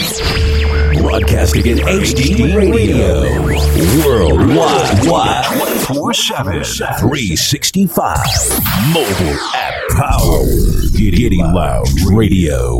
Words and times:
Broadcasting 0.00 1.66
in 1.66 1.78
HD 1.78 2.56
radio. 2.56 3.20
Worldwide. 4.06 5.44
24 5.84 6.14
7. 6.14 6.64
365. 6.64 8.16
Mobile 8.94 9.38
app 9.54 9.74
power. 9.90 10.44
Giddy 10.96 11.42
Lounge 11.42 12.02
Radio. 12.10 12.78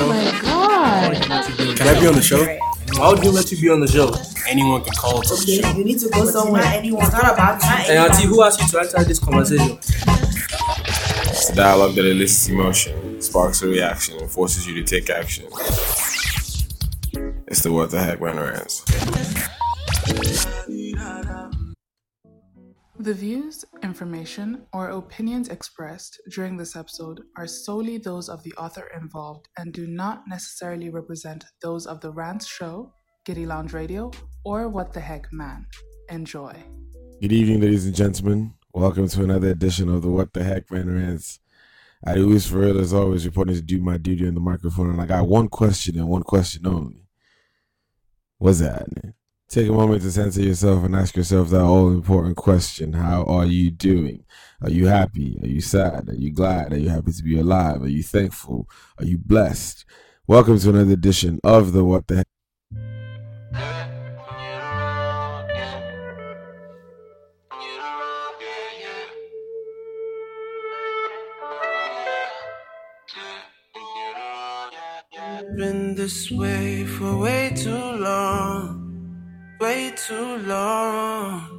Oh 0.00 0.08
my 0.08 0.40
god. 0.42 1.76
Can 1.76 1.88
I 1.88 2.00
be 2.00 2.06
on 2.06 2.14
the 2.14 2.20
show? 2.22 2.44
Why 2.98 3.08
would 3.10 3.24
you 3.24 3.30
let 3.30 3.50
you 3.50 3.58
be 3.60 3.70
on 3.70 3.80
the 3.80 3.88
show? 3.88 4.12
Anyone 4.46 4.82
can 4.82 4.92
call 4.92 5.22
to 5.22 5.34
the 5.36 5.60
show. 5.62 5.70
you 5.76 5.84
need 5.84 6.00
to 6.00 6.08
go 6.10 6.26
somewhere. 6.26 6.62
Anyone. 6.64 7.04
It's 7.04 7.12
not 7.12 7.32
about 7.32 7.62
you. 7.62 7.68
Hey, 7.68 7.96
Auntie, 7.96 8.26
who 8.26 8.42
asked 8.42 8.60
you 8.60 8.68
to 8.68 8.80
enter 8.80 9.04
this 9.04 9.18
conversation? 9.18 9.78
It's 11.58 11.66
a 11.66 11.70
dialogue 11.70 11.96
that 11.96 12.06
elicits 12.06 12.48
emotion, 12.48 13.20
sparks 13.20 13.62
a 13.62 13.66
reaction, 13.66 14.16
and 14.20 14.30
forces 14.30 14.64
you 14.64 14.74
to 14.74 14.84
take 14.84 15.10
action. 15.10 15.44
It's 17.48 17.62
the 17.62 17.72
what 17.72 17.90
the 17.90 18.00
heck 18.00 18.20
when 18.20 18.36
rants. 18.36 18.84
The 23.00 23.12
views, 23.12 23.64
information, 23.82 24.66
or 24.72 24.90
opinions 24.90 25.48
expressed 25.48 26.22
during 26.30 26.56
this 26.56 26.76
episode 26.76 27.22
are 27.36 27.48
solely 27.48 27.98
those 27.98 28.28
of 28.28 28.44
the 28.44 28.52
author 28.52 28.88
involved 28.94 29.48
and 29.58 29.72
do 29.72 29.88
not 29.88 30.28
necessarily 30.28 30.90
represent 30.90 31.44
those 31.60 31.88
of 31.88 32.00
the 32.00 32.12
Rants 32.12 32.46
Show, 32.46 32.92
Giddy 33.26 33.46
Lounge 33.46 33.72
Radio, 33.72 34.12
or 34.44 34.68
What 34.68 34.92
the 34.92 35.00
Heck 35.00 35.26
Man. 35.32 35.66
Enjoy. 36.08 36.54
Good 37.20 37.32
evening, 37.32 37.60
ladies 37.62 37.84
and 37.84 37.96
gentlemen. 37.96 38.54
Welcome 38.72 39.08
to 39.08 39.24
another 39.24 39.48
edition 39.48 39.88
of 39.88 40.02
the 40.02 40.08
What 40.08 40.32
the 40.34 40.44
Heck 40.44 40.70
Man 40.70 40.94
Rants. 40.94 41.40
I 42.04 42.14
do 42.14 42.32
this 42.32 42.46
for 42.46 42.58
real 42.58 42.78
as 42.78 42.92
always, 42.92 43.26
reporting 43.26 43.56
to 43.56 43.62
do 43.62 43.80
my 43.80 43.96
duty 43.96 44.26
on 44.26 44.34
the 44.34 44.40
microphone, 44.40 44.90
and 44.90 45.00
I 45.00 45.06
got 45.06 45.26
one 45.26 45.48
question 45.48 45.98
and 45.98 46.08
one 46.08 46.22
question 46.22 46.66
only. 46.66 47.08
What's 48.38 48.60
that? 48.60 48.86
Take 49.48 49.68
a 49.68 49.72
moment 49.72 50.02
to 50.02 50.12
censor 50.12 50.42
yourself 50.42 50.84
and 50.84 50.94
ask 50.94 51.16
yourself 51.16 51.48
that 51.50 51.62
all 51.62 51.88
important 51.88 52.36
question 52.36 52.92
How 52.92 53.24
are 53.24 53.46
you 53.46 53.70
doing? 53.70 54.24
Are 54.62 54.70
you 54.70 54.86
happy? 54.86 55.40
Are 55.42 55.48
you 55.48 55.60
sad? 55.60 56.08
Are 56.08 56.14
you 56.14 56.32
glad? 56.32 56.72
Are 56.72 56.78
you 56.78 56.90
happy 56.90 57.12
to 57.12 57.22
be 57.22 57.38
alive? 57.38 57.82
Are 57.82 57.88
you 57.88 58.02
thankful? 58.02 58.68
Are 58.98 59.04
you 59.04 59.18
blessed? 59.18 59.84
Welcome 60.26 60.58
to 60.58 60.68
another 60.68 60.92
edition 60.92 61.40
of 61.42 61.72
the 61.72 61.82
What 61.82 62.06
the 62.06 62.16
Heck. 62.16 62.37
Been 75.58 75.96
this 75.96 76.30
way 76.30 76.84
for 76.84 77.18
way 77.18 77.50
too 77.52 77.72
long, 77.98 79.58
way 79.58 79.92
too 79.96 80.36
long. 80.46 81.50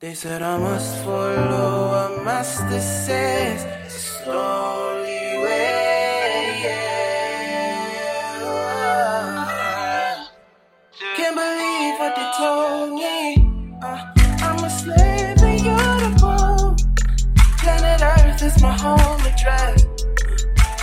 They 0.00 0.14
said 0.14 0.40
I 0.40 0.56
must 0.56 1.04
follow 1.04 1.92
a 2.04 2.24
master 2.24 2.80
says 2.80 3.66
it's 3.84 4.16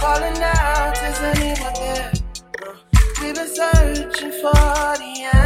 Calling 0.01 0.41
out, 0.41 0.97
is 1.03 1.21
anyone 1.21 1.73
there? 1.75 2.11
We've 3.21 3.35
been 3.35 3.47
searching 3.47 4.31
for 4.31 4.51
the 4.51 5.29
answer. 5.31 5.40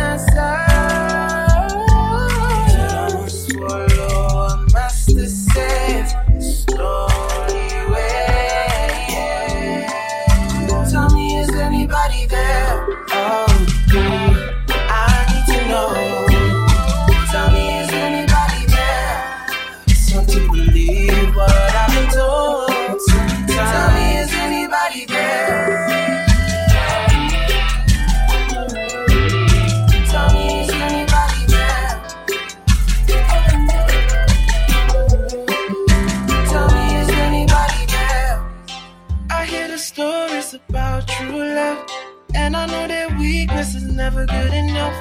Weakness 43.45 43.75
is 43.75 43.83
never 43.83 44.25
good 44.25 44.53
enough. 44.53 44.95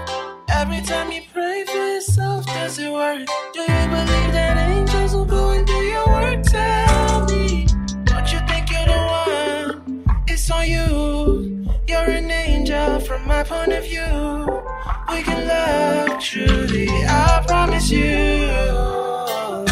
Every 0.51 0.83
time 0.83 1.11
you 1.11 1.23
pray 1.33 1.65
for 1.65 1.73
yourself, 1.73 2.45
does 2.45 2.79
it 2.79 2.93
work? 2.93 3.27
Do 3.55 3.61
you 3.61 3.85
believe 3.97 4.33
that 4.37 4.57
angels 4.71 5.15
will 5.15 5.25
go 5.25 5.53
and 5.53 5.67
do 5.67 5.73
your 5.73 6.07
work? 6.07 6.43
Tell 6.43 7.25
me, 7.25 7.67
don't 8.05 8.29
you 8.33 8.41
think 8.49 8.71
you're 8.71 8.85
the 8.85 9.01
one? 9.25 10.05
It's 10.27 10.51
on 10.51 10.69
you. 10.69 11.67
You're 11.89 12.11
an 12.21 12.31
angel 12.31 13.01
from 13.01 13.27
my 13.27 13.45
point 13.45 13.73
of 13.73 13.85
view. 13.85 14.13
We 15.11 15.23
can 15.23 15.49
love 15.49 16.21
truly, 16.21 16.89
I 17.09 17.43
promise 17.47 17.91
you. 17.91 18.51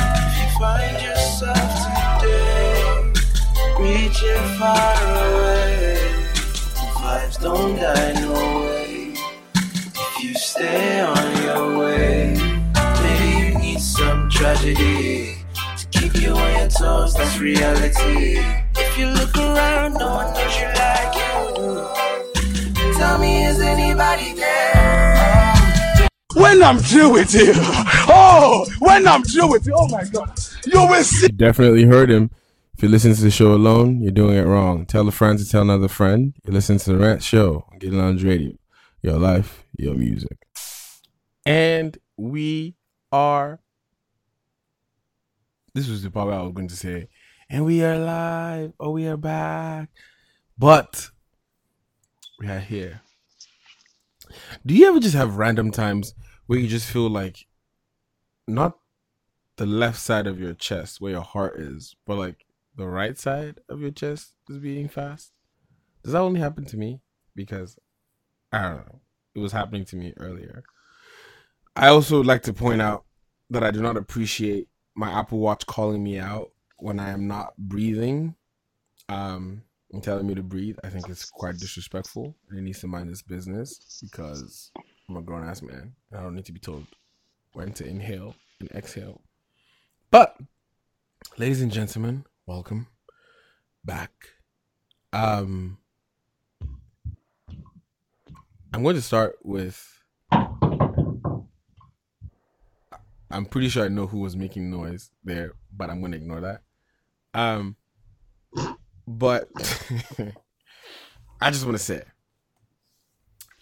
If 0.00 0.34
you 0.41 0.49
find 0.59 0.97
yourself 1.09 1.72
today, 2.21 3.12
reaching 3.78 4.47
far 4.59 4.97
away, 5.21 5.72
vibes 7.32 7.43
don't 7.43 7.76
die 7.76 8.12
no 8.20 8.32
way. 8.32 9.15
If 9.54 10.22
you 10.22 10.34
stay 10.34 11.00
on 11.00 11.43
your 11.43 11.78
way, 11.78 12.37
maybe 13.03 13.47
you 13.47 13.59
need 13.59 13.81
some 13.81 14.28
tragedy 14.31 15.37
to 15.78 15.87
keep 15.91 16.15
you 16.21 16.32
on 16.32 16.59
your 16.59 16.69
toes. 16.69 17.15
That's 17.15 17.38
reality. 17.38 18.38
If 18.76 18.98
you 18.98 19.06
look 19.06 19.37
around, 19.37 19.94
no 19.94 20.09
one 20.09 20.34
knows 20.34 20.56
you 20.59 20.66
like 20.66 21.15
you. 21.15 22.92
Tell 22.98 23.19
me, 23.19 23.44
is 23.44 23.60
anybody 23.60 24.34
there? 24.34 26.09
When 26.34 26.62
I'm 26.62 26.78
through 26.78 27.12
with 27.12 27.34
you, 27.34 27.53
oh, 28.09 28.66
when 28.78 29.06
I'm 29.06 29.22
through 29.22 29.50
with 29.50 29.66
you, 29.66 29.75
oh 29.76 29.88
my 29.88 30.04
God, 30.04 30.38
you 30.65 30.87
will 30.87 31.04
see. 31.04 31.28
Definitely 31.28 31.84
heard 31.84 32.10
him. 32.10 32.31
If 32.82 32.87
you 32.87 32.91
listen 32.91 33.15
to 33.15 33.20
the 33.20 33.31
show 33.31 33.54
alone, 33.54 34.00
you're 34.00 34.10
doing 34.10 34.37
it 34.37 34.43
wrong. 34.43 34.87
Tell 34.87 35.06
a 35.06 35.12
friend 35.12 35.38
to 35.38 35.48
tell 35.48 35.62
another 35.62 35.87
friend. 35.87 36.34
You 36.44 36.53
listen 36.53 36.78
to 36.78 36.93
the 36.93 36.98
Rant 36.98 37.22
Show 37.22 37.65
on 37.70 37.78
Get 37.78 37.93
Lounge 37.93 38.25
Radio. 38.25 38.54
Your 39.03 39.20
life, 39.20 39.65
your 39.78 39.94
music. 39.94 40.37
And 41.47 41.97
we 42.16 42.75
are. 43.12 43.60
This 45.72 45.86
was 45.86 46.03
the 46.03 46.10
part 46.10 46.34
I 46.34 46.42
was 46.42 46.54
going 46.54 46.66
to 46.66 46.74
say. 46.74 47.06
And 47.48 47.65
we 47.65 47.84
are 47.84 47.97
live. 47.97 48.72
Oh, 48.80 48.91
we 48.91 49.06
are 49.06 49.16
back. 49.16 49.89
But 50.59 51.10
we 52.41 52.48
are 52.48 52.59
here. 52.59 53.03
Do 54.66 54.74
you 54.74 54.89
ever 54.89 54.98
just 54.98 55.15
have 55.15 55.36
random 55.36 55.71
times 55.71 56.16
where 56.47 56.59
you 56.59 56.66
just 56.66 56.91
feel 56.91 57.09
like 57.09 57.47
not 58.48 58.77
the 59.54 59.66
left 59.66 60.01
side 60.01 60.27
of 60.27 60.41
your 60.41 60.54
chest 60.54 61.01
where 61.01 61.12
your 61.12 61.22
heart 61.22 61.60
is, 61.60 61.95
but 62.04 62.18
like 62.18 62.41
the 62.77 62.86
right 62.86 63.19
side 63.19 63.59
of 63.69 63.80
your 63.80 63.91
chest 63.91 64.33
is 64.48 64.59
beating 64.59 64.89
fast? 64.89 65.33
Does 66.03 66.13
that 66.13 66.21
only 66.21 66.41
happen 66.41 66.65
to 66.66 66.77
me? 66.77 67.01
Because 67.34 67.78
I 68.53 68.63
don't 68.63 68.86
know. 68.86 69.01
It 69.34 69.39
was 69.39 69.53
happening 69.53 69.84
to 69.86 69.97
me 69.97 70.13
earlier. 70.19 70.65
I 71.74 71.89
also 71.89 72.19
would 72.19 72.27
like 72.27 72.42
to 72.42 72.53
point 72.53 72.83
out 72.83 73.04
that 73.51 73.63
I 73.63 73.71
do 73.71 73.80
not 73.80 73.97
appreciate 73.97 74.69
my 74.95 75.10
Apple 75.10 75.39
Watch 75.39 75.66
calling 75.66 76.03
me 76.03 76.19
out 76.19 76.51
when 76.77 77.01
I 77.01 77.10
am 77.10 77.27
not 77.27 77.57
breathing 77.57 78.34
um, 79.09 79.63
and 79.92 80.03
telling 80.03 80.27
me 80.27 80.34
to 80.34 80.42
breathe. 80.42 80.77
I 80.84 80.91
think 80.91 81.09
it's 81.09 81.30
quite 81.30 81.59
disrespectful. 81.59 82.36
It 82.51 82.63
needs 82.63 82.80
to 82.80 82.89
mind 82.89 83.09
its 83.09 83.22
business 83.22 84.01
because 84.03 84.71
I'm 85.09 85.16
a 85.16 85.22
grown 85.22 85.47
ass 85.47 85.63
man 85.63 85.95
and 86.10 86.21
I 86.21 86.22
don't 86.22 86.34
need 86.34 86.47
to 86.47 86.53
be 86.53 86.60
told 86.60 86.86
when 87.53 87.72
to 87.75 87.86
inhale 87.86 88.34
and 88.60 88.71
exhale. 88.72 89.22
But, 90.10 90.36
ladies 91.39 91.63
and 91.63 91.72
gentlemen, 91.72 92.25
welcome 92.47 92.89
back. 93.84 94.10
Um, 95.12 95.78
I'm 98.72 98.83
going 98.83 98.97
to 98.97 99.03
start 99.03 99.36
with 99.42 99.89
I'm 103.33 103.47
pretty 103.47 103.71
sure 103.71 103.84
I 103.84 103.89
know 103.89 104.06
who 104.06 104.18
was 104.21 104.36
making 104.36 104.71
noise 104.71 105.10
there, 105.24 105.53
but 105.74 105.89
I'm 105.89 106.03
gonna 106.03 106.16
ignore 106.16 106.42
that. 106.42 106.62
Um, 107.33 107.77
but 109.06 109.48
I 111.41 111.50
just 111.50 111.65
want 111.65 111.78
to 111.78 111.83
say 111.83 112.03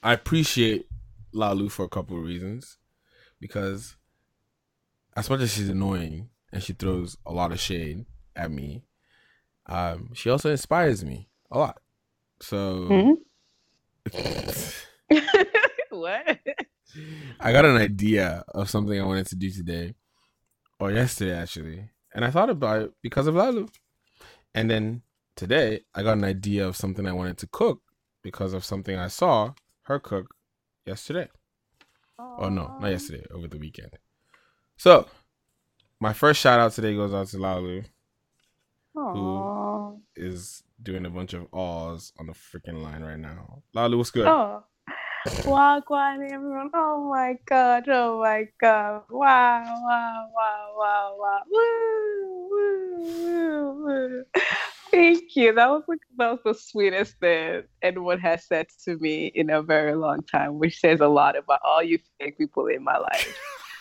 I 0.03 0.13
appreciate 0.13 0.87
Lalu 1.33 1.69
for 1.69 1.85
a 1.85 1.89
couple 1.89 2.19
of 2.19 2.25
reasons 2.25 2.79
because 3.41 3.97
as 5.17 5.31
much 5.31 5.41
as 5.41 5.53
she's 5.53 5.69
annoying 5.69 6.31
and 6.53 6.63
she 6.63 6.73
throws 6.73 7.17
a 7.25 7.33
lot 7.33 7.53
of 7.53 7.61
shade 7.61 8.07
at 8.37 8.51
me, 8.51 8.85
um, 9.67 10.11
she 10.15 10.31
also 10.31 10.51
inspires 10.51 11.05
me 11.05 11.29
a 11.51 11.59
lot. 11.59 11.81
So 12.41 13.17
what? 15.91 16.39
I 17.39 17.53
got 17.53 17.65
an 17.65 17.77
idea 17.77 18.45
of 18.49 18.71
something 18.71 19.01
I 19.01 19.05
wanted 19.05 19.27
to 19.29 19.37
do 19.37 19.51
today 19.51 19.95
or 20.79 20.91
yesterday 20.91 21.35
actually, 21.35 21.91
and 22.15 22.25
I 22.25 22.31
thought 22.31 22.51
about 22.51 22.83
it 22.83 22.93
because 23.03 23.27
of 23.27 23.35
Lalu. 23.35 23.69
And 24.55 24.71
then 24.71 25.03
today 25.37 25.83
I 25.95 26.03
got 26.03 26.19
an 26.19 26.25
idea 26.25 26.67
of 26.67 26.77
something 26.77 27.07
I 27.07 27.13
wanted 27.13 27.39
to 27.39 27.47
cook 27.47 27.83
because 28.23 28.53
of 28.53 28.65
something 28.65 28.97
I 28.97 29.09
saw 29.09 29.53
her 29.83 29.99
cook 29.99 30.35
yesterday. 30.87 31.29
Oh 32.19 32.49
no, 32.49 32.77
not 32.81 32.91
yesterday, 32.91 33.25
over 33.33 33.49
the 33.49 33.59
weekend. 33.59 33.99
So, 34.77 35.07
my 36.01 36.13
first 36.13 36.41
shout 36.41 36.61
out 36.61 36.73
today 36.73 36.95
goes 36.95 37.15
out 37.15 37.29
to 37.29 37.39
Lalu, 37.39 37.83
who 38.95 40.01
is 40.17 40.63
doing 40.83 41.07
a 41.07 41.11
bunch 41.11 41.33
of 41.33 41.47
awes 41.53 42.13
on 42.19 42.27
the 42.27 42.33
freaking 42.33 42.83
line 42.83 43.03
right 43.03 43.19
now. 43.19 43.63
Lalu, 43.75 43.99
what's 43.99 44.11
good? 44.11 44.27
Oh. 44.27 44.65
Wagwan, 45.27 46.33
everyone. 46.33 46.71
Oh 46.73 47.11
my 47.11 47.37
god. 47.45 47.89
Oh 47.89 48.21
my 48.21 48.47
god. 48.59 49.03
Wow, 49.11 49.65
wow, 49.83 50.29
wow, 50.35 50.75
wow, 50.77 51.17
wow. 51.19 51.41
Woo, 51.51 52.49
woo, 52.51 53.05
woo, 53.05 53.85
woo. 53.85 54.25
Thank 54.91 55.37
you. 55.37 55.53
That 55.53 55.69
was 55.69 55.83
like 55.87 56.01
that 56.17 56.31
was 56.31 56.41
the 56.45 56.55
sweetest 56.55 57.19
thing 57.21 57.65
anyone 57.83 58.19
has 58.19 58.47
said 58.47 58.69
to 58.85 58.97
me 58.97 59.27
in 59.27 59.51
a 59.51 59.63
very 59.63 59.95
long 59.95 60.23
time, 60.23 60.59
which 60.59 60.81
says 60.81 61.01
a 61.01 61.09
lot 61.09 61.37
about 61.37 61.61
all 61.65 61.83
you 61.83 61.99
fake 62.19 62.39
people 62.39 62.67
in 62.67 62.83
my 62.83 62.97
life. 62.97 63.39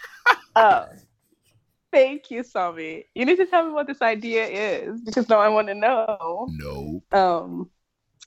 oh. 0.56 0.86
Thank 1.92 2.30
you, 2.30 2.44
Sami. 2.44 3.06
You 3.16 3.26
need 3.26 3.38
to 3.38 3.46
tell 3.46 3.66
me 3.66 3.72
what 3.72 3.88
this 3.88 4.02
idea 4.02 4.46
is 4.46 5.02
because 5.02 5.28
now 5.28 5.40
I 5.40 5.50
want 5.50 5.68
to 5.68 5.76
know. 5.76 6.48
No. 6.50 7.04
Um 7.12 7.70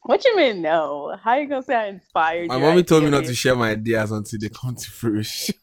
what 0.05 0.25
you 0.25 0.37
mean 0.37 0.63
no? 0.63 1.17
How 1.23 1.37
you 1.37 1.49
gonna 1.49 1.63
say 1.63 1.77
I 1.77 1.87
inspired 1.87 2.43
you? 2.43 2.49
My 2.49 2.59
mommy 2.59 2.83
told 2.83 3.05
me 3.05 3.11
not 3.11 3.25
to 3.25 3.35
share 3.35 3.55
my 3.55 3.71
ideas 3.71 4.11
until 4.11 4.39
they 4.41 4.49
come 4.49 4.75
to 4.75 4.91
fruition. 4.91 5.55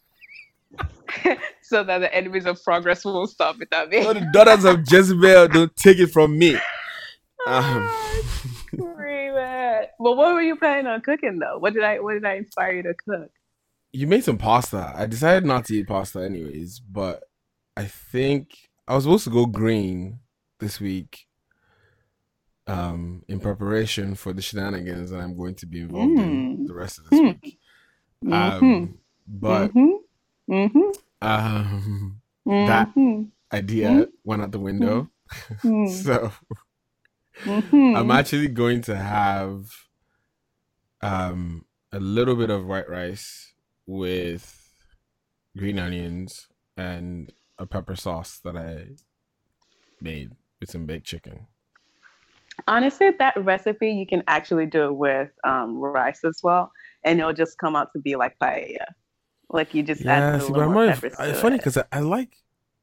so 1.62 1.84
that 1.84 1.98
the 1.98 2.14
enemies 2.16 2.46
of 2.46 2.64
progress 2.64 3.04
won't 3.04 3.30
stop 3.30 3.60
it 3.62 3.68
at 3.72 3.90
me. 3.90 4.04
So 4.04 4.14
the 4.14 4.30
daughters 4.32 4.64
of 4.64 4.82
Jezebel 4.90 5.48
don't 5.50 5.76
take 5.76 5.98
it 5.98 6.08
from 6.08 6.38
me. 6.38 6.58
Um, 7.48 7.90
Screaming. 8.68 9.88
But 10.00 10.18
what 10.18 10.34
were 10.34 10.42
you 10.42 10.56
planning 10.56 10.88
on 10.88 11.02
cooking 11.02 11.40
though? 11.40 11.58
What 11.58 11.74
did 11.74 11.84
I 11.84 12.00
what 12.00 12.14
did 12.14 12.26
I 12.26 12.36
inspire 12.36 12.74
you 12.74 12.84
to 12.84 12.94
cook? 12.94 13.32
you 13.92 14.08
made 14.08 14.24
some 14.24 14.38
pasta. 14.38 14.94
I 14.96 15.06
decided 15.06 15.46
not 15.46 15.66
to 15.66 15.76
eat 15.76 15.88
pasta 15.88 16.24
anyways, 16.24 16.80
but 16.80 17.24
I 17.80 17.86
think 17.86 18.58
I 18.88 18.94
was 18.96 19.06
supposed 19.06 19.24
to 19.24 19.30
go 19.30 19.46
green 19.46 20.20
this 20.60 20.82
week. 20.82 21.28
Um, 22.68 23.24
in 23.28 23.40
preparation 23.40 24.14
for 24.16 24.32
the 24.34 24.42
shenanigans 24.44 25.10
that 25.10 25.20
I'm 25.20 25.36
going 25.36 25.56
to 25.56 25.66
be 25.66 25.80
involved 25.80 26.20
in 26.20 26.58
Mm. 26.60 26.68
the 26.68 26.74
rest 26.76 27.00
of 27.00 27.10
this 27.10 27.20
week. 27.20 27.58
Um, 28.32 29.00
but 29.28 29.74
Mm-hmm. 29.74 30.54
Mm-hmm. 30.54 30.92
um, 31.22 32.22
that 32.46 32.90
idea 33.52 34.08
went 34.24 34.42
out 34.44 34.52
the 34.52 34.60
window. 34.60 35.10
Mm. 35.64 35.90
so. 36.06 36.32
I'm 37.48 38.12
actually 38.12 38.50
going 38.50 38.82
to 38.84 38.96
have 38.98 39.64
um 41.02 41.66
a 41.94 42.00
little 42.00 42.36
bit 42.36 42.50
of 42.50 42.66
white 42.68 42.90
rice 42.90 43.54
with 43.88 44.44
green 45.58 45.80
onions 45.80 46.50
and 46.78 47.32
a 47.60 47.68
pepper 47.68 47.96
sauce 47.96 48.40
that 48.44 48.58
I 48.58 48.88
made 50.02 50.32
with 50.60 50.72
some 50.72 50.86
baked 50.86 51.06
chicken. 51.06 51.48
Honestly, 52.68 53.12
that 53.20 53.36
recipe 53.44 53.92
you 53.92 54.06
can 54.08 54.24
actually 54.28 54.66
do 54.66 54.86
it 54.86 54.96
with 54.96 55.30
um, 55.44 55.78
rice 55.78 56.24
as 56.24 56.40
well, 56.44 56.72
and 57.04 57.20
it'll 57.20 57.34
just 57.34 57.58
come 57.58 57.76
out 57.76 57.90
to 57.94 58.00
be 58.00 58.16
like 58.16 58.38
paella. 58.42 58.86
Like 59.50 59.74
you 59.74 59.84
just 59.84 60.06
add 60.08 60.26
Yeah, 60.26 60.38
a 60.38 60.40
see, 60.40 60.52
little 60.52 60.54
but 60.54 60.64
I'm 60.64 60.72
more 60.72 60.80
not. 60.88 61.00
peppers 61.02 61.16
A, 61.18 61.34
funny 61.34 61.58
because 61.58 61.78
I, 61.78 61.86
I 61.92 62.00
like. 62.00 62.36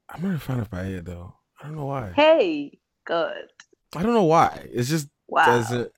I'm 0.08 0.23
not 0.23 0.34
a 0.34 0.38
fan 0.38 0.61
of 0.61 0.70
paella 0.70 1.05
though. 1.05 1.34
I 1.61 1.67
don't 1.67 1.76
know 1.76 1.87
why. 1.87 2.17
Hey, 2.17 2.81
good. 3.05 3.50
I 3.94 4.02
don't 4.02 4.14
know 4.14 4.25
why. 4.25 4.69
It's 4.73 4.88
just 4.88 5.08
Wow. 5.28 5.44
doesn't. 5.44 5.93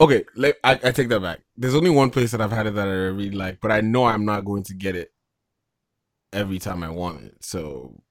Okay, 0.00 0.24
let, 0.34 0.56
I, 0.64 0.72
I 0.82 0.92
take 0.92 1.08
that 1.10 1.20
back. 1.20 1.40
There's 1.56 1.74
only 1.74 1.90
one 1.90 2.10
place 2.10 2.30
that 2.32 2.40
I've 2.40 2.52
had 2.52 2.66
it 2.66 2.74
that 2.74 2.88
I 2.88 2.92
really 2.92 3.30
like, 3.32 3.60
but 3.60 3.70
I 3.70 3.80
know 3.82 4.06
I'm 4.06 4.24
not 4.24 4.44
going 4.44 4.62
to 4.64 4.74
get 4.74 4.96
it 4.96 5.12
every 6.32 6.58
time 6.58 6.82
I 6.82 6.90
want 6.90 7.24
it. 7.24 7.44
So, 7.44 8.02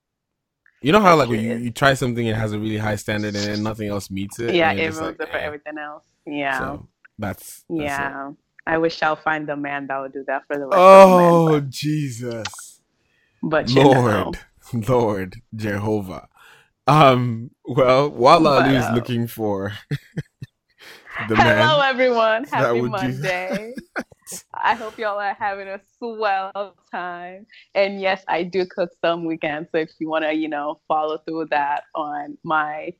you 0.81 0.92
know 0.92 1.01
how 1.01 1.16
like 1.18 1.30
when 1.30 1.42
you, 1.42 1.56
you 1.57 1.71
try 1.71 1.94
something 1.95 2.25
it 2.27 2.36
has 2.36 2.54
a 2.54 2.60
really 2.60 2.77
high 2.77 2.95
standard 2.95 3.36
and 3.36 3.45
then 3.45 3.63
nothing 3.63 3.89
else 3.89 4.10
meets 4.12 4.39
it. 4.39 4.56
yeah, 4.56 4.71
it 4.74 4.94
ruins 4.95 5.19
like, 5.19 5.19
it 5.19 5.30
for 5.31 5.38
eh. 5.38 5.39
everything 5.39 5.77
else. 5.77 6.06
Yeah, 6.25 6.60
So 6.60 6.89
that's, 7.18 7.66
that's 7.75 8.00
it. 8.00 8.13
yeah. 8.13 8.31
I 8.68 8.77
wish 8.77 9.01
I'll 9.04 9.16
find 9.16 9.48
the 9.48 9.56
man 9.57 9.88
that 9.88 10.00
would 10.00 10.13
do 10.13 10.24
that 10.27 10.45
for 10.48 10.57
the 10.57 10.68
rest 10.68 10.92
of 10.92 11.01
the 11.01 11.10
man. 11.10 11.44
Oh 11.45 11.60
Jesus, 11.62 12.81
But 13.44 13.69
you 13.69 13.86
know. 13.86 13.92
Lord, 13.92 14.39
Lord 14.74 15.42
Jehovah. 15.56 16.27
Um. 16.88 17.51
Well, 17.66 18.10
while 18.12 18.42
But, 18.42 18.71
is 18.71 18.83
uh, 18.86 18.94
looking 18.94 19.27
for 19.27 19.74
the 21.30 21.36
Hello, 21.36 21.80
man, 21.80 21.89
everyone. 21.89 22.44
Happy 22.45 22.81
Monday. 22.81 23.74
I 24.54 24.74
hope 24.76 24.98
y'all 24.98 25.20
are 25.20 25.34
having 25.34 25.68
a 25.68 25.80
swell 25.98 26.76
time. 26.92 27.46
And 27.76 28.02
yes, 28.02 28.24
I 28.28 28.44
do 28.44 28.66
cook 28.66 28.90
some 29.04 29.26
weekends. 29.26 29.70
So 29.72 29.78
if 29.80 29.92
you 30.00 30.10
want 30.10 30.26
to, 30.26 30.34
you 30.34 30.48
know, 30.50 30.80
follow 30.88 31.18
through 31.19 31.40
with 31.40 31.50
that 31.50 31.83
on 31.95 32.38
my, 32.44 32.94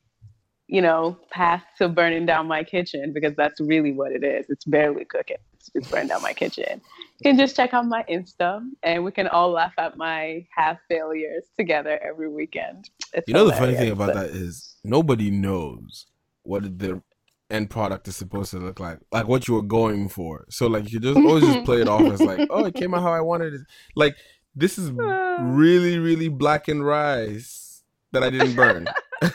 you 0.68 0.82
know, 0.82 1.18
path 1.32 1.64
to 1.78 1.90
burning 1.90 2.26
down 2.26 2.48
my 2.48 2.64
kitchen, 2.64 3.12
because 3.14 3.36
that's 3.36 3.60
really 3.60 3.92
what 3.92 4.12
it 4.12 4.24
is. 4.24 4.46
It's 4.50 4.66
barely 4.66 5.06
cooking. 5.06 5.38
It's 5.56 5.70
just 5.70 5.92
burning 5.92 6.08
down 6.08 6.22
my 6.22 6.34
kitchen. 6.34 6.82
You 7.20 7.32
can 7.32 7.38
just 7.38 7.56
check 7.56 7.74
out 7.74 7.86
my 7.86 8.04
Insta 8.10 8.62
and 8.84 9.04
we 9.04 9.12
can 9.12 9.28
all 9.28 9.52
laugh 9.52 9.74
at 9.78 9.98
my 9.98 10.46
half 10.56 10.78
failures 10.88 11.46
together 11.58 12.00
every 12.04 12.30
weekend. 12.30 12.90
It's 13.14 13.28
You 13.28 13.34
know 13.34 13.46
the 13.46 13.54
funny 13.54 13.74
thing 13.74 13.88
hilarious. 13.88 13.94
about 13.94 14.14
that 14.14 14.30
is 14.30 14.76
nobody 14.84 15.32
knows 15.32 16.06
what 16.44 16.80
the 16.80 17.02
end 17.50 17.70
product 17.70 18.08
is 18.08 18.16
supposed 18.16 18.52
to 18.52 18.60
look 18.60 18.80
like, 18.80 19.00
like 19.12 19.28
what 19.28 19.48
you 19.48 19.56
were 19.56 19.62
going 19.62 20.10
for. 20.10 20.46
So 20.50 20.68
like 20.68 20.92
you 20.92 21.00
just 21.00 21.18
always 21.18 21.44
just 21.44 21.66
play 21.66 21.82
it 21.82 21.88
off 21.88 22.02
as 22.02 22.22
like, 22.22 22.48
oh, 22.50 22.66
it 22.66 22.76
came 22.76 22.94
out 22.94 23.02
how 23.02 23.14
I 23.14 23.22
wanted 23.22 23.54
it. 23.54 23.62
Like 23.96 24.16
this 24.56 24.78
is 24.78 24.92
really, 25.40 25.98
really 25.98 26.28
blackened 26.28 26.86
rice 26.86 27.84
that 28.12 28.24
I 28.24 28.30
didn't 28.30 28.56
burn. 28.56 28.88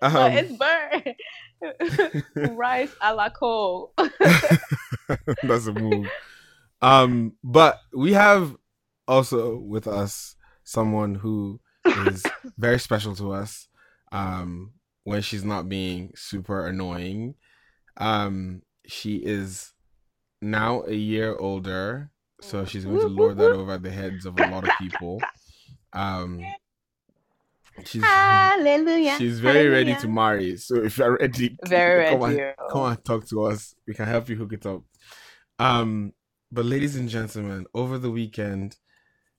Um, 0.00 0.32
it's 0.32 0.52
burnt. 0.52 2.24
Rice 2.56 2.94
a 3.00 3.14
la 3.14 3.30
coal. 3.30 3.92
That's 5.42 5.66
a 5.66 5.72
move. 5.72 6.06
Um, 6.80 7.32
but 7.42 7.80
we 7.92 8.12
have 8.12 8.56
also 9.08 9.56
with 9.56 9.88
us 9.88 10.36
someone 10.62 11.16
who 11.16 11.60
is 12.06 12.24
very 12.56 12.78
special 12.78 13.16
to 13.16 13.32
us. 13.32 13.68
Um, 14.12 14.72
when 15.08 15.22
she's 15.22 15.44
not 15.44 15.68
being 15.70 16.12
super 16.14 16.66
annoying. 16.66 17.34
Um, 17.96 18.60
she 18.86 19.16
is 19.16 19.72
now 20.42 20.82
a 20.86 20.92
year 20.92 21.34
older, 21.34 22.10
so 22.42 22.66
she's 22.66 22.84
going 22.84 23.00
to 23.00 23.08
lord 23.08 23.38
that 23.38 23.52
over 23.52 23.78
the 23.78 23.90
heads 23.90 24.26
of 24.26 24.38
a 24.38 24.50
lot 24.50 24.68
of 24.68 24.70
people. 24.78 25.20
Um, 25.94 26.44
she's 27.84 28.04
Hallelujah. 28.04 29.16
she's 29.16 29.40
very 29.40 29.68
ready 29.68 29.94
to 29.96 30.08
marry. 30.08 30.58
So 30.58 30.76
if 30.84 30.98
you're 30.98 31.16
ready, 31.16 31.56
Very 31.66 32.10
come 32.10 32.20
ready. 32.20 32.42
on, 32.42 32.68
come 32.70 32.80
on, 32.82 32.96
talk 32.98 33.26
to 33.28 33.44
us. 33.46 33.74
We 33.86 33.94
can 33.94 34.06
help 34.06 34.28
you 34.28 34.36
hook 34.36 34.52
it 34.52 34.66
up. 34.66 34.82
Um, 35.58 36.12
but 36.52 36.66
ladies 36.66 36.96
and 36.96 37.08
gentlemen, 37.08 37.64
over 37.74 37.96
the 37.96 38.10
weekend, 38.10 38.76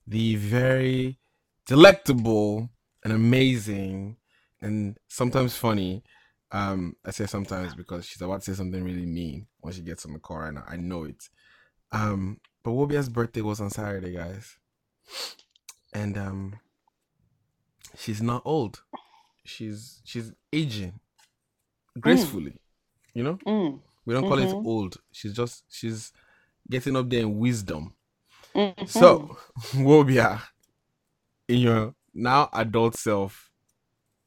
the 0.04 0.34
very 0.34 1.20
delectable 1.66 2.70
and 3.04 3.12
amazing 3.12 4.16
and 4.62 4.96
sometimes 5.08 5.56
funny. 5.56 6.02
Um, 6.52 6.96
I 7.04 7.12
say 7.12 7.26
sometimes 7.26 7.74
because 7.74 8.04
she's 8.06 8.20
about 8.20 8.42
to 8.42 8.50
say 8.50 8.56
something 8.56 8.82
really 8.82 9.06
mean 9.06 9.46
when 9.60 9.72
she 9.72 9.82
gets 9.82 10.04
on 10.04 10.12
the 10.12 10.18
call 10.18 10.38
right 10.38 10.52
now. 10.52 10.64
I 10.68 10.76
know 10.76 11.04
it. 11.04 11.28
Um, 11.92 12.40
but 12.64 12.72
Wobia's 12.72 13.08
birthday 13.08 13.40
was 13.40 13.60
on 13.60 13.70
Saturday, 13.70 14.12
guys, 14.14 14.56
and 15.92 16.16
um, 16.18 16.54
she's 17.96 18.20
not 18.22 18.42
old. 18.44 18.82
She's 19.44 20.00
she's 20.04 20.32
aging 20.52 21.00
gracefully. 22.00 22.54
You 23.14 23.24
know, 23.24 23.38
Mm. 23.46 23.80
we 24.04 24.14
don't 24.14 24.26
call 24.28 24.38
it 24.38 24.50
Mhm. 24.50 24.64
old. 24.64 24.96
She's 25.12 25.32
just 25.34 25.64
she's 25.68 26.12
getting 26.68 26.96
up 26.96 27.08
there 27.10 27.20
in 27.20 27.38
wisdom. 27.38 27.94
Mhm. 28.54 28.88
So, 28.88 29.36
Wobia, 29.74 30.42
in 31.48 31.58
your 31.60 31.94
now 32.14 32.48
adult 32.52 32.96
self, 32.96 33.49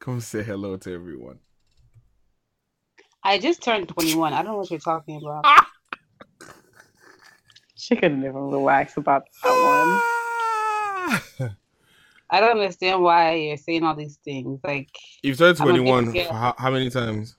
come 0.04 0.20
say 0.20 0.44
hello 0.44 0.76
to 0.76 0.94
everyone. 0.94 1.40
I 3.24 3.38
just 3.38 3.64
turned 3.64 3.88
21. 3.88 4.34
I 4.34 4.44
don't 4.44 4.52
know 4.52 4.58
what 4.58 4.70
you're 4.70 4.80
talking 4.80 5.22
about. 5.24 5.42
Ah! 5.46 5.70
She 7.76 7.96
couldn't 7.98 8.20
even 8.20 8.50
relax 8.50 8.96
about 8.96 9.24
that 9.44 10.00
one. 11.40 11.58
I 12.30 12.40
don't 12.40 12.52
understand 12.52 13.02
why 13.02 13.34
you're 13.34 13.58
saying 13.58 13.84
all 13.84 13.94
these 13.94 14.16
things. 14.24 14.62
Like, 14.64 14.88
You've 15.22 15.38
turned 15.38 15.60
I'm 15.60 15.68
a 15.68 15.74
big 15.74 15.82
21 15.82 16.14
for 16.14 16.34
how, 16.34 16.56
how 16.58 16.72
many 16.72 16.90
times? 16.90 17.36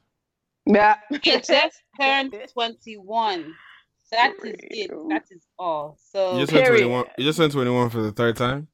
Yeah. 0.66 0.96
I 1.10 1.16
just 1.22 1.50
turned 1.98 2.36
21. 2.52 3.54
That 4.12 4.34
is 4.44 4.54
it. 4.60 4.90
That 5.08 5.24
is 5.30 5.46
all. 5.58 5.96
So, 6.12 6.34
You 6.34 6.40
just 6.40 6.52
turned 6.52 6.66
21. 6.66 7.04
You 7.16 7.24
just 7.24 7.38
turned 7.38 7.52
21 7.52 7.88
for 7.88 8.02
the 8.02 8.12
third 8.12 8.36
time. 8.36 8.68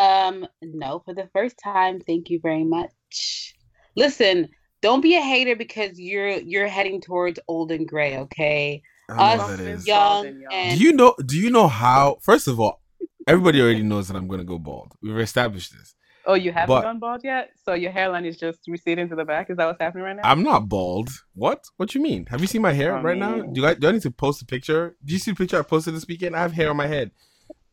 Um, 0.00 0.46
no, 0.62 1.02
for 1.04 1.12
the 1.14 1.28
first 1.34 1.56
time, 1.62 2.00
thank 2.00 2.30
you 2.30 2.40
very 2.42 2.64
much. 2.64 3.54
Listen, 3.96 4.48
don't 4.82 5.00
be 5.02 5.14
a 5.16 5.20
hater 5.20 5.54
because 5.56 5.98
you're 6.00 6.30
you're 6.30 6.68
heading 6.68 7.00
towards 7.00 7.38
old 7.48 7.70
and 7.70 7.86
gray, 7.86 8.16
okay? 8.18 8.82
I 9.10 9.36
don't 9.36 9.48
know 9.48 9.54
Us 9.54 9.76
what 9.78 9.86
young 9.86 10.42
and 10.52 10.78
Do 10.78 10.84
you 10.84 10.92
know? 10.92 11.14
Do 11.26 11.36
you 11.36 11.50
know 11.50 11.68
how? 11.68 12.16
First 12.22 12.48
of 12.48 12.58
all, 12.60 12.80
everybody 13.26 13.60
already 13.60 13.82
knows 13.82 14.08
that 14.08 14.16
I'm 14.16 14.26
gonna 14.28 14.44
go 14.44 14.58
bald. 14.58 14.92
We've 15.02 15.18
established 15.18 15.72
this. 15.76 15.94
Oh, 16.26 16.34
you 16.34 16.52
haven't 16.52 16.68
But- 16.68 16.82
gone 16.82 16.98
bald 17.00 17.22
yet? 17.24 17.50
So 17.64 17.74
your 17.74 17.90
hairline 17.90 18.24
is 18.24 18.36
just 18.36 18.60
receding 18.68 19.08
to 19.08 19.16
the 19.16 19.24
back? 19.24 19.50
Is 19.50 19.56
that 19.56 19.66
what's 19.66 19.80
happening 19.80 20.04
right 20.04 20.14
now? 20.16 20.22
I'm 20.24 20.42
not 20.42 20.68
bald. 20.68 21.08
What? 21.34 21.64
What 21.76 21.94
you 21.94 22.00
mean? 22.00 22.26
Have 22.26 22.40
you 22.40 22.46
seen 22.46 22.62
my 22.62 22.72
hair 22.72 22.94
I 22.96 23.02
right 23.02 23.18
now? 23.18 23.36
mean- 23.36 23.52
Do 23.52 23.66
I 23.66 23.74
do 23.74 23.88
I 23.88 23.92
need 23.92 24.02
to 24.02 24.10
post 24.10 24.40
a 24.40 24.46
picture? 24.46 24.96
Do 25.04 25.12
you 25.12 25.18
see 25.18 25.32
the 25.32 25.36
picture 25.36 25.58
I 25.58 25.62
posted 25.62 25.94
this 25.94 26.06
weekend? 26.06 26.36
I 26.36 26.40
have 26.40 26.52
hair 26.52 26.70
on 26.70 26.76
my 26.76 26.86
head. 26.86 27.10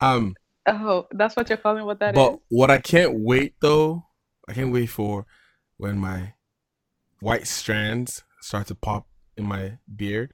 Um, 0.01 0.35
Oh, 0.67 1.07
that's 1.11 1.35
what 1.35 1.47
you're 1.49 1.57
calling 1.57 1.85
what 1.85 1.99
that 1.99 2.13
is. 2.13 2.15
but 2.15 2.39
what 2.49 2.69
I 2.69 2.77
can't 2.79 3.19
wait 3.21 3.55
though, 3.61 4.03
I 4.49 4.53
can't 4.53 4.71
wait 4.73 4.87
for 4.87 5.25
when 5.77 5.97
my 5.97 6.33
white 7.21 7.47
strands 7.47 8.23
start 8.41 8.67
to 8.67 8.75
pop 8.75 9.07
in 9.37 9.45
my 9.45 9.77
beard. 9.95 10.33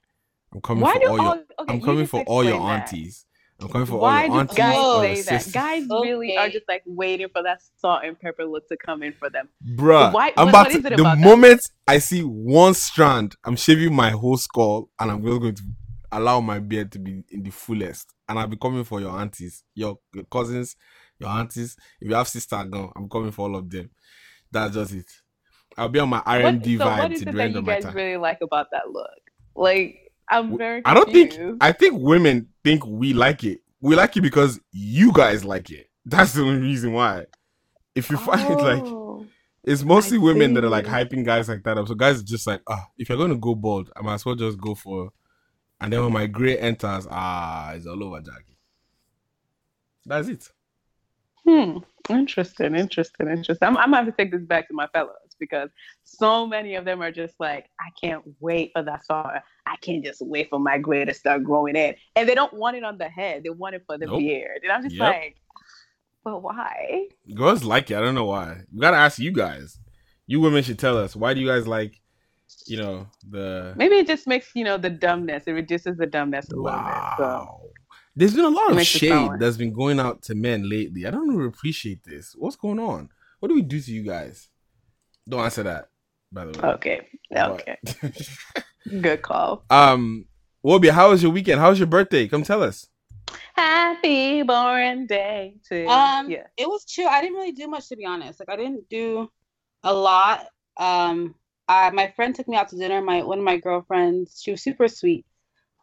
I'm 0.53 0.61
coming 0.61 0.81
Why 0.83 0.93
for 0.93 0.99
do 0.99 1.07
all 1.07 1.17
your. 1.17 1.25
all- 1.25 1.33
okay, 1.59 1.73
I'm 1.73 1.81
coming 1.81 1.99
just 1.99 2.11
for 2.11 2.23
all 2.23 2.43
your 2.43 2.53
explain 2.55 2.67
that. 2.77 2.81
aunties. 2.93 3.25
I'm 3.59 3.69
coming 3.69 3.87
for 3.87 3.99
Why 3.99 4.27
all 4.27 4.27
your 4.27 4.33
do 4.33 4.39
aunties. 4.39 4.57
guys 4.57 4.75
all 4.77 5.05
your 5.05 5.15
say 5.15 5.21
that? 5.21 5.41
sisters. 5.41 5.53
Guys 5.53 5.87
really 5.89 6.37
are 6.37 6.49
just 6.49 6.65
like 6.67 6.83
waiting 6.85 7.27
for 7.31 7.43
that 7.43 7.61
salt 7.77 8.01
and 8.03 8.19
pepper 8.19 8.43
look 8.45 8.67
to 8.69 8.77
come 8.77 9.03
in 9.03 9.13
for 9.13 9.29
them. 9.29 9.49
Bruh, 9.75 10.11
Why- 10.13 10.33
I'm 10.35 10.47
what- 10.47 10.49
about 10.49 10.65
what 10.65 10.71
to. 10.71 10.77
is 10.79 10.85
it 10.85 10.89
the 10.89 11.01
about 11.01 11.17
that? 11.17 11.23
moment 11.23 11.61
I 11.87 11.99
see 11.99 12.21
one 12.21 12.73
strand, 12.73 13.35
I'm 13.45 13.55
shaving 13.55 13.95
my 13.95 14.09
whole 14.11 14.37
skull, 14.37 14.89
and 14.99 15.11
I'm 15.11 15.23
just 15.23 15.39
going 15.41 15.55
to 15.55 15.63
allow 16.11 16.41
my 16.41 16.59
beard 16.59 16.91
to 16.93 16.99
be 16.99 17.23
in 17.29 17.43
the 17.43 17.49
fullest. 17.51 18.11
And 18.27 18.39
I'll 18.39 18.47
be 18.47 18.57
coming 18.57 18.83
for 18.83 19.01
your 19.01 19.11
aunties, 19.11 19.63
your, 19.75 19.99
your 20.13 20.23
cousins, 20.25 20.75
your 21.19 21.29
aunties. 21.29 21.75
If 21.99 22.09
you 22.09 22.15
have 22.15 22.27
sister 22.27 22.63
gone, 22.63 22.91
I'm 22.95 23.09
coming 23.09 23.31
for 23.31 23.49
all 23.49 23.55
of 23.57 23.69
them. 23.69 23.89
That's 24.51 24.73
just 24.73 24.93
it. 24.93 25.11
I'll 25.77 25.89
be 25.89 25.99
on 25.99 26.09
my 26.09 26.17
What, 26.17 26.27
RMD 26.27 26.77
so 26.77 26.85
what 26.85 26.99
vibe 26.99 27.13
is 27.13 27.21
to 27.21 27.29
it 27.29 27.31
the 27.31 27.37
that 27.37 27.51
you 27.51 27.61
guys 27.63 27.83
time. 27.83 27.95
really 27.95 28.17
like 28.17 28.39
about 28.41 28.67
that 28.71 28.91
look? 28.91 29.07
Like, 29.55 30.11
I'm 30.29 30.57
very 30.57 30.81
I 30.85 30.93
don't 30.93 31.11
think. 31.11 31.33
I 31.59 31.71
think 31.71 31.99
women 31.99 32.49
think 32.63 32.85
we 32.85 33.13
like 33.13 33.43
it. 33.43 33.61
We 33.81 33.95
like 33.95 34.15
it 34.15 34.21
because 34.21 34.59
you 34.71 35.11
guys 35.11 35.43
like 35.43 35.69
it. 35.69 35.89
That's 36.05 36.33
the 36.33 36.43
only 36.43 36.61
reason 36.61 36.93
why. 36.93 37.25
If 37.95 38.09
you 38.09 38.17
find 38.17 38.47
like 38.61 38.83
Oh, 38.83 39.25
it's 39.63 39.83
mostly 39.83 40.17
women 40.17 40.53
that 40.53 40.63
are 40.63 40.69
like 40.69 40.85
hyping 40.85 41.25
guys 41.25 41.47
like 41.49 41.63
that 41.63 41.77
up. 41.77 41.87
So 41.87 41.95
guys 41.95 42.19
are 42.19 42.23
just 42.23 42.47
like, 42.47 42.61
ah, 42.67 42.87
if 42.97 43.09
you're 43.09 43.17
gonna 43.17 43.37
go 43.37 43.55
bald, 43.55 43.91
I 43.95 44.01
might 44.01 44.15
as 44.15 44.25
well 44.25 44.35
just 44.35 44.59
go 44.59 44.75
for. 44.75 45.11
And 45.83 45.91
then 45.91 46.01
when 46.01 46.13
my 46.13 46.27
gray 46.27 46.57
enters, 46.57 47.05
ah, 47.11 47.73
it's 47.73 47.85
all 47.85 48.01
over 48.01 48.21
Jackie. 48.21 48.57
That's 50.05 50.29
it. 50.29 50.49
Hmm. 51.45 51.79
Interesting, 52.09 52.73
interesting, 52.75 53.27
interesting. 53.27 53.67
I'm, 53.67 53.75
I'm 53.77 53.91
gonna 53.91 53.97
have 53.97 54.05
to 54.05 54.11
take 54.13 54.31
this 54.31 54.43
back 54.43 54.69
to 54.69 54.73
my 54.73 54.87
fellows 54.87 55.17
because 55.41 55.69
so 56.05 56.47
many 56.47 56.75
of 56.75 56.85
them 56.85 57.01
are 57.01 57.11
just 57.11 57.35
like, 57.37 57.65
I 57.81 57.89
can't 58.01 58.23
wait 58.39 58.71
for 58.73 58.81
that 58.81 59.05
salt. 59.05 59.27
I 59.65 59.75
can't 59.81 60.05
just 60.05 60.21
wait 60.25 60.49
for 60.49 60.57
my 60.57 60.77
gray 60.77 61.03
to 61.03 61.13
start 61.13 61.43
growing 61.43 61.75
in. 61.75 61.95
And 62.15 62.29
they 62.29 62.35
don't 62.35 62.53
want 62.53 62.77
it 62.77 62.85
on 62.85 62.97
the 62.97 63.09
head, 63.09 63.43
they 63.43 63.49
want 63.49 63.75
it 63.75 63.83
for 63.85 63.97
the 63.97 64.05
Nope. 64.05 64.19
beard. 64.19 64.61
And 64.63 64.71
I'm 64.71 64.83
just 64.83 64.95
Yep. 64.95 65.01
like, 65.05 65.35
but 66.23 66.41
why? 66.41 67.07
Girls 67.35 67.65
like 67.65 67.91
it. 67.91 67.97
I 67.97 67.99
don't 67.99 68.15
know 68.15 68.25
why. 68.25 68.61
We 68.73 68.79
gotta 68.79 68.97
ask 68.97 69.19
you 69.19 69.31
guys. 69.31 69.79
You 70.27 70.39
women 70.39 70.63
should 70.63 70.79
tell 70.79 70.97
us 70.97 71.13
why 71.13 71.33
do 71.33 71.41
you 71.41 71.47
guys 71.47 71.67
like, 71.67 71.99
you 72.69 72.77
know, 72.77 73.07
the 73.29 73.73
Maybe 73.75 73.95
it 73.95 74.07
just 74.07 74.27
makes, 74.27 74.49
you 74.55 74.63
know, 74.63 74.77
the 74.77 74.89
dumbness, 74.89 75.43
it 75.47 75.51
reduces 75.51 75.97
the 75.97 76.05
dumbness 76.05 76.49
a 76.49 76.55
little 76.55 76.71
bit. 76.79 76.93
So 77.17 77.23
wow. 77.23 77.61
There's 78.15 78.35
been 78.35 78.45
a 78.45 78.49
lot 78.49 78.71
It 78.71 78.77
of 78.77 78.85
shade 78.85 79.31
that's 79.39 79.57
been 79.57 79.73
going 79.73 79.99
out 79.99 80.21
to 80.23 80.35
men 80.35 80.69
lately. 80.69 81.05
I 81.07 81.11
don't 81.11 81.35
really 81.35 81.47
appreciate 81.49 82.03
this. 82.03 82.33
What's 82.37 82.55
going 82.55 82.79
on? 82.79 83.09
What 83.39 83.49
do 83.49 83.55
we 83.55 83.61
do 83.63 83.79
to 83.81 83.91
you 83.91 84.03
guys? 84.03 84.49
Don't 85.27 85.39
answer 85.43 85.63
that, 85.63 85.89
by 86.31 86.45
the 86.45 86.59
way. 86.59 86.69
okay. 86.75 87.07
But- 87.31 87.51
Okay. 87.61 87.77
Good 89.01 89.21
call. 89.21 89.63
um, 89.69 90.25
Wobia, 90.63 90.91
how 90.91 91.09
was 91.09 91.23
your 91.23 91.31
weekend? 91.31 91.59
How 91.59 91.69
was 91.69 91.79
your 91.79 91.87
birthday? 91.87 92.27
Come 92.27 92.43
tell 92.43 92.61
us. 92.61 92.87
Happy 93.55 94.43
born 94.43 95.05
day 95.07 95.55
to 95.69 95.85
Um, 95.85 96.29
yeah. 96.29 96.43
it 96.57 96.67
was 96.67 96.85
chill. 96.85 97.07
I 97.09 97.21
didn't 97.21 97.35
really 97.37 97.51
do 97.51 97.67
much 97.67 97.87
to 97.89 97.95
be 97.95 98.05
honest. 98.05 98.39
Like 98.39 98.49
I 98.49 98.55
didn't 98.57 98.87
do 98.89 99.29
a 99.83 99.93
lot. 99.93 100.45
Um, 100.77 101.35
I 101.67 101.89
my 101.91 102.11
friend 102.15 102.35
took 102.35 102.47
me 102.47 102.57
out 102.57 102.69
to 102.69 102.77
dinner. 102.77 103.01
My 103.01 103.23
one 103.23 103.39
of 103.39 103.43
my 103.45 103.57
girlfriends, 103.57 104.41
she 104.43 104.51
was 104.51 104.61
super 104.61 104.87
sweet. 104.87 105.25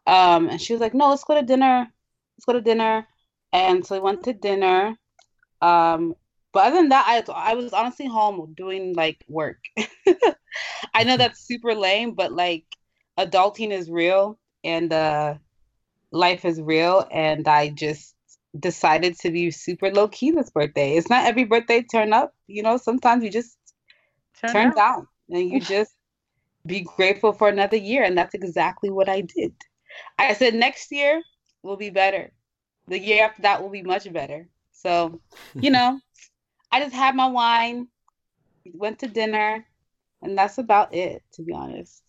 Um, 0.07 0.49
and 0.49 0.61
she 0.61 0.73
was 0.73 0.81
like, 0.81 0.95
"No, 0.95 1.11
let's 1.11 1.25
go 1.25 1.35
to 1.35 1.43
dinner. 1.43 1.89
Let's 2.37 2.45
go 2.47 2.53
to 2.55 2.61
dinner." 2.61 3.07
And 3.53 3.85
so 3.85 3.97
we 3.97 4.01
went 4.01 4.25
to 4.25 4.33
dinner. 4.33 4.97
Um, 5.63 6.15
but 6.53 6.67
other 6.67 6.77
than 6.77 6.89
that, 6.91 7.05
I 7.07 7.33
I 7.33 7.55
was 7.55 7.73
honestly 7.73 8.07
home 8.07 8.55
doing 8.57 8.95
like 8.95 9.25
work. 9.29 9.59
I 10.95 11.05
know 11.05 11.17
that's 11.17 11.47
super 11.47 11.75
lame, 11.75 12.15
but 12.15 12.33
like 12.33 12.65
adulting 13.19 13.71
is 13.71 13.91
real 13.91 14.39
and 14.65 14.93
uh 14.93 15.35
life 16.13 16.45
is 16.45 16.61
real 16.61 17.07
and 17.11 17.47
I 17.47 17.69
just 17.69 18.15
decided 18.59 19.19
to 19.21 19.31
be 19.31 19.51
super 19.51 19.91
low 19.91 20.09
key 20.09 20.33
this 20.33 20.51
birthday. 20.51 20.97
It's 20.97 21.09
not 21.09 21.27
every 21.27 21.45
birthday 21.45 21.83
turn 21.83 22.13
up, 22.13 22.35
you 22.47 22.63
know, 22.63 22.77
sometimes 22.77 23.23
you 23.25 23.31
just 23.31 23.57
Turn 24.41 24.53
turn 24.53 24.75
down 24.75 25.07
and 25.31 25.49
you 25.51 25.61
just 25.77 25.93
be 26.67 26.81
grateful 26.81 27.33
for 27.33 27.49
another 27.49 27.77
year 27.77 28.03
and 28.05 28.17
that's 28.17 28.35
exactly 28.35 28.91
what 28.91 29.09
I 29.09 29.23
did. 29.23 29.55
I 30.19 30.35
said 30.35 30.55
next 30.55 30.93
year 30.93 31.23
will 31.63 31.77
be 31.77 31.91
better. 31.91 32.33
The 32.89 32.99
year 32.99 33.25
after 33.25 33.43
that 33.43 33.63
will 33.63 33.71
be 33.71 33.83
much 33.83 34.11
better. 34.13 34.49
So, 34.73 35.21
you 35.55 35.71
know, 35.77 35.99
I 36.73 36.81
just 36.81 36.95
had 36.95 37.15
my 37.17 37.27
wine, 37.27 37.89
went 38.75 38.99
to 39.01 39.09
dinner, 39.09 39.65
and 40.23 40.37
that's 40.37 40.59
about 40.59 40.95
it, 40.95 41.23
to 41.33 41.43
be 41.43 41.53
honest. 41.53 42.03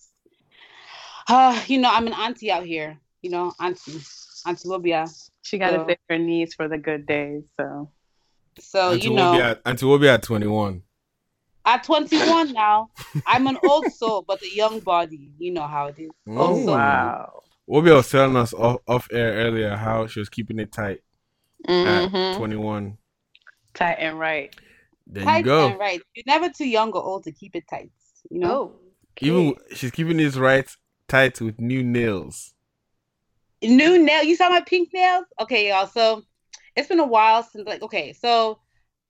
Uh, 1.27 1.59
you 1.67 1.77
know, 1.79 1.89
I'm 1.91 2.07
an 2.07 2.13
auntie 2.13 2.51
out 2.51 2.65
here. 2.65 2.99
You 3.21 3.29
know, 3.29 3.53
auntie, 3.59 3.99
auntie 4.45 4.67
Wobia. 4.67 5.09
She 5.43 5.57
gotta 5.57 5.77
So- 5.77 5.87
save 5.87 5.97
her 6.09 6.17
knees 6.17 6.53
for 6.53 6.67
the 6.67 6.77
good 6.77 7.05
days. 7.05 7.43
So 7.59 7.89
So 8.59 8.91
Until 8.91 9.03
you 9.11 9.15
we'll 9.15 9.23
know, 9.23 9.37
be 9.37 9.41
at, 9.43 9.61
until 9.65 9.89
we'll 9.89 9.99
be 9.99 10.09
at 10.09 10.23
21. 10.23 10.83
At 11.65 11.83
21 11.83 12.53
now, 12.53 12.89
I'm 13.25 13.47
an 13.47 13.57
old 13.63 13.87
soul, 13.93 14.23
but 14.27 14.41
a 14.41 14.55
young 14.55 14.79
body. 14.79 15.31
You 15.37 15.51
know 15.51 15.67
how 15.67 15.87
it 15.87 15.99
is. 15.99 16.09
Oh 16.27 16.65
wow. 16.65 17.43
Wobia 17.69 17.95
was 17.95 18.09
telling 18.09 18.35
us 18.35 18.53
off, 18.53 18.81
off 18.87 19.07
air 19.11 19.33
earlier 19.33 19.75
how 19.75 20.07
she 20.07 20.19
was 20.19 20.29
keeping 20.29 20.59
it 20.59 20.71
tight 20.71 21.01
at 21.67 22.11
Mhm. 22.11 22.37
21. 22.37 22.97
Tight 23.73 23.93
and 23.99 24.19
right. 24.19 24.53
There 25.07 25.23
tight 25.23 25.37
you 25.37 25.43
go. 25.43 25.67
and 25.69 25.79
right. 25.79 26.01
You're 26.15 26.23
never 26.27 26.49
too 26.49 26.67
young 26.67 26.91
or 26.91 27.01
old 27.03 27.23
to 27.25 27.31
keep 27.31 27.55
it 27.55 27.63
tight. 27.69 27.91
You 28.29 28.39
know. 28.39 28.51
Oh. 28.51 28.75
Even 29.21 29.55
she's 29.75 29.91
keeping 29.91 30.19
it 30.19 30.35
right 30.35 30.69
tight 31.07 31.39
with 31.41 31.59
new 31.59 31.83
nails. 31.83 32.53
new 33.61 34.01
nail. 34.03 34.23
You 34.23 34.35
saw 34.35 34.49
my 34.49 34.61
pink 34.61 34.89
nails? 34.93 35.25
Okay, 35.39 35.69
y'all. 35.69 35.87
So 35.87 36.23
it's 36.75 36.87
been 36.87 36.99
a 36.99 37.05
while 37.05 37.43
since 37.43 37.67
like 37.67 37.81
okay, 37.83 38.13
so 38.13 38.59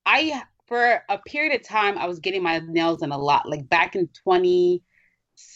I 0.06 0.44
for 0.72 1.04
a 1.10 1.18
period 1.28 1.54
of 1.54 1.68
time 1.68 1.98
I 1.98 2.08
was 2.08 2.20
getting 2.20 2.42
my 2.42 2.62
nails 2.66 3.02
done 3.02 3.12
a 3.12 3.18
lot. 3.18 3.50
Like 3.50 3.68
back 3.68 3.98
in 3.98 4.08
20 4.24 4.82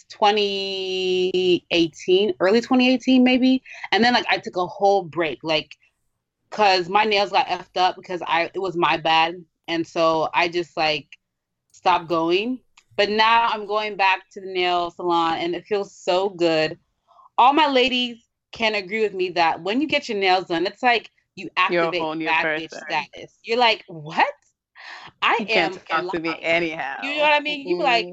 2018, 0.09 2.33
early 2.41 2.59
2018 2.59 3.23
maybe. 3.23 3.63
And 3.93 4.03
then 4.03 4.13
like 4.13 4.25
I 4.29 4.39
took 4.39 4.57
a 4.57 4.67
whole 4.67 5.03
break 5.03 5.39
like 5.41 5.73
cuz 6.49 6.89
my 6.89 7.05
nails 7.05 7.31
got 7.31 7.47
effed 7.47 7.77
up 7.77 7.95
because 7.95 8.21
I 8.27 8.51
it 8.53 8.59
was 8.59 8.75
my 8.75 8.97
bad. 8.97 9.41
And 9.69 9.87
so 9.87 10.27
I 10.33 10.49
just 10.49 10.75
like 10.75 11.07
stopped 11.71 12.09
going. 12.09 12.59
But 12.97 13.09
now 13.09 13.47
I'm 13.47 13.67
going 13.67 13.95
back 13.95 14.29
to 14.31 14.41
the 14.41 14.51
nail 14.51 14.91
salon 14.91 15.37
and 15.37 15.55
it 15.55 15.65
feels 15.65 15.95
so 15.95 16.27
good. 16.27 16.77
All 17.37 17.53
my 17.53 17.67
ladies 17.67 18.17
can 18.51 18.75
agree 18.75 19.01
with 19.01 19.13
me 19.13 19.29
that 19.29 19.61
when 19.61 19.79
you 19.79 19.87
get 19.87 20.09
your 20.09 20.17
nails 20.17 20.47
done, 20.47 20.67
it's 20.67 20.83
like 20.83 21.09
you 21.37 21.49
activate 21.55 22.01
bad 22.25 22.59
bitch 22.59 22.73
status. 22.73 23.39
You're 23.43 23.59
like, 23.59 23.85
what? 23.87 24.33
I 25.25 25.37
You 25.39 25.45
am. 25.47 25.71
can't 25.73 25.87
talk 25.87 26.13
to 26.13 26.19
me 26.19 26.35
anyhow. 26.41 26.97
You 27.03 27.15
know 27.15 27.21
what 27.21 27.33
I 27.33 27.39
mean? 27.39 27.67
You 27.67 27.77
be 27.77 27.83
like, 27.83 28.07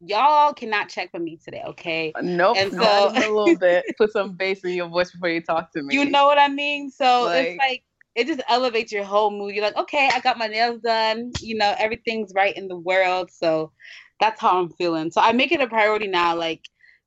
y'all 0.00 0.52
cannot 0.52 0.88
check 0.88 1.10
for 1.10 1.18
me 1.18 1.38
today, 1.42 1.62
okay? 1.68 2.12
Uh, 2.14 2.20
nope. 2.22 2.56
and 2.58 2.72
so- 2.80 3.12
a 3.14 3.20
little 3.20 3.56
bit. 3.56 3.84
Put 3.98 4.12
some 4.12 4.32
bass 4.36 4.64
in 4.64 4.72
your 4.72 4.88
voice 4.88 5.10
before 5.10 5.30
you 5.30 5.40
talk 5.42 5.72
to 5.72 5.82
me. 5.82 5.94
You 5.94 6.04
know 6.10 6.26
what 6.26 6.38
I 6.38 6.48
mean? 6.48 6.90
So 6.90 7.24
Like- 7.24 7.48
it's 7.48 7.58
like 7.58 7.84
it 8.14 8.26
just 8.28 8.42
elevates 8.48 8.92
your 8.92 9.04
whole 9.04 9.30
mood. 9.30 9.54
You're 9.54 9.64
like, 9.64 9.76
okay, 9.76 10.08
I 10.12 10.20
got 10.20 10.38
my 10.38 10.46
nails 10.46 10.80
done. 10.82 11.32
You 11.40 11.56
know, 11.56 11.74
everything's 11.78 12.32
right 12.34 12.56
in 12.56 12.68
the 12.68 12.76
world. 12.76 13.30
So 13.32 13.72
that's 14.20 14.40
how 14.40 14.58
I'm 14.60 14.70
feeling. 14.70 15.10
So 15.10 15.20
I 15.20 15.32
make 15.32 15.50
it 15.50 15.60
a 15.60 15.66
priority 15.66 16.06
now. 16.06 16.36
Like, 16.36 16.60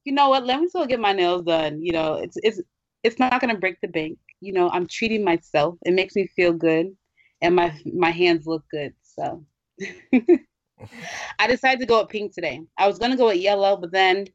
you 0.03 0.11
know 0.13 0.29
what? 0.29 0.45
Let 0.45 0.59
me 0.59 0.67
still 0.67 0.85
get 0.85 0.99
my 0.99 1.13
nails 1.13 1.43
done. 1.43 1.81
You 1.81 1.93
know, 1.93 2.15
it's 2.15 2.37
it's 2.43 2.61
it's 3.03 3.19
not 3.19 3.39
gonna 3.39 3.57
break 3.57 3.79
the 3.81 3.87
bank. 3.87 4.17
You 4.41 4.51
know, 4.53 4.69
I'm 4.69 4.85
treating 4.87 5.23
myself. 5.23 5.75
It 5.85 5.93
makes 5.93 6.15
me 6.15 6.27
feel 6.35 6.51
good, 6.53 6.87
and 7.41 7.55
my 7.55 7.73
my 7.93 8.11
hands 8.11 8.45
look 8.45 8.63
good. 8.69 8.93
So 9.17 9.43
I 11.39 11.47
decided 11.47 11.79
to 11.79 11.85
go 11.85 12.01
with 12.01 12.09
pink 12.09 12.33
today. 12.33 12.61
I 12.77 12.87
was 12.87 12.99
gonna 12.99 13.17
go 13.17 13.27
with 13.27 13.37
yellow, 13.37 13.77
but 13.77 13.91
then 13.91 14.27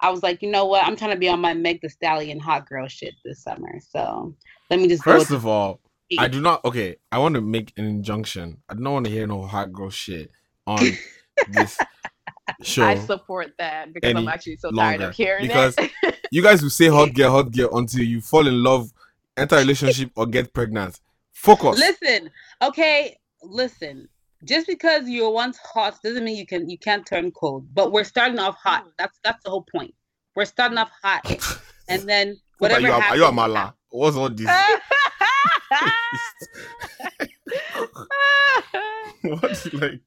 I 0.00 0.10
was 0.10 0.22
like, 0.22 0.42
you 0.42 0.50
know 0.50 0.66
what? 0.66 0.84
I'm 0.84 0.96
trying 0.96 1.12
to 1.12 1.18
be 1.18 1.28
on 1.28 1.40
my 1.40 1.54
Meg 1.54 1.80
the 1.80 1.88
Stallion 1.88 2.40
hot 2.40 2.68
girl 2.68 2.88
shit 2.88 3.14
this 3.24 3.42
summer. 3.42 3.78
So 3.90 4.34
let 4.70 4.80
me 4.80 4.88
just 4.88 5.04
First 5.04 5.30
go 5.30 5.36
of 5.36 5.46
all, 5.46 5.80
I 6.18 6.28
do 6.28 6.40
not. 6.40 6.64
Okay, 6.64 6.96
I 7.10 7.18
want 7.18 7.34
to 7.36 7.40
make 7.40 7.72
an 7.76 7.84
injunction. 7.84 8.58
I 8.68 8.74
don't 8.74 8.84
want 8.84 9.06
to 9.06 9.12
hear 9.12 9.26
no 9.26 9.42
hot 9.42 9.72
girl 9.72 9.90
shit 9.90 10.30
on 10.66 10.80
this 11.48 11.78
show. 12.62 12.84
I 12.84 12.96
support 12.96 13.52
that 13.58 13.92
because 13.92 14.14
I'm 14.14 14.28
actually 14.28 14.56
so 14.56 14.70
tired 14.70 15.00
of 15.00 15.14
hearing 15.14 15.46
because 15.46 15.76
it. 15.78 16.18
you 16.30 16.42
guys 16.42 16.62
will 16.62 16.70
say 16.70 16.88
hot 16.88 17.14
girl, 17.14 17.30
hot 17.30 17.52
girl 17.52 17.76
until 17.76 18.02
you 18.02 18.20
fall 18.20 18.46
in 18.46 18.62
love, 18.62 18.92
enter 19.36 19.56
a 19.56 19.58
relationship, 19.60 20.10
or 20.16 20.26
get 20.26 20.52
pregnant. 20.52 21.00
Focus. 21.32 21.78
listen, 21.78 22.30
okay, 22.60 23.16
listen. 23.42 24.08
Just 24.44 24.66
because 24.66 25.08
you 25.08 25.22
were 25.24 25.30
once 25.30 25.58
hot 25.58 25.98
doesn't 26.02 26.24
mean 26.24 26.36
you 26.36 26.46
can 26.46 26.68
you 26.68 26.78
can't 26.78 27.06
turn 27.06 27.30
cold. 27.32 27.66
But 27.74 27.92
we're 27.92 28.04
starting 28.04 28.38
off 28.38 28.56
hot. 28.56 28.86
That's 28.98 29.18
that's 29.22 29.42
the 29.44 29.50
whole 29.50 29.66
point. 29.74 29.94
We're 30.34 30.44
starting 30.46 30.78
off 30.78 30.90
hot, 31.02 31.24
and 31.88 32.02
then 32.08 32.28
Are 32.30 32.36
whatever 32.58 32.80
you, 32.80 32.92
are 32.92 33.00
happens. 33.00 33.20
you 33.20 33.26
Amala? 33.26 33.74
What's 33.90 34.16
all 34.16 34.30
this? 34.30 34.46
What's 39.22 39.72
like? 39.74 40.00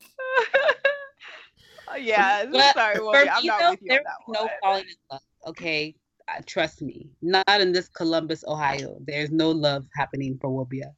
yeah, 2.00 2.46
But 2.51 2.74
sorry, 2.74 2.96
for 2.96 3.04
Wobby, 3.04 3.27
I'm 3.32 3.46
not 3.46 3.60
though, 3.60 3.70
with 3.72 3.80
you 3.82 3.92
on 3.92 3.96
there's 3.96 4.04
that 4.04 4.13
no 4.27 4.42
one. 4.42 4.50
falling 4.62 4.84
in 4.84 4.96
love. 5.12 5.22
Okay, 5.48 5.96
uh, 6.27 6.42
trust 6.46 6.82
me. 6.82 7.10
Not 7.22 7.48
in 7.62 7.72
this 7.72 7.88
Columbus, 7.88 8.44
Ohio. 8.48 8.98
There's 9.06 9.32
no 9.32 9.51
love 9.51 9.86
happening 9.96 10.38
for 10.42 10.50
Wobia 10.50 10.92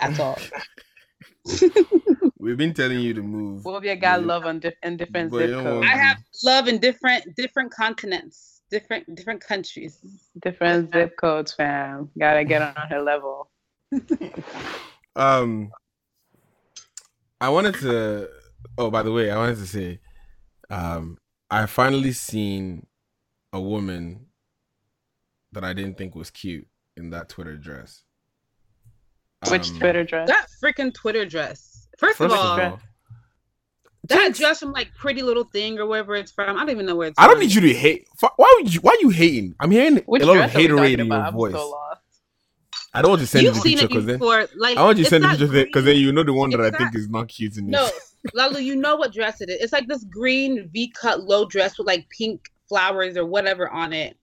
at 0.00 0.18
all. 0.20 0.38
We've 2.38 2.56
been 2.56 2.72
telling 2.74 3.00
you 3.00 3.14
to 3.14 3.22
move. 3.22 3.64
Wobia 3.64 4.00
got 4.00 4.22
love 4.22 4.46
on 4.46 4.60
dif- 4.60 4.74
in 4.82 4.96
different 4.96 5.30
But 5.30 5.48
zip 5.48 5.54
codes. 5.62 5.86
I 5.90 5.96
have 5.96 6.18
love 6.44 6.68
in 6.68 6.78
different 6.78 7.34
different 7.36 7.72
continents, 7.72 8.62
different 8.70 9.12
different 9.16 9.40
countries. 9.40 9.98
different 10.40 10.92
zip 10.92 11.16
codes, 11.16 11.52
fam. 11.52 12.10
Gotta 12.18 12.44
get 12.44 12.62
on 12.62 12.88
her 12.88 13.02
level. 13.02 13.50
Um, 15.16 15.72
I 17.40 17.48
wanted 17.48 17.74
to. 17.80 18.28
Oh, 18.76 18.88
by 18.88 19.02
the 19.02 19.10
way, 19.10 19.32
I 19.32 19.36
wanted 19.36 19.56
to 19.56 19.66
say, 19.66 19.98
um, 20.70 21.18
I 21.50 21.66
finally 21.66 22.12
seen 22.12 22.86
a 23.52 23.60
woman 23.60 24.26
that 25.50 25.64
I 25.64 25.72
didn't 25.72 25.98
think 25.98 26.14
was 26.14 26.30
cute 26.30 26.68
in 26.96 27.10
that 27.10 27.28
Twitter 27.28 27.56
dress. 27.56 28.04
Which 29.50 29.70
Um, 29.70 29.78
Twitter 29.80 30.04
dress? 30.04 30.28
That 30.28 30.46
freaking 30.62 30.94
Twitter 30.94 31.24
dress. 31.24 31.77
First, 31.98 32.18
First 32.18 32.32
of 32.32 32.38
all, 32.38 32.60
of 32.60 32.72
all, 32.72 32.80
that 34.04 34.34
dress 34.34 34.60
from 34.60 34.72
like 34.72 34.94
Pretty 34.94 35.20
Little 35.22 35.44
Thing 35.44 35.78
or 35.78 35.86
wherever 35.86 36.14
it's 36.14 36.32
from. 36.32 36.56
I 36.56 36.60
don't 36.60 36.70
even 36.70 36.86
know 36.86 36.96
where 36.96 37.08
it's 37.08 37.18
I 37.18 37.26
don't 37.26 37.40
need 37.40 37.52
you 37.52 37.60
to 37.60 37.74
hate. 37.74 38.08
Why 38.36 38.54
would 38.60 38.72
you? 38.74 38.80
Why 38.80 38.96
you 39.00 39.10
hating? 39.10 39.54
I'm 39.60 39.70
hearing 39.70 39.96
Which 40.06 40.22
a 40.22 40.26
lot 40.26 40.36
of 40.36 40.52
dress 40.52 40.54
are 40.54 40.58
we 40.60 40.66
haterade 40.68 40.98
in 41.00 41.06
your? 41.08 41.16
I'm 41.16 41.32
voice. 41.34 41.52
so. 41.52 41.78
I 42.94 43.02
don't 43.02 43.10
want 43.10 43.20
to 43.20 43.26
send 43.26 43.44
You've 43.44 43.54
the 43.54 43.60
seen 43.60 43.78
picture 43.78 43.88
because 43.88 44.06
then. 44.06 44.18
Like 44.56 44.78
I 44.78 44.82
want 44.82 44.96
you 44.98 45.04
to 45.04 45.10
send 45.10 45.24
the 45.24 45.28
picture 45.28 45.46
because 45.66 45.84
then 45.84 45.96
you 45.96 46.10
know 46.12 46.22
the 46.22 46.32
one 46.32 46.50
that 46.50 46.60
I 46.60 46.70
think 46.70 46.94
is 46.94 47.08
not 47.08 47.28
cute 47.28 47.56
in 47.58 47.68
No, 47.68 47.86
it. 47.86 47.92
Lalu, 48.32 48.60
you 48.60 48.76
know 48.76 48.96
what 48.96 49.12
dress 49.12 49.40
it 49.40 49.50
is. 49.50 49.60
It's 49.60 49.72
like 49.72 49.86
this 49.88 50.04
green 50.04 50.68
V 50.72 50.90
cut 50.98 51.24
low 51.24 51.44
dress 51.44 51.76
with 51.78 51.86
like 51.86 52.08
pink 52.16 52.48
flowers 52.68 53.16
or 53.16 53.26
whatever 53.26 53.68
on 53.68 53.92
it. 53.92 54.16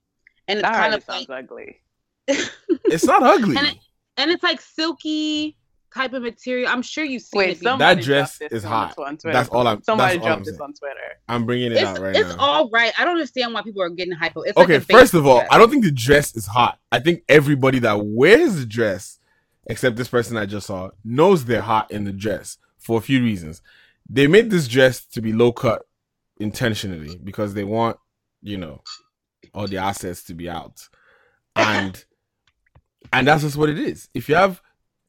And 0.48 0.58
it's 0.58 0.66
That 0.68 0.74
kind 0.74 0.94
already 0.94 1.22
of 1.24 1.28
like 1.28 1.44
ugly. 1.44 1.80
It's 2.86 3.04
not 3.04 3.22
ugly. 3.22 3.56
and, 3.56 3.66
it, 3.68 3.76
and 4.16 4.30
it's 4.30 4.42
like 4.42 4.60
silky 4.60 5.56
type 5.96 6.12
of 6.12 6.22
material. 6.22 6.68
I'm 6.68 6.82
sure 6.82 7.04
you've 7.04 7.22
seen 7.22 7.38
Wait, 7.38 7.50
it. 7.50 7.60
before. 7.60 7.78
That 7.78 8.00
dress 8.02 8.40
is 8.40 8.62
hot. 8.62 8.96
That's 9.24 9.48
all 9.48 9.66
I'm. 9.66 9.82
Somebody 9.82 10.16
that's 10.16 10.26
all 10.26 10.32
I'm 10.32 10.36
dropped 10.38 10.44
this 10.44 10.60
on 10.60 10.72
Twitter. 10.74 11.18
I'm 11.28 11.46
bringing 11.46 11.72
it 11.72 11.78
It's, 11.78 11.82
out 11.82 11.98
right 11.98 12.14
it's 12.14 12.28
now. 12.30 12.36
all 12.38 12.70
right. 12.70 12.92
I 12.98 13.04
don't 13.04 13.14
understand 13.14 13.54
why 13.54 13.62
people 13.62 13.82
are 13.82 13.88
getting 13.88 14.12
hypo. 14.14 14.42
It's 14.42 14.56
okay, 14.56 14.76
a 14.76 14.80
first 14.80 15.14
of 15.14 15.26
all, 15.26 15.38
dress. 15.38 15.48
I 15.50 15.58
don't 15.58 15.70
think 15.70 15.84
the 15.84 15.90
dress 15.90 16.36
is 16.36 16.46
hot. 16.46 16.78
I 16.92 16.98
think 17.00 17.22
everybody 17.28 17.78
that 17.80 17.98
wears 18.04 18.56
the 18.56 18.66
dress, 18.66 19.18
except 19.66 19.96
this 19.96 20.08
person 20.08 20.36
I 20.36 20.46
just 20.46 20.66
saw, 20.66 20.90
knows 21.04 21.44
they're 21.44 21.62
hot 21.62 21.90
in 21.90 22.04
the 22.04 22.12
dress 22.12 22.58
for 22.78 22.98
a 22.98 23.02
few 23.02 23.22
reasons. 23.22 23.62
They 24.08 24.26
made 24.26 24.50
this 24.50 24.68
dress 24.68 25.04
to 25.06 25.20
be 25.20 25.32
low 25.32 25.52
cut 25.52 25.86
intentionally 26.38 27.18
because 27.22 27.54
they 27.54 27.64
want, 27.64 27.96
you 28.42 28.56
know, 28.56 28.82
all 29.54 29.66
the 29.66 29.78
assets 29.78 30.22
to 30.24 30.34
be 30.34 30.48
out. 30.48 30.88
And 31.56 32.04
and 33.12 33.26
that's 33.26 33.42
just 33.42 33.56
what 33.56 33.68
it 33.68 33.78
is. 33.78 34.08
If 34.14 34.28
you 34.28 34.34
have 34.34 34.60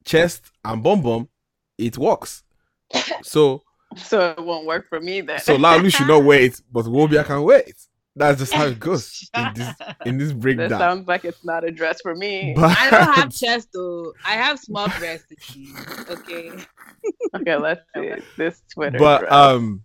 chest 0.07 0.51
and 0.65 0.81
bum 0.81 1.01
bum, 1.01 1.29
it 1.77 1.97
works. 1.97 2.43
So 3.23 3.63
So 3.95 4.31
it 4.37 4.43
won't 4.43 4.65
work 4.65 4.87
for 4.89 4.99
me 4.99 5.21
then. 5.21 5.39
so 5.39 5.55
Lalu 5.55 5.89
should 5.89 6.07
not 6.07 6.23
wear 6.23 6.41
it, 6.41 6.61
but 6.71 6.85
Wobia 6.85 7.25
can 7.29 7.43
wear 7.43 7.59
it. 7.59 7.75
That's 8.15 8.39
just 8.39 8.53
how 8.53 8.65
it 8.65 8.79
goes 8.79 9.29
in 9.37 9.53
this 9.53 9.73
in 10.05 10.17
this 10.17 10.29
That 10.29 10.39
breakdown. 10.39 10.69
sounds 10.79 11.07
like 11.07 11.23
it's 11.23 11.45
not 11.45 11.63
a 11.63 11.71
dress 11.71 12.01
for 12.01 12.15
me. 12.15 12.53
But... 12.55 12.75
I 12.77 12.89
don't 12.89 13.13
have 13.15 13.31
chest 13.31 13.69
though. 13.73 14.13
I 14.25 14.31
have 14.33 14.57
small 14.57 14.87
breasts. 14.97 15.31
Okay. 16.09 16.51
okay, 17.35 17.55
let's 17.57 17.81
see 17.93 18.13
this 18.37 18.61
Twitter. 18.73 18.97
but 18.97 19.19
dress. 19.19 19.31
um, 19.31 19.83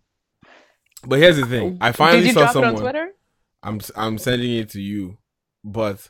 but 1.06 1.18
here's 1.18 1.36
the 1.36 1.46
thing. 1.46 1.76
I 1.80 1.92
finally 1.92 2.20
Did 2.20 2.28
you 2.28 2.32
saw 2.32 2.40
drop 2.40 2.52
someone. 2.54 2.72
it 2.72 2.76
on 2.76 2.82
Twitter? 2.82 3.12
I'm 3.62 3.80
I'm 3.96 4.18
sending 4.18 4.56
it 4.56 4.70
to 4.70 4.80
you, 4.80 5.18
but 5.62 6.08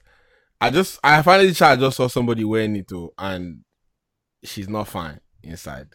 I 0.61 0.71
just 0.71 1.01
I 1.03 1.23
finally. 1.23 1.49
I 1.61 1.77
just 1.77 1.97
saw 1.97 2.07
somebody 2.07 2.45
wearing 2.45 2.77
it 2.77 2.87
too, 2.89 3.13
and 3.19 3.65
she's 4.45 4.69
not 4.69 4.89
fine 4.89 5.21
inside. 5.43 5.89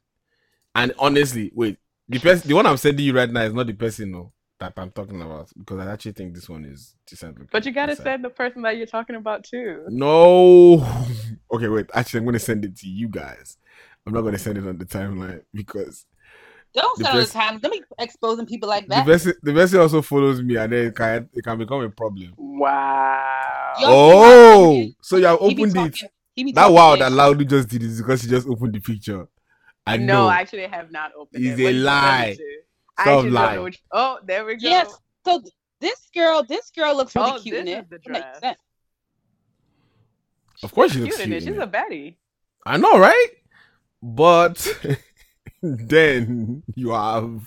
And 0.76 0.94
honestly, 1.00 1.52
wait, 1.56 1.78
the 2.08 2.20
person, 2.20 2.48
the 2.48 2.54
one 2.54 2.66
I'm 2.66 2.78
sending 2.78 3.06
you 3.06 3.14
right 3.16 3.30
now 3.30 3.42
is 3.42 3.54
not 3.54 3.68
the 3.68 3.74
person 3.74 4.12
no, 4.12 4.32
that 4.60 4.74
I'm 4.78 4.92
talking 4.92 5.22
about 5.22 5.50
because 5.58 5.80
I 5.86 5.92
actually 5.92 6.14
think 6.14 6.34
this 6.34 6.48
one 6.50 6.66
is 6.66 6.96
decent. 7.08 7.34
looking 7.34 7.50
But 7.52 7.66
you 7.66 7.72
gotta 7.72 7.92
inside. 7.94 8.04
send 8.04 8.24
the 8.26 8.30
person 8.30 8.62
that 8.64 8.78
you're 8.78 8.86
talking 8.88 9.16
about 9.16 9.44
too. 9.44 9.86
No. 9.90 10.86
Okay, 11.52 11.70
wait. 11.70 11.86
Actually, 11.94 12.20
I'm 12.20 12.26
gonna 12.26 12.40
send 12.40 12.66
it 12.66 12.76
to 12.78 12.88
you 12.88 13.08
guys. 13.08 13.58
I'm 14.06 14.14
not 14.14 14.22
gonna 14.22 14.38
send 14.38 14.58
it 14.58 14.68
on 14.68 14.78
the 14.78 14.86
timeline 14.86 15.42
because 15.54 16.06
Don't 16.74 16.98
The 17.00 17.06
send 17.06 17.08
all 17.08 17.20
the 17.20 17.22
best- 17.24 17.34
time. 17.34 17.60
Don't 17.60 17.72
be 17.72 17.84
exposing 18.00 18.46
people 18.46 18.68
like 18.70 18.84
the 18.86 18.96
that. 18.96 19.06
person 19.06 19.34
the 19.42 19.54
person 19.54 19.80
also 19.80 20.02
follows 20.02 20.42
me, 20.42 20.58
and 20.58 20.72
then 20.74 20.88
it 20.88 20.96
can 20.96 21.30
it 21.34 21.44
can 21.44 21.58
become 21.58 21.82
a 21.82 21.90
problem. 21.90 22.34
Wow. 22.38 23.74
Yo, 23.80 23.88
Oh, 23.90 24.88
so 25.02 25.18
you 25.18 25.26
have 25.26 25.38
opened 25.42 25.76
it. 25.78 25.96
Talking- 26.38 26.48
he 26.48 26.52
be 26.52 26.52
That 26.54 26.62
talking 26.64 26.76
wow 26.76 26.96
that 26.96 27.12
Loudly 27.12 27.46
just 27.46 27.68
did 27.70 27.84
is 27.84 27.98
because 28.02 28.22
he 28.22 28.30
just 28.30 28.48
opened 28.48 28.74
the 28.74 28.80
picture. 28.80 29.28
I 29.86 29.98
no, 29.98 30.06
know. 30.06 30.28
I 30.28 30.36
actually 30.42 30.68
have 30.68 30.92
not 30.92 31.12
opened 31.18 31.46
It's 31.46 31.60
it. 31.60 31.62
a 31.62 31.64
What 31.64 31.70
did 31.72 31.76
you 31.78 31.84
send 31.84 31.84
lie. 31.86 32.38
I 33.00 33.04
Stop 33.04 33.08
actually 33.18 33.32
don't 33.32 33.56
know 33.56 33.64
which- 33.64 33.84
Oh, 33.92 34.20
there 34.26 34.46
we 34.46 34.56
go. 34.56 34.68
Yes. 34.70 34.94
So 35.26 35.42
this 35.80 36.10
girl, 36.14 36.44
this 36.44 36.72
girl 36.72 36.96
looks 36.96 37.16
really 37.16 37.32
Oh, 37.32 37.40
cute 37.40 37.56
in 37.56 37.66
this 37.66 37.76
it. 37.76 37.84
is 37.84 37.90
the 37.90 37.96
It 37.96 38.10
makes 38.12 38.40
sense. 38.40 38.60
Of 40.64 40.74
course 40.74 40.92
she 40.92 40.98
Cute 41.00 41.10
looks 41.10 41.20
in 41.20 41.30
cute. 41.30 41.44
it. 41.44 41.46
She's 41.46 41.58
a 41.62 41.68
baddie. 41.68 42.18
I 42.66 42.78
know, 42.78 42.98
right? 42.98 43.28
But 44.02 44.68
then 45.62 46.64
you 46.76 46.90
have 46.92 47.46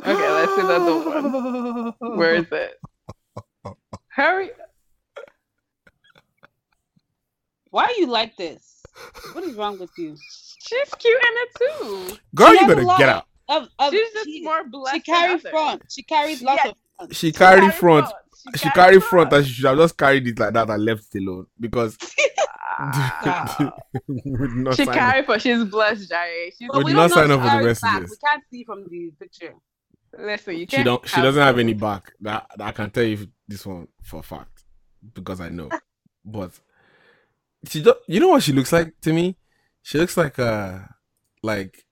Okay, 0.00 0.30
let's 0.30 0.54
see 0.54 0.62
the 0.62 0.76
other 0.76 1.94
one. 2.00 2.18
Where 2.18 2.34
is 2.34 2.46
it? 2.52 2.80
Hurry. 4.08 4.50
Why 7.76 7.84
are 7.84 7.92
you 8.00 8.06
like 8.06 8.34
this? 8.38 8.82
What 9.34 9.44
is 9.44 9.54
wrong 9.54 9.78
with 9.78 9.90
you? 9.98 10.16
She's 10.66 10.94
cute 10.94 11.22
in 11.22 11.34
it 11.44 11.48
too. 11.58 12.16
girl, 12.34 12.52
She 12.54 12.60
you 12.60 12.66
better 12.68 12.84
get 12.96 13.08
out. 13.10 13.24
Of, 13.50 13.68
of, 13.78 13.92
She's 13.92 14.12
just 14.14 14.24
she, 14.24 14.42
more 14.42 14.64
blessed. 14.66 15.04
she 15.04 15.12
than 15.12 15.18
carries 15.20 15.42
front. 15.42 15.82
She 15.90 16.02
carries 16.02 16.42
lots 16.42 16.62
Yes. 16.64 16.72
of 16.72 16.78
front. 16.96 17.14
She 17.14 17.32
carry 17.32 17.60
carry 17.60 17.72
front. 17.72 18.06
front. 18.06 18.56
She 18.56 18.70
carry 18.70 18.72
carry 18.74 19.00
front, 19.00 19.10
front. 19.28 19.32
and 19.34 19.46
she 19.46 19.52
should 19.52 19.66
have 19.66 19.76
just 19.78 19.98
carried 19.98 20.26
it 20.26 20.38
like 20.38 20.54
that 20.54 20.70
and 20.70 20.84
left 20.86 21.04
it 21.14 21.18
alone 21.20 21.46
because 21.60 21.98
Wow. 22.78 23.72
not 24.08 24.76
she 24.76 24.84
sign 24.86 24.94
carry 24.94 25.22
for 25.24 25.38
she's 25.38 25.64
blessed, 25.64 26.08
Jare. 26.08 26.50
She's 26.58 26.68
Would 26.72 26.84
we 26.86 26.94
not 26.94 27.10
don't 27.10 27.10
know 27.10 27.14
sign 27.14 27.30
up 27.32 27.40
for 27.40 27.44
the 27.44 27.50
carries 27.50 27.66
rest 27.66 27.84
of 27.84 27.90
back. 27.90 28.00
this. 28.02 28.10
We 28.10 28.16
can't 28.28 28.44
see 28.50 28.64
from 28.64 28.84
the 28.88 29.12
picture. 29.20 29.54
listen. 30.18 30.54
You 30.54 30.60
She 30.60 30.66
can't. 30.66 30.84
don't. 30.86 31.06
She 31.08 31.20
doesn't 31.20 31.42
have 31.42 31.58
any 31.58 31.74
back. 31.74 32.12
That, 32.22 32.46
that 32.56 32.68
I 32.68 32.72
can 32.72 32.88
tell 32.90 33.04
you 33.04 33.26
this 33.46 33.66
one 33.66 33.86
for 34.02 34.20
a 34.20 34.22
fact 34.22 34.64
because 35.12 35.42
I 35.42 35.50
know. 35.50 35.68
But 36.28 36.58
she 37.68 37.82
don't. 37.82 37.98
You 38.08 38.20
know 38.20 38.28
what 38.28 38.42
she 38.42 38.52
looks 38.52 38.72
like 38.72 38.92
to 39.02 39.12
me? 39.12 39.36
She 39.82 39.98
looks 39.98 40.16
like 40.16 40.38
uh 40.38 40.78
like 41.42 41.84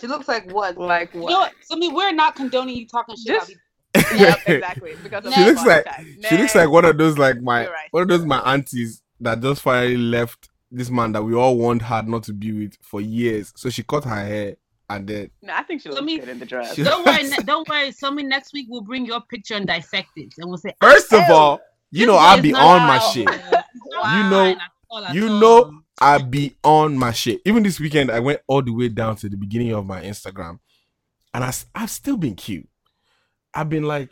She 0.00 0.06
looks 0.06 0.26
like 0.26 0.50
what? 0.52 0.76
Like 0.78 1.14
You 1.14 1.20
what? 1.20 1.30
know 1.30 1.38
what? 1.40 1.52
So 1.62 1.76
I 1.76 1.78
mean, 1.78 1.94
we're 1.94 2.12
not 2.12 2.34
condoning 2.34 2.76
you 2.76 2.86
talking 2.88 3.16
shit 3.16 3.36
about 3.36 3.40
Just- 3.40 3.50
people. 3.50 4.18
Yep, 4.18 4.38
exactly. 4.48 4.94
Because 5.02 5.26
of 5.26 5.34
she 5.34 5.44
looks 5.44 5.64
like 5.66 5.84
body 5.84 6.16
she 6.28 6.36
looks 6.38 6.54
like 6.54 6.70
one 6.70 6.84
of 6.86 6.96
those 6.96 7.18
like 7.18 7.40
my 7.42 7.66
right. 7.66 7.88
one 7.90 8.02
of 8.04 8.08
those 8.08 8.24
my 8.24 8.38
aunties 8.40 9.02
that 9.20 9.40
just 9.40 9.60
finally 9.60 9.98
left 9.98 10.48
this 10.70 10.88
man 10.90 11.12
that 11.12 11.22
we 11.22 11.34
all 11.34 11.56
warned 11.58 11.82
her 11.82 12.02
not 12.02 12.22
to 12.24 12.32
be 12.32 12.52
with 12.52 12.76
for 12.82 13.00
years. 13.02 13.52
So 13.54 13.68
she 13.68 13.82
cut 13.82 14.04
her 14.04 14.24
hair 14.24 14.56
and 14.96 15.06
then 15.08 15.30
No, 15.42 15.54
I 15.54 15.62
think 15.62 15.82
she 15.82 15.88
looks 15.88 16.02
me- 16.02 16.18
good 16.18 16.28
in 16.28 16.38
the 16.38 16.46
dress. 16.46 16.76
Don't 16.76 17.04
worry, 17.06 17.22
ne- 17.24 17.36
don't 17.44 17.68
worry. 17.68 17.92
Somebody 17.92 18.26
next 18.28 18.52
week 18.52 18.66
we'll 18.68 18.80
bring 18.82 19.04
your 19.06 19.20
picture 19.30 19.54
and 19.54 19.66
dissect 19.66 20.10
it, 20.16 20.32
and 20.38 20.48
we'll 20.48 20.58
say, 20.58 20.74
First 20.80 21.12
of 21.12 21.22
oh, 21.28 21.34
all, 21.34 21.60
you 21.90 22.06
know 22.06 22.16
I'll 22.16 22.40
be 22.42 22.52
on 22.54 22.80
my 22.82 22.96
out." 22.96 23.12
shit. 23.12 23.28
You 23.94 23.98
know- 23.98 24.02
fine 24.02 24.56
at 24.56 24.70
all, 24.88 25.04
at 25.04 25.14
You 25.14 25.28
all. 25.28 25.40
know 25.40 25.80
I 26.00 26.18
be 26.18 26.56
on 26.64 26.96
my 26.96 27.12
shit. 27.12 27.40
Even 27.44 27.62
this 27.62 27.78
weekend, 27.78 28.10
I 28.10 28.20
went 28.20 28.40
all 28.48 28.62
the 28.62 28.72
way 28.72 28.88
down 28.88 29.16
to 29.16 29.28
the 29.28 29.36
beginning 29.36 29.72
of 29.72 29.84
my 29.86 30.02
Instagram, 30.02 30.58
and 31.34 31.44
I 31.44 31.52
I've 31.74 31.90
still 31.90 32.16
been 32.16 32.34
cute. 32.34 32.68
I've 33.54 33.68
been 33.68 33.84
like, 33.84 34.10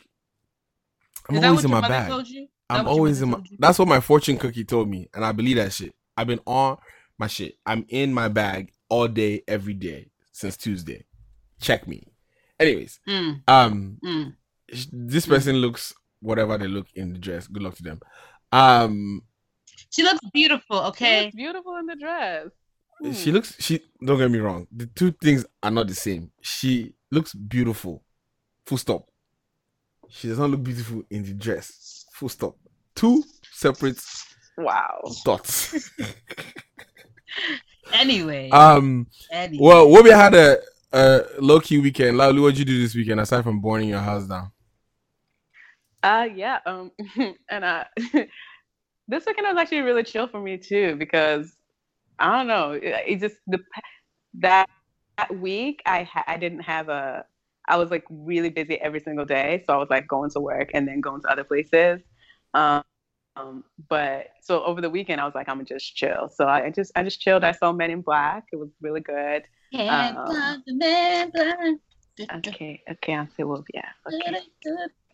I'm 1.29 1.37
Is 1.37 1.43
always 1.43 1.65
in 1.65 1.71
my 1.71 1.81
bag. 1.87 2.09
told 2.09 2.27
you? 2.27 2.43
Is 2.43 2.47
that 2.69 2.79
I'm 2.79 2.87
always 2.87 3.21
in 3.21 3.29
my. 3.31 3.39
you? 3.49 3.57
That's 3.59 3.79
what 3.79 3.87
my 3.87 3.99
fortune 3.99 4.37
cookie 4.37 4.63
told 4.65 4.87
me, 4.87 5.09
and 5.13 5.25
I 5.25 5.31
believe 5.31 5.57
that 5.57 5.73
shit. 5.73 5.93
I've 6.15 6.27
been 6.27 6.39
on 6.45 6.77
my 7.17 7.27
shit. 7.27 7.55
I'm 7.65 7.85
in 7.89 8.13
my 8.13 8.27
bag 8.27 8.71
all 8.89 9.07
day, 9.07 9.41
every 9.47 9.73
day 9.73 10.10
since 10.31 10.57
Tuesday. 10.57 11.05
Check 11.59 11.87
me. 11.87 12.03
Anyways, 12.59 12.99
Mm, 13.07 13.41
um, 13.47 13.97
mm. 14.03 14.33
this 14.91 15.25
person 15.25 15.57
looks 15.57 15.93
whatever 16.21 16.57
they 16.57 16.67
look 16.67 16.87
in 16.95 17.13
the 17.13 17.19
dress. 17.19 17.47
Good 17.47 17.63
luck 17.63 17.75
to 17.75 17.83
them. 17.83 17.99
Um, 18.51 19.21
She 19.89 20.03
looks 20.03 20.19
beautiful. 20.33 20.77
She 20.81 20.87
Okay. 20.89 21.23
looks 21.25 21.35
beautiful 21.35 21.77
in 21.77 21.85
the 21.87 21.95
dress. 21.95 22.47
Hmm. 23.01 23.11
she 23.13 23.31
looks. 23.31 23.55
She 23.59 23.79
don't 24.05 24.19
get 24.19 24.29
me 24.29 24.37
wrong. 24.39 24.67
The 24.71 24.85
two 24.85 25.11
things 25.11 25.43
are 25.63 25.71
not 25.71 25.87
the 25.87 25.95
same. 25.95 26.31
She 26.41 26.93
looks 27.09 27.33
beautiful. 27.33 28.03
Full 28.67 28.77
stop. 28.77 29.07
She 30.09 30.27
does 30.27 30.37
not 30.37 30.51
look 30.51 30.61
beautiful 30.63 31.01
in 31.09 31.23
the 31.23 31.33
dress. 31.33 32.05
Full 32.13 32.29
stop. 32.29 32.55
Two 32.93 33.23
separate 33.53 33.99
Wow. 34.57 35.01
thoughts. 35.25 35.89
Anyway. 37.93 38.49
um. 38.49 39.07
anyway. 39.31 39.63
Well, 39.63 39.87
Wobia 39.87 40.15
had 40.15 40.33
a, 40.33 40.59
a 40.93 41.23
low 41.39 41.59
key 41.59 41.79
weekend. 41.79 42.17
Lalu, 42.17 42.41
what'd 42.41 42.59
you 42.59 42.65
do 42.65 42.81
this 42.81 42.95
weekend 42.95 43.19
aside 43.19 43.43
from 43.43 43.61
burning 43.61 43.89
your 43.89 43.99
house 43.99 44.25
down? 44.25 44.51
Uh 46.03 46.27
yeah, 46.33 46.59
um 46.65 46.91
and 47.49 47.63
uh 47.63 47.83
this 49.07 49.25
weekend 49.25 49.47
was 49.47 49.57
actually 49.57 49.81
really 49.81 50.03
chill 50.03 50.27
for 50.27 50.41
me 50.41 50.57
too 50.57 50.95
because 50.95 51.55
I 52.17 52.37
don't 52.37 52.47
know, 52.47 52.71
it, 52.71 52.95
it 53.07 53.19
just 53.19 53.35
the 53.47 53.59
that, 54.39 54.67
that 55.17 55.35
week 55.37 55.81
I 55.85 56.03
ha- 56.03 56.23
I 56.27 56.37
didn't 56.37 56.61
have 56.61 56.89
a 56.89 57.25
I 57.67 57.77
was 57.77 57.91
like 57.91 58.03
really 58.09 58.49
busy 58.49 58.81
every 58.81 58.99
single 58.99 59.25
day, 59.25 59.63
so 59.67 59.73
I 59.73 59.77
was 59.77 59.89
like 59.89 60.07
going 60.07 60.31
to 60.31 60.39
work 60.39 60.71
and 60.73 60.87
then 60.87 61.01
going 61.01 61.21
to 61.21 61.27
other 61.27 61.43
places. 61.43 62.01
Um 62.53 62.83
um, 63.35 63.63
but 63.89 64.27
so 64.41 64.63
over 64.63 64.81
the 64.81 64.89
weekend 64.89 65.21
I 65.21 65.25
was 65.25 65.35
like 65.35 65.47
I'm 65.47 65.55
gonna 65.57 65.65
just 65.65 65.95
chill. 65.95 66.29
So 66.33 66.47
I 66.47 66.69
just 66.69 66.91
I 66.95 67.03
just 67.03 67.21
chilled. 67.21 67.43
I 67.43 67.51
saw 67.51 67.71
Men 67.71 67.91
in 67.91 68.01
Black. 68.01 68.45
It 68.51 68.57
was 68.57 68.69
really 68.81 69.01
good. 69.01 69.43
Um. 69.77 70.63
Okay, 72.37 72.83
okay, 72.91 73.13
I'll 73.15 73.27
say 73.37 73.43
well 73.43 73.63
yeah. 73.73 73.89
Okay. 74.07 74.37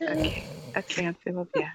Okay, 0.02 0.34
okay, 0.78 1.06
I'll 1.06 1.16
say 1.24 1.32
well 1.32 1.48
yeah. 1.56 1.70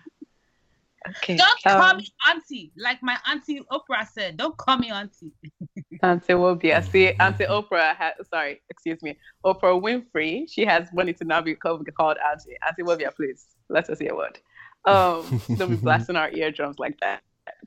Okay. 1.09 1.37
Don't 1.37 1.63
call 1.63 1.91
um, 1.91 1.97
me 1.97 2.09
auntie, 2.29 2.73
like 2.77 3.03
my 3.03 3.19
auntie 3.29 3.61
Oprah 3.73 4.07
said. 4.07 4.37
Don't 4.37 4.57
call 4.57 4.79
me 4.79 4.91
auntie. 4.91 5.33
Auntie 6.03 6.33
Wobia. 6.33 6.85
See, 6.89 7.13
Auntie 7.21 7.45
Oprah 7.45 7.95
had, 7.95 8.15
sorry, 8.29 8.61
excuse 8.71 9.01
me, 9.03 9.17
Oprah 9.45 9.81
Winfrey. 9.81 10.47
She 10.51 10.65
has 10.65 10.89
money 10.93 11.13
to 11.15 11.25
not 11.25 11.45
be 11.45 11.55
called, 11.55 11.89
called 11.97 12.17
Auntie. 12.19 12.57
Auntie 12.67 12.83
Wobia, 12.83 13.15
please, 13.15 13.47
let 13.69 13.89
us 13.89 13.99
hear 13.99 14.15
what. 14.15 14.39
Um, 14.85 15.41
don't 15.57 15.71
be 15.71 15.77
blasting 15.83 16.17
our 16.17 16.31
eardrums 16.31 16.79
like 16.79 16.99
that. 17.01 17.23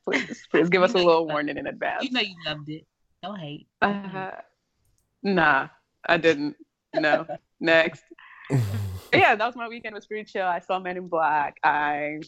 Please, 0.05 0.45
please 0.51 0.69
give 0.69 0.83
us 0.83 0.93
a 0.93 0.97
little 0.97 1.27
warning 1.27 1.57
in 1.57 1.67
advance. 1.67 2.03
You 2.05 2.11
know 2.11 2.21
you 2.21 2.35
loved 2.45 2.69
it. 2.69 2.85
Don't 3.23 3.39
hate. 3.39 3.67
Uh, 3.81 4.31
nah, 5.23 5.67
I 6.07 6.17
didn't. 6.17 6.55
No. 6.93 7.25
Next. 7.59 8.03
Yeah, 9.13 9.35
that 9.35 9.45
was 9.45 9.55
my 9.55 9.67
weekend. 9.67 9.93
It 9.93 9.95
was 9.95 10.05
pretty 10.05 10.25
chill. 10.25 10.45
I 10.45 10.59
saw 10.59 10.77
Men 10.79 10.97
in 10.97 11.07
Black. 11.07 11.57
I 11.63 12.19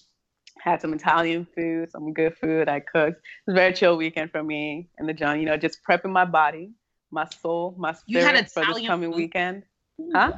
had 0.59 0.81
some 0.81 0.93
Italian 0.93 1.45
food, 1.53 1.91
some 1.91 2.13
good 2.13 2.35
food. 2.37 2.67
I 2.67 2.79
cooked. 2.79 3.17
It 3.17 3.51
was 3.51 3.53
a 3.53 3.55
very 3.55 3.73
chill 3.73 3.97
weekend 3.97 4.31
for 4.31 4.41
me 4.41 4.89
and 4.97 5.07
the 5.07 5.13
John. 5.13 5.39
You 5.39 5.45
know, 5.45 5.57
just 5.57 5.79
prepping 5.87 6.11
my 6.11 6.25
body, 6.25 6.71
my 7.11 7.25
soul, 7.41 7.75
my 7.77 7.93
You 8.07 8.19
had 8.21 8.47
spirit 8.49 8.67
for 8.67 8.73
this 8.73 8.87
coming 8.87 9.11
food? 9.11 9.17
weekend. 9.17 9.63
Huh? 10.13 10.33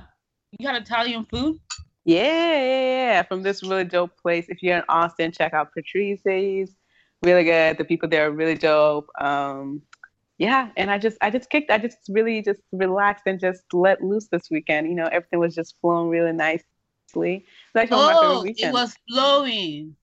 You 0.57 0.67
had 0.67 0.81
Italian 0.81 1.25
food? 1.25 1.59
Yeah, 2.05 2.23
yeah, 2.23 2.81
yeah. 2.81 3.23
From 3.23 3.43
this 3.43 3.63
really 3.63 3.83
dope 3.83 4.17
place. 4.17 4.45
If 4.49 4.63
you're 4.63 4.77
in 4.77 4.83
Austin, 4.89 5.31
check 5.31 5.53
out 5.53 5.73
Patrice's. 5.73 6.75
Really 7.23 7.43
good. 7.43 7.77
The 7.77 7.85
people 7.85 8.09
there 8.09 8.27
are 8.27 8.31
really 8.31 8.55
dope. 8.55 9.09
Um, 9.19 9.81
yeah, 10.38 10.69
and 10.77 10.89
I 10.89 10.97
just, 10.97 11.17
I 11.21 11.29
just 11.29 11.49
kicked. 11.49 11.69
I 11.69 11.77
just 11.77 11.97
really 12.07 12.41
just 12.41 12.62
relaxed 12.71 13.23
and 13.25 13.39
just 13.39 13.63
let 13.73 14.01
loose 14.01 14.27
this 14.27 14.49
weekend. 14.49 14.88
You 14.88 14.95
know, 14.95 15.09
everything 15.12 15.39
was 15.39 15.53
just 15.53 15.75
flowing 15.81 16.07
really 16.09 16.31
nicely. 16.31 16.65
It's 17.13 17.75
actually 17.75 17.97
one 17.97 18.15
of 18.15 18.21
my 18.21 18.41
favorite 18.43 18.57
Oh, 18.63 18.69
it 18.69 18.73
was 18.73 18.95
flowing. 19.09 19.95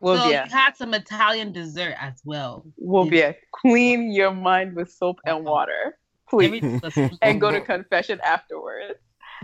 Well, 0.00 0.24
so 0.24 0.28
yeah. 0.28 0.44
you 0.44 0.50
had 0.50 0.76
some 0.76 0.92
Italian 0.92 1.52
dessert 1.52 1.94
as 1.98 2.20
well. 2.26 2.66
Will 2.76 3.06
be 3.06 3.24
clean 3.52 4.12
your 4.12 4.32
mind 4.32 4.76
with 4.76 4.92
soap 4.92 5.18
and 5.24 5.46
water, 5.46 5.96
please, 6.28 6.62
and 7.22 7.40
go 7.40 7.50
to 7.50 7.62
confession 7.62 8.20
afterwards. 8.22 8.98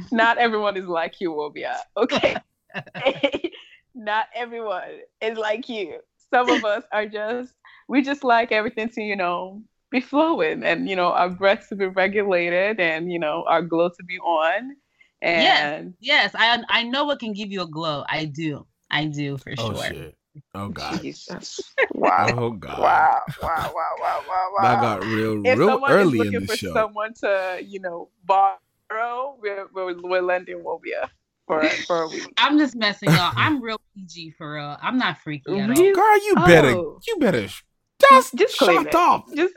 Not 0.13 0.39
everyone 0.39 0.77
is 0.77 0.87
like 0.87 1.21
you, 1.21 1.33
Wobia. 1.33 1.81
Okay, 1.97 2.43
not 3.95 4.27
everyone 4.35 5.01
is 5.21 5.37
like 5.39 5.69
you. 5.69 6.01
Some 6.33 6.51
of 6.51 6.65
us 6.65 6.85
are 6.93 7.07
just 7.07 7.55
we 7.89 8.03
just 8.03 8.23
like 8.25 8.53
everything 8.53 8.89
to 8.91 9.03
you 9.03 9.17
know 9.17 9.63
be 9.91 10.01
flowing, 10.01 10.63
and 10.63 10.89
you 10.89 10.97
know 10.97 11.13
our 11.13 11.29
breaths 11.29 11.69
to 11.69 11.77
be 11.77 11.87
regulated, 11.87 12.81
and 12.81 13.13
you 13.13 13.19
know 13.19 13.45
our 13.49 13.63
glow 13.63 13.89
to 13.89 14.05
be 14.05 14.19
on. 14.19 14.77
yes, 15.23 15.83
And 15.83 15.95
yes. 16.01 16.33
I 16.35 16.63
I 16.69 16.83
know 16.85 17.05
what 17.05 17.19
can 17.21 17.33
give 17.33 17.51
you 17.51 17.63
a 17.63 17.67
glow. 17.67 18.05
I 18.09 18.25
do. 18.27 18.67
I 18.91 19.07
do 19.07 19.37
for 19.39 19.55
Oh 19.59 19.75
sure. 19.75 19.85
shit! 19.85 20.17
Oh 20.55 20.69
god! 20.69 21.01
Jesus. 21.03 21.75
Oh, 21.93 21.99
wow. 21.99 22.35
Oh 22.39 22.51
god! 22.51 22.81
Wow, 22.81 23.21
wow, 23.43 23.73
wow, 23.75 23.97
wow, 24.01 24.21
wow, 24.29 24.51
wow. 24.57 24.63
That 24.63 24.81
got 24.81 25.07
real, 25.07 25.37
if 25.37 25.59
real 25.59 25.81
early 25.89 26.21
is 26.21 26.29
in 26.29 26.41
the 26.41 26.47
for 26.47 26.57
show. 26.57 26.73
someone 26.73 27.15
to, 27.21 27.59
you 27.63 27.81
know, 27.81 28.09
borrow, 28.94 29.37
we're, 29.40 29.66
we're, 29.72 29.94
we're 30.03 30.20
lending 30.22 30.59
Wobia 30.59 31.09
for, 31.46 31.62
for 31.87 32.03
a 32.03 32.09
week. 32.09 32.26
I'm 32.37 32.59
just 32.59 32.76
messing 32.76 33.09
up. 33.11 33.33
I'm 33.37 33.62
real 33.62 33.81
PG 33.94 34.33
for 34.33 34.55
real. 34.55 34.76
I'm 34.83 34.98
not 34.98 35.18
freaky 35.18 35.59
at 35.59 35.70
all. 35.70 35.76
Girl, 35.94 36.24
you 36.26 36.35
better, 36.46 36.68
Oh. 36.76 37.00
you 37.07 37.16
better 37.18 37.48
sh- 37.48 37.62
just, 38.11 38.35
Just 38.35 38.59
claim 38.59 38.79
shut 38.85 38.87
it. 38.88 38.94
up. 38.94 39.26
Just 39.35 39.55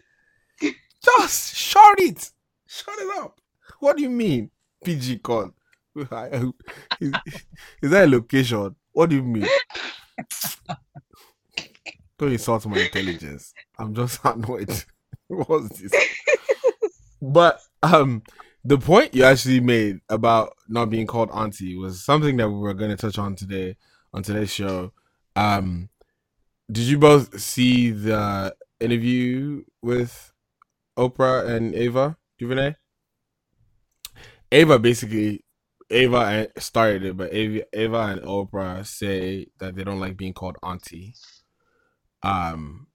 Just 1.03 1.55
shut 1.55 1.99
it. 1.99 2.31
Shut 2.67 2.95
it 2.97 3.17
up. 3.23 3.39
What 3.79 3.97
do 3.97 4.03
you 4.03 4.09
mean? 4.09 4.49
PG 4.83 5.19
call. 5.19 5.51
is, 5.95 6.03
is 7.81 7.91
that 7.91 8.05
a 8.05 8.07
location? 8.07 8.75
What 8.91 9.09
do 9.09 9.15
you 9.17 9.23
mean? 9.23 9.47
Don't 12.17 12.31
insult 12.31 12.65
my 12.67 12.77
intelligence. 12.79 13.53
I'm 13.77 13.93
just 13.93 14.19
annoyed. 14.23 14.71
What's 15.27 15.79
this? 15.79 15.91
But 17.21 17.59
um 17.81 18.23
the 18.63 18.77
point 18.77 19.13
you 19.13 19.23
actually 19.23 19.59
made 19.59 19.99
about 20.09 20.55
not 20.67 20.89
being 20.89 21.07
called 21.07 21.29
auntie 21.31 21.75
was 21.75 22.03
something 22.03 22.37
that 22.37 22.49
we 22.49 22.57
were 22.57 22.73
going 22.73 22.91
to 22.91 22.97
touch 22.97 23.17
on 23.17 23.35
today 23.35 23.75
on 24.13 24.23
today's 24.23 24.51
show. 24.51 24.91
Um 25.35 25.89
did 26.71 26.83
you 26.83 26.97
both 26.97 27.39
see 27.39 27.91
the 27.91 28.55
interview 28.79 29.63
with 29.81 30.31
Oprah 30.97 31.47
and 31.47 31.75
Ava 31.75 32.17
DuVernay? 32.39 32.75
Ava 34.51 34.79
basically 34.79 35.43
Ava 35.89 36.47
started 36.57 37.03
it, 37.03 37.17
but 37.17 37.33
Ava, 37.33 37.65
Ava 37.73 37.99
and 37.99 38.21
Oprah 38.21 38.85
say 38.85 39.47
that 39.59 39.75
they 39.75 39.83
don't 39.83 39.99
like 39.99 40.17
being 40.17 40.33
called 40.33 40.57
auntie, 40.63 41.13
um, 42.23 42.87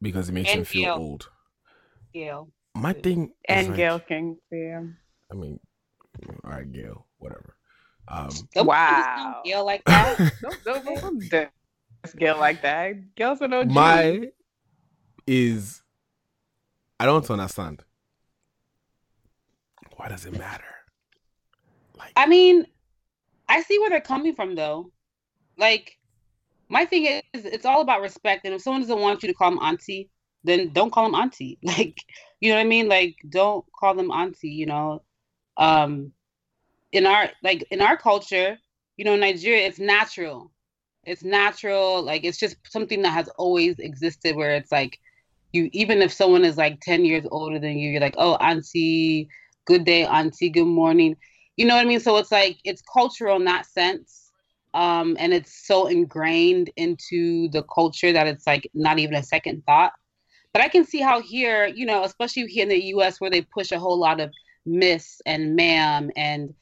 because 0.00 0.28
it 0.28 0.32
makes 0.32 0.52
them 0.52 0.64
feel 0.64 0.92
old. 0.92 1.28
Gayle. 2.12 2.50
My 2.80 2.94
thing 2.94 3.32
and 3.46 3.68
like, 3.68 3.76
Gayle 3.76 4.00
King. 4.00 4.38
Yeah. 4.50 4.82
I 5.30 5.34
mean, 5.34 5.60
all 6.44 6.50
right, 6.50 6.70
Gayle, 6.72 7.06
whatever. 7.18 7.56
Um, 8.08 8.30
Don't 8.54 8.66
Wow. 8.66 9.42
Gayle 9.44 9.66
like 9.66 9.84
that. 9.84 10.16
Don't, 10.42 10.64
don't, 10.64 10.84
don't, 10.84 11.28
don't 11.28 11.50
Gayle 12.16 12.38
like 12.38 12.62
that. 12.62 13.14
Gayle's 13.14 13.42
an 13.42 13.52
OG. 13.52 13.70
my 13.70 14.30
is 15.26 15.82
I 16.98 17.04
don't 17.04 17.30
understand. 17.30 17.84
Why 19.96 20.08
does 20.08 20.24
it 20.24 20.36
matter? 20.36 20.64
Like, 21.98 22.12
I 22.16 22.26
mean, 22.26 22.66
I 23.48 23.60
see 23.60 23.78
where 23.78 23.90
they're 23.90 24.00
coming 24.00 24.34
from 24.34 24.54
though. 24.54 24.90
Like, 25.58 25.98
my 26.70 26.86
thing 26.86 27.04
is, 27.04 27.44
it's 27.44 27.66
all 27.66 27.82
about 27.82 28.00
respect. 28.00 28.46
And 28.46 28.54
if 28.54 28.62
someone 28.62 28.80
doesn't 28.80 28.98
want 28.98 29.22
you 29.22 29.28
to 29.28 29.34
call 29.34 29.50
them 29.50 29.58
auntie, 29.62 30.10
then 30.44 30.72
don't 30.72 30.92
call 30.92 31.04
them 31.04 31.14
auntie. 31.20 31.58
Like, 31.64 31.98
you 32.40 32.50
know 32.50 32.56
what 32.56 32.62
I 32.62 32.68
mean? 32.68 32.88
Like, 32.88 33.16
don't 33.28 33.64
call 33.78 33.94
them 33.94 34.10
auntie. 34.10 34.48
You 34.50 34.66
know, 34.66 35.02
um, 35.56 36.12
in 36.92 37.06
our 37.06 37.30
like 37.42 37.64
in 37.70 37.80
our 37.80 37.96
culture, 37.96 38.58
you 38.96 39.04
know, 39.04 39.16
Nigeria, 39.16 39.66
it's 39.66 39.78
natural. 39.78 40.50
It's 41.04 41.24
natural. 41.24 42.02
Like 42.02 42.24
it's 42.24 42.38
just 42.38 42.56
something 42.68 43.02
that 43.02 43.10
has 43.12 43.28
always 43.38 43.78
existed 43.78 44.36
where 44.36 44.54
it's 44.54 44.72
like 44.72 44.98
you 45.52 45.68
even 45.72 46.02
if 46.02 46.12
someone 46.12 46.44
is 46.44 46.56
like 46.56 46.80
10 46.80 47.04
years 47.04 47.24
older 47.30 47.58
than 47.58 47.78
you, 47.78 47.90
you're 47.90 48.00
like, 48.00 48.14
oh 48.18 48.34
auntie, 48.36 49.28
good 49.66 49.84
day, 49.84 50.04
auntie, 50.04 50.50
good 50.50 50.66
morning. 50.66 51.16
You 51.56 51.66
know 51.66 51.74
what 51.74 51.84
I 51.84 51.88
mean? 51.88 52.00
So 52.00 52.16
it's 52.18 52.32
like 52.32 52.58
it's 52.64 52.82
cultural 52.82 53.36
in 53.36 53.44
that 53.44 53.66
sense. 53.66 54.30
Um, 54.72 55.16
and 55.18 55.32
it's 55.32 55.66
so 55.66 55.88
ingrained 55.88 56.70
into 56.76 57.48
the 57.48 57.64
culture 57.64 58.12
that 58.12 58.28
it's 58.28 58.46
like 58.46 58.70
not 58.72 58.98
even 58.98 59.16
a 59.16 59.22
second 59.22 59.64
thought. 59.66 59.92
But 60.52 60.62
I 60.62 60.68
can 60.68 60.84
see 60.84 61.00
how 61.00 61.20
here, 61.20 61.66
you 61.66 61.86
know, 61.86 62.04
especially 62.04 62.46
here 62.46 62.64
in 62.64 62.68
the 62.68 62.84
US 62.94 63.20
where 63.20 63.30
they 63.30 63.42
push 63.42 63.72
a 63.72 63.78
whole 63.78 63.98
lot 63.98 64.20
of 64.20 64.30
miss 64.66 65.20
and 65.26 65.54
ma'am 65.54 66.10
and 66.16 66.54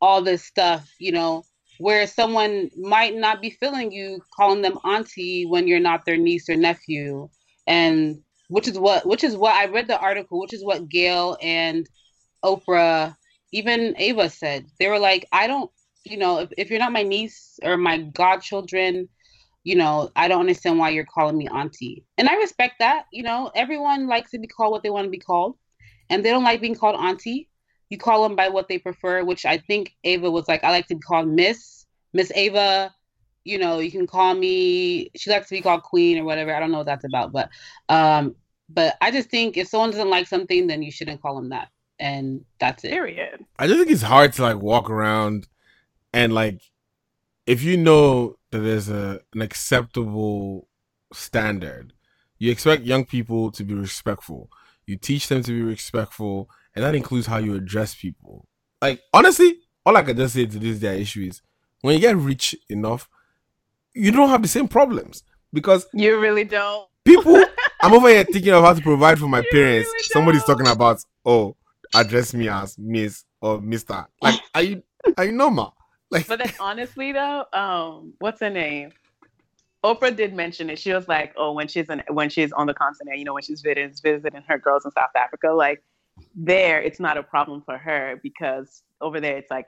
all 0.00 0.22
this 0.22 0.44
stuff, 0.44 0.90
you 0.98 1.12
know, 1.12 1.44
where 1.78 2.06
someone 2.06 2.70
might 2.76 3.14
not 3.14 3.42
be 3.42 3.50
feeling 3.50 3.90
you 3.90 4.20
calling 4.34 4.62
them 4.62 4.78
auntie 4.84 5.44
when 5.46 5.66
you're 5.66 5.80
not 5.80 6.04
their 6.04 6.16
niece 6.16 6.48
or 6.48 6.56
nephew. 6.56 7.28
And 7.66 8.22
which 8.48 8.68
is 8.68 8.78
what 8.78 9.06
which 9.06 9.24
is 9.24 9.36
what 9.36 9.54
I 9.54 9.66
read 9.66 9.88
the 9.88 9.98
article, 9.98 10.40
which 10.40 10.52
is 10.52 10.64
what 10.64 10.88
Gayle 10.88 11.36
and 11.42 11.88
Oprah, 12.44 13.16
even 13.52 13.94
Ava 13.98 14.28
said. 14.28 14.66
They 14.78 14.88
were 14.88 14.98
like, 14.98 15.26
I 15.32 15.46
don't, 15.46 15.70
you 16.04 16.18
know, 16.18 16.40
if, 16.40 16.50
if 16.58 16.70
you're 16.70 16.78
not 16.78 16.92
my 16.92 17.02
niece 17.02 17.58
or 17.62 17.76
my 17.76 17.98
godchildren, 17.98 19.08
you 19.64 19.74
know, 19.74 20.10
I 20.14 20.28
don't 20.28 20.40
understand 20.40 20.78
why 20.78 20.90
you're 20.90 21.06
calling 21.06 21.38
me 21.38 21.48
auntie. 21.48 22.04
And 22.18 22.28
I 22.28 22.34
respect 22.34 22.74
that. 22.78 23.06
You 23.10 23.22
know, 23.22 23.50
everyone 23.54 24.06
likes 24.06 24.30
to 24.32 24.38
be 24.38 24.46
called 24.46 24.72
what 24.72 24.82
they 24.82 24.90
want 24.90 25.06
to 25.06 25.10
be 25.10 25.18
called. 25.18 25.56
And 26.10 26.22
they 26.22 26.30
don't 26.30 26.44
like 26.44 26.60
being 26.60 26.74
called 26.74 26.96
auntie. 26.96 27.48
You 27.88 27.96
call 27.96 28.22
them 28.22 28.36
by 28.36 28.48
what 28.50 28.68
they 28.68 28.78
prefer, 28.78 29.24
which 29.24 29.46
I 29.46 29.58
think 29.58 29.94
Ava 30.04 30.30
was 30.30 30.48
like, 30.48 30.62
I 30.64 30.70
like 30.70 30.86
to 30.88 30.94
be 30.94 31.00
called 31.00 31.28
Miss, 31.28 31.86
Miss 32.12 32.30
Ava. 32.34 32.94
You 33.44 33.58
know, 33.58 33.78
you 33.78 33.90
can 33.90 34.06
call 34.06 34.34
me, 34.34 35.10
she 35.16 35.30
likes 35.30 35.48
to 35.48 35.54
be 35.54 35.62
called 35.62 35.82
Queen 35.82 36.18
or 36.18 36.24
whatever. 36.24 36.54
I 36.54 36.60
don't 36.60 36.70
know 36.70 36.78
what 36.78 36.86
that's 36.86 37.04
about. 37.04 37.32
But 37.32 37.48
um, 37.88 38.36
but 38.68 38.96
I 39.00 39.10
just 39.10 39.30
think 39.30 39.56
if 39.56 39.68
someone 39.68 39.90
doesn't 39.90 40.10
like 40.10 40.26
something, 40.26 40.66
then 40.66 40.82
you 40.82 40.90
shouldn't 40.90 41.22
call 41.22 41.36
them 41.36 41.50
that. 41.50 41.68
And 41.98 42.44
that's 42.58 42.84
it. 42.84 42.90
Period. 42.90 43.44
I 43.58 43.66
just 43.66 43.78
think 43.78 43.90
it's 43.90 44.02
hard 44.02 44.32
to 44.34 44.42
like 44.42 44.56
walk 44.56 44.90
around 44.90 45.46
and 46.12 46.32
like 46.32 46.60
if 47.46 47.62
you 47.62 47.76
know 47.76 48.36
that 48.54 48.60
there's 48.60 48.88
a 48.88 49.20
an 49.32 49.42
acceptable 49.42 50.68
standard, 51.12 51.92
you 52.38 52.52
expect 52.52 52.84
young 52.84 53.04
people 53.04 53.50
to 53.50 53.64
be 53.64 53.74
respectful. 53.74 54.48
You 54.86 54.96
teach 54.96 55.26
them 55.28 55.42
to 55.42 55.50
be 55.50 55.62
respectful, 55.62 56.48
and 56.74 56.84
that 56.84 56.94
includes 56.94 57.26
how 57.26 57.38
you 57.38 57.54
address 57.56 57.96
people. 57.96 58.46
Like 58.80 59.00
honestly, 59.12 59.56
all 59.84 59.96
I 59.96 60.02
can 60.02 60.16
just 60.16 60.34
say 60.34 60.46
to 60.46 60.58
this 60.58 60.78
their 60.78 60.94
issue 60.94 61.22
is 61.22 61.42
when 61.80 61.94
you 61.94 62.00
get 62.00 62.16
rich 62.16 62.54
enough, 62.68 63.08
you 63.92 64.12
don't 64.12 64.28
have 64.28 64.42
the 64.42 64.48
same 64.48 64.68
problems 64.68 65.24
because 65.52 65.86
you 65.92 66.20
really 66.20 66.44
don't. 66.44 66.88
People, 67.04 67.42
I'm 67.82 67.92
over 67.92 68.08
here 68.08 68.24
thinking 68.24 68.52
of 68.52 68.62
how 68.62 68.72
to 68.72 68.82
provide 68.82 69.18
for 69.18 69.26
my 69.26 69.40
you 69.40 69.48
parents. 69.50 69.88
Really 69.88 70.02
Somebody's 70.04 70.44
talking 70.44 70.68
about, 70.68 71.04
oh, 71.24 71.56
address 71.92 72.32
me 72.32 72.48
as 72.48 72.78
Miss 72.78 73.24
or 73.40 73.60
Mister. 73.60 74.06
Like, 74.22 74.40
are 74.54 74.62
you 74.62 74.82
are 75.18 75.24
you 75.24 75.32
normal? 75.32 75.74
Like, 76.14 76.28
but 76.28 76.38
then 76.38 76.52
honestly 76.60 77.12
though, 77.12 77.44
um, 77.52 78.14
what's 78.20 78.40
her 78.40 78.50
name? 78.50 78.92
Oprah 79.84 80.16
did 80.16 80.32
mention 80.32 80.70
it. 80.70 80.78
She 80.78 80.94
was 80.94 81.08
like, 81.08 81.34
"Oh, 81.36 81.52
when 81.52 81.68
she's 81.68 81.90
in, 81.90 82.02
when 82.08 82.30
she's 82.30 82.52
on 82.52 82.66
the 82.66 82.72
continent, 82.72 83.18
you 83.18 83.24
know, 83.24 83.34
when 83.34 83.42
she's 83.42 83.60
visiting, 83.60 83.92
visiting 84.02 84.42
her 84.48 84.56
girls 84.56 84.86
in 84.86 84.90
South 84.92 85.10
Africa, 85.14 85.48
like 85.50 85.82
there, 86.34 86.80
it's 86.80 87.00
not 87.00 87.18
a 87.18 87.22
problem 87.22 87.62
for 87.66 87.76
her 87.76 88.18
because 88.22 88.82
over 89.02 89.20
there, 89.20 89.36
it's 89.36 89.50
like 89.50 89.66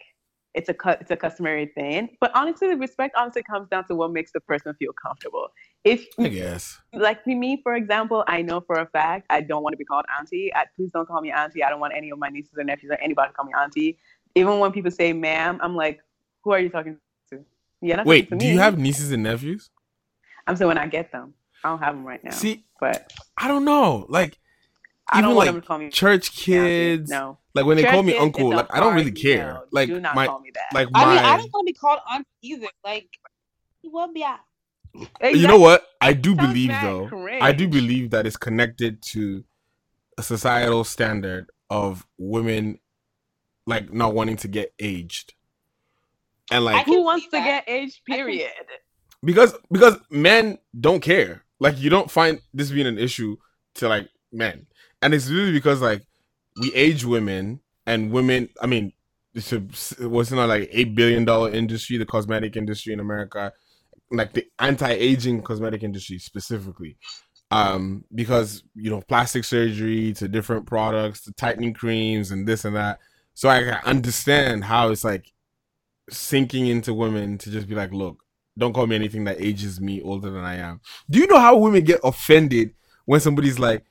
it's 0.54 0.70
a 0.70 0.74
it's 1.00 1.10
a 1.10 1.16
customary 1.16 1.66
thing. 1.66 2.16
But 2.18 2.30
honestly, 2.34 2.68
the 2.68 2.76
respect 2.76 3.14
honestly 3.16 3.42
comes 3.42 3.68
down 3.68 3.86
to 3.88 3.94
what 3.94 4.10
makes 4.10 4.32
the 4.32 4.40
person 4.40 4.72
feel 4.78 4.92
comfortable. 4.92 5.48
If 5.84 6.06
I 6.18 6.28
guess, 6.28 6.78
like 6.94 7.26
me, 7.26 7.60
for 7.62 7.74
example, 7.74 8.24
I 8.26 8.40
know 8.40 8.62
for 8.62 8.76
a 8.76 8.86
fact 8.86 9.26
I 9.28 9.42
don't 9.42 9.62
want 9.62 9.74
to 9.74 9.76
be 9.76 9.84
called 9.84 10.06
auntie. 10.18 10.50
I, 10.54 10.64
please 10.74 10.90
don't 10.92 11.06
call 11.06 11.20
me 11.20 11.30
auntie. 11.30 11.62
I 11.62 11.68
don't 11.68 11.80
want 11.80 11.92
any 11.94 12.08
of 12.08 12.18
my 12.18 12.30
nieces 12.30 12.54
or 12.56 12.64
nephews 12.64 12.90
or 12.90 13.00
anybody 13.02 13.28
to 13.28 13.34
call 13.34 13.44
me 13.44 13.52
auntie. 13.52 13.98
Even 14.34 14.58
when 14.60 14.72
people 14.72 14.90
say 14.90 15.12
ma'am, 15.12 15.58
I'm 15.62 15.76
like, 15.76 16.00
who 16.46 16.52
are 16.52 16.60
you 16.60 16.68
talking 16.68 16.96
to? 17.30 17.44
Yeah. 17.82 18.04
Wait, 18.04 18.30
to 18.30 18.36
do 18.36 18.46
you 18.46 18.60
have 18.60 18.78
nieces 18.78 19.10
and 19.10 19.24
nephews? 19.24 19.68
I'm 20.46 20.54
saying 20.54 20.68
when 20.68 20.78
I 20.78 20.86
get 20.86 21.10
them. 21.10 21.34
I 21.64 21.70
don't 21.70 21.80
have 21.80 21.96
them 21.96 22.06
right 22.06 22.22
now. 22.22 22.30
See, 22.30 22.64
but 22.80 23.12
I 23.36 23.48
don't 23.48 23.64
know. 23.64 24.06
Like 24.08 24.38
I 25.08 25.18
even 25.18 25.30
don't 25.30 25.36
like 25.36 25.46
want 25.46 25.54
them 25.56 25.60
to 25.62 25.66
call 25.66 25.78
me 25.78 25.90
church 25.90 26.32
kids. 26.36 27.10
No. 27.10 27.38
Like 27.52 27.66
when 27.66 27.76
they 27.76 27.82
call 27.82 28.04
me 28.04 28.16
uncle, 28.16 28.50
like 28.50 28.72
I 28.72 28.78
don't 28.78 28.94
really 28.94 29.10
care. 29.10 29.54
no. 29.54 29.62
Like 29.72 29.88
Do 29.88 29.98
not 29.98 30.14
my 30.14 30.26
call 30.28 30.38
me 30.38 30.52
that. 30.54 30.72
like 30.72 30.88
my 30.92 31.02
I 31.02 31.08
mean, 31.08 31.18
I 31.18 31.36
don't 31.36 31.52
want 31.52 31.66
to 31.66 31.72
be 31.72 31.76
called 31.76 31.98
aunt 32.08 32.26
either. 32.42 32.68
Like, 32.84 33.08
what 33.82 34.14
be 34.14 34.22
I? 34.22 34.38
you 35.28 35.48
know 35.48 35.58
what? 35.58 35.84
I 36.00 36.12
do 36.12 36.36
Sounds 36.36 36.48
believe 36.48 36.68
mad 36.68 36.84
though. 36.84 37.28
I 37.42 37.50
do 37.50 37.66
believe 37.66 38.10
that 38.10 38.24
it's 38.24 38.36
connected 38.36 39.02
to 39.02 39.44
a 40.16 40.22
societal 40.22 40.84
standard 40.84 41.50
of 41.70 42.06
women 42.18 42.78
like 43.66 43.92
not 43.92 44.14
wanting 44.14 44.36
to 44.36 44.48
get 44.48 44.72
aged. 44.78 45.34
And 46.50 46.64
like 46.64 46.86
Who 46.86 47.02
wants 47.02 47.26
to 47.26 47.38
get 47.38 47.64
age? 47.68 48.02
Period. 48.06 48.50
because 49.24 49.54
because 49.70 49.96
men 50.10 50.58
don't 50.78 51.00
care. 51.00 51.44
Like 51.58 51.78
you 51.78 51.90
don't 51.90 52.10
find 52.10 52.40
this 52.52 52.70
being 52.70 52.86
an 52.86 52.98
issue 52.98 53.36
to 53.76 53.88
like 53.88 54.08
men, 54.32 54.66
and 55.02 55.14
it's 55.14 55.28
really 55.28 55.52
because 55.52 55.80
like 55.80 56.02
we 56.60 56.72
age 56.74 57.04
women 57.04 57.60
and 57.86 58.12
women. 58.12 58.48
I 58.60 58.66
mean, 58.66 58.92
it's 59.34 59.52
a 59.52 59.60
what's 60.08 60.30
not 60.30 60.48
like 60.48 60.68
eight 60.72 60.94
billion 60.94 61.24
dollar 61.24 61.50
industry, 61.50 61.96
the 61.96 62.06
cosmetic 62.06 62.56
industry 62.56 62.92
in 62.92 63.00
America, 63.00 63.52
like 64.10 64.32
the 64.32 64.46
anti-aging 64.58 65.42
cosmetic 65.42 65.82
industry 65.82 66.18
specifically. 66.18 66.96
Um, 67.52 68.04
because 68.12 68.64
you 68.74 68.90
know 68.90 69.02
plastic 69.02 69.44
surgery 69.44 70.12
to 70.14 70.26
different 70.26 70.66
products 70.66 71.22
to 71.22 71.32
tightening 71.32 71.74
creams 71.74 72.30
and 72.32 72.46
this 72.46 72.64
and 72.64 72.76
that. 72.76 72.98
So 73.34 73.48
I 73.48 73.62
can 73.62 73.78
understand 73.84 74.64
how 74.64 74.90
it's 74.90 75.04
like 75.04 75.32
sinking 76.10 76.66
into 76.66 76.94
women 76.94 77.38
to 77.38 77.50
just 77.50 77.68
be 77.68 77.74
like, 77.74 77.92
look, 77.92 78.22
don't 78.58 78.72
call 78.72 78.86
me 78.86 78.96
anything 78.96 79.24
that 79.24 79.40
ages 79.40 79.80
me 79.80 80.00
older 80.02 80.30
than 80.30 80.44
I 80.44 80.56
am. 80.56 80.80
Do 81.10 81.18
you 81.18 81.26
know 81.26 81.38
how 81.38 81.56
women 81.56 81.84
get 81.84 82.00
offended 82.04 82.74
when 83.04 83.20
somebody's 83.20 83.58
like, 83.58 83.84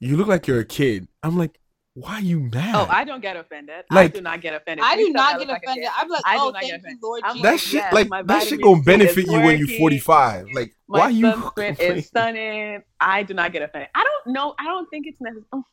you 0.00 0.16
look 0.16 0.28
like 0.28 0.46
you're 0.46 0.60
a 0.60 0.64
kid? 0.64 1.08
I'm 1.22 1.36
like, 1.36 1.58
why 1.94 2.14
are 2.14 2.20
you 2.20 2.40
mad? 2.40 2.74
Oh, 2.74 2.86
I 2.90 3.04
don't 3.04 3.20
get 3.20 3.36
offended. 3.36 3.84
Like- 3.90 4.14
I 4.14 4.16
do 4.16 4.22
not 4.22 4.40
get 4.40 4.54
offended. 4.54 4.84
I 4.84 4.96
do 4.96 5.10
not 5.10 5.32
get 5.32 5.40
look 5.40 5.48
like 5.48 5.62
offended. 5.64 5.88
I'm 5.94 6.08
like, 6.08 6.22
I 6.24 6.36
oh, 6.38 6.52
thank 6.52 6.66
get 6.66 6.80
you. 6.90 6.98
Lord 7.02 7.22
Jesus. 7.24 7.42
that 7.42 7.60
shit, 7.60 7.72
yes, 7.74 7.92
like 7.92 8.08
my 8.08 8.22
that 8.22 8.44
shit 8.44 8.62
gonna 8.62 8.82
benefit 8.82 9.26
you 9.26 9.40
when 9.40 9.58
you're 9.58 9.78
45. 9.78 10.46
Like, 10.54 10.74
My 10.88 10.98
why 10.98 11.08
you? 11.10 11.26
sunscreen 11.26 11.78
is 11.96 12.06
stunning. 12.06 12.82
I 12.98 13.22
do 13.24 13.34
not 13.34 13.52
get 13.52 13.60
offended. 13.60 13.90
I 13.94 14.04
don't 14.04 14.32
know. 14.34 14.54
I 14.58 14.64
don't 14.64 14.88
think 14.88 15.06
it's 15.06 15.20
necessary. 15.20 15.44
Oh, 15.52 15.64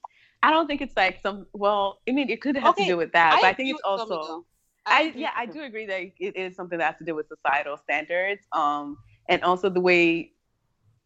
I 0.44 0.52
don't 0.52 0.68
think 0.68 0.82
it's 0.82 0.96
like 0.98 1.22
some. 1.22 1.48
Well, 1.54 2.00
I 2.08 2.12
mean, 2.12 2.30
it 2.30 2.42
could 2.42 2.58
have 2.58 2.72
Okay, 2.72 2.84
to 2.84 2.90
do 2.92 2.98
with 2.98 3.14
that, 3.14 3.34
I 3.34 3.36
but 3.38 3.46
I 3.46 3.50
agree 3.52 3.64
think 3.66 3.78
it's 3.78 3.84
with 3.88 4.00
Tommy, 4.00 4.16
also. 4.20 4.46
I 4.86 5.14
yeah, 5.16 5.32
I 5.36 5.46
do 5.46 5.62
agree 5.64 5.86
that 5.88 6.02
it 6.20 6.36
is 6.36 6.56
something 6.56 6.78
that 6.80 6.86
has 6.86 6.98
to 7.00 7.06
do 7.06 7.16
with 7.16 7.28
societal 7.28 7.78
standards, 7.78 8.46
um, 8.54 8.98
and 9.30 9.44
also 9.44 9.70
the 9.70 9.82
way 9.82 10.32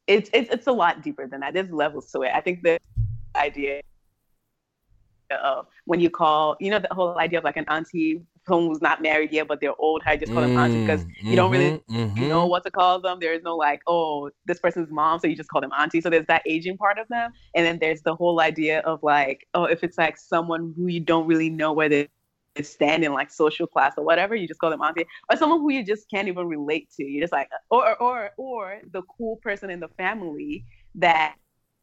it's 0.07 0.29
it's 0.33 0.49
it's 0.51 0.67
a 0.67 0.71
lot 0.71 1.01
deeper 1.03 1.27
than 1.27 1.41
that. 1.41 1.53
There's 1.53 1.71
levels 1.71 2.11
to 2.11 2.21
it. 2.23 2.31
I 2.33 2.41
think 2.41 2.63
the 2.63 2.77
idea 3.35 3.81
of 5.43 5.67
when 5.85 5.99
you 5.99 6.09
call, 6.09 6.55
you 6.59 6.69
know, 6.71 6.79
the 6.79 6.93
whole 6.93 7.17
idea 7.17 7.39
of 7.39 7.43
like 7.45 7.57
an 7.57 7.65
auntie, 7.67 8.21
someone 8.47 8.67
who's 8.69 8.81
not 8.81 9.01
married 9.01 9.31
yet 9.31 9.47
but 9.47 9.59
they're 9.61 9.79
old. 9.79 10.01
I 10.05 10.17
just 10.17 10.31
call 10.31 10.41
them 10.41 10.51
auntie 10.57 10.79
because 10.79 11.05
you 11.27 11.35
don't 11.35 11.51
really 11.51 11.75
Mhm, 11.89 12.11
know 12.15 12.45
what 12.47 12.63
to 12.65 12.71
call 12.71 13.01
them. 13.01 13.19
There 13.19 13.33
is 13.33 13.43
no 13.43 13.55
like, 13.55 13.81
oh, 13.87 14.29
this 14.45 14.59
person's 14.59 14.89
mom, 14.91 15.19
so 15.19 15.27
you 15.27 15.35
just 15.35 15.49
call 15.49 15.61
them 15.61 15.71
auntie. 15.77 16.01
So 16.01 16.09
there's 16.09 16.25
that 16.27 16.43
aging 16.47 16.77
part 16.77 16.99
of 16.99 17.07
them, 17.09 17.31
and 17.55 17.65
then 17.65 17.79
there's 17.79 18.01
the 18.03 18.15
whole 18.15 18.39
idea 18.41 18.79
of 18.81 19.01
like, 19.03 19.47
oh, 19.53 19.65
if 19.65 19.83
it's 19.83 19.97
like 19.97 20.17
someone 20.17 20.73
who 20.75 20.87
you 20.87 20.99
don't 20.99 21.27
really 21.27 21.49
know 21.49 21.73
where 21.73 21.89
they 21.89 22.09
stand 22.61 23.03
in 23.03 23.13
like 23.13 23.31
social 23.31 23.65
class 23.65 23.93
or 23.97 24.03
whatever, 24.03 24.35
you 24.35 24.47
just 24.47 24.59
call 24.59 24.69
them 24.69 24.81
auntie, 24.81 25.05
or 25.29 25.37
someone 25.37 25.59
who 25.59 25.71
you 25.71 25.83
just 25.83 26.09
can't 26.09 26.27
even 26.27 26.45
relate 26.47 26.89
to. 26.97 27.03
You're 27.03 27.23
just 27.23 27.33
like, 27.33 27.49
or 27.71 27.99
or 28.01 28.31
or 28.37 28.81
the 28.91 29.01
cool 29.03 29.37
person 29.37 29.69
in 29.69 29.79
the 29.79 29.87
family 29.89 30.65
that 30.95 31.35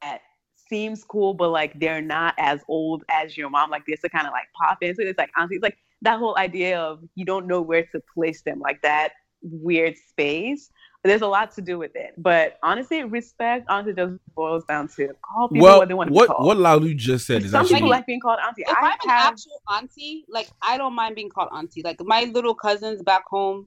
that 0.03 0.21
seems 0.69 1.03
cool, 1.03 1.35
but 1.35 1.51
like 1.51 1.79
they're 1.81 2.03
not 2.03 2.35
as 2.39 2.61
old 2.69 3.05
as 3.11 3.37
your 3.37 3.51
mom. 3.51 3.71
Like 3.71 3.85
this 3.87 4.01
to 4.03 4.09
kind 4.09 4.27
of 4.27 4.33
like 4.33 4.47
pop 4.57 4.79
into. 4.83 5.07
It's 5.09 5.19
like 5.19 5.31
auntie. 5.37 5.57
It's 5.57 5.63
like 5.63 5.79
that 6.03 6.19
whole 6.19 6.39
idea 6.39 6.81
of 6.81 7.03
you 7.17 7.25
don't 7.25 7.47
know 7.47 7.61
where 7.61 7.85
to 7.87 8.01
place 8.15 8.43
them, 8.43 8.61
like 8.61 8.81
that 8.83 9.13
weird 9.43 9.97
space. 9.97 10.71
There's 11.03 11.23
a 11.23 11.27
lot 11.27 11.53
to 11.53 11.63
do 11.63 11.79
with 11.79 11.93
it, 11.95 12.13
but 12.19 12.59
honestly, 12.63 13.03
respect 13.05 13.67
honestly 13.71 13.95
just 13.95 14.15
boils 14.35 14.65
down 14.65 14.89
to 14.89 15.09
call 15.23 15.49
people 15.49 15.63
Well, 15.63 15.79
what 15.79 15.89
they 15.89 15.95
want 15.95 16.09
to 16.09 16.13
be 16.13 16.19
what 16.19 16.29
called. 16.29 16.47
what 16.47 16.59
Lalu 16.59 16.95
just 16.95 17.27
said 17.27 17.43
is 17.43 17.53
Some 17.53 17.63
actually 17.63 17.77
people 17.77 17.89
like 17.91 18.07
being 18.07 18.21
called 18.21 18.39
auntie. 18.47 18.63
If 18.63 18.69
I 18.69 18.81
I'm 18.81 18.85
an 18.85 18.99
have 19.09 19.33
actual 19.33 19.63
auntie, 19.73 20.25
like 20.29 20.51
I 20.61 20.77
don't 20.77 20.95
mind 20.95 21.15
being 21.15 21.31
called 21.31 21.49
auntie. 21.55 21.83
Like 21.83 21.97
my 22.05 22.25
little 22.25 22.55
cousins 22.55 23.03
back 23.03 23.25
home, 23.31 23.67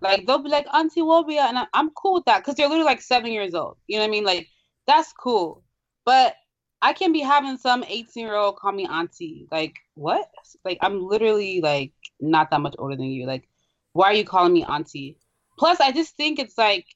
like 0.00 0.24
they'll 0.26 0.38
be 0.38 0.50
like 0.50 0.66
auntie 0.72 1.00
Wobia, 1.00 1.48
and 1.48 1.58
I- 1.58 1.66
I'm 1.72 1.90
cool 1.90 2.14
with 2.14 2.24
that 2.26 2.38
because 2.38 2.54
they're 2.54 2.68
literally 2.68 2.84
like 2.86 3.02
seven 3.02 3.32
years 3.32 3.54
old. 3.54 3.76
You 3.88 3.96
know 3.96 4.04
what 4.04 4.08
I 4.08 4.10
mean? 4.12 4.24
Like 4.24 4.46
that's 4.86 5.12
cool. 5.12 5.64
But 6.04 6.36
I 6.80 6.92
can 6.92 7.12
be 7.12 7.20
having 7.20 7.56
some 7.56 7.82
18 7.88 8.24
year 8.24 8.36
old 8.36 8.56
call 8.56 8.70
me 8.72 8.86
auntie. 8.86 9.48
Like 9.50 9.74
what? 9.94 10.28
Like 10.64 10.78
I'm 10.80 11.02
literally 11.04 11.60
like 11.60 11.92
not 12.20 12.50
that 12.52 12.60
much 12.60 12.74
older 12.78 12.94
than 12.96 13.06
you. 13.06 13.26
Like 13.26 13.48
why 13.94 14.06
are 14.06 14.14
you 14.14 14.24
calling 14.24 14.52
me 14.52 14.64
auntie? 14.64 15.18
Plus, 15.62 15.78
I 15.78 15.92
just 15.92 16.16
think 16.16 16.40
it's 16.40 16.58
like 16.58 16.88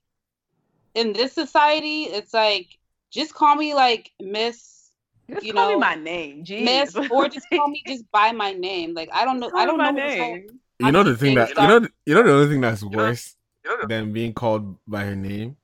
in 0.97 1.13
this 1.13 1.33
society, 1.33 2.03
it's 2.03 2.35
like 2.35 2.67
just 3.13 3.33
call 3.33 3.55
me 3.55 3.75
like 3.75 4.11
Miss. 4.21 4.91
Just 5.31 5.47
you 5.47 5.53
call 5.53 5.69
know, 5.71 5.75
me 5.75 5.81
my 5.81 5.95
name, 5.95 6.45
Jeez. 6.45 6.65
Miss, 6.65 6.97
or 7.13 7.29
just 7.29 7.47
call 7.55 7.69
me 7.69 7.81
just 7.87 8.11
by 8.11 8.33
my 8.33 8.51
name. 8.55 8.93
Like 8.93 9.09
I 9.13 9.25
don't 9.25 9.39
know. 9.39 9.51
Call 9.51 9.61
I 9.61 9.67
don't 9.67 9.79
me 9.79 9.85
know 9.85 9.93
my 9.93 10.01
what 10.01 10.09
this 10.09 10.19
whole 10.19 10.35
name. 10.35 10.61
You 10.81 10.91
know 10.91 11.05
the 11.05 11.17
thing 11.17 11.37
that 11.37 11.51
Stop. 11.51 11.63
you 11.63 11.69
know. 11.69 11.89
You 12.07 12.15
know 12.17 12.23
the 12.25 12.33
only 12.33 12.49
thing 12.49 12.61
that's 12.61 12.83
worse 12.83 13.37
than 13.89 14.13
being 14.13 14.33
called 14.33 14.77
by 14.85 15.05
her 15.05 15.15
name 15.15 15.57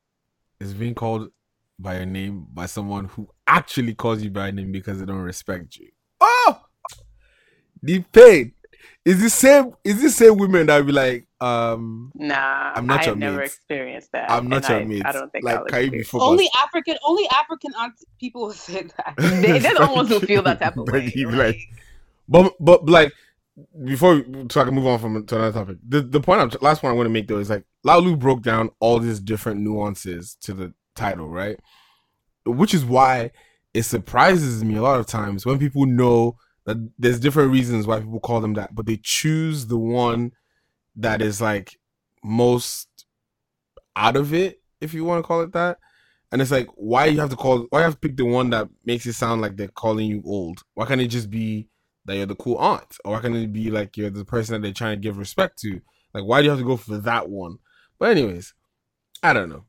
is 0.61 0.73
being 0.73 0.95
called 0.95 1.29
by 1.81 1.97
your 1.97 2.07
name 2.07 2.47
by 2.55 2.67
someone 2.67 3.07
who 3.07 3.29
actually 3.49 3.95
calls 3.95 4.23
you 4.23 4.31
by 4.31 4.53
name 4.53 4.71
because 4.71 5.01
they 5.01 5.07
don't 5.07 5.23
respect 5.23 5.75
you. 5.75 5.88
Oh, 6.21 6.67
the 7.83 7.99
pain 8.12 8.53
is 9.05 9.21
the 9.21 9.29
same. 9.29 9.73
Is 9.83 10.01
the 10.01 10.11
same 10.11 10.37
women 10.37 10.69
that 10.69 10.87
be 10.87 10.93
like, 10.93 11.27
um, 11.42 12.12
Nah, 12.14 12.72
I'm 12.74 12.87
not 12.87 13.00
I 13.00 13.05
your 13.05 13.11
have 13.12 13.18
never 13.18 13.42
experienced 13.42 14.12
that. 14.12 14.31
I'm 14.31 14.48
not 14.48 14.64
and 14.70 14.70
your 14.70 14.78
I, 14.81 14.85
mate. 14.85 15.02
I 15.07 15.12
don't 15.12 15.31
think 15.33 15.44
Like, 15.44 15.57
I'll 15.59 15.64
can 15.64 15.85
you 15.85 15.90
be 15.90 15.98
experience- 15.98 16.09
focused? 16.11 16.31
Only 16.31 16.48
African, 16.64 16.96
only 17.05 17.28
African 17.31 17.72
aunt 17.78 17.94
people 18.20 18.42
will 18.42 18.52
say 18.52 18.83
that. 18.96 19.14
They- 19.42 19.59
they're 19.59 19.74
the 19.74 19.92
ones 19.92 20.09
who 20.09 20.20
feel 20.20 20.42
that 20.42 20.59
type 20.61 20.76
of 20.76 20.87
Like, 20.92 20.92
way. 20.92 21.12
you 21.14 21.31
like, 21.31 21.59
but 22.28 22.52
but 22.61 22.87
like 22.88 23.12
before, 23.85 24.14
we- 24.16 24.46
so 24.50 24.61
I 24.61 24.64
can 24.64 24.74
move 24.74 24.87
on 24.87 24.98
from 24.98 25.26
to 25.26 25.37
another 25.37 25.52
topic. 25.61 25.76
The 25.87 26.00
the 26.02 26.20
point, 26.20 26.40
I'm, 26.40 26.50
last 26.61 26.81
point 26.81 26.92
I 26.92 26.96
want 26.96 27.07
to 27.07 27.11
make 27.12 27.28
though 27.28 27.38
is 27.38 27.50
like 27.50 27.64
Lalu 27.85 28.16
broke 28.16 28.42
down 28.42 28.70
all 28.81 28.98
these 28.98 29.20
different 29.20 29.61
nuances 29.61 30.37
to 30.42 30.52
the 30.55 30.72
title, 30.94 31.28
right? 31.28 31.59
Which 32.46 32.74
is 32.74 32.85
why 32.85 33.31
it 33.74 33.83
surprises 33.85 34.62
me 34.64 34.76
a 34.76 34.83
lot 34.83 34.98
of 35.00 35.07
times 35.07 35.44
when 35.46 35.59
people 35.59 35.87
know 35.87 36.37
that 36.64 36.76
there's 36.98 37.18
different 37.18 37.50
reasons 37.52 37.87
why 37.87 37.98
people 38.00 38.20
call 38.20 38.40
them 38.40 38.55
that, 38.55 38.74
but 38.74 38.87
they 38.87 38.98
choose 39.02 39.66
the 39.66 39.78
one 39.78 40.33
that 40.96 41.22
is 41.22 41.40
like 41.40 41.78
most 42.22 42.88
out 43.96 44.16
of 44.16 44.33
it, 44.33 44.61
if 44.81 44.94
you 44.94 45.05
want 45.05 45.22
to 45.22 45.26
call 45.26 45.42
it 45.42 45.52
that. 45.52 45.78
And 46.31 46.40
it's 46.40 46.50
like, 46.50 46.68
why 46.76 47.07
you 47.07 47.20
have 47.20 47.31
to 47.31 47.37
call? 47.37 47.66
Why 47.68 47.81
you 47.81 47.85
have 47.85 47.94
to 47.94 48.00
pick 48.00 48.16
the 48.16 48.24
one 48.24 48.50
that 48.50 48.68
makes 48.85 49.05
it 49.05 49.12
sound 49.12 49.42
like 49.42 49.57
they're 49.57 49.68
calling 49.68 50.07
you 50.09 50.22
old? 50.24 50.62
Why 50.74 50.87
can't 50.87 51.00
it 51.00 51.09
just 51.09 51.28
be 51.28 51.68
that 52.07 52.16
you're 52.16 52.26
the 52.26 52.35
cool 52.35 52.57
aunt, 52.57 52.96
or 53.05 53.12
why 53.12 53.20
can't 53.20 53.37
it 53.37 53.52
be 53.52 53.70
like 53.70 53.96
you're 53.96 54.11
the 54.11 54.24
person 54.24 54.55
that 54.55 54.62
they're 54.62 54.72
trying 54.72 54.96
to 54.96 55.00
give 55.00 55.18
respect 55.18 55.59
to? 55.61 55.81
Like, 56.14 56.24
why 56.24 56.40
do 56.40 56.44
you 56.44 56.50
have 56.50 56.59
to 56.59 56.64
go 56.64 56.76
for 56.76 56.98
that 56.98 57.28
one? 57.28 57.59
But 57.98 58.16
anyways, 58.16 58.55
I 59.22 59.33
don't 59.33 59.50
know. 59.50 59.64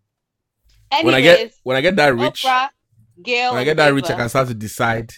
Anyways, 0.91 1.05
when 1.05 1.15
I 1.15 1.21
get 1.21 1.53
when 1.63 1.77
I 1.77 1.81
get 1.81 1.95
that 1.97 2.15
rich, 2.15 2.43
Oprah, 2.43 2.69
Gayle, 3.21 3.51
when 3.51 3.61
I 3.61 3.65
get 3.65 3.77
that 3.77 3.93
rich, 3.93 4.09
I 4.09 4.15
can 4.15 4.29
start 4.29 4.47
to 4.47 4.53
decide 4.53 5.11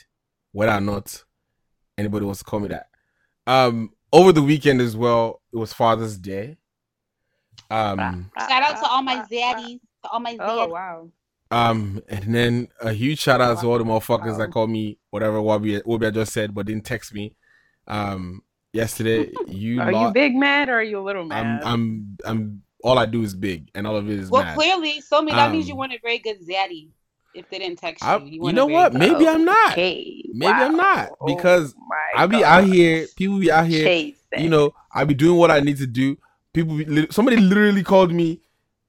whether 0.52 0.72
or 0.72 0.82
not 0.82 1.24
anybody 1.98 2.26
wants 2.26 2.40
to 2.40 2.46
call 2.46 2.60
me 2.60 2.70
that. 2.70 2.88
Um, 3.48 3.92
over 4.14 4.32
the 4.32 4.42
weekend 4.42 4.82
as 4.82 4.96
well, 4.96 5.42
it 5.54 5.58
was 5.58 5.74
Father's 5.74 6.18
Day. 6.18 6.58
Um, 7.70 8.32
Shout 8.38 8.64
out 8.64 8.78
to 8.84 8.88
all 8.90 9.02
my 9.02 9.24
zaddies, 9.32 9.80
to 10.04 10.10
all 10.12 10.20
my 10.20 10.38
Oh 10.40 10.68
zaddies. 10.68 10.70
wow. 10.72 11.10
um, 11.52 12.02
and 12.10 12.34
then 12.36 12.68
a 12.82 12.94
huge 12.94 13.20
shout 13.20 13.42
out 13.42 13.60
to 13.62 13.68
all 13.68 13.78
the 13.78 13.84
motherfuckers 13.84 14.38
that 14.38 14.52
called 14.52 14.70
me 14.70 14.98
whatever 15.10 15.42
Wabi 15.42 15.82
Wabi 15.86 16.08
I 16.08 16.12
just 16.12 16.34
said, 16.34 16.54
but 16.54 16.66
didn't 16.66 16.86
text 16.86 17.14
me. 17.14 17.36
Um, 17.88 18.42
yesterday 18.74 19.32
you 19.48 19.80
Are 19.82 19.92
you 19.92 20.12
big 20.12 20.36
mad 20.36 20.70
or 20.70 20.76
are 20.76 20.84
you 20.84 21.00
a 21.00 21.02
little 21.02 21.24
I'm 21.24 21.30
mad? 21.30 21.62
I'm 21.64 22.18
I'm 22.26 22.62
all 22.84 23.00
I 23.00 23.06
do 23.08 23.24
is 23.24 23.34
big, 23.34 23.72
and 23.74 23.88
all 23.88 23.96
of 23.96 24.08
it 24.10 24.20
is 24.20 24.30
Well, 24.30 24.44
mad. 24.44 24.56
clearly, 24.56 25.02
so 25.02 25.22
me 25.22 25.32
that 25.32 25.52
means 25.52 25.68
you 25.68 25.74
Um, 25.74 25.80
want 25.80 25.94
a 25.94 26.00
very 26.04 26.20
good 26.20 26.38
zaddy. 26.48 26.90
If 27.36 27.50
they 27.50 27.60
didn't 27.60 27.80
text 27.80 28.02
you, 28.04 28.08
I- 28.10 28.18
you, 28.18 28.48
you 28.48 28.54
know 28.54 28.66
what? 28.66 28.92
good- 28.92 29.00
Maybe 29.00 29.28
I'm 29.28 29.44
not. 29.46 29.74
Okay. 29.74 30.24
Maybe 30.34 30.52
I'm 30.52 30.76
not 30.76 31.12
Oh 31.22 31.26
because 31.28 31.76
my 31.88 32.22
I 32.24 32.26
be 32.28 32.40
God. 32.40 32.44
out 32.44 32.64
here. 32.70 33.08
People 33.16 33.40
be 33.40 33.52
out 33.52 33.68
here. 33.68 33.86
Chase 33.86 34.18
You 34.38 34.50
know, 34.50 34.74
I 34.94 35.04
be 35.06 35.14
doing 35.14 35.38
what 35.38 35.52
I 35.52 35.60
need 35.60 35.78
to 35.78 35.88
do. 35.88 36.18
People, 36.54 36.78
be, 36.78 37.08
somebody 37.12 37.38
literally 37.38 37.84
called 37.84 38.12
me 38.14 38.42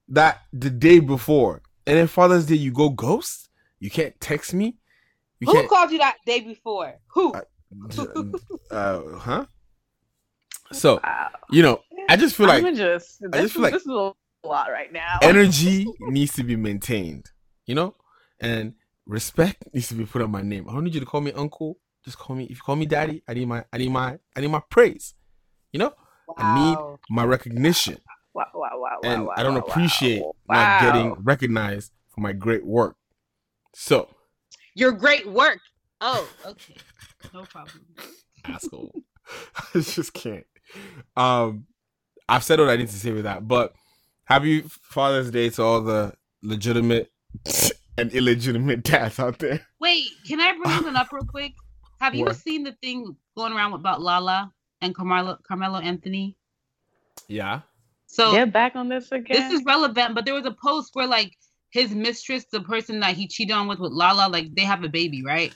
that 0.09 0.41
the 0.53 0.69
day 0.69 0.99
before, 0.99 1.61
and 1.85 1.97
then 1.97 2.07
Father's 2.07 2.45
Day, 2.45 2.55
you 2.55 2.71
go 2.71 2.89
ghost. 2.89 3.49
You 3.79 3.89
can't 3.89 4.19
text 4.19 4.53
me. 4.53 4.77
You 5.39 5.47
Who 5.47 5.53
can't. 5.53 5.69
called 5.69 5.91
you 5.91 5.99
that 5.99 6.17
day 6.25 6.39
before? 6.39 6.95
Who? 7.09 7.33
uh, 8.71 9.01
huh? 9.19 9.45
So 10.71 10.99
you 11.49 11.61
know, 11.61 11.81
I 12.09 12.15
just 12.17 12.35
feel 12.35 12.47
like 12.47 12.63
I'm 12.63 12.75
just, 12.75 13.21
I 13.33 13.41
just 13.41 13.53
feel 13.53 13.61
is, 13.61 13.63
like 13.63 13.73
this 13.73 13.81
is 13.83 13.87
a 13.89 14.13
lot 14.45 14.69
right 14.71 14.91
now. 14.91 15.19
energy 15.21 15.85
needs 15.99 16.33
to 16.33 16.43
be 16.43 16.55
maintained, 16.55 17.29
you 17.65 17.75
know, 17.75 17.95
and 18.39 18.73
respect 19.05 19.63
needs 19.73 19.87
to 19.89 19.95
be 19.95 20.05
put 20.05 20.21
on 20.21 20.31
my 20.31 20.41
name. 20.41 20.69
I 20.69 20.73
don't 20.73 20.83
need 20.83 20.93
you 20.93 20.99
to 20.99 21.05
call 21.05 21.21
me 21.21 21.31
uncle. 21.33 21.79
Just 22.03 22.17
call 22.17 22.35
me. 22.35 22.45
If 22.45 22.51
you 22.51 22.61
call 22.65 22.75
me 22.75 22.85
daddy, 22.85 23.23
I 23.27 23.33
need 23.33 23.47
my, 23.47 23.65
I 23.71 23.77
need 23.77 23.91
my, 23.91 24.17
I 24.35 24.41
need 24.41 24.51
my 24.51 24.61
praise. 24.69 25.13
You 25.71 25.79
know, 25.79 25.93
I 26.37 26.43
need 26.43 26.77
my 27.09 27.25
recognition, 27.25 27.97
Wow, 28.37 28.45
wow, 28.53 28.69
wow, 28.75 28.99
and 29.03 29.25
wow, 29.25 29.33
I 29.35 29.41
don't 29.41 29.55
wow, 29.55 29.61
appreciate 29.61 30.21
wow. 30.21 30.33
not 30.47 30.79
getting 30.79 31.13
recognized 31.23 31.91
for 32.09 32.21
my 32.21 32.33
great 32.33 32.63
work. 32.63 32.95
So, 33.73 34.09
Your 34.75 34.91
great 34.91 35.27
work. 35.27 35.59
Oh, 36.01 36.29
okay. 36.45 36.75
No 37.33 37.43
problem. 37.43 37.83
asshole, 38.45 38.91
I 39.73 39.79
just 39.79 40.13
can't. 40.13 40.45
Um, 41.15 41.65
I've 42.29 42.43
said 42.43 42.59
what 42.59 42.69
I 42.69 42.75
need 42.75 42.89
to 42.89 42.93
say 42.93 43.11
with 43.11 43.23
that, 43.23 43.47
but 43.47 43.73
happy 44.25 44.61
Father's 44.61 45.31
Day 45.31 45.49
to 45.49 45.63
all 45.63 45.81
the 45.81 46.13
legitimate 46.43 47.11
and 47.97 48.11
illegitimate 48.13 48.83
dad 48.83 49.13
out 49.19 49.39
there. 49.39 49.65
Wait, 49.79 50.05
can 50.27 50.39
I 50.39 50.53
bring 50.53 50.69
something 50.75 50.95
up 50.95 51.11
real 51.11 51.25
quick? 51.27 51.53
Have 51.99 52.13
you 52.15 52.25
What? 52.25 52.35
seen 52.35 52.63
the 52.63 52.73
thing 52.81 53.15
going 53.35 53.53
around 53.53 53.73
about 53.73 54.01
Lala 54.01 54.51
and 54.81 54.93
Carmelo 54.93 55.37
Carmelo 55.47 55.79
Anthony? 55.79 56.37
Yeah. 57.27 57.61
So 58.05 58.31
They're 58.31 58.45
back 58.45 58.75
on 58.75 58.87
this 58.87 59.11
again. 59.11 59.35
this 59.37 59.59
is 59.59 59.65
relevant, 59.65 60.15
but 60.15 60.25
there 60.25 60.33
was 60.33 60.45
a 60.45 60.51
post 60.63 60.91
where 60.93 61.07
like 61.07 61.33
his 61.71 61.91
mistress, 61.91 62.45
the 62.51 62.61
person 62.61 62.99
that 63.01 63.15
he 63.15 63.27
cheated 63.27 63.55
on 63.55 63.67
with 63.67 63.79
with 63.79 63.91
Lala, 63.91 64.29
like 64.29 64.53
they 64.55 64.63
have 64.63 64.83
a 64.83 64.89
baby, 64.89 65.23
right? 65.23 65.53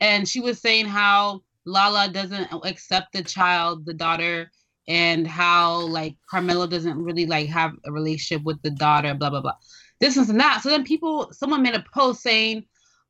And 0.00 0.26
she 0.28 0.40
was 0.40 0.60
saying 0.60 0.86
how 0.86 1.42
Lala 1.66 2.08
doesn't 2.08 2.48
accept 2.64 3.12
the 3.12 3.22
child, 3.22 3.84
the 3.86 3.94
daughter, 3.94 4.50
and 4.88 5.26
how 5.26 5.80
like 5.80 6.16
Carmelo 6.30 6.66
doesn't 6.66 6.96
really 7.02 7.26
like 7.26 7.48
have 7.48 7.72
a 7.84 7.92
relationship 7.92 8.44
with 8.44 8.60
the 8.62 8.70
daughter, 8.70 9.14
blah 9.14 9.30
blah 9.30 9.40
blah. 9.42 9.56
This 10.02 10.16
and 10.16 10.40
that. 10.40 10.62
So 10.64 10.68
then 10.68 10.82
people, 10.82 11.32
someone 11.32 11.62
made 11.62 11.76
a 11.76 11.84
post 11.94 12.22
saying, 12.22 12.64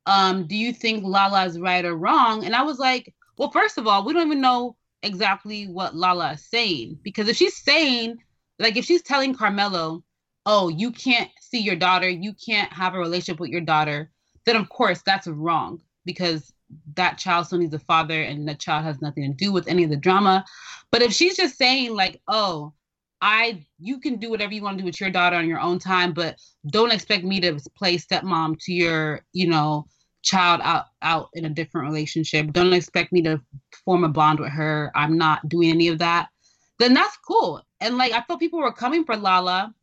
um, 0.05 0.45
"Do 0.45 0.55
you 0.55 0.71
think 0.71 1.03
Lala 1.03 1.43
is 1.45 1.59
right 1.59 1.83
or 1.83 1.95
wrong?" 1.97 2.45
And 2.45 2.55
I 2.55 2.61
was 2.61 2.77
like, 2.77 3.11
"Well, 3.35 3.49
first 3.49 3.79
of 3.79 3.87
all, 3.87 4.05
we 4.05 4.13
don't 4.13 4.27
even 4.27 4.41
know 4.41 4.77
exactly 5.01 5.65
what 5.65 5.95
Lala 5.95 6.33
is 6.33 6.45
saying 6.45 6.99
because 7.01 7.27
if 7.27 7.35
she's 7.35 7.57
saying 7.57 8.19
like 8.59 8.77
if 8.77 8.85
she's 8.85 9.01
telling 9.01 9.33
Carmelo, 9.33 10.03
"Oh, 10.45 10.69
you 10.69 10.91
can't 10.91 11.31
see 11.41 11.59
your 11.59 11.75
daughter, 11.75 12.07
you 12.07 12.31
can't 12.33 12.71
have 12.71 12.93
a 12.93 12.99
relationship 12.99 13.39
with 13.39 13.49
your 13.49 13.61
daughter," 13.61 14.11
then 14.45 14.55
of 14.55 14.69
course 14.69 15.01
that's 15.01 15.25
wrong 15.25 15.81
because 16.05 16.53
that 16.93 17.17
child 17.17 17.47
still 17.47 17.57
needs 17.57 17.73
a 17.73 17.79
father 17.79 18.21
and 18.21 18.47
the 18.47 18.53
child 18.53 18.85
has 18.85 19.01
nothing 19.01 19.23
to 19.23 19.45
do 19.45 19.51
with 19.51 19.67
any 19.67 19.83
of 19.83 19.89
the 19.89 19.95
drama. 19.95 20.45
But 20.91 21.01
if 21.01 21.11
she's 21.11 21.37
just 21.37 21.57
saying 21.57 21.95
like, 21.95 22.21
"Oh, 22.27 22.73
I 23.23 23.65
you 23.79 24.01
can 24.01 24.17
do 24.17 24.29
whatever 24.29 24.53
you 24.53 24.61
want 24.61 24.77
to 24.77 24.81
do 24.81 24.85
with 24.85 24.99
your 24.99 25.09
daughter 25.09 25.37
on 25.37 25.47
your 25.47 25.61
own 25.61 25.79
time, 25.79 26.11
but 26.11 26.37
don't 26.69 26.91
expect 26.91 27.23
me 27.23 27.39
to 27.39 27.57
play 27.77 27.97
stepmom 27.97 28.59
to 28.65 28.73
your, 28.73 29.21
you 29.31 29.47
know, 29.47 29.87
child 30.23 30.59
out 30.61 30.87
out 31.01 31.29
in 31.33 31.45
a 31.45 31.49
different 31.49 31.87
relationship. 31.87 32.51
Don't 32.51 32.73
expect 32.73 33.13
me 33.13 33.21
to 33.21 33.39
form 33.85 34.03
a 34.03 34.09
bond 34.09 34.41
with 34.41 34.51
her. 34.51 34.91
I'm 34.93 35.17
not 35.17 35.47
doing 35.47 35.69
any 35.71 35.87
of 35.87 35.99
that." 35.99 36.27
Then 36.79 36.93
that's 36.93 37.15
cool. 37.25 37.61
And 37.79 37.97
like 37.97 38.11
I 38.11 38.19
thought 38.21 38.41
people 38.41 38.59
were 38.59 38.73
coming 38.73 39.05
for 39.05 39.15
Lala, 39.15 39.73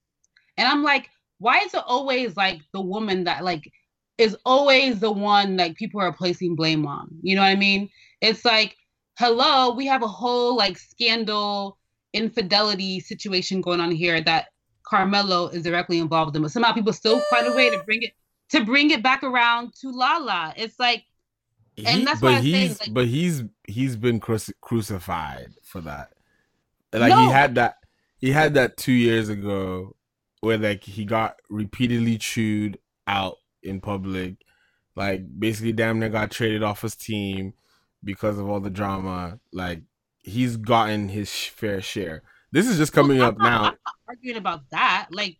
and 0.58 0.68
I'm 0.68 0.82
like, 0.82 1.08
why 1.38 1.60
is 1.60 1.72
it 1.72 1.82
always 1.86 2.36
like 2.36 2.60
the 2.74 2.82
woman 2.82 3.24
that 3.24 3.42
like 3.42 3.72
is 4.18 4.36
always 4.44 5.00
the 5.00 5.10
one 5.10 5.56
like 5.56 5.76
people 5.76 6.02
are 6.02 6.12
placing 6.12 6.56
blame 6.56 6.86
on? 6.86 7.08
You 7.22 7.36
know 7.36 7.42
what 7.42 7.48
I 7.48 7.56
mean? 7.56 7.88
It's 8.20 8.44
like, 8.44 8.76
hello, 9.18 9.72
we 9.74 9.86
have 9.86 10.02
a 10.02 10.08
whole 10.08 10.58
like 10.58 10.76
scandal 10.76 11.78
infidelity 12.12 13.00
situation 13.00 13.60
going 13.60 13.80
on 13.80 13.90
here 13.90 14.20
that 14.20 14.48
Carmelo 14.84 15.48
is 15.48 15.62
directly 15.62 15.98
involved 15.98 16.34
in, 16.36 16.42
but 16.42 16.50
somehow 16.50 16.72
people 16.72 16.92
still 16.92 17.20
find 17.30 17.46
a 17.46 17.52
way 17.54 17.70
to 17.70 17.82
bring 17.84 18.02
it 18.02 18.12
to 18.50 18.64
bring 18.64 18.90
it 18.90 19.02
back 19.02 19.22
around 19.22 19.72
to 19.80 19.90
Lala. 19.92 20.52
It's 20.56 20.78
like, 20.80 21.04
and 21.76 22.00
He- 22.00 22.04
that's 22.04 22.20
why 22.20 22.32
but 22.32 22.38
I 22.38 22.40
say 22.40 22.46
he's 22.50 22.80
like, 22.80 22.94
but 22.94 23.06
he's 23.06 23.42
he's 23.68 23.96
been 23.96 24.18
cruci- 24.20 24.52
crucified 24.60 25.52
for 25.62 25.80
that. 25.82 26.12
Like 26.92 27.10
No. 27.10 27.26
he 27.26 27.30
had 27.30 27.54
that 27.54 27.76
he 28.18 28.32
had 28.32 28.54
that 28.54 28.76
two 28.76 28.92
years 28.92 29.28
ago 29.28 29.94
where 30.40 30.58
like 30.58 30.82
he 30.82 31.04
got 31.04 31.36
repeatedly 31.48 32.18
chewed 32.18 32.78
out 33.06 33.36
in 33.62 33.80
public, 33.80 34.36
like 34.96 35.22
basically 35.38 35.72
damn 35.72 36.00
near 36.00 36.08
got 36.08 36.32
traded 36.32 36.62
off 36.64 36.82
his 36.82 36.96
team 36.96 37.54
because 38.02 38.38
of 38.38 38.48
all 38.48 38.58
the 38.58 38.70
drama. 38.70 39.38
Like 39.52 39.82
he's 40.22 40.56
gotten 40.56 41.08
his 41.08 41.32
fair 41.32 41.80
share. 41.80 42.22
This 42.52 42.66
is 42.66 42.78
just 42.78 42.92
coming 42.92 43.20
up 43.20 43.38
now. 43.38 43.58
I'm 43.58 43.62
not 43.62 43.78
arguing 44.08 44.36
about 44.36 44.68
that. 44.70 45.08
Like, 45.10 45.38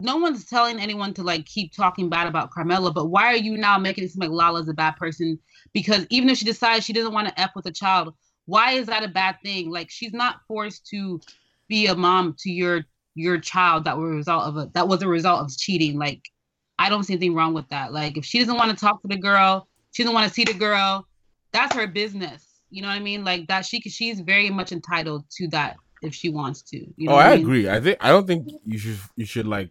no 0.00 0.16
one's 0.16 0.44
telling 0.44 0.80
anyone 0.80 1.14
to 1.14 1.22
like 1.22 1.46
keep 1.46 1.72
talking 1.72 2.08
bad 2.08 2.26
about 2.26 2.50
Carmelo, 2.50 2.90
but 2.92 3.06
why 3.06 3.26
are 3.26 3.36
you 3.36 3.56
now 3.56 3.78
making 3.78 4.04
it 4.04 4.10
seem 4.10 4.20
like 4.20 4.30
Lala's 4.30 4.68
a 4.68 4.74
bad 4.74 4.96
person? 4.96 5.38
Because 5.72 6.06
even 6.10 6.28
if 6.28 6.38
she 6.38 6.44
decides 6.44 6.84
she 6.84 6.92
doesn't 6.92 7.12
want 7.12 7.28
to 7.28 7.40
f 7.40 7.50
with 7.54 7.66
a 7.66 7.72
child, 7.72 8.14
why 8.46 8.72
is 8.72 8.86
that 8.86 9.04
a 9.04 9.08
bad 9.08 9.36
thing? 9.42 9.70
Like, 9.70 9.90
she's 9.90 10.12
not 10.12 10.40
forced 10.48 10.86
to 10.88 11.20
be 11.68 11.86
a 11.86 11.94
mom 11.94 12.34
to 12.40 12.50
your 12.50 12.84
your 13.14 13.38
child 13.38 13.84
that 13.84 13.96
was 13.96 14.10
a 14.10 14.14
result 14.14 14.44
of 14.44 14.56
a 14.56 14.70
that 14.74 14.88
was 14.88 15.02
a 15.02 15.08
result 15.08 15.40
of 15.40 15.56
cheating. 15.56 15.98
Like 15.98 16.30
I 16.78 16.88
don't 16.88 17.04
see 17.04 17.14
anything 17.14 17.34
wrong 17.34 17.54
with 17.54 17.68
that. 17.68 17.92
Like 17.92 18.16
if 18.16 18.24
she 18.24 18.38
doesn't 18.38 18.56
want 18.56 18.70
to 18.70 18.76
talk 18.76 19.00
to 19.02 19.08
the 19.08 19.16
girl, 19.16 19.68
she 19.92 20.02
doesn't 20.02 20.14
want 20.14 20.28
to 20.28 20.34
see 20.34 20.44
the 20.44 20.54
girl, 20.54 21.06
that's 21.52 21.74
her 21.74 21.86
business. 21.86 22.44
You 22.74 22.82
know 22.82 22.88
what 22.88 22.96
I 22.96 23.00
mean? 23.00 23.22
Like 23.22 23.46
that 23.46 23.64
she 23.64 23.80
she's 23.82 24.18
very 24.18 24.50
much 24.50 24.72
entitled 24.72 25.24
to 25.36 25.46
that 25.48 25.76
if 26.02 26.12
she 26.12 26.28
wants 26.28 26.60
to. 26.62 26.76
You 26.96 27.06
know 27.06 27.12
oh, 27.12 27.16
I, 27.16 27.28
I 27.28 27.36
mean? 27.36 27.42
agree. 27.42 27.68
I 27.68 27.80
think 27.80 27.98
I 28.00 28.08
don't 28.08 28.26
think 28.26 28.48
you 28.64 28.78
should 28.78 28.98
you 29.14 29.24
should 29.24 29.46
like 29.46 29.70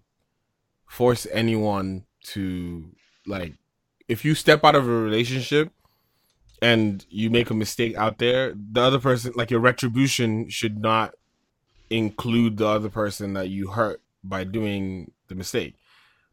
force 0.88 1.28
anyone 1.30 2.06
to 2.28 2.86
like 3.28 3.56
if 4.08 4.24
you 4.24 4.34
step 4.34 4.64
out 4.64 4.76
of 4.76 4.88
a 4.88 4.92
relationship 4.92 5.70
and 6.62 7.06
you 7.10 7.30
make 7.30 7.50
a 7.50 7.54
mistake 7.54 7.98
out 7.98 8.20
there, 8.20 8.54
the 8.56 8.80
other 8.80 9.00
person 9.00 9.34
like 9.36 9.52
your 9.52 9.60
retribution 9.60 10.50
should 10.50 10.80
not 10.80 11.14
include 11.90 12.56
the 12.56 12.68
other 12.68 12.90
person 12.90 13.34
that 13.34 13.50
you 13.50 13.68
hurt 13.68 14.02
by 14.24 14.46
doing 14.46 15.12
the 15.28 15.36
mistake. 15.36 15.76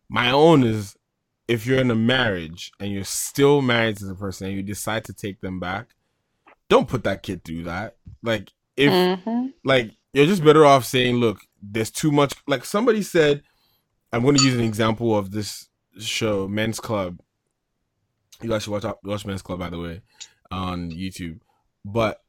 My 0.09 0.31
own 0.31 0.63
is 0.63 0.97
if 1.49 1.67
you're 1.67 1.81
in 1.81 1.91
a 1.91 1.97
marriage 1.97 2.71
and 2.79 2.93
you're 2.93 3.03
still 3.03 3.61
married 3.61 3.97
to 3.97 4.05
the 4.05 4.15
person 4.15 4.47
and 4.47 4.57
you 4.57 4.63
decide 4.63 5.03
to 5.07 5.13
take 5.13 5.41
them 5.41 5.59
back, 5.59 5.89
don't 6.71 6.89
put 6.89 7.05
that 7.05 7.23
kid 7.23 7.45
through 7.45 7.65
that. 7.65 7.97
Like 8.23 8.51
if 8.77 8.91
Mhm. 8.91 9.53
like 9.65 9.93
you're 10.15 10.27
just 10.27 10.43
better 10.43 10.65
off 10.65 10.85
saying, 10.87 11.17
look, 11.17 11.41
there's 11.63 11.91
too 11.91 12.11
much 12.11 12.33
like 12.47 12.65
somebody 12.65 13.03
said 13.03 13.43
I'm 14.13 14.25
gonna 14.25 14.43
use 14.43 14.55
an 14.55 14.65
example 14.65 15.15
of 15.17 15.31
this 15.33 15.69
show, 15.99 16.49
Men's 16.49 16.81
Club. 16.81 17.21
You 18.43 18.49
guys 18.49 18.63
should 18.63 18.73
watch 18.73 18.85
watch 19.05 19.27
Men's 19.27 19.43
Club 19.43 19.59
by 19.59 19.69
the 19.71 19.79
way 19.79 20.01
on 20.51 20.91
YouTube. 20.91 21.41
But 21.85 22.23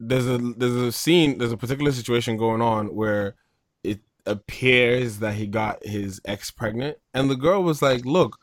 there's 0.00 0.26
a 0.26 0.38
there's 0.38 0.74
a 0.74 0.90
scene, 0.92 1.38
there's 1.38 1.52
a 1.52 1.56
particular 1.56 1.92
situation 1.92 2.36
going 2.36 2.60
on 2.62 2.94
where 2.94 3.36
it 3.84 4.00
appears 4.26 5.18
that 5.18 5.34
he 5.34 5.46
got 5.46 5.84
his 5.86 6.20
ex 6.24 6.50
pregnant, 6.50 6.98
and 7.14 7.30
the 7.30 7.36
girl 7.36 7.62
was 7.62 7.82
like, 7.82 8.04
"Look, 8.04 8.38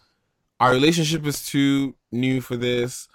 our 0.60 0.72
relationship 0.72 1.26
is 1.26 1.45
too 1.45 1.95
new 2.12 2.39
for 2.41 2.56
this. 2.56 3.08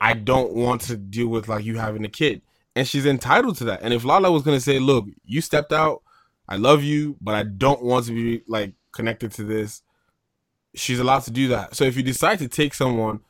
I 0.00 0.14
don't 0.14 0.52
want 0.52 0.82
to 0.82 0.96
deal 0.96 1.28
with 1.28 1.48
like 1.48 1.64
you 1.64 1.78
having 1.78 2.04
a 2.04 2.08
kid." 2.08 2.42
And 2.74 2.86
she's 2.86 3.06
entitled 3.06 3.56
to 3.58 3.64
that. 3.64 3.80
And 3.82 3.94
if 3.94 4.04
Lala 4.04 4.30
was 4.30 4.42
gonna 4.42 4.60
say, 4.60 4.78
"Look, 4.78 5.06
you 5.24 5.40
stepped 5.40 5.72
out, 5.72 6.02
I 6.48 6.56
love 6.56 6.82
you, 6.82 7.16
but 7.20 7.34
I 7.34 7.42
don't 7.42 7.82
want 7.82 8.06
to 8.06 8.12
be 8.12 8.42
like 8.46 8.72
connected 8.92 9.32
to 9.32 9.44
this," 9.44 9.82
she's 10.74 11.00
allowed 11.00 11.22
to 11.24 11.30
do 11.30 11.48
that. 11.48 11.74
So 11.74 11.84
if 11.84 11.96
you 11.96 12.02
decide 12.02 12.38
to 12.40 12.48
take 12.48 12.74
someone 12.74 13.20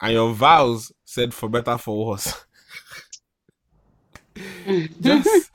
and 0.00 0.12
your 0.12 0.32
vows 0.32 0.92
said 1.04 1.32
for 1.34 1.48
better 1.48 1.78
for 1.78 2.06
worse. 2.06 2.44
just 5.00 5.50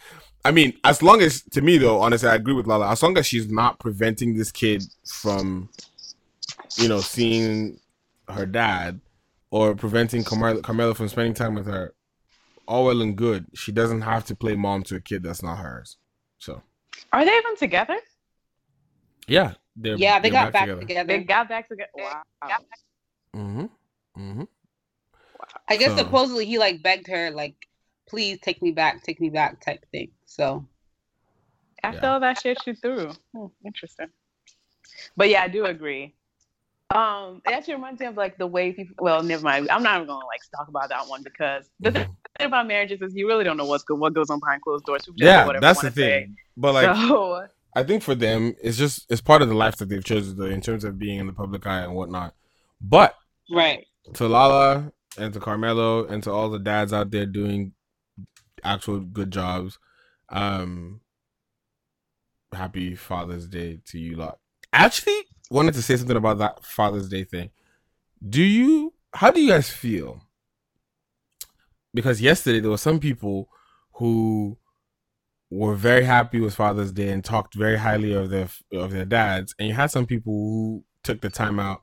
I 0.46 0.52
mean, 0.52 0.78
as 0.86 1.04
long 1.04 1.22
as 1.22 1.42
to 1.52 1.62
me 1.62 1.78
though, 1.78 2.00
honestly, 2.00 2.30
I 2.30 2.36
agree 2.36 2.54
with 2.54 2.68
Lala. 2.68 2.90
As 2.90 3.04
long 3.04 3.18
as 3.18 3.28
she's 3.28 3.52
not 3.52 3.80
preventing 3.80 4.38
this 4.38 4.52
kid 4.52 4.84
from, 5.06 5.70
you 6.78 6.88
know, 6.88 7.02
seeing 7.02 7.80
her 8.30 8.46
dad 8.46 9.02
or 9.52 9.76
preventing 9.76 10.24
Carmelo, 10.24 10.62
Carmelo 10.62 10.94
from 10.94 11.08
spending 11.08 11.34
time 11.34 11.56
with 11.56 11.68
her, 11.68 11.94
all 12.68 12.86
well 12.86 13.02
and 13.02 13.16
good. 13.16 13.46
She 13.56 13.72
doesn't 13.72 14.02
have 14.02 14.26
to 14.26 14.36
play 14.36 14.56
mom 14.56 14.84
to 14.84 14.96
a 14.96 15.00
kid 15.00 15.24
that's 15.24 15.42
not 15.44 15.58
hers. 15.58 15.98
So 16.40 16.62
Are 17.14 17.24
they 17.26 17.36
even 17.36 17.56
together? 17.56 17.98
yeah, 19.28 19.54
they're 19.76 19.96
yeah, 19.96 20.20
they 20.20 20.30
they're 20.30 20.44
got 20.44 20.54
back 20.54 20.68
together. 20.80 21.08
They 21.08 21.24
got 21.24 21.50
back 21.50 21.68
together. 21.70 21.90
Wow. 21.96 22.22
Mm-hmm. 23.36 23.66
Mm-hmm. 24.18 24.44
I 25.68 25.78
guess 25.78 25.92
So- 25.92 25.98
supposedly 25.98 26.46
he 26.46 26.58
like 26.58 26.82
begged 26.84 27.08
her 27.08 27.32
like, 27.32 27.56
please 28.08 28.40
take 28.42 28.62
me 28.62 28.72
back, 28.72 29.04
take 29.04 29.20
me 29.22 29.30
back 29.30 29.62
type 29.62 29.86
thing. 29.92 30.12
So 30.26 30.66
After 31.84 32.08
all 32.08 32.20
that 32.20 32.42
shit 32.42 32.58
you 32.66 32.74
threw. 32.74 33.12
Hmm, 33.34 33.46
interesting. 33.66 34.08
But 35.16 35.30
yeah, 35.30 35.44
I 35.44 35.48
do 35.48 35.66
agree. 35.66 36.16
Um, 36.96 37.42
it 37.46 37.52
actually 37.52 37.76
reminds 37.76 38.00
me 38.00 38.06
of 38.06 38.16
like 38.16 38.38
the 38.38 38.48
way 38.48 38.72
people. 38.72 38.96
Well, 39.00 39.22
never 39.22 39.44
mind. 39.44 39.70
I'm 39.70 39.84
not 39.84 39.96
even 39.96 40.08
gonna 40.08 40.26
like 40.26 40.40
talk 40.56 40.70
about 40.70 40.90
that 40.90 41.08
one 41.08 41.22
because 41.22 41.70
the 41.80 41.92
thing 41.92 42.08
about 42.40 42.68
marriages 42.68 43.02
is 43.02 43.14
you 43.14 43.28
really 43.28 43.44
don't 43.44 43.58
know 43.58 43.66
what's 43.66 43.84
good, 43.84 44.00
what 44.00 44.14
goes 44.14 44.30
on 44.30 44.40
behind 44.40 44.62
closed 44.62 44.86
doors. 44.86 45.08
Yeah, 45.16 45.52
that's 45.60 45.82
the 45.82 45.92
thing. 45.92 46.38
But 46.56 46.74
like, 46.74 46.96
So- 46.96 47.48
I 47.76 47.84
think 47.84 48.02
for 48.02 48.16
them, 48.16 48.56
it's 48.64 48.78
just 48.78 49.06
it's 49.12 49.22
part 49.22 49.42
of 49.42 49.50
the 49.50 49.54
life 49.54 49.76
that 49.78 49.90
they've 49.90 50.04
chosen 50.04 50.38
though, 50.38 50.46
in 50.46 50.62
terms 50.62 50.84
of 50.84 50.98
being 50.98 51.20
in 51.20 51.28
the 51.28 51.34
public 51.34 51.68
eye 51.68 51.82
and 51.82 51.94
whatnot. 51.94 52.34
But 52.82 53.16
right. 53.52 53.86
to 54.14 54.28
Lala 54.28 54.92
and 55.18 55.34
to 55.34 55.40
Carmelo 55.40 56.06
and 56.06 56.24
to 56.24 56.32
all 56.32 56.50
the 56.50 56.58
dads 56.58 56.94
out 56.94 57.12
there 57.12 57.26
doing 57.26 57.74
actual 58.64 59.00
good 59.02 59.30
jobs, 59.32 59.78
um, 60.30 61.02
happy 62.54 62.96
Father's 62.96 63.48
Day 63.48 63.80
to 63.86 64.00
you 64.00 64.16
lot. 64.16 64.40
Actually, 64.74 65.24
wanted 65.50 65.74
to 65.76 65.82
say 65.82 65.96
something 65.96 66.18
about 66.18 66.38
that 66.40 66.64
Father's 66.64 67.10
Day 67.10 67.24
thing. 67.24 67.50
Do 68.28 68.42
you? 68.42 68.94
How 69.14 69.32
do 69.32 69.42
you 69.42 69.50
guys 69.50 69.70
feel? 69.70 70.22
Because 71.94 72.22
yesterday 72.22 72.60
there 72.60 72.72
were 72.72 72.78
some 72.78 73.00
people 73.00 73.50
who 73.94 74.58
were 75.50 75.76
very 75.76 76.04
happy 76.04 76.40
with 76.40 76.54
Father's 76.56 76.92
Day 76.92 77.10
and 77.10 77.24
talked 77.24 77.56
very 77.56 77.78
highly 77.78 78.14
of 78.14 78.30
their 78.30 78.50
of 78.74 78.92
their 78.92 79.06
dads, 79.06 79.56
and 79.58 79.68
you 79.68 79.74
had 79.74 79.92
some 79.92 80.06
people 80.06 80.34
who 80.34 80.84
took 81.04 81.22
the 81.22 81.30
time 81.30 81.60
out 81.60 81.82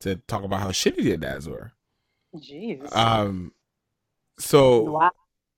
to 0.00 0.16
talk 0.26 0.44
about 0.44 0.60
how 0.60 0.68
shitty 0.70 1.04
their 1.04 1.16
dads 1.16 1.48
were. 1.48 1.72
Jeez. 2.36 2.94
Um, 2.94 3.52
so 4.38 4.82
Wow. 4.90 5.10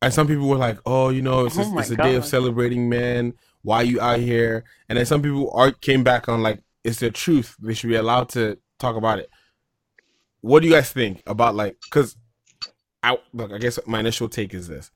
and 0.02 0.12
some 0.14 0.26
people 0.26 0.48
were 0.48 0.56
like, 0.56 0.78
"Oh, 0.86 1.08
you 1.08 1.22
know, 1.22 1.46
it's, 1.46 1.56
Oh 1.56 1.62
just, 1.62 1.72
my 1.72 1.80
it's 1.80 1.90
a 1.90 1.96
day 1.96 2.14
of 2.14 2.24
celebrating 2.24 2.88
men. 2.88 3.34
Why 3.62 3.82
you 3.82 4.00
out 4.00 4.20
here?" 4.20 4.64
And 4.88 4.98
then 4.98 5.06
some 5.06 5.22
people 5.22 5.50
are 5.54 5.72
came 5.72 6.04
back 6.04 6.28
on 6.28 6.42
like, 6.42 6.62
"It's 6.84 7.00
the 7.00 7.10
truth. 7.10 7.56
They 7.60 7.74
should 7.74 7.90
be 7.90 7.96
allowed 7.96 8.28
to 8.30 8.58
talk 8.78 8.96
about 8.96 9.18
it." 9.18 9.30
What 10.40 10.60
do 10.60 10.68
you 10.68 10.74
guys 10.74 10.92
think 10.92 11.22
about 11.26 11.54
like? 11.54 11.78
Because 11.82 12.16
I 13.02 13.18
look, 13.32 13.50
I 13.50 13.58
guess 13.58 13.78
my 13.86 14.00
initial 14.00 14.28
take 14.28 14.52
is 14.54 14.68
this: 14.68 14.90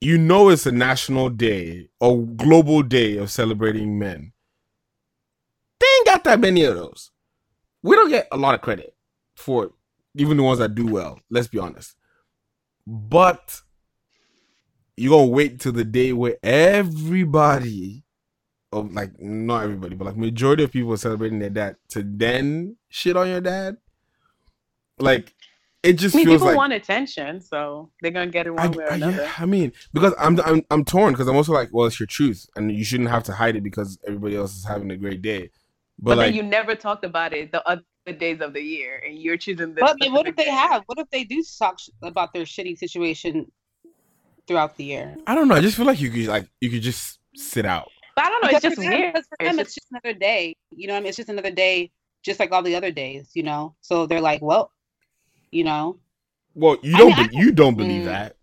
you 0.00 0.18
know, 0.18 0.48
it's 0.48 0.66
a 0.66 0.72
national 0.72 1.30
day 1.30 1.88
or 2.00 2.22
global 2.22 2.82
day 2.82 3.16
of 3.18 3.30
celebrating 3.30 3.98
men. 3.98 4.32
They 5.78 5.86
ain't 5.98 6.06
got 6.06 6.24
that 6.24 6.40
many 6.40 6.64
of 6.64 6.74
those. 6.74 7.10
We 7.82 7.96
don't 7.96 8.08
get 8.08 8.28
a 8.32 8.36
lot 8.36 8.54
of 8.54 8.62
credit 8.62 8.94
for 9.34 9.64
it, 9.64 9.72
even 10.14 10.38
the 10.38 10.42
ones 10.42 10.58
that 10.58 10.74
do 10.74 10.86
well. 10.86 11.20
Let's 11.30 11.48
be 11.48 11.58
honest. 11.58 11.94
But 12.86 13.60
you're 14.96 15.10
gonna 15.10 15.26
wait 15.26 15.60
till 15.60 15.72
the 15.72 15.84
day 15.84 16.12
where 16.12 16.36
everybody, 16.42 18.04
of 18.72 18.92
like 18.92 19.20
not 19.20 19.64
everybody, 19.64 19.94
but 19.94 20.06
like 20.06 20.16
majority 20.16 20.64
of 20.64 20.72
people 20.72 20.96
celebrating 20.96 21.38
their 21.38 21.50
dad 21.50 21.76
to 21.90 22.02
then 22.02 22.76
shit 22.88 23.16
on 23.16 23.28
your 23.28 23.40
dad. 23.40 23.76
Like 24.98 25.34
it 25.82 25.94
just 25.94 26.16
I 26.16 26.18
mean, 26.18 26.26
feels 26.26 26.40
people 26.40 26.48
like 26.48 26.56
want 26.56 26.72
attention, 26.72 27.40
so 27.40 27.90
they're 28.00 28.10
gonna 28.10 28.30
get 28.30 28.46
it 28.46 28.50
one 28.50 28.72
way 28.72 28.84
or 28.84 28.92
I, 28.92 28.94
another. 28.96 29.22
yeah, 29.22 29.32
I 29.38 29.46
mean, 29.46 29.72
because 29.92 30.14
I'm 30.18 30.40
I'm 30.40 30.62
I'm 30.70 30.84
torn 30.84 31.12
because 31.12 31.28
I'm 31.28 31.36
also 31.36 31.52
like, 31.52 31.68
well, 31.72 31.86
it's 31.86 32.00
your 32.00 32.06
truth, 32.08 32.46
and 32.56 32.72
you 32.72 32.84
shouldn't 32.84 33.10
have 33.10 33.22
to 33.24 33.32
hide 33.32 33.56
it 33.56 33.62
because 33.62 33.98
everybody 34.06 34.36
else 34.36 34.56
is 34.56 34.64
having 34.64 34.90
a 34.90 34.96
great 34.96 35.22
day. 35.22 35.50
But, 35.98 36.10
But, 36.10 36.18
like, 36.18 36.26
then 36.26 36.34
you 36.34 36.42
never 36.42 36.74
talked 36.74 37.04
about 37.04 37.32
it 37.32 37.52
the 37.52 37.66
other 37.68 37.82
days 38.18 38.40
of 38.40 38.52
the 38.52 38.60
year, 38.60 39.00
and 39.06 39.16
you're 39.16 39.36
choosing 39.36 39.74
this. 39.74 39.80
But 39.80 39.96
what 40.10 40.26
if 40.26 40.36
they 40.36 40.44
day. 40.44 40.50
have? 40.50 40.82
What 40.86 40.98
if 40.98 41.08
they 41.10 41.24
do 41.24 41.42
talk 41.58 41.78
sh- 41.78 41.90
about 42.02 42.32
their 42.32 42.44
shitty 42.44 42.76
situation 42.78 43.50
throughout 44.46 44.76
the 44.76 44.84
year? 44.84 45.16
I 45.26 45.34
don't 45.34 45.48
know. 45.48 45.54
I 45.54 45.60
just 45.60 45.76
feel 45.76 45.86
like 45.86 46.00
you 46.00 46.10
could 46.10 46.26
like 46.26 46.48
you 46.60 46.70
could 46.70 46.82
just 46.82 47.18
sit 47.34 47.64
out. 47.64 47.88
But 48.16 48.24
I 48.24 48.28
don't 48.30 48.42
know. 48.42 48.48
Because 48.48 48.64
It's 48.64 48.76
just 48.76 48.88
weird. 48.88 49.12
because 49.12 49.26
for 49.28 49.36
It's 49.40 49.50
them, 49.50 49.58
it's 49.60 49.74
just 49.74 49.86
another 49.92 50.18
day. 50.18 50.56
You 50.70 50.86
know, 50.88 50.94
what 50.94 50.98
I 50.98 51.00
mean, 51.02 51.08
it's 51.08 51.16
just 51.18 51.28
another 51.28 51.50
day, 51.50 51.92
just 52.24 52.40
like 52.40 52.50
all 52.50 52.62
the 52.62 52.74
other 52.74 52.90
days. 52.90 53.30
You 53.34 53.44
know, 53.44 53.76
so 53.82 54.06
they're 54.06 54.20
like, 54.20 54.42
well, 54.42 54.72
you 55.52 55.62
know, 55.64 55.98
Well, 56.54 56.78
you 56.82 56.96
don't 56.96 57.08
mean, 57.16 57.26
I 57.26 57.28
be- 57.28 57.36
you 57.36 57.52
don't 57.52 57.76
believe 57.76 58.02
Mm. 58.02 58.06
that. 58.06 58.36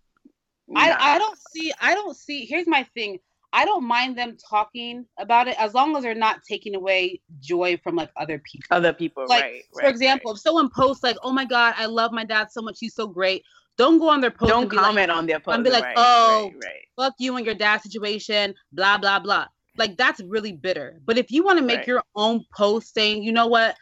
I 0.74 1.14
I 1.14 1.18
don't 1.18 1.38
see 1.52 1.72
I 1.80 1.94
don't 1.94 2.16
see. 2.16 2.46
Here's 2.46 2.66
my 2.66 2.84
thing. 2.94 3.18
I 3.52 3.64
don't 3.64 3.84
mind 3.84 4.16
them 4.18 4.36
talking 4.50 5.06
about 5.18 5.46
it 5.46 5.56
as 5.60 5.74
long 5.74 5.94
as 5.96 6.02
they're 6.02 6.14
not 6.14 6.42
taking 6.48 6.74
away 6.74 7.20
joy 7.40 7.76
from 7.84 7.94
like 7.94 8.10
other 8.16 8.38
people. 8.38 8.66
Other 8.76 8.92
people, 8.92 9.26
like 9.28 9.42
right? 9.42 9.62
for 9.72 9.84
example, 9.86 10.32
if 10.32 10.38
someone 10.40 10.70
posts 10.70 11.04
like, 11.04 11.16
"Oh 11.22 11.32
my 11.32 11.44
god, 11.44 11.74
I 11.76 11.86
love 11.86 12.10
my 12.12 12.24
dad 12.24 12.50
so 12.50 12.62
much. 12.62 12.78
He's 12.80 12.94
so 12.94 13.06
great." 13.06 13.44
Don't 13.76 13.98
go 13.98 14.08
on 14.08 14.20
their 14.20 14.30
post. 14.30 14.50
Don't 14.50 14.62
and 14.62 14.72
comment 14.72 15.08
like, 15.08 15.16
on 15.18 15.26
their 15.26 15.38
post. 15.40 15.54
And 15.56 15.64
be 15.64 15.70
post, 15.70 15.82
like, 15.82 15.96
right, 15.96 15.96
"Oh, 15.98 16.50
right, 16.54 16.64
right. 16.64 16.82
fuck 16.96 17.14
you 17.18 17.36
and 17.36 17.44
your 17.46 17.54
dad 17.56 17.82
situation." 17.82 18.54
Blah 18.72 18.98
blah 18.98 19.18
blah. 19.20 19.46
Like 19.76 19.96
that's 19.96 20.20
really 20.20 20.52
bitter. 20.52 21.00
But 21.04 21.18
if 21.18 21.30
you 21.30 21.44
want 21.44 21.58
to 21.58 21.64
make 21.64 21.78
Right. 21.78 21.88
your 21.88 22.02
own 22.14 22.44
post 22.56 22.94
saying, 22.94 23.22
"You 23.22 23.32
know 23.32 23.46
what? 23.48 23.76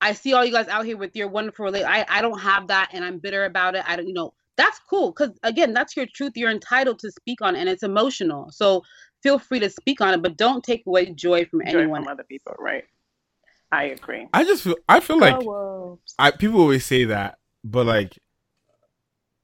I 0.00 0.12
see 0.12 0.34
all 0.34 0.44
you 0.44 0.52
guys 0.52 0.68
out 0.68 0.84
here 0.84 0.96
with 0.96 1.16
your 1.16 1.28
wonderful 1.28 1.64
relate. 1.64 1.84
I 1.84 2.04
I 2.08 2.22
don't 2.22 2.38
have 2.38 2.68
that, 2.68 2.90
and 2.92 3.04
I'm 3.04 3.18
bitter 3.18 3.44
about 3.44 3.74
it. 3.74 3.84
I 3.86 3.96
don't, 3.96 4.06
you 4.06 4.14
know." 4.14 4.34
That's 4.56 4.78
cool 4.88 5.10
because 5.12 5.38
again, 5.42 5.72
that's 5.74 5.96
your 5.96 6.06
truth. 6.14 6.32
You're 6.36 6.50
entitled 6.50 6.98
to 7.00 7.10
speak 7.10 7.42
on, 7.42 7.56
it, 7.56 7.60
and 7.60 7.68
it's 7.68 7.82
emotional. 7.82 8.50
So 8.50 8.82
feel 9.22 9.38
free 9.38 9.58
to 9.60 9.68
speak 9.68 10.00
on 10.00 10.14
it, 10.14 10.22
but 10.22 10.36
don't 10.36 10.64
take 10.64 10.86
away 10.86 11.06
joy 11.12 11.44
from 11.46 11.60
Joy 11.66 11.80
anyone. 11.80 12.02
from 12.04 12.08
other 12.12 12.24
people, 12.24 12.54
right? 12.58 12.84
I 13.72 13.84
agree. 13.84 14.28
I 14.32 14.44
just 14.44 14.62
feel 14.62 14.76
I 14.88 15.00
feel 15.00 15.18
like 15.18 15.36
Oh, 15.36 15.98
I 16.18 16.30
people 16.30 16.60
always 16.60 16.84
say 16.86 17.04
that, 17.04 17.38
but 17.64 17.84
like 17.86 18.18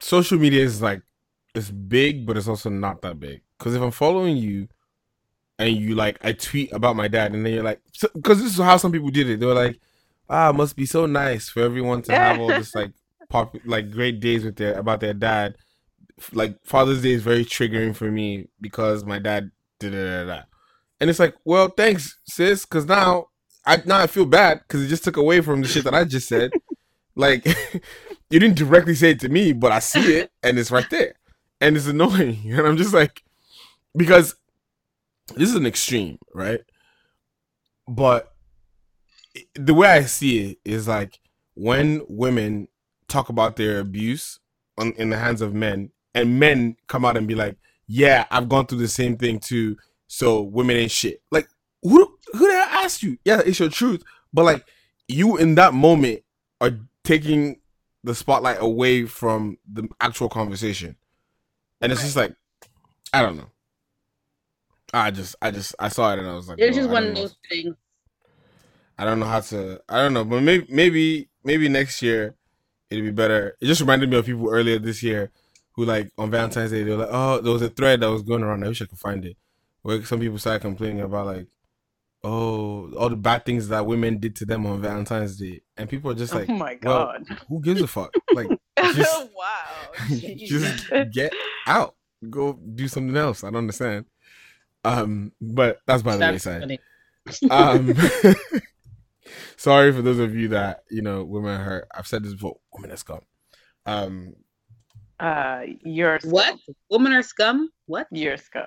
social 0.01 0.39
media 0.39 0.63
is 0.63 0.81
like 0.83 1.03
it's 1.55 1.71
big, 1.71 2.27
but 2.27 2.37
it's 2.37 2.49
also 2.49 2.71
not 2.71 3.03
that 3.03 3.21
big. 3.21 3.43
Because 3.59 3.75
if 3.75 3.83
I'm 3.83 3.91
following 3.91 4.37
you, 4.37 4.69
and 5.63 5.77
you 5.77 5.95
like 5.95 6.19
I 6.25 6.33
tweet 6.33 6.73
about 6.73 6.97
my 6.97 7.09
dad, 7.09 7.35
and 7.35 7.45
then 7.45 7.53
you're 7.53 7.63
like, 7.63 7.81
because 8.15 8.43
this 8.43 8.53
is 8.53 8.59
how 8.59 8.77
some 8.77 8.93
people 8.93 9.11
did 9.11 9.31
it. 9.31 9.41
They 9.41 9.47
were 9.47 9.55
like, 9.55 9.79
ah, 10.29 10.51
it 10.51 10.55
must 10.55 10.77
be 10.77 10.87
so 10.87 11.07
nice 11.07 11.49
for 11.49 11.61
everyone 11.61 12.03
to 12.03 12.13
have 12.13 12.41
all 12.41 12.49
this 12.49 12.75
like 12.75 12.93
pop 13.29 13.57
like 13.65 13.91
great 13.91 14.21
days 14.21 14.45
with 14.45 14.57
their 14.57 14.79
about 14.79 15.01
their 15.01 15.15
dad. 15.15 15.57
Like 16.33 16.59
Father's 16.65 17.03
Day 17.03 17.13
is 17.13 17.23
very 17.23 17.45
triggering 17.45 17.95
for 17.95 18.11
me 18.11 18.49
because 18.61 19.05
my 19.05 19.19
dad 19.19 19.51
did 19.79 19.95
it. 19.95 20.45
And 21.01 21.11
it's 21.11 21.19
like, 21.19 21.35
well, 21.45 21.69
thanks, 21.69 22.19
sis, 22.25 22.65
because 22.65 22.87
now 22.87 23.29
I 23.67 23.83
now 23.85 23.99
I 23.99 24.07
feel 24.07 24.27
bad 24.27 24.61
because 24.61 24.83
it 24.83 24.89
just 24.89 25.05
took 25.05 25.17
away 25.17 25.41
from 25.41 25.63
the 25.63 25.69
shit 25.69 25.85
that 25.85 25.95
I 25.95 26.05
just 26.05 26.29
said. 26.29 26.53
like, 27.15 27.47
you 28.31 28.39
didn't 28.39 28.57
directly 28.57 28.95
say 28.95 29.11
it 29.11 29.21
to 29.21 29.29
me, 29.29 29.53
but 29.53 29.73
I 29.73 29.79
see 29.81 30.17
it 30.17 30.33
and 30.43 30.59
it's 30.59 30.71
right 30.71 30.89
there, 30.91 31.15
and 31.61 31.77
it's 31.77 31.87
annoying. 31.87 32.41
And 32.53 32.67
I'm 32.67 32.77
just 32.77 32.95
like, 32.95 33.23
because 33.97 34.35
this 35.35 35.49
is 35.49 35.55
an 35.55 35.67
extreme, 35.67 36.19
right? 36.35 36.61
But 37.89 38.33
the 39.55 39.75
way 39.75 39.89
I 39.89 40.03
see 40.03 40.51
it 40.51 40.59
is 40.65 40.89
like 40.89 41.19
when 41.55 42.03
women 42.09 42.69
talk 43.09 43.29
about 43.29 43.57
their 43.57 43.81
abuse 43.81 44.39
on, 44.79 44.93
in 44.93 45.11
the 45.11 45.19
hands 45.19 45.41
of 45.41 45.55
men, 45.55 45.91
and 46.15 46.39
men 46.39 46.77
come 46.89 47.05
out 47.05 47.17
and 47.17 47.27
be 47.27 47.35
like, 47.35 47.57
"Yeah, 47.87 48.27
I've 48.31 48.49
gone 48.49 48.67
through 48.67 48.79
the 48.79 48.89
same 48.89 49.17
thing 49.17 49.39
too." 49.39 49.77
So 50.07 50.43
women 50.43 50.77
ain't 50.77 50.91
shit. 50.91 51.23
Like 51.31 51.49
who 51.83 52.19
who 52.33 52.47
did 52.47 52.57
I 52.57 52.85
ask 52.85 53.03
you? 53.03 53.19
Yeah, 53.25 53.41
it's 53.45 53.59
your 53.59 53.69
truth, 53.69 54.03
but 54.33 54.45
like 54.45 54.65
you 55.09 55.37
in 55.37 55.55
that 55.57 55.75
moment 55.75 56.23
are 56.61 56.79
taking 57.05 57.61
the 58.05 58.15
spotlight 58.15 58.59
away 58.61 59.07
from 59.07 59.59
the 59.71 59.89
actual 60.01 60.29
conversation, 60.29 60.97
and 61.81 61.93
it's 61.93 62.03
just 62.03 62.17
like 62.17 62.35
I 63.13 63.23
don't 63.23 63.37
know. 63.37 63.52
I 64.93 65.11
just, 65.11 65.37
I 65.41 65.51
just, 65.51 65.75
I 65.79 65.89
saw 65.89 66.13
it 66.13 66.19
and 66.19 66.29
I 66.29 66.35
was 66.35 66.49
like, 66.49 66.59
it's 66.59 66.77
just 66.77 66.89
one 66.91 67.05
of 67.05 67.15
those 67.15 67.37
things. 67.49 67.75
I 68.99 69.05
don't 69.05 69.19
know 69.19 69.27
how 69.27 69.41
to. 69.41 69.81
I 69.89 70.03
don't 70.03 70.13
know, 70.13 70.25
but 70.25 70.43
maybe, 70.43 70.67
maybe, 70.69 71.29
maybe 71.45 71.69
next 71.69 72.03
year 72.03 72.37
it'll 72.91 73.05
be 73.05 73.11
better. 73.11 73.57
It 73.61 73.67
just 73.67 73.81
reminded 73.81 74.11
me 74.11 74.19
of 74.19 74.27
people 74.27 74.49
earlier 74.51 74.79
this 74.79 75.03
year 75.03 75.31
who, 75.73 75.85
like, 75.85 76.13
on 76.19 76.31
Valentine's 76.31 76.71
Day, 76.71 76.83
they 76.85 76.91
were 76.91 76.99
like, 76.99 77.09
"Oh, 77.11 77.41
there 77.41 77.53
was 77.53 77.63
a 77.63 77.71
thread 77.71 78.01
that 78.01 78.11
was 78.11 78.23
going 78.23 78.43
around. 78.43 78.63
I 78.65 78.69
wish 78.69 78.83
I 78.83 78.87
could 78.87 78.99
find 78.99 79.25
it." 79.25 79.37
Where 79.81 80.05
some 80.05 80.21
people 80.21 80.39
started 80.39 80.61
complaining 80.61 81.01
about 81.01 81.27
like, 81.27 81.47
"Oh, 82.23 82.93
all 82.93 83.09
the 83.09 83.17
bad 83.17 83.45
things 83.45 83.69
that 83.69 83.87
women 83.87 84.19
did 84.19 84.37
to 84.37 84.45
them 84.45 84.67
on 84.67 84.83
Valentine's 84.83 85.39
Day," 85.39 85.63
and 85.77 85.89
people 85.89 86.11
are 86.11 86.15
just 86.15 86.35
oh 86.35 86.39
like, 86.39 86.51
"Oh 86.51 86.55
my 86.55 86.75
god, 86.75 87.25
well, 87.29 87.39
who 87.49 87.61
gives 87.61 87.81
a 87.81 87.87
fuck?" 87.87 88.15
Like, 88.35 88.49
just, 88.95 89.31
wow, 89.37 89.91
just 90.37 90.91
get 91.13 91.33
out, 91.67 91.97
go 92.29 92.53
do 92.53 92.87
something 92.89 93.17
else. 93.17 93.43
I 93.43 93.49
don't 93.49 93.57
understand. 93.57 94.05
Um, 94.85 95.33
but 95.41 95.79
that's 95.87 96.03
by 96.03 96.13
the 96.13 96.19
that's 96.19 96.47
wayside. 96.47 96.79
um, 97.51 97.95
sorry 99.57 99.93
for 99.93 100.03
those 100.03 100.19
of 100.19 100.35
you 100.35 100.49
that 100.49 100.83
you 100.91 101.03
know 101.03 101.25
women 101.25 101.61
are 101.61 101.65
hurt. 101.65 101.89
I've 101.95 102.07
said 102.07 102.25
this 102.25 102.33
before. 102.33 102.59
Women 102.73 102.93
are 102.93 102.97
scum. 102.97 103.21
Um, 103.87 104.35
uh, 105.21 105.63
you're 105.85 106.19
what? 106.25 106.59
Women 106.91 107.13
are 107.13 107.23
scum. 107.23 107.71
What? 107.87 108.09
You're 108.11 108.37
scum. 108.37 108.67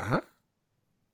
Uh 0.00 0.04
huh? 0.04 0.20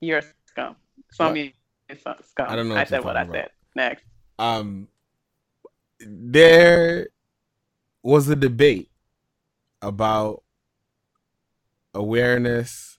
You're 0.01 0.23
scum. 0.47 0.77
Some 1.13 1.37
you 1.37 1.53
scum. 1.97 2.47
I 2.49 2.57
don't 2.57 2.69
know. 2.69 2.77
I 2.77 2.85
said 2.85 3.05
what 3.05 3.17
I 3.17 3.27
said. 3.27 3.51
Next. 3.75 4.05
Um, 4.39 4.89
there 6.01 7.09
was 8.03 8.29
a 8.29 8.37
debate 8.37 8.91
about 9.83 10.43
awareness 11.95 12.98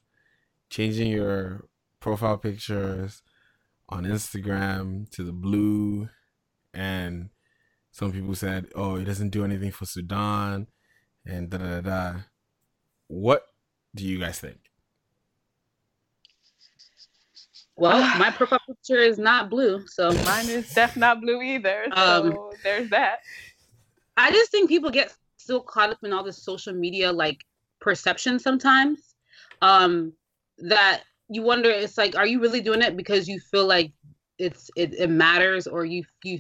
changing 0.70 1.12
your 1.12 1.66
profile 2.00 2.38
pictures 2.38 3.22
on 3.90 4.04
Instagram 4.06 5.10
to 5.12 5.24
the 5.24 5.32
blue, 5.34 6.10
and 6.74 7.30
some 7.92 8.12
people 8.12 8.36
said, 8.36 8.68
"Oh, 8.76 8.96
it 8.96 9.06
doesn't 9.06 9.30
do 9.30 9.44
anything 9.44 9.72
for 9.72 9.86
Sudan," 9.86 10.68
and 11.26 11.50
da 11.50 11.58
da 11.58 11.82
da. 11.82 12.14
What 13.08 13.48
do 13.96 14.06
you 14.06 14.20
guys 14.20 14.40
think? 14.40 14.60
Well, 17.76 18.00
my 18.20 18.32
profile 18.32 18.60
picture 18.68 19.00
is 19.00 19.18
not 19.18 19.50
blue, 19.50 19.88
so 19.88 20.12
mine 20.26 20.50
is 20.50 20.74
def 20.74 20.96
not 20.96 21.22
blue 21.22 21.42
either. 21.42 21.86
So 21.96 22.02
um, 22.02 22.50
there's 22.64 22.90
that. 22.92 23.20
I 24.18 24.32
just 24.32 24.52
think 24.52 24.70
people 24.70 24.92
get 24.92 25.14
so 25.38 25.60
caught 25.60 25.90
up 25.90 26.00
in 26.04 26.14
all 26.14 26.24
this 26.24 26.44
social 26.44 26.74
media 26.74 27.12
like 27.12 27.44
perception 27.80 28.38
sometimes. 28.38 29.16
Um, 29.62 30.14
that 30.64 31.04
you 31.30 31.42
wonder 31.42 31.70
it's 31.70 31.98
like 31.98 32.16
are 32.16 32.26
you 32.26 32.40
really 32.40 32.62
doing 32.62 32.82
it 32.82 32.98
because 32.98 33.28
you 33.28 33.40
feel 33.40 33.66
like 33.66 33.92
it's 34.40 34.72
it, 34.76 34.94
it 34.98 35.10
matters 35.10 35.68
or 35.68 35.86
you 35.86 36.04
you 36.24 36.40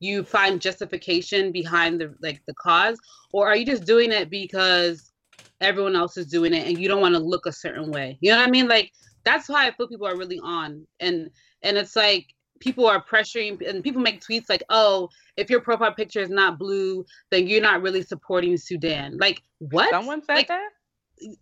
you 0.00 0.24
find 0.24 0.60
justification 0.60 1.52
behind 1.52 2.00
the 2.00 2.14
like 2.20 2.42
the 2.46 2.54
cause? 2.54 2.98
Or 3.32 3.48
are 3.48 3.56
you 3.56 3.64
just 3.64 3.84
doing 3.84 4.12
it 4.12 4.30
because 4.30 5.12
everyone 5.60 5.96
else 5.96 6.16
is 6.16 6.26
doing 6.26 6.52
it 6.52 6.66
and 6.66 6.78
you 6.78 6.88
don't 6.88 7.00
want 7.00 7.14
to 7.14 7.20
look 7.20 7.46
a 7.46 7.52
certain 7.52 7.90
way? 7.90 8.18
You 8.20 8.30
know 8.30 8.38
what 8.38 8.48
i 8.48 8.50
mean? 8.50 8.68
Like 8.68 8.92
that's 9.24 9.48
why 9.48 9.66
i 9.66 9.70
feel 9.72 9.88
people 9.88 10.06
are 10.06 10.16
really 10.16 10.40
on. 10.40 10.86
And 11.00 11.30
and 11.62 11.76
it's 11.76 11.96
like 11.96 12.26
people 12.60 12.86
are 12.86 13.02
pressuring 13.02 13.66
and 13.66 13.84
people 13.84 14.00
make 14.00 14.22
tweets 14.22 14.48
like 14.48 14.62
oh 14.70 15.10
if 15.36 15.50
your 15.50 15.60
profile 15.60 15.92
picture 15.92 16.20
is 16.20 16.30
not 16.30 16.58
blue 16.58 17.04
then 17.30 17.46
you're 17.46 17.60
not 17.60 17.82
really 17.82 18.02
supporting 18.02 18.56
sudan. 18.56 19.16
Like 19.18 19.42
what? 19.58 19.90
Someone 19.90 20.22
said 20.24 20.34
like, 20.34 20.48
that 20.48 20.70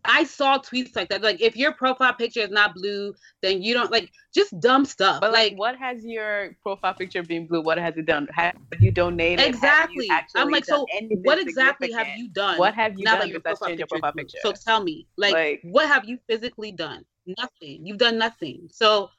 I 0.05 0.25
saw 0.25 0.59
tweets 0.59 0.95
like 0.95 1.09
that. 1.09 1.23
Like, 1.23 1.41
if 1.41 1.57
your 1.57 1.73
profile 1.73 2.15
picture 2.15 2.41
is 2.41 2.51
not 2.51 2.75
blue, 2.75 3.15
then 3.43 3.63
you 3.63 3.75
don't 3.75 3.91
like 3.91 4.11
just 4.35 4.59
dumb 4.61 4.85
stuff. 4.85 5.21
But 5.21 5.33
like, 5.33 5.53
like 5.53 5.59
what 5.59 5.77
has 5.77 6.05
your 6.05 6.57
profile 6.63 6.95
picture 6.95 7.23
been 7.23 7.47
blue? 7.47 7.61
What 7.61 7.79
has 7.79 7.97
it 7.97 8.07
done? 8.07 8.29
Have 8.33 8.55
you 8.79 8.93
donated? 8.93 9.47
Exactly. 9.47 10.07
You 10.07 10.19
I'm 10.37 10.51
like, 10.51 10.65
so 10.65 10.87
what 11.23 11.41
exactly 11.41 11.93
have 11.93 12.09
you 12.17 12.29
done? 12.29 12.59
What 12.59 12.75
have 12.75 12.99
you 12.99 13.05
now 13.05 13.13
done? 13.13 13.21
That 13.21 13.29
your 13.29 13.41
profile 13.41 13.69
picture, 13.69 13.79
your 13.79 13.87
profile 13.89 14.13
picture. 14.13 14.39
So 14.43 14.53
tell 14.53 14.83
me, 14.83 15.07
like, 15.17 15.35
like, 15.35 15.61
what 15.65 15.87
have 15.89 16.05
you 16.05 16.19
physically 16.29 16.73
done? 16.73 17.05
Nothing. 17.27 17.87
You've 17.87 17.99
done 17.99 18.19
nothing. 18.19 18.69
So 18.71 19.11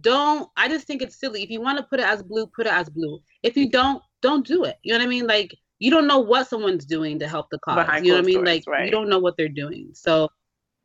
don't. 0.00 0.48
I 0.56 0.68
just 0.68 0.86
think 0.86 1.00
it's 1.00 1.18
silly. 1.18 1.42
If 1.42 1.50
you 1.50 1.60
want 1.60 1.78
to 1.78 1.84
put 1.84 2.00
it 2.00 2.06
as 2.06 2.22
blue, 2.22 2.46
put 2.46 2.66
it 2.66 2.72
as 2.72 2.88
blue. 2.90 3.20
If 3.42 3.56
you 3.56 3.70
don't, 3.70 4.02
don't 4.20 4.46
do 4.46 4.64
it. 4.64 4.78
You 4.82 4.92
know 4.92 4.98
what 4.98 5.06
I 5.06 5.08
mean? 5.08 5.26
Like 5.26 5.54
you 5.82 5.90
don't 5.90 6.06
know 6.06 6.20
what 6.20 6.48
someone's 6.48 6.84
doing 6.84 7.18
to 7.18 7.26
help 7.26 7.50
the 7.50 7.58
cause. 7.58 7.74
Behind 7.74 8.06
you 8.06 8.12
know 8.12 8.18
what 8.18 8.24
I 8.24 8.26
mean? 8.26 8.36
Doors, 8.36 8.46
like 8.46 8.64
right. 8.68 8.84
you 8.84 8.92
don't 8.92 9.08
know 9.08 9.18
what 9.18 9.36
they're 9.36 9.48
doing. 9.48 9.90
So 9.94 10.28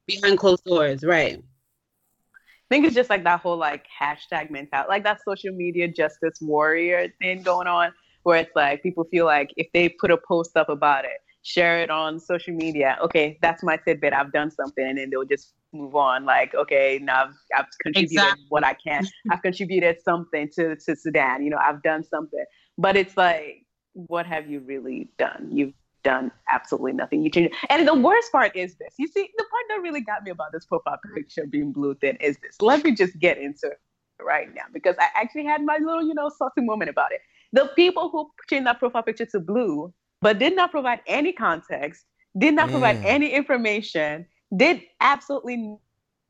behind 0.08 0.39
closed 0.39 0.64
doors, 0.64 1.04
right? 1.04 1.38
I 1.38 2.68
think 2.68 2.84
it's 2.84 2.95
just 2.95 3.08
like 3.08 3.24
that 3.24 3.41
whole 3.41 3.58
like 3.58 3.86
hashtag 4.02 4.50
mentality, 4.50 4.89
like 4.89 5.04
that 5.04 5.20
social 5.24 5.54
media 5.54 5.88
justice 5.88 6.39
warrior 6.41 7.14
thing 7.22 7.43
going 7.43 7.68
on, 7.68 7.93
where 8.24 8.39
it's 8.39 8.56
like 8.56 8.82
people 8.82 9.04
feel 9.12 9.26
like 9.26 9.54
if 9.56 9.68
they 9.72 9.88
put 9.88 10.10
a 10.10 10.18
post 10.18 10.58
up 10.58 10.68
about 10.68 11.06
it, 11.06 11.20
share 11.43 11.80
it 11.84 11.91
on 11.91 12.20
social 12.20 12.56
media, 12.56 12.98
okay, 13.04 13.38
that's 13.39 13.62
my 13.62 13.78
tidbit. 13.78 14.14
I've 14.14 14.34
done 14.34 14.50
something, 14.50 14.84
and 14.84 14.98
then 14.98 15.12
they'll 15.12 15.26
just 15.26 15.54
move 15.74 15.95
on. 15.95 16.26
Like, 16.26 16.56
okay, 16.56 17.00
now 17.04 17.26
I've, 17.26 17.36
I've 17.56 17.66
contributed 17.84 18.14
exactly. 18.14 18.45
what 18.50 18.66
I 18.66 18.74
can. 18.74 19.06
I've 19.30 19.43
contributed 19.43 19.98
something 20.04 20.50
to 20.56 20.76
to 20.76 20.95
Sudan. 20.95 21.43
You 21.43 21.52
know, 21.52 21.60
I've 21.64 21.84
done 21.84 22.04
something. 22.04 22.43
But 22.80 22.98
it's 22.98 23.16
like 23.16 23.66
what 23.98 24.26
have 24.26 24.50
you 24.50 24.60
really 24.60 25.10
done? 25.18 25.50
You've 25.52 25.74
done 26.04 26.32
absolutely 26.50 26.93
nothing. 26.93 27.24
You 27.24 27.30
change 27.30 27.52
And 27.70 27.88
the 27.88 27.95
worst 27.95 28.32
part 28.32 28.56
is 28.56 28.76
this. 28.76 28.93
You 28.98 29.08
see, 29.08 29.30
the 29.38 29.43
part 29.43 29.64
that 29.70 29.82
really 29.82 30.02
got 30.02 30.24
me 30.24 30.32
about 30.32 30.52
this 30.54 30.66
profile 30.66 31.00
picture 31.16 31.45
being 31.45 31.72
blue 31.72 31.95
thin 31.95 32.16
is 32.18 32.38
this. 32.38 32.62
Let 32.62 32.84
me 32.84 32.95
just 32.95 33.18
get 33.20 33.38
into 33.38 33.68
it 33.68 33.80
right 34.22 34.54
now 34.54 34.64
because 34.72 34.95
I 35.00 35.08
actually 35.16 35.45
had 35.45 35.64
my 35.64 35.78
little, 35.82 36.08
you 36.08 36.14
know, 36.14 36.30
salty 36.30 36.62
moment 36.62 36.89
about 36.89 37.12
it. 37.12 37.22
The 37.54 37.72
people 37.76 38.10
who 38.10 38.30
changed 38.50 38.68
that 38.68 38.80
profile 38.80 39.04
picture 39.04 39.26
to 39.26 39.39
blue, 39.39 39.93
but 40.22 40.39
did 40.39 40.56
not 40.56 40.72
provide 40.72 41.02
any 41.08 41.34
context, 41.34 42.06
did 42.38 42.54
not 42.54 42.70
provide 42.70 42.98
mm. 42.98 43.06
any 43.06 43.32
information, 43.32 44.26
did 44.56 44.82
absolutely 45.02 45.78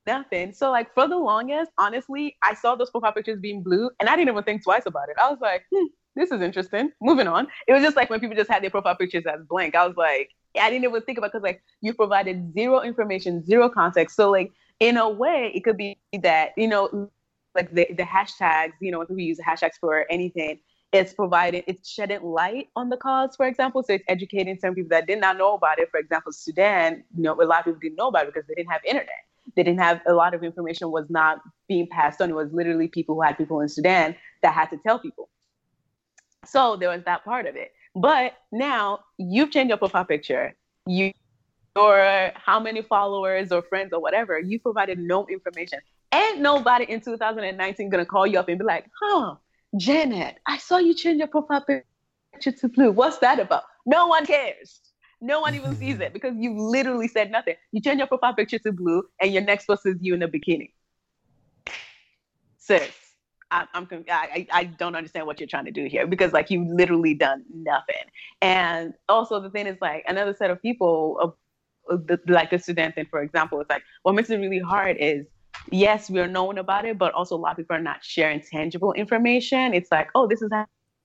nothing. 0.05 0.53
So 0.53 0.72
like 0.72 0.93
for 0.93 1.07
the 1.07 1.18
longest, 1.18 1.72
honestly, 1.78 2.38
I 2.41 2.53
saw 2.55 2.76
those 2.76 2.89
profile 2.89 3.11
pictures 3.11 3.39
being 3.39 3.61
blue 3.61 3.89
and 3.99 4.09
I 4.09 4.15
didn't 4.15 4.30
even 4.30 4.43
think 4.43 4.63
twice 4.63 4.86
about 4.86 5.09
it. 5.09 5.18
I 5.22 5.30
was 5.30 5.39
like, 5.41 5.65
hmm, 5.72 5.86
this 6.18 6.32
is 6.32 6.41
interesting. 6.41 6.91
Moving 7.01 7.28
on. 7.28 7.47
It 7.68 7.74
was 7.74 7.84
just 7.84 7.95
like 7.95 8.09
when 8.09 8.20
people 8.20 8.36
just 8.36 8.49
had 8.49 8.63
their 8.63 8.70
profile 8.70 8.95
pictures 8.95 9.26
as 9.26 9.41
blank. 9.47 9.76
I 9.76 9.86
was 9.86 9.95
like, 9.97 10.32
I 10.59 10.70
didn't 10.70 10.86
even 10.86 11.01
think 11.01 11.18
about 11.18 11.32
because 11.32 11.43
like 11.43 11.61
you 11.82 11.93
provided 11.93 12.53
zero 12.53 12.82
information, 12.82 13.45
zero 13.45 13.70
context. 13.70 14.15
So 14.15 14.32
like 14.32 14.51
in 14.80 14.97
a 14.97 15.09
way, 15.09 15.51
it 15.53 15.63
could 15.63 15.78
be 15.78 15.97
that 16.22 16.51
you 16.57 16.68
know, 16.68 17.09
like 17.55 17.74
the 17.74 17.88
the 17.95 18.03
hashtags. 18.03 18.74
You 18.82 18.91
know, 18.91 19.01
if 19.01 19.09
we 19.09 19.24
use 19.24 19.39
hashtags 19.39 19.76
for 19.80 20.05
anything, 20.09 20.59
it's 20.93 21.13
provided 21.13 21.63
it's 21.68 21.89
shedding 21.89 22.24
light 22.24 22.70
on 22.76 22.89
the 22.89 22.97
cause 22.97 23.36
for 23.36 23.45
example 23.45 23.84
so 23.84 23.93
it's 23.93 24.03
educating 24.07 24.57
some 24.57 24.74
people 24.74 24.89
that 24.89 25.05
did 25.05 25.20
not 25.20 25.38
know 25.38 25.53
about 25.53 25.80
it 25.80 25.89
for 25.91 25.99
example 25.99 26.32
sudan 26.32 27.03
you 27.15 27.24
know 27.24 27.34
a 27.34 27.43
lot 27.43 27.59
of 27.59 27.65
people 27.65 27.80
didn't 27.82 27.97
know 27.97 28.07
about 28.07 28.26
it 28.26 28.34
because 28.34 28.47
they 28.47 28.55
didn't 28.55 28.72
have 28.72 28.82
internet 28.86 29.26
they 29.55 29.63
didn't 29.63 29.80
have 29.80 29.99
a 30.07 30.13
lot 30.13 30.34
of 30.34 30.43
information 30.43 30.89
was 30.91 31.05
not 31.09 31.39
being 31.68 31.88
passed 31.88 32.22
on 32.22 32.30
it 32.30 32.36
was 32.36 32.51
literally 32.53 32.88
people 32.88 33.15
who 33.15 33.22
had 33.22 33.38
people 33.38 33.59
in 33.59 33.68
sudan 33.68 34.15
that 34.41 34.53
had 34.53 34.70
to 34.70 34.78
tell 34.78 34.97
people 34.97 35.30
so 36.47 36.75
there 36.75 36.89
was 36.89 37.03
that 37.05 37.23
part 37.23 37.45
of 37.45 37.55
it. 37.55 37.73
But 37.95 38.33
now 38.51 38.99
you've 39.17 39.51
changed 39.51 39.69
your 39.69 39.77
profile 39.77 40.05
picture. 40.05 40.55
You 40.85 41.11
or 41.75 42.31
how 42.35 42.59
many 42.59 42.81
followers 42.81 43.51
or 43.51 43.61
friends 43.61 43.93
or 43.93 44.01
whatever. 44.01 44.39
You 44.39 44.59
provided 44.59 44.97
no 44.99 45.27
information. 45.27 45.79
Ain't 46.13 46.39
nobody 46.39 46.85
in 46.85 47.01
2019 47.01 47.89
gonna 47.89 48.05
call 48.05 48.25
you 48.25 48.39
up 48.39 48.49
and 48.49 48.57
be 48.57 48.65
like, 48.65 48.85
huh, 49.01 49.35
Janet, 49.75 50.37
I 50.47 50.57
saw 50.57 50.77
you 50.77 50.93
change 50.93 51.19
your 51.19 51.27
profile 51.27 51.63
picture 51.63 52.51
to 52.51 52.69
blue. 52.69 52.91
What's 52.91 53.19
that 53.19 53.39
about? 53.39 53.63
No 53.85 54.07
one 54.07 54.25
cares. 54.25 54.79
No 55.21 55.41
one 55.41 55.55
even 55.55 55.75
sees 55.79 55.99
it 55.99 56.13
because 56.13 56.33
you 56.37 56.57
literally 56.57 57.07
said 57.07 57.31
nothing. 57.31 57.55
You 57.71 57.81
change 57.81 57.99
your 57.99 58.07
profile 58.07 58.33
picture 58.33 58.59
to 58.59 58.71
blue, 58.71 59.03
and 59.21 59.33
your 59.33 59.43
next 59.43 59.65
post 59.65 59.85
is 59.85 59.97
you 59.99 60.13
in 60.13 60.23
a 60.23 60.27
bikini. 60.27 60.71
Sis, 62.57 62.91
I, 63.49 63.65
I'm 63.73 63.87
I, 64.09 64.47
I 64.51 64.63
don't 64.65 64.95
understand 64.95 65.25
what 65.25 65.39
you're 65.39 65.47
trying 65.47 65.65
to 65.65 65.71
do 65.71 65.85
here 65.85 66.05
because 66.05 66.33
like 66.33 66.49
you've 66.49 66.67
literally 66.67 67.13
done 67.13 67.43
nothing. 67.53 67.95
And 68.41 68.93
also 69.07 69.39
the 69.39 69.49
thing 69.49 69.67
is 69.67 69.77
like 69.81 70.03
another 70.07 70.33
set 70.33 70.51
of 70.51 70.61
people 70.61 71.37
the, 71.89 72.19
like 72.27 72.49
the 72.49 72.59
student 72.59 72.95
thing, 72.95 73.07
for 73.09 73.21
example, 73.21 73.59
it's 73.61 73.69
like 73.69 73.83
what 74.03 74.13
makes 74.13 74.29
it 74.29 74.37
really 74.37 74.59
hard 74.59 74.97
is 74.99 75.25
yes, 75.71 76.09
we're 76.09 76.27
known 76.27 76.57
about 76.57 76.85
it, 76.85 76.97
but 76.97 77.13
also 77.13 77.35
a 77.35 77.37
lot 77.37 77.51
of 77.51 77.57
people 77.57 77.75
are 77.75 77.81
not 77.81 78.03
sharing 78.03 78.41
tangible 78.41 78.93
information. 78.93 79.73
It's 79.73 79.91
like, 79.91 80.09
oh, 80.15 80.27
this 80.27 80.41
is 80.41 80.49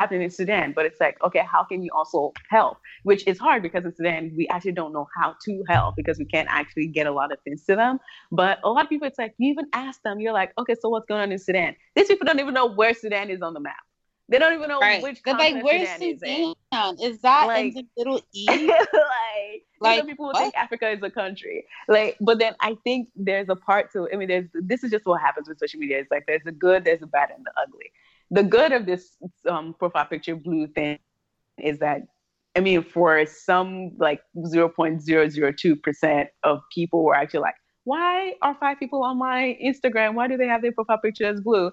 happening 0.02 0.22
in 0.22 0.30
Sudan, 0.30 0.72
but 0.74 0.84
it's 0.84 1.00
like, 1.00 1.16
okay, 1.22 1.44
how 1.50 1.62
can 1.62 1.82
you 1.82 1.90
also 1.94 2.32
help? 2.50 2.78
Which 3.04 3.26
is 3.26 3.38
hard 3.38 3.62
because 3.62 3.84
in 3.84 3.94
Sudan, 3.94 4.32
we 4.36 4.48
actually 4.48 4.72
don't 4.72 4.92
know 4.92 5.06
how 5.16 5.36
to 5.44 5.62
help 5.68 5.94
because 5.96 6.18
we 6.18 6.24
can't 6.24 6.48
actually 6.50 6.88
get 6.88 7.06
a 7.06 7.12
lot 7.12 7.32
of 7.32 7.38
things 7.44 7.64
to 7.66 7.76
them. 7.76 7.98
But 8.32 8.58
a 8.64 8.68
lot 8.68 8.84
of 8.84 8.90
people, 8.90 9.06
it's 9.06 9.18
like, 9.18 9.34
you 9.38 9.50
even 9.52 9.66
ask 9.72 10.02
them, 10.02 10.18
you're 10.18 10.32
like, 10.32 10.52
okay, 10.58 10.74
so 10.80 10.88
what's 10.88 11.06
going 11.06 11.20
on 11.20 11.30
in 11.30 11.38
Sudan? 11.38 11.76
These 11.94 12.08
people 12.08 12.26
don't 12.26 12.40
even 12.40 12.54
know 12.54 12.66
where 12.66 12.94
Sudan 12.94 13.30
is 13.30 13.42
on 13.42 13.54
the 13.54 13.60
map. 13.60 13.76
They 14.28 14.38
don't 14.38 14.54
even 14.54 14.68
know 14.68 14.80
right. 14.80 15.02
which 15.02 15.20
They're 15.24 15.36
like, 15.36 15.62
where's 15.62 15.88
Sudan? 15.90 16.54
Is, 16.72 17.00
is, 17.00 17.20
that 17.20 17.46
like, 17.46 17.66
in 17.66 17.74
the 17.74 17.86
Middle 17.98 18.20
East? 18.32 18.50
like, 18.50 19.62
like 19.80 19.98
some 19.98 20.06
people 20.06 20.32
think 20.34 20.54
Africa 20.56 20.90
is 20.90 21.02
a 21.02 21.10
country. 21.10 21.66
Like, 21.86 22.16
but 22.20 22.38
then 22.38 22.54
I 22.60 22.76
think 22.82 23.08
there's 23.14 23.48
a 23.50 23.56
part 23.56 23.92
to. 23.92 24.08
I 24.12 24.16
mean, 24.16 24.28
there's 24.28 24.48
this 24.54 24.84
is 24.84 24.90
just 24.90 25.04
what 25.06 25.20
happens 25.20 25.48
with 25.48 25.58
social 25.58 25.80
media. 25.80 25.98
It's 25.98 26.10
like 26.10 26.24
there's 26.26 26.46
a 26.46 26.52
good, 26.52 26.84
there's 26.84 27.02
a 27.02 27.06
bad, 27.06 27.30
and 27.36 27.44
the 27.44 27.52
ugly 27.60 27.90
the 28.32 28.42
good 28.42 28.72
of 28.72 28.86
this 28.86 29.16
um, 29.48 29.74
profile 29.78 30.06
picture 30.06 30.34
blue 30.34 30.66
thing 30.66 30.98
is 31.58 31.78
that 31.78 32.00
I 32.56 32.60
mean, 32.60 32.82
for 32.82 33.24
some 33.24 33.92
like 33.98 34.20
0.002% 34.36 36.26
of 36.42 36.60
people 36.74 37.02
were 37.02 37.14
actually 37.14 37.40
like, 37.40 37.54
why 37.84 38.34
are 38.42 38.54
five 38.60 38.78
people 38.78 39.02
on 39.04 39.18
my 39.18 39.58
Instagram? 39.62 40.14
Why 40.14 40.28
do 40.28 40.36
they 40.36 40.48
have 40.48 40.60
their 40.60 40.72
profile 40.72 40.98
picture 40.98 41.24
as 41.24 41.40
blue? 41.40 41.70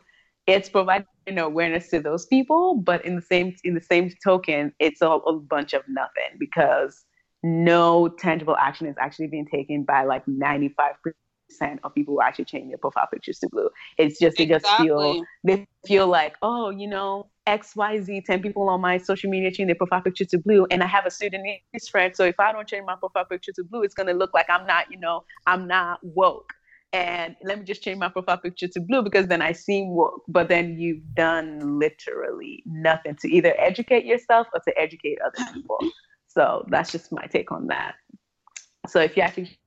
It's 0.47 0.69
providing 0.69 1.05
awareness 1.37 1.89
to 1.89 1.99
those 1.99 2.25
people, 2.27 2.77
but 2.77 3.03
in 3.05 3.15
the 3.15 3.21
same 3.21 3.55
in 3.63 3.75
the 3.75 3.81
same 3.81 4.09
token, 4.23 4.73
it's 4.79 5.01
a 5.01 5.19
bunch 5.49 5.73
of 5.73 5.83
nothing 5.87 6.37
because 6.39 7.05
no 7.43 8.07
tangible 8.07 8.55
action 8.57 8.87
is 8.87 8.95
actually 8.99 9.27
being 9.27 9.45
taken 9.45 9.83
by 9.83 10.05
like 10.05 10.25
95% 10.25 10.79
percent 11.49 11.79
of 11.83 11.93
people 11.93 12.13
who 12.13 12.21
actually 12.21 12.45
change 12.45 12.69
their 12.69 12.77
profile 12.77 13.07
pictures 13.11 13.39
to 13.39 13.49
blue. 13.49 13.69
It's 13.97 14.19
just 14.19 14.37
they 14.37 14.43
exactly. 14.43 14.69
just 14.69 14.77
feel 14.77 15.25
they 15.43 15.67
feel 15.85 16.07
like, 16.07 16.35
oh, 16.41 16.69
you 16.69 16.87
know, 16.87 17.27
X, 17.47 17.75
Y, 17.75 18.01
Z, 18.01 18.23
10 18.25 18.41
people 18.41 18.69
on 18.69 18.81
my 18.81 18.97
social 18.97 19.29
media 19.29 19.51
change 19.51 19.67
their 19.67 19.75
profile 19.75 20.01
picture 20.01 20.25
to 20.25 20.37
blue. 20.37 20.67
And 20.71 20.83
I 20.83 20.87
have 20.87 21.05
a 21.05 21.11
Sudanese 21.11 21.87
friend. 21.89 22.15
So 22.15 22.23
if 22.25 22.39
I 22.39 22.51
don't 22.51 22.67
change 22.67 22.85
my 22.85 22.95
profile 22.95 23.25
picture 23.25 23.51
to 23.53 23.63
blue, 23.63 23.83
it's 23.83 23.93
gonna 23.93 24.13
look 24.13 24.33
like 24.33 24.49
I'm 24.49 24.65
not, 24.65 24.91
you 24.91 24.99
know, 24.99 25.23
I'm 25.47 25.67
not 25.67 25.99
woke. 26.03 26.53
And 26.91 27.35
let 27.43 27.59
me 27.59 27.65
just 27.65 27.83
change 27.83 27.99
my 27.99 28.09
profile 28.09 28.37
picture 28.37 28.67
to 28.67 28.79
blue 28.79 29.03
because 29.03 29.27
then 29.27 29.41
I 29.41 29.51
seem 29.51 29.89
woke. 29.89 30.23
But 30.27 30.47
then 30.49 30.79
you've 30.79 31.03
done 31.13 31.79
literally 31.79 32.63
nothing 32.65 33.15
to 33.21 33.27
either 33.31 33.53
educate 33.59 34.05
yourself 34.05 34.47
or 34.53 34.61
to 34.67 34.79
educate 34.79 35.19
other 35.21 35.51
people. 35.53 35.77
So 36.27 36.65
that's 36.69 36.91
just 36.91 37.11
my 37.11 37.25
take 37.25 37.51
on 37.51 37.67
that. 37.67 37.95
So 38.87 38.99
if 39.01 39.17
you 39.17 39.23
actually 39.23 39.57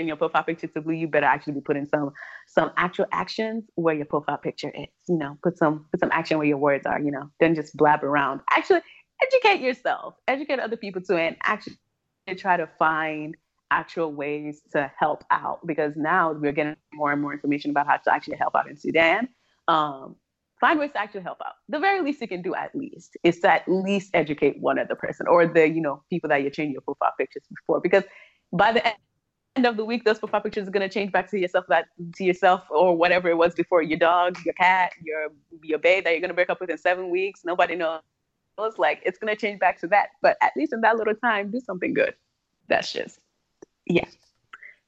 in 0.00 0.08
your 0.08 0.16
profile 0.16 0.42
picture 0.42 0.66
to 0.66 0.80
blue, 0.80 0.94
you 0.94 1.06
better 1.06 1.26
actually 1.26 1.52
be 1.52 1.60
putting 1.60 1.86
some 1.86 2.10
some 2.48 2.72
actual 2.76 3.06
actions 3.12 3.64
where 3.74 3.94
your 3.94 4.06
profile 4.06 4.38
picture 4.38 4.70
is. 4.74 4.88
You 5.08 5.18
know, 5.18 5.38
put 5.42 5.58
some 5.58 5.86
put 5.92 6.00
some 6.00 6.10
action 6.12 6.38
where 6.38 6.46
your 6.46 6.56
words 6.56 6.86
are. 6.86 6.98
You 6.98 7.12
know, 7.12 7.30
then 7.38 7.54
just 7.54 7.76
blab 7.76 8.02
around. 8.02 8.40
Actually, 8.50 8.80
educate 9.22 9.60
yourself, 9.60 10.14
educate 10.26 10.58
other 10.58 10.76
people 10.76 11.02
too, 11.02 11.16
and 11.16 11.36
actually 11.42 11.76
try 12.36 12.56
to 12.56 12.68
find 12.78 13.36
actual 13.70 14.12
ways 14.12 14.62
to 14.72 14.90
help 14.98 15.22
out 15.30 15.64
because 15.66 15.92
now 15.94 16.32
we're 16.32 16.52
getting 16.52 16.76
more 16.92 17.12
and 17.12 17.22
more 17.22 17.32
information 17.32 17.70
about 17.70 17.86
how 17.86 17.96
to 17.96 18.12
actually 18.12 18.36
help 18.36 18.54
out 18.56 18.68
in 18.68 18.76
Sudan. 18.76 19.28
Um, 19.68 20.16
find 20.60 20.78
ways 20.78 20.90
to 20.92 21.00
actually 21.00 21.22
help 21.22 21.38
out. 21.46 21.54
The 21.68 21.78
very 21.78 22.00
least 22.02 22.20
you 22.20 22.28
can 22.28 22.42
do 22.42 22.54
at 22.54 22.74
least 22.74 23.16
is 23.22 23.38
to 23.40 23.52
at 23.52 23.68
least 23.68 24.10
educate 24.14 24.60
one 24.60 24.78
other 24.78 24.94
person 24.94 25.26
or 25.28 25.46
the, 25.46 25.68
you 25.68 25.80
know, 25.80 26.02
people 26.10 26.28
that 26.30 26.42
you're 26.42 26.50
changing 26.50 26.72
your 26.72 26.82
profile 26.82 27.12
pictures 27.16 27.44
before. 27.48 27.80
Because 27.80 28.04
by 28.52 28.72
the 28.72 28.86
end 29.56 29.66
of 29.66 29.76
the 29.76 29.84
week, 29.84 30.04
those 30.04 30.18
profile 30.18 30.40
pictures 30.40 30.68
are 30.68 30.70
going 30.70 30.88
to 30.88 30.92
change 30.92 31.12
back 31.12 31.30
to 31.30 31.38
yourself, 31.38 31.66
that 31.68 31.86
to 32.14 32.24
yourself 32.24 32.62
or 32.70 32.96
whatever 32.96 33.28
it 33.28 33.36
was 33.36 33.54
before. 33.54 33.82
Your 33.82 33.98
dog, 33.98 34.38
your 34.44 34.54
cat, 34.54 34.92
your 35.02 35.28
your 35.62 35.78
babe 35.78 36.04
that 36.04 36.10
you're 36.10 36.20
going 36.20 36.28
to 36.30 36.34
break 36.34 36.50
up 36.50 36.60
with 36.60 36.70
in 36.70 36.78
seven 36.78 37.10
weeks. 37.10 37.42
Nobody 37.44 37.76
knows. 37.76 38.00
Like 38.76 39.02
it's 39.06 39.18
going 39.18 39.34
to 39.34 39.40
change 39.40 39.58
back 39.58 39.80
to 39.80 39.86
that. 39.88 40.08
But 40.20 40.36
at 40.42 40.52
least 40.56 40.72
in 40.72 40.82
that 40.82 40.96
little 40.96 41.14
time, 41.14 41.50
do 41.50 41.60
something 41.60 41.94
good. 41.94 42.14
That's 42.68 42.92
just 42.92 43.18
yeah. 43.86 44.06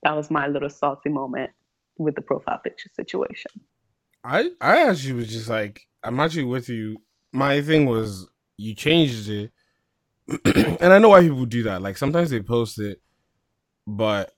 That 0.03 0.15
was 0.17 0.31
my 0.31 0.47
little 0.47 0.71
salty 0.71 1.09
moment 1.09 1.51
with 1.99 2.15
the 2.15 2.23
profile 2.23 2.59
picture 2.59 2.91
situation. 2.95 3.51
I 4.25 4.51
I 4.61 4.89
actually 4.89 5.15
was 5.15 5.29
just 5.29 5.49
like 5.49 5.87
I'm 6.03 6.21
actually 6.21 6.45
with 6.45 6.69
you. 6.69 6.99
My 7.33 7.63
thing 7.63 7.87
was 7.87 8.29
you 8.59 8.75
changed 8.75 9.29
it, 9.29 9.53
and 10.45 10.93
I 10.93 10.99
know 10.99 11.09
why 11.09 11.23
people 11.23 11.47
do 11.47 11.63
that. 11.65 11.83
Like 11.83 11.97
sometimes 11.97 12.31
they 12.31 12.43
post 12.43 12.79
it, 12.79 13.01
but 13.87 14.35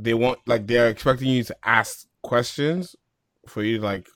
they 0.00 0.14
want 0.14 0.38
like 0.46 0.66
they're 0.66 0.88
expecting 0.88 1.28
you 1.28 1.42
to 1.44 1.56
ask 1.64 2.06
questions 2.22 2.94
for 3.46 3.62
you 3.62 3.78
to 3.78 3.84
like 3.84 4.08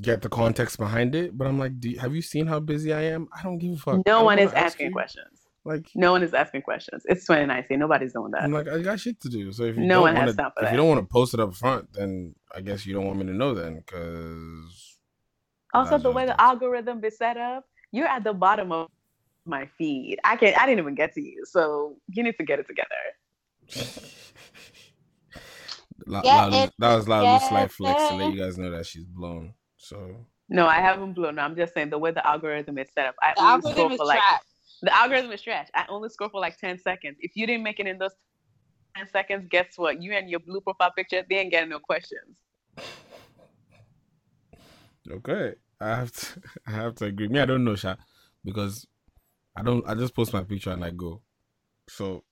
get 0.00 0.22
the 0.22 0.28
context 0.28 0.78
behind 0.78 1.14
it. 1.14 1.36
But 1.36 1.46
I'm 1.46 1.58
like, 1.58 1.72
you, 1.82 1.98
have 1.98 2.14
you 2.14 2.22
seen 2.22 2.46
how 2.46 2.60
busy 2.60 2.92
I 2.92 3.02
am? 3.02 3.28
I 3.36 3.42
don't 3.42 3.58
give 3.58 3.72
a 3.72 3.76
fuck. 3.76 4.06
No 4.06 4.24
one 4.24 4.38
is 4.38 4.52
asking 4.52 4.86
you. 4.86 4.92
questions. 4.92 5.40
Like 5.64 5.88
no 5.96 6.12
one 6.12 6.22
is 6.22 6.32
asking 6.32 6.62
questions. 6.62 7.02
It's 7.06 7.26
2019. 7.26 7.80
Nobody's 7.80 8.12
doing 8.12 8.30
that. 8.32 8.44
I'm 8.44 8.52
like, 8.52 8.68
I 8.68 8.80
got 8.80 9.00
shit 9.00 9.20
to 9.22 9.28
do. 9.28 9.50
So 9.50 9.64
if 9.64 9.76
you 9.76 9.84
no 9.84 10.02
one 10.02 10.14
wanna, 10.14 10.26
has 10.26 10.36
time 10.36 10.52
for 10.54 10.62
if 10.62 10.66
that. 10.66 10.70
you 10.70 10.76
don't 10.76 10.88
want 10.88 11.00
to 11.00 11.12
post 11.12 11.34
it 11.34 11.40
up 11.40 11.54
front, 11.54 11.92
then 11.92 12.36
I 12.54 12.60
guess 12.60 12.86
you 12.86 12.94
don't 12.94 13.04
want 13.04 13.18
me 13.18 13.26
to 13.26 13.32
know 13.32 13.52
then, 13.52 13.82
because. 13.84 14.98
Also, 15.74 15.98
the 15.98 16.10
way 16.10 16.24
the 16.24 16.40
algorithm 16.40 17.04
is 17.04 17.18
set 17.18 17.36
up, 17.36 17.64
you're 17.90 18.06
at 18.06 18.22
the 18.22 18.32
bottom 18.32 18.70
of 18.70 18.88
my 19.44 19.68
feed. 19.76 20.18
I 20.22 20.36
can't. 20.36 20.56
I 20.56 20.66
didn't 20.66 20.78
even 20.78 20.94
get 20.94 21.12
to 21.14 21.20
you, 21.20 21.44
so 21.44 21.96
you 22.08 22.22
need 22.22 22.36
to 22.38 22.44
get 22.44 22.60
it 22.60 22.68
together. 22.68 22.88
La- 26.06 26.22
that 26.78 26.94
was 26.96 27.08
Lalu's 27.08 27.42
slight 27.44 27.70
flex 27.70 28.08
to 28.08 28.14
let 28.14 28.28
you 28.28 28.40
guys 28.40 28.58
know 28.58 28.70
that 28.70 28.86
she's 28.86 29.04
blown. 29.04 29.54
So 29.76 30.26
no, 30.48 30.66
I 30.66 30.76
haven't 30.76 31.14
blown. 31.14 31.38
I'm 31.38 31.56
just 31.56 31.74
saying 31.74 31.90
the 31.90 31.98
way 31.98 32.12
the 32.12 32.26
algorithm 32.26 32.78
is 32.78 32.88
set 32.94 33.06
up. 33.06 33.16
I 33.20 33.34
the 33.36 33.42
only 33.42 33.72
scroll 33.72 33.96
for 33.96 34.04
like 34.04 34.18
trash. 34.18 34.40
the 34.82 34.96
algorithm 34.96 35.32
is 35.32 35.42
trash. 35.42 35.68
I 35.74 35.84
only 35.88 36.08
scroll 36.08 36.30
for 36.30 36.40
like 36.40 36.56
ten 36.58 36.78
seconds. 36.78 37.16
If 37.20 37.32
you 37.34 37.46
didn't 37.46 37.64
make 37.64 37.80
it 37.80 37.86
in 37.86 37.98
those 37.98 38.12
ten 38.96 39.08
seconds, 39.08 39.46
guess 39.50 39.66
what? 39.76 40.00
You 40.00 40.12
and 40.12 40.30
your 40.30 40.40
blue 40.40 40.60
profile 40.60 40.92
picture, 40.96 41.24
they 41.28 41.36
ain't 41.36 41.50
getting 41.50 41.70
no 41.70 41.80
questions. 41.80 42.36
Okay, 45.10 45.54
I 45.80 45.88
have 45.88 46.12
to. 46.12 46.40
I 46.66 46.70
have 46.70 46.94
to 46.96 47.06
agree. 47.06 47.28
Me, 47.28 47.40
I 47.40 47.46
don't 47.46 47.64
know, 47.64 47.74
Sha, 47.74 47.96
because 48.44 48.86
I 49.56 49.62
don't. 49.62 49.86
I 49.88 49.94
just 49.94 50.14
post 50.14 50.32
my 50.32 50.44
picture 50.44 50.70
and 50.70 50.84
I 50.84 50.90
go. 50.90 51.22
So. 51.88 52.22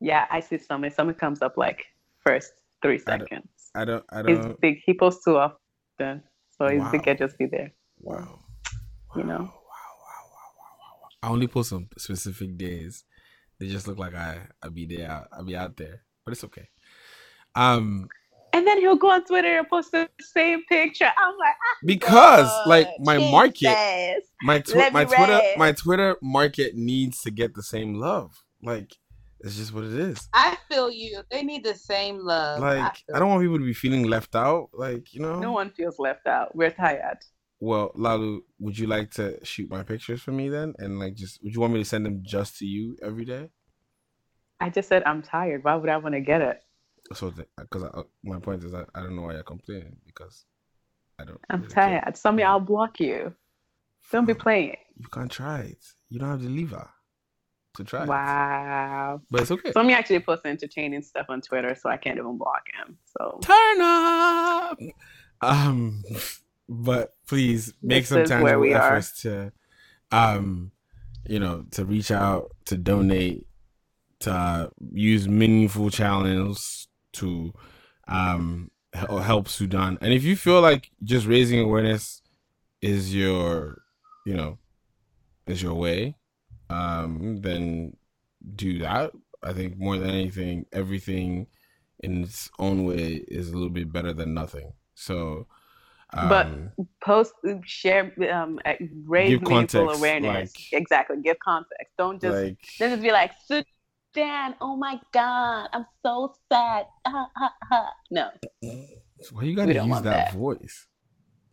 Yeah, 0.00 0.26
I 0.30 0.40
see 0.40 0.58
some. 0.58 0.88
Some 0.90 1.12
comes 1.14 1.42
up 1.42 1.56
like 1.56 1.84
first 2.26 2.52
three 2.82 2.98
seconds. 2.98 3.48
I 3.74 3.84
don't. 3.84 4.04
I 4.10 4.22
don't. 4.22 4.46
He's 4.46 4.56
big. 4.60 4.80
He 4.84 4.94
posts 4.94 5.24
too 5.24 5.36
often, 5.36 6.22
so 6.56 6.68
he's 6.68 6.80
wow. 6.80 6.90
big. 6.90 7.02
Can 7.02 7.16
just 7.18 7.38
be 7.38 7.46
there. 7.46 7.72
Wow. 8.00 8.16
wow. 8.16 8.38
You 9.16 9.24
know. 9.24 9.38
Wow, 9.38 9.42
wow, 9.42 9.50
wow, 9.50 10.50
wow, 10.58 10.98
wow, 11.02 11.08
I 11.22 11.28
only 11.28 11.48
post 11.48 11.72
on 11.72 11.88
specific 11.98 12.56
days. 12.56 13.04
They 13.58 13.68
just 13.68 13.86
look 13.86 13.98
like 13.98 14.14
I 14.14 14.38
I 14.62 14.68
be 14.68 14.86
there. 14.86 15.26
I'll 15.32 15.44
be 15.44 15.56
out 15.56 15.76
there, 15.76 16.02
but 16.24 16.32
it's 16.32 16.44
okay. 16.44 16.68
Um. 17.54 18.08
And 18.52 18.66
then 18.66 18.80
he'll 18.80 18.96
go 18.96 19.10
on 19.10 19.24
Twitter 19.24 19.58
and 19.58 19.68
post 19.68 19.92
the 19.92 20.08
same 20.20 20.64
picture. 20.64 21.04
I'm 21.04 21.36
like, 21.38 21.54
ah, 21.54 21.76
because 21.84 22.48
God, 22.48 22.66
like 22.66 22.88
my 22.98 23.18
Jesus. 23.18 23.30
market, 23.30 24.24
my 24.42 24.58
tw- 24.58 24.92
my 24.92 25.04
Twitter, 25.04 25.40
my 25.56 25.72
Twitter 25.72 26.16
market 26.20 26.74
needs 26.74 27.20
to 27.22 27.30
get 27.30 27.54
the 27.54 27.62
same 27.62 27.94
love. 27.94 28.42
Like 28.60 28.96
it's 29.42 29.56
just 29.56 29.72
what 29.72 29.84
it 29.84 29.94
is. 29.94 30.28
I 30.34 30.56
feel 30.70 30.90
you. 30.90 31.22
They 31.30 31.42
need 31.42 31.64
the 31.64 31.74
same 31.74 32.18
love. 32.18 32.60
Like 32.60 33.02
I, 33.12 33.16
I, 33.16 33.18
don't 33.18 33.28
want 33.28 33.42
people 33.42 33.58
to 33.58 33.64
be 33.64 33.72
feeling 33.72 34.04
left 34.04 34.34
out. 34.34 34.68
Like 34.72 35.14
you 35.14 35.20
know, 35.20 35.38
no 35.38 35.52
one 35.52 35.70
feels 35.70 35.98
left 35.98 36.26
out. 36.26 36.54
We're 36.54 36.70
tired. 36.70 37.18
Well, 37.58 37.92
Lalu, 37.94 38.40
would 38.58 38.78
you 38.78 38.86
like 38.86 39.10
to 39.12 39.38
shoot 39.44 39.70
my 39.70 39.82
pictures 39.82 40.22
for 40.22 40.32
me 40.32 40.48
then, 40.48 40.74
and 40.78 40.98
like 40.98 41.14
just 41.14 41.42
would 41.42 41.54
you 41.54 41.60
want 41.60 41.72
me 41.72 41.80
to 41.80 41.84
send 41.84 42.06
them 42.06 42.22
just 42.22 42.58
to 42.58 42.66
you 42.66 42.96
every 43.02 43.24
day? 43.24 43.50
I 44.60 44.68
just 44.68 44.88
said 44.88 45.02
I'm 45.04 45.22
tired. 45.22 45.64
Why 45.64 45.74
would 45.74 45.88
I 45.88 45.96
want 45.96 46.14
to 46.14 46.20
get 46.20 46.42
it? 46.42 46.62
So, 47.14 47.32
because 47.56 47.82
uh, 47.82 48.02
my 48.22 48.38
point 48.38 48.62
is, 48.62 48.74
I, 48.74 48.84
I 48.94 49.00
don't 49.02 49.16
know 49.16 49.22
why 49.22 49.32
you're 49.32 49.42
complaining 49.42 49.96
because 50.06 50.44
I 51.18 51.24
don't. 51.24 51.40
I'm 51.48 51.62
really 51.62 51.72
tired. 51.72 52.04
Care. 52.04 52.14
Some 52.14 52.38
I'll 52.40 52.60
block 52.60 53.00
you. 53.00 53.34
Don't 54.12 54.26
be 54.26 54.34
playing. 54.34 54.76
You 54.96 55.06
can't 55.10 55.30
try 55.30 55.60
it. 55.60 55.84
You 56.08 56.18
don't 56.18 56.30
have 56.30 56.42
the 56.42 56.48
lever. 56.48 56.88
To 57.76 57.84
try. 57.84 58.04
Wow. 58.04 59.20
But 59.30 59.42
it's 59.42 59.50
okay. 59.50 59.72
So 59.72 59.82
me 59.82 59.94
actually 59.94 60.20
post 60.20 60.42
entertaining 60.44 61.02
stuff 61.02 61.26
on 61.28 61.40
Twitter, 61.40 61.74
so 61.74 61.88
I 61.88 61.96
can't 61.96 62.18
even 62.18 62.36
block 62.36 62.62
him. 62.74 62.98
So 63.16 63.38
turn 63.42 63.80
up. 63.80 64.78
Um, 65.40 66.02
but 66.68 67.14
please 67.26 67.72
make 67.82 68.02
This 68.02 68.08
some 68.08 68.24
tangible 68.24 68.60
we 68.60 68.74
are. 68.74 68.96
efforts 68.96 69.22
to, 69.22 69.52
um, 70.10 70.72
you 71.26 71.38
know, 71.38 71.64
to 71.72 71.84
reach 71.84 72.10
out, 72.10 72.50
to 72.66 72.76
donate, 72.76 73.46
to 74.20 74.32
uh, 74.32 74.68
use 74.92 75.28
meaningful 75.28 75.90
channels 75.90 76.88
to, 77.12 77.52
um, 78.08 78.70
help 78.92 79.48
Sudan. 79.48 79.96
And 80.00 80.12
if 80.12 80.24
you 80.24 80.36
feel 80.36 80.60
like 80.60 80.90
just 81.04 81.26
raising 81.26 81.60
awareness 81.60 82.22
is 82.82 83.14
your, 83.14 83.82
you 84.26 84.34
know, 84.34 84.58
is 85.46 85.62
your 85.62 85.74
way, 85.74 86.16
um, 86.70 87.40
then 87.40 87.96
do 88.54 88.78
that. 88.80 89.12
I 89.42 89.52
think 89.52 89.78
more 89.78 89.98
than 89.98 90.10
anything, 90.10 90.66
everything 90.72 91.46
in 92.00 92.24
its 92.24 92.50
own 92.58 92.84
way 92.84 93.24
is 93.28 93.50
a 93.50 93.52
little 93.52 93.70
bit 93.70 93.92
better 93.92 94.12
than 94.12 94.34
nothing. 94.34 94.72
So, 94.94 95.46
um, 96.12 96.28
but 96.28 96.48
post 97.02 97.34
share 97.64 98.12
um 98.32 98.58
uh, 98.64 98.72
raise 99.06 99.30
Give 99.30 99.42
meaningful 99.42 99.86
context, 99.86 99.98
awareness 99.98 100.52
exactly 100.72 101.16
give 101.22 101.38
context 101.38 101.92
don't 101.96 102.20
just 102.20 102.42
Like- 102.42 102.58
then 102.80 102.90
just 102.90 103.02
be 103.02 103.12
like 103.12 103.30
Sudan 103.46 104.56
oh 104.60 104.76
my 104.76 105.00
god 105.12 105.68
I'm 105.72 105.86
so 106.04 106.34
sad 106.50 106.86
no 108.10 108.30
why 109.30 109.42
you 109.44 109.54
gotta 109.54 109.74
don't 109.74 109.88
use 109.88 110.02
that, 110.02 110.32
that. 110.32 110.34
voice? 110.34 110.86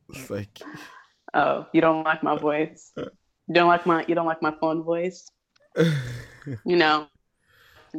It's 0.09 0.29
like 0.29 0.59
oh 1.35 1.67
you 1.73 1.81
don't 1.81 2.03
like 2.03 2.23
my 2.23 2.37
voice 2.37 2.93
you 3.47 3.53
don't 3.53 3.67
like 3.67 3.85
my 3.85 4.05
you 4.07 4.15
don't 4.15 4.25
like 4.25 4.41
my 4.41 4.53
phone 4.59 4.83
voice 4.83 5.29
you 5.77 6.75
know 6.75 7.07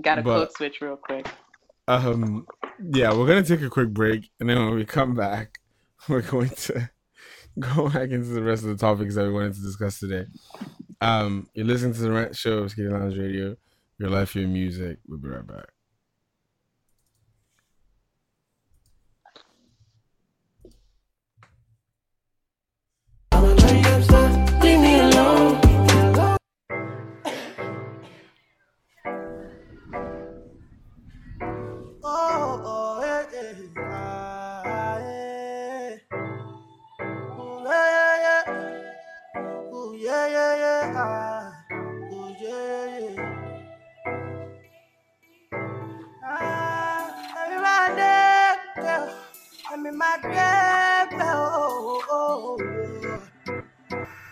got 0.02 0.18
a 0.18 0.22
But- 0.22 0.38
code 0.46 0.52
switch 0.56 0.80
real 0.80 0.96
quick 0.96 1.26
Um, 1.88 2.46
yeah, 2.92 3.12
we're 3.14 3.26
gonna 3.26 3.42
take 3.42 3.62
a 3.62 3.70
quick 3.70 3.88
break, 3.90 4.30
and 4.40 4.48
then 4.48 4.58
when 4.58 4.74
we 4.74 4.84
come 4.84 5.14
back, 5.14 5.58
we're 6.08 6.20
going 6.22 6.50
to 6.50 6.90
go 7.58 7.88
back 7.88 8.10
into 8.10 8.28
the 8.28 8.42
rest 8.42 8.62
of 8.62 8.68
the 8.68 8.76
topics 8.76 9.14
that 9.14 9.24
we 9.24 9.32
wanted 9.32 9.54
to 9.54 9.62
discuss 9.62 9.98
today. 9.98 10.26
Um, 11.00 11.48
you're 11.54 11.64
listening 11.66 11.94
to 11.94 12.00
the 12.02 12.10
Rant 12.12 12.36
Show, 12.36 12.58
of 12.58 12.74
Skitty 12.74 12.90
Lounge 12.92 13.16
Radio, 13.16 13.56
your 13.98 14.10
life, 14.10 14.36
your 14.36 14.48
music. 14.48 14.98
We'll 15.08 15.18
be 15.18 15.28
right 15.28 15.46
back. 15.46 15.66
Leave 24.60 24.80
me 24.80 24.98
alone. 24.98 25.57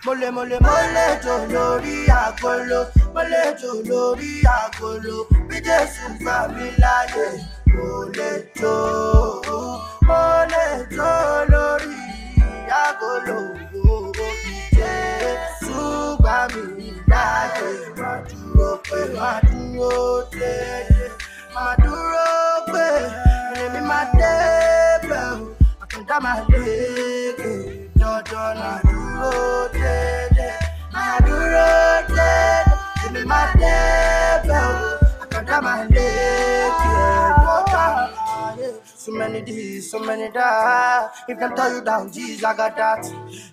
Mole 0.07 0.30
mole 0.30 0.57
mole 0.66 1.04
jò 1.24 1.34
lórí 1.52 1.96
àgolo, 2.22 2.80
mole 3.14 3.42
jò 3.61 3.70
lórí 3.88 4.30
àgolo, 4.59 5.16
bí 5.48 5.57
Jésù 5.66 6.07
gbà 6.20 6.36
mí 6.54 6.66
láyè, 6.82 7.26
jó, 8.59 8.76
mo 10.07 10.22
lè 10.52 10.64
jó 10.96 11.11
lórí 11.52 11.98
àgolo, 12.84 13.36
bí 14.16 14.28
Jésù 14.78 15.82
gbà 16.22 16.36
mí 16.54 16.88
láyè, 17.12 17.68
má 17.98 18.11
dúró 18.30 18.70
pé 18.88 19.00
má 19.18 19.30
dúró 19.50 19.92
dédé, 20.38 21.04
má 21.54 21.66
dúró 21.82 22.28
pé 22.72 22.86
èmi 23.62 23.80
má 23.90 24.00
o, 24.14 25.26
àkàndá 25.82 26.16
má 26.24 26.32
lékè, 26.50 27.52
dandan 28.00 28.54
má 28.62 28.86
dúró 29.27 29.68
dédé, 29.72 30.51
má 30.93 31.18
dúró 31.27 31.68
dédé, 32.09 32.33
èmi 33.07 33.22
má 33.31 33.41
débẹ̀ 33.61 34.64
o, 34.70 34.77
àkàndá 35.22 35.57
má 35.66 35.74
lékè, 35.95 36.07
dandan. 36.14 36.45
So 39.07 39.12
many 39.12 39.40
days, 39.40 39.88
so 39.88 40.00
many 40.00 40.28
that. 40.30 41.14
If 41.28 41.38
them 41.38 41.54
tell 41.54 41.72
you 41.72 41.80
down, 41.80 42.11
geez, 42.11 42.42
I 42.42 42.57
got 42.57 42.76
that. 42.76 43.04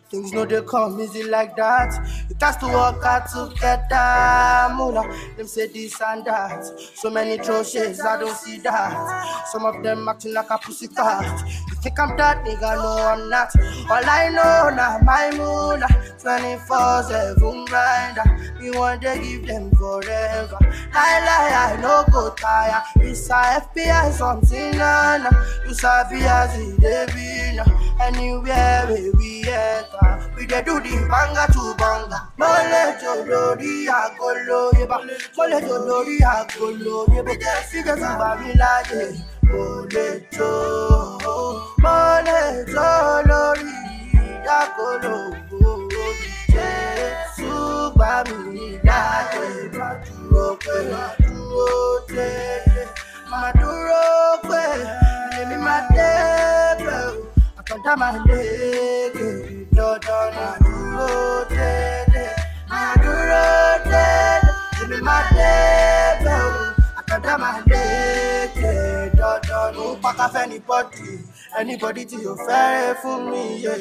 Things 0.09 0.33
know 0.33 0.45
they 0.45 0.63
come 0.63 0.99
easy 0.99 1.21
like 1.29 1.55
that. 1.57 1.93
It 2.27 2.41
has 2.41 2.57
to 2.57 2.65
work 2.65 3.03
hard 3.03 3.27
to 3.33 3.53
get 3.61 3.87
that. 3.91 4.73
Mula, 4.75 5.03
them 5.37 5.45
say 5.45 5.67
this 5.67 6.01
and 6.01 6.25
that. 6.25 6.65
So 6.95 7.11
many 7.11 7.37
throw 7.37 7.61
shades, 7.61 8.01
I 8.01 8.19
don't 8.19 8.35
see 8.35 8.57
that. 8.61 9.45
Some 9.51 9.63
of 9.65 9.83
them 9.83 10.07
acting 10.07 10.33
like 10.33 10.49
a 10.49 10.57
pussy 10.57 10.87
cat. 10.87 11.47
You 11.69 11.75
think 11.83 11.99
I'm 11.99 12.17
that 12.17 12.43
nigga? 12.43 12.75
No, 12.75 13.07
I'm 13.07 13.29
not. 13.29 13.55
All 13.91 14.09
I 14.09 14.29
know 14.29 14.75
now, 14.75 14.97
my 15.03 15.29
moolah. 15.37 16.13
24 16.23 17.03
7 17.03 17.65
grinder. 17.65 18.23
Me 18.59 18.71
want 18.71 19.01
to 19.01 19.19
give 19.19 19.45
them 19.45 19.69
forever. 19.71 20.57
I 20.93 21.19
lie, 21.19 21.75
I 21.75 21.81
no 21.81 22.05
go 22.11 22.33
tire. 22.33 22.81
It's 22.95 23.29
a 23.29 23.61
FBI 23.61 24.11
something, 24.13 24.77
nah, 24.77 25.17
nah. 25.17 25.42
You 25.65 25.73
sabi 25.73 26.23
as 26.25 26.55
it 26.57 27.13
be 27.15 27.55
now. 27.55 27.65
Anywhere 28.01 28.85
where 28.89 29.11
we 29.17 29.43
enter, 29.47 30.29
we 30.35 30.45
dey 30.45 30.61
do 30.63 30.79
the 30.79 31.07
banga 31.09 31.45
to 31.53 31.75
banga. 31.77 32.27
Mole 32.37 32.97
jo 32.99 33.23
lórí 33.23 33.87
agolo 33.87 34.71
yeba, 34.73 34.97
mole 35.37 35.61
jo 35.61 35.77
lórí 35.87 36.17
agolo 36.21 37.05
yeba. 37.13 37.33
Bá 38.19 38.35
mi 38.39 38.51
láyè, 38.53 39.15
mole 39.43 40.27
jo, 40.31 40.49
àkàndá 57.93 57.97
má 57.97 58.11
lékè, 58.25 59.29
dandan 59.75 60.33
má 60.35 60.47
dúró 60.65 61.45
dédé, 61.49 62.25
má 62.69 62.93
dúró 63.03 63.45
dédé, 63.85 64.07
èmi 64.81 64.97
má 65.07 65.17
débẹ̀ 65.35 66.41
o, 66.41 66.49
àkàndá 66.99 67.33
má 67.43 67.51
lékè, 67.69 68.73
dandan 69.17 69.75
ń 69.77 70.01
pàkàfẹ́ 70.03 70.45
ní 70.51 70.57
bọ́dì. 70.67 71.09
Anybody 71.59 72.03
tí 72.09 72.17
yóò 72.25 72.35
fẹ́rẹ̀ 72.47 72.95
fún 73.01 73.19
mi 73.31 73.43
yé, 73.63 73.75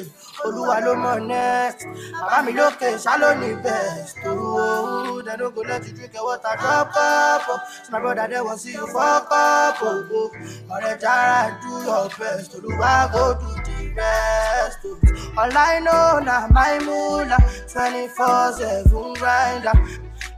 olúwa 0.45 0.77
ló 0.85 0.93
mọ̀ 1.05 1.19
next. 1.31 1.81
Bàbá 2.21 2.39
mi 2.45 2.53
lókè 2.59 2.89
ṣá 3.05 3.13
ló 3.23 3.31
ní 3.41 3.51
best. 3.65 4.17
Ooo, 4.29 5.23
dem 5.27 5.37
no 5.41 5.47
go 5.55 5.63
let 5.69 5.83
you 5.87 5.93
drink 5.97 6.15
water 6.27 6.55
drop 6.61 6.89
cup. 6.95 7.43
So 7.85 7.89
my 7.93 7.99
brother 8.03 8.29
dem 8.29 8.45
wan 8.47 8.59
see 8.59 8.73
you 8.79 8.87
fuck 8.95 9.29
up. 9.33 9.77
Oh, 9.89 10.05
oh. 10.21 10.31
Ọ̀rẹ́ 10.75 11.01
jára 11.03 11.41
do 11.63 11.71
your 11.87 12.07
best. 12.19 12.51
Olúwa 12.57 12.93
go 13.13 13.25
do 13.41 13.49
the 13.65 13.72
rest. 13.97 14.79
Oh. 14.85 14.99
All 15.39 15.51
I 15.57 15.79
know 15.81 16.21
now, 16.25 16.47
my 16.51 16.79
moolah, 16.79 17.39
twenty-four 17.69 18.53
seven 18.53 19.15
grinder. 19.15 19.73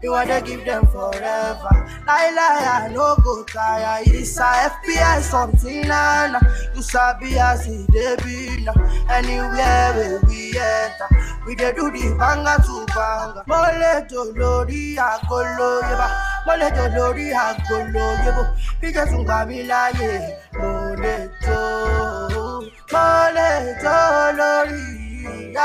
You 0.05 0.11
wanna 0.11 0.43
give 0.43 0.67
them 0.67 0.87
forever. 0.89 1.73
Lie, 2.07 2.31
lie, 2.37 2.85
I 2.85 2.93
no 2.93 3.17
go 3.25 3.43
tire. 3.45 4.03
It's 4.05 4.37
a 4.39 4.69
FBI 4.69 5.23
something, 5.23 5.89
nah. 5.89 6.39
You 6.75 6.83
sabi 6.83 7.39
as 7.39 7.67
it 7.67 7.91
dey 7.91 8.15
be 8.23 8.65
now. 8.65 8.75
Anywhere 9.09 9.95
where 9.97 10.21
we 10.29 10.53
enter, 10.59 11.09
we 11.47 11.55
dey 11.55 11.73
do 11.73 11.91
the 11.91 12.15
banga 12.19 12.61
to 12.67 12.85
banga. 12.95 13.45
Mole 13.47 14.07
jo 14.11 14.31
lórí 14.37 14.97
agolo 14.99 15.81
yeba, 15.89 16.09
mole 16.47 16.69
jo 16.77 16.85
lórí 16.97 17.33
agolo 17.33 18.05
yebo. 18.25 18.45
Bíjẹ́ 18.83 19.07
tún 19.09 19.25
gbà 19.25 19.47
mí 19.49 19.63
láyè, 19.71 20.13
mole 20.59 21.31
jo, 21.41 22.61
mole 22.93 23.49
jo 23.81 23.97
lórí 24.39 25.04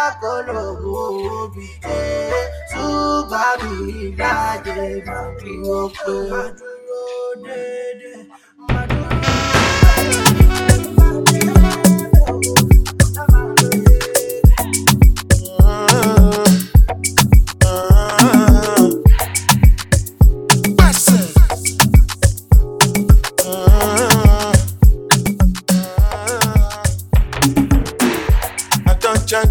agolo 0.06 0.62
bí 1.54 1.68
Jésù 1.86 2.86
gbà 3.30 3.46
mí 3.62 3.76
láyè, 4.20 4.78
má 5.08 5.20
dúró 5.40 5.80
pé 5.98 6.14
má 6.32 6.42
dúró 6.58 7.04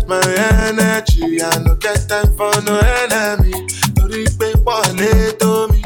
dédé. 0.08 0.68
energy, 0.68 1.42
I 1.42 1.58
no 1.64 1.74
get 1.76 2.08
time 2.08 2.34
for 2.36 2.52
no 2.62 2.78
enemy. 2.78 3.52
Torí 3.94 4.24
pé 4.38 4.52
wọlé 4.64 5.32
tó 5.38 5.68
mi. 5.70 5.82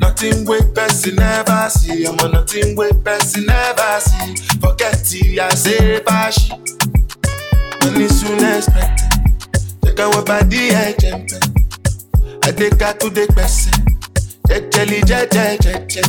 Nothing 0.00 0.44
wey 0.46 0.60
person 0.74 1.16
never 1.16 1.68
see, 1.70 2.06
on 2.06 2.16
nothing 2.32 2.76
wey 2.76 2.90
person 3.04 3.46
never 3.46 4.00
see. 4.00 4.34
Forget 4.60 5.12
it, 5.14 5.38
I 5.38 5.48
say 5.54 6.00
bashi. 6.00 6.52
Money 7.84 8.08
soon 8.08 8.44
expected. 8.44 10.00
Our 10.00 10.22
body, 10.24 10.74
I 10.74 10.94
jump. 10.98 11.28
I 12.44 12.50
take 12.50 12.80
her 12.80 12.92
to 12.94 13.10
the 13.10 13.26
person. 13.34 13.72
Jejeli, 14.48 15.00
jeje, 15.02 15.58
jeje. 15.58 16.02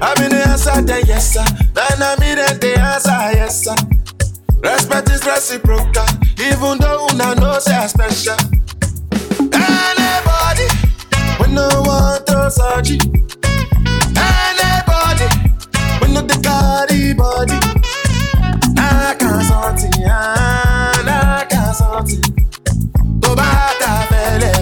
I'm 0.00 0.22
in 0.24 0.30
the 0.30 0.48
answer, 0.48 0.82
then 0.82 1.04
yes 1.06 1.32
sir. 1.34 1.44
Then 1.74 2.02
I'm 2.02 2.22
in 2.22 2.36
the 2.58 2.74
answer, 2.80 3.38
yes 3.38 3.64
sir. 3.64 3.74
Respect 4.64 5.10
is 5.10 5.24
reciprocal, 5.26 6.04
even 6.40 6.78
though 6.78 7.06
una 7.10 7.34
know 7.34 7.58
say 7.58 7.74
I 7.74 7.86
special. 7.86 8.36
Anybody, 9.52 10.66
we 11.40 11.46
no 11.54 11.68
want 11.84 12.26
to 12.28 12.50
surgery. 12.50 12.98
Anybody, 14.16 15.28
we 16.00 16.06
no 16.14 16.20
the 16.22 16.36
carry 16.42 17.12
body. 17.12 17.58
I 18.78 19.14
can't 19.18 19.44
something, 19.44 20.04
I 20.06 21.46
can't 21.50 21.76
something. 21.76 22.22
Tó 23.20 23.34
bá 23.36 23.50
ta 23.80 23.92
fẹ́lẹ́, 24.10 24.53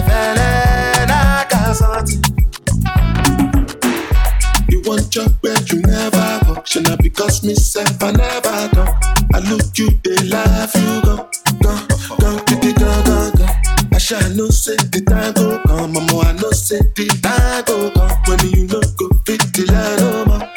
want 4.85 5.15
your 5.15 5.29
bed, 5.41 5.71
you 5.71 5.81
never 5.81 6.39
walk. 6.47 6.67
Should 6.67 6.87
not 6.87 6.99
because 6.99 7.43
me 7.43 7.55
self 7.55 8.01
I 8.01 8.11
never 8.11 8.69
go. 8.75 8.85
I 9.33 9.39
look 9.49 9.77
you, 9.77 9.89
they 10.03 10.15
laugh, 10.27 10.75
you 10.75 11.01
go, 11.01 11.29
go, 11.61 11.87
go, 12.19 12.37
go, 12.45 12.59
go, 12.59 13.03
go, 13.03 13.31
go. 13.37 13.45
I 13.93 13.97
shall 13.97 14.29
no 14.35 14.49
say 14.49 14.75
the 14.75 15.01
time 15.07 15.33
go 15.33 15.59
come, 15.65 15.93
mama. 15.93 16.19
I 16.27 16.33
no 16.33 16.51
say 16.51 16.79
the 16.95 17.07
time 17.21 17.63
go 17.65 17.91
come 17.91 18.17
when 18.27 18.39
you 18.51 18.67
no 18.67 18.81
go 18.97 19.09
fit 19.25 19.41
the 19.53 19.65
line 19.71 19.99
no 19.99 20.25
more. 20.25 20.49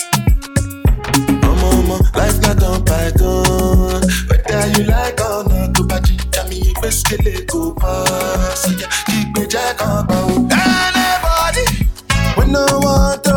Mama, 1.42 1.62
oh, 1.62 1.82
mama, 1.82 2.10
life 2.16 2.40
not 2.42 2.58
done 2.58 2.84
by 2.84 3.10
gun. 3.16 4.02
Whether 4.28 4.66
you 4.78 4.84
like 4.88 5.20
or 5.20 5.44
not, 5.44 5.72
go 5.74 5.84
back 5.86 6.02
to 6.04 6.48
me, 6.48 6.56
you 6.60 6.74
best 6.80 7.06
get 7.08 7.26
it 7.26 7.46
go 7.48 7.74
pass. 7.74 8.62
So 8.62 8.70
yeah, 8.72 8.88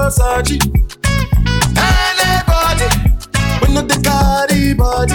want 0.10 0.43
to 0.45 0.55
surgery. 0.55 0.60
Anybody, 1.78 2.89
we 3.62 3.74
no 3.74 3.82
the 3.82 3.97
carry 4.03 4.74
body. 4.74 5.14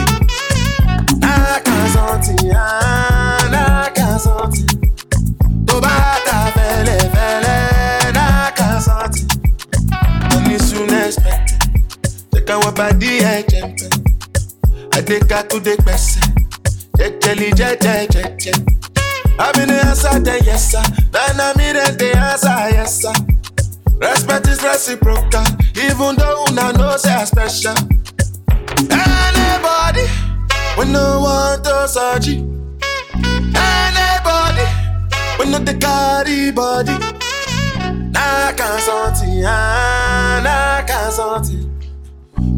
I 1.22 1.60
can't 1.64 1.90
something, 1.92 2.50
I 2.54 3.90
can't 3.94 4.20
something. 4.20 4.66
Tó 5.66 5.80
bá 5.80 6.18
ta 6.26 6.52
fẹ́lẹ́ 6.54 6.98
fẹ́lẹ́, 7.14 8.16
I 8.16 8.50
can't 8.56 8.82
something. 8.82 9.28
Money 10.30 10.58
soon 10.58 10.92
expected. 10.94 11.60
Take 12.32 12.50
our 12.50 12.72
body, 12.72 13.24
I 13.24 13.42
jump. 13.42 13.78
I 14.92 15.00
take 15.00 15.30
her 15.30 15.42
to 15.48 15.60
the 15.60 15.76
person. 15.84 16.22
Jejeli, 16.98 17.50
jeje, 17.58 18.06
jeje. 18.12 18.52
I'm 19.38 19.60
in 19.60 19.68
the 19.68 19.80
answer, 19.86 20.20
then 20.20 20.40
yes 20.44 20.74
Respect 24.04 24.48
is 24.48 24.62
reciprocal, 24.62 25.44
even 25.76 26.16
though 26.16 26.44
una 26.48 26.72
know 26.72 26.96
say 26.96 27.12
I 27.14 27.24
special. 27.24 27.74
Anybody, 28.90 30.06
we 30.78 30.84
no 30.92 31.20
want 31.24 31.64
to 31.64 31.88
surgery. 31.88 32.36
Anybody, 33.56 34.66
we 35.38 35.50
no 35.50 35.58
the 35.58 35.74
carry 35.80 36.50
body. 36.52 36.92
Nah, 38.12 38.52
can't 38.52 38.80
something, 38.82 39.42
ah, 39.46 40.40
nah, 40.44 40.86
can't 40.86 41.12
something. 41.12 41.70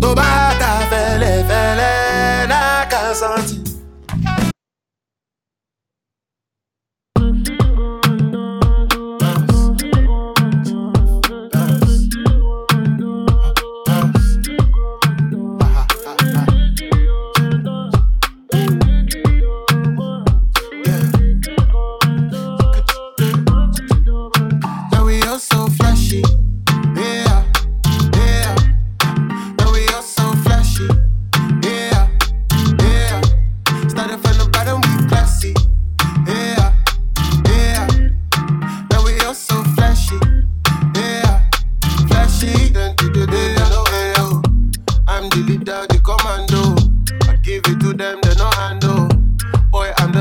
Tó 0.01 0.14
bá 0.14 0.55
ta 0.61 0.70
fẹ́lẹ́ 0.90 1.44
fẹ́lẹ́, 1.49 2.49
nah, 2.49 2.84
can't 2.90 3.16
something. 3.16 3.76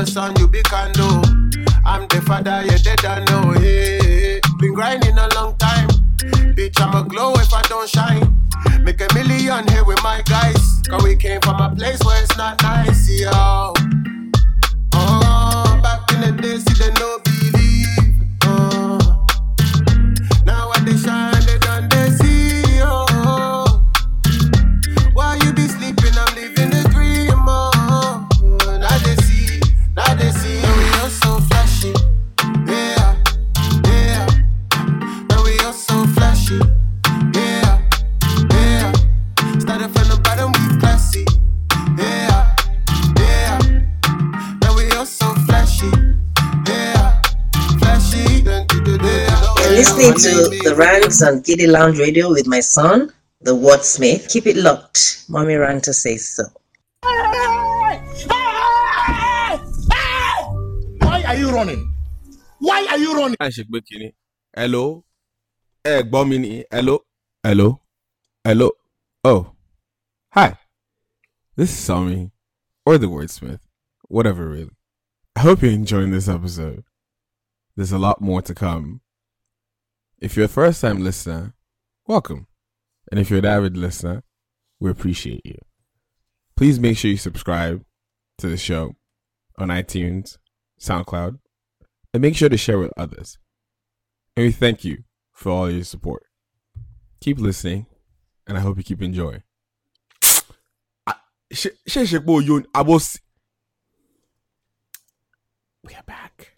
Son, 0.06 0.34
you 0.38 0.48
be 0.48 0.62
candle. 0.62 1.22
I'm 1.84 2.06
the 2.08 2.22
father, 2.26 2.62
yeah, 2.64 2.78
they 2.78 2.96
don't 2.96 3.28
know. 3.28 3.52
Hey, 3.52 4.40
been 4.58 4.74
grinding 4.74 5.18
a 5.18 5.28
long 5.34 5.56
time. 5.58 5.88
Bitch, 6.56 6.80
I'm 6.80 6.94
a 6.94 7.06
glow 7.06 7.34
if 7.34 7.52
I 7.52 7.62
don't 7.62 7.88
shine. 7.88 8.36
Make 8.82 9.00
a 9.00 9.12
million 9.14 9.66
here 9.68 9.84
with 9.84 10.02
my 10.02 10.22
guys. 10.26 10.82
Cause 10.88 11.02
we 11.02 11.16
came 11.16 11.40
from 11.40 11.60
a 11.60 11.74
place 11.74 11.98
where 12.04 12.22
it's 12.22 12.36
not 12.36 12.62
nice, 12.62 13.08
yo. 13.08 13.75
Listening 49.76 50.14
to 50.14 50.48
the 50.64 50.74
Rants 50.74 51.22
on 51.22 51.42
Giddy 51.42 51.66
Lounge 51.66 51.98
Radio 51.98 52.30
with 52.30 52.46
my 52.46 52.60
son, 52.60 53.12
the 53.42 53.54
Wordsmith. 53.54 54.30
Keep 54.30 54.46
it 54.46 54.56
locked. 54.56 55.26
Mommy 55.28 55.52
Ranta 55.52 55.92
says 55.92 56.26
so. 56.26 56.44
Why 61.02 61.22
are 61.26 61.36
you 61.36 61.50
running? 61.50 61.92
Why 62.58 62.86
are 62.88 62.96
you 62.96 63.14
running? 63.18 63.36
I 63.38 63.50
should 63.50 63.68
make 63.68 63.84
it. 63.90 64.14
Hello? 64.56 65.04
Hey, 65.84 66.02
Bomini. 66.04 66.64
Hello? 66.70 67.04
Hello? 67.44 67.82
Hello? 68.42 68.70
Oh. 69.24 69.52
Hi. 70.32 70.56
This 71.54 71.70
is 71.70 71.76
Sami. 71.76 72.30
Or 72.86 72.96
the 72.96 73.08
wordsmith. 73.08 73.60
Whatever, 74.08 74.48
really. 74.48 74.76
I 75.36 75.40
hope 75.40 75.60
you're 75.60 75.70
enjoying 75.70 76.12
this 76.12 76.28
episode. 76.28 76.84
There's 77.76 77.92
a 77.92 77.98
lot 77.98 78.22
more 78.22 78.40
to 78.40 78.54
come. 78.54 79.02
If 80.26 80.36
you're 80.36 80.46
a 80.46 80.48
first 80.48 80.80
time 80.80 81.04
listener, 81.04 81.54
welcome. 82.08 82.48
And 83.12 83.20
if 83.20 83.30
you're 83.30 83.38
an 83.38 83.44
avid 83.44 83.76
listener, 83.76 84.24
we 84.80 84.90
appreciate 84.90 85.42
you. 85.46 85.54
Please 86.56 86.80
make 86.80 86.98
sure 86.98 87.12
you 87.12 87.16
subscribe 87.16 87.84
to 88.38 88.48
the 88.48 88.56
show 88.56 88.96
on 89.56 89.68
iTunes, 89.68 90.38
SoundCloud, 90.80 91.38
and 92.12 92.20
make 92.20 92.34
sure 92.34 92.48
to 92.48 92.56
share 92.56 92.80
with 92.80 92.92
others. 92.96 93.38
And 94.36 94.46
we 94.46 94.50
thank 94.50 94.84
you 94.84 95.04
for 95.32 95.52
all 95.52 95.70
your 95.70 95.84
support. 95.84 96.24
Keep 97.20 97.38
listening, 97.38 97.86
and 98.48 98.58
I 98.58 98.62
hope 98.62 98.78
you 98.78 98.82
keep 98.82 99.02
enjoying. 99.02 99.44
Ah, 101.06 101.20
ṣé 101.52 101.70
ṣé 101.88 102.02
ṣe 102.02 102.18
pé 102.18 102.32
oyo 102.32 102.64
abo 102.74 102.98
sí. 102.98 103.20
We 105.84 105.94
are 105.94 106.02
back. 106.02 106.54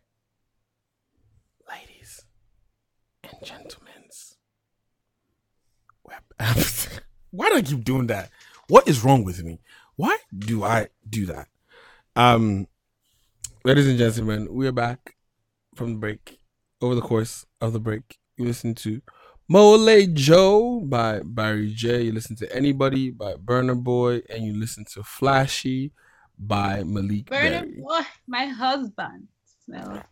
Ladies 1.69 2.25
and 3.39 3.47
gentlemen. 3.47 3.89
Why 7.31 7.49
do 7.51 7.57
I 7.57 7.63
keep 7.63 7.85
doing 7.85 8.07
that? 8.09 8.31
What 8.69 8.89
is 8.89 9.05
wrong 9.05 9.25
with 9.25 9.43
me? 9.43 9.61
Why 9.97 10.17
do 10.37 10.65
I 10.65 10.89
do 11.09 11.27
that? 11.27 11.49
Um, 12.15 12.69
ladies 13.65 13.89
and 13.89 13.99
gentlemen, 13.99 14.49
we 14.53 14.67
are 14.67 14.73
back 14.73 15.17
from 15.75 15.95
the 15.95 15.99
break. 15.99 16.39
Over 16.81 16.95
the 16.95 17.01
course 17.01 17.45
of 17.61 17.73
the 17.73 17.81
break, 17.81 18.19
you 18.37 18.45
listen 18.45 18.73
to 18.77 19.03
Mole 19.49 20.07
Joe 20.13 20.81
by 20.81 21.21
Barry 21.25 21.73
J. 21.75 22.03
You 22.03 22.13
listen 22.13 22.37
to 22.37 22.55
Anybody 22.55 23.11
by 23.11 23.35
Burna 23.35 23.83
Boy, 23.83 24.23
and 24.31 24.45
you 24.45 24.55
listen 24.55 24.85
to 24.93 25.03
Flashy 25.03 25.91
by 26.39 26.85
Malik 26.85 27.27
Burna 27.27 27.83
Boy, 27.83 28.01
my 28.29 28.47
husband. 28.47 29.27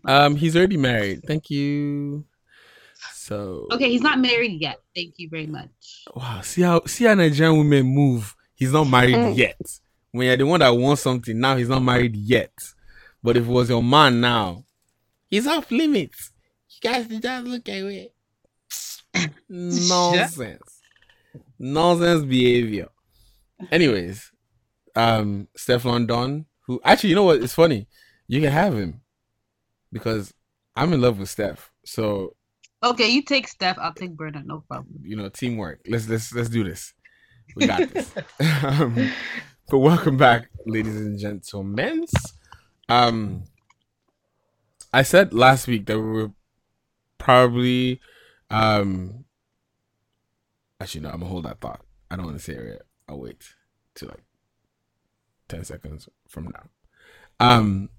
Um, 0.05 0.35
he's 0.35 0.57
already 0.57 0.77
married. 0.77 1.23
Thank 1.25 1.51
you. 1.51 2.25
So 3.27 3.67
Okay, 3.73 3.91
he's 3.91 4.03
not 4.03 4.21
married 4.21 4.61
yet. 4.61 4.81
Thank 4.95 5.15
you 5.17 5.29
very 5.29 5.49
much. 5.49 6.05
wow, 6.15 6.43
see 6.43 6.63
how 6.63 6.83
see 6.87 7.07
how 7.07 7.15
Nigerian 7.15 7.59
women 7.59 7.85
move. 7.93 8.37
He's 8.55 8.73
not 8.73 8.85
married 8.85 9.17
Mm. 9.17 9.37
yet. 9.37 9.61
When 10.13 10.29
you're 10.29 10.37
the 10.37 10.47
one 10.47 10.61
that 10.61 10.71
wants 10.71 11.03
something, 11.03 11.39
now 11.41 11.57
he's 11.57 11.69
not 11.69 11.83
married 11.83 12.15
yet. 12.15 12.53
But 13.25 13.37
if 13.37 13.43
it 13.43 13.51
was 13.51 13.69
your 13.69 13.83
man 13.83 14.21
now, 14.21 14.65
he's 15.27 15.45
off 15.49 15.73
limits. 15.73 16.31
You 16.71 16.89
guys 16.89 17.09
just 17.09 17.47
look 17.47 17.69
at 17.69 17.75
it. 17.83 18.15
Nonsense. 19.49 20.81
Nonsense 21.59 22.25
behavior. 22.25 22.89
Anyways, 23.73 24.31
um, 24.95 25.49
Stefflon 25.59 26.07
Don, 26.07 26.47
who 26.67 26.81
actually, 26.85 27.11
you 27.11 27.17
know 27.17 27.25
what? 27.25 27.43
It's 27.43 27.55
funny. 27.55 27.89
You 28.29 28.41
can 28.41 28.53
have 28.53 28.75
him 28.75 29.01
because 29.93 30.33
I'm 30.77 30.93
in 30.93 31.01
love 31.01 31.19
with 31.19 31.29
Steph. 31.29 31.73
So 31.85 32.36
Okay, 32.87 33.09
you 33.09 33.23
take 33.23 33.49
Steph. 33.49 33.79
I'll 33.81 33.93
take 33.93 34.17
Burna. 34.17 34.47
No 34.47 34.61
problem. 34.61 35.01
you 35.03 35.17
know, 35.17 35.29
teamwork. 35.29 35.81
Let's 35.89 36.09
let's 36.09 36.33
let's 36.33 36.49
do 36.49 36.63
this. 36.63 36.95
We 37.57 37.67
got 37.67 37.89
this. 37.91 38.15
um, 38.63 39.11
but 39.69 39.79
welcome 39.79 40.17
back, 40.17 40.49
ladies 40.67 40.95
and 40.95 41.19
gentlemen. 41.19 42.07
Um, 42.89 43.43
I 44.93 45.03
said 45.03 45.35
last 45.35 45.67
week 45.67 45.87
that 45.87 45.99
we 45.99 46.05
were 46.05 46.31
probably, 47.19 48.01
um, 48.51 49.25
actually 50.81 51.01
no, 51.01 51.09
I'm 51.09 51.19
gonna 51.19 51.27
hold 51.27 51.45
that 51.47 51.61
thought. 51.61 51.81
I 52.09 52.15
don't 52.15 52.27
want 52.27 52.39
to 52.39 52.45
say 52.45 52.53
it 52.53 52.69
yet. 52.69 52.83
I'll 53.09 53.19
wait 53.19 53.43
to 53.97 54.07
like 54.07 54.23
ten 55.49 55.65
seconds 55.65 56.09
from 56.29 56.45
now. 56.55 56.69
Um, 57.41 57.91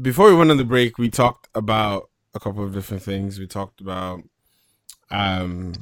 before 0.00 0.30
we 0.30 0.36
went 0.36 0.50
on 0.50 0.56
the 0.56 0.64
break, 0.64 0.96
we 0.96 1.10
talked 1.10 1.48
about 1.54 2.08
a 2.34 2.40
couple 2.40 2.64
of 2.64 2.72
different 2.72 3.02
things. 3.02 3.38
We 3.38 3.46
talked 3.46 3.82
about 3.82 4.22
um 5.10 5.72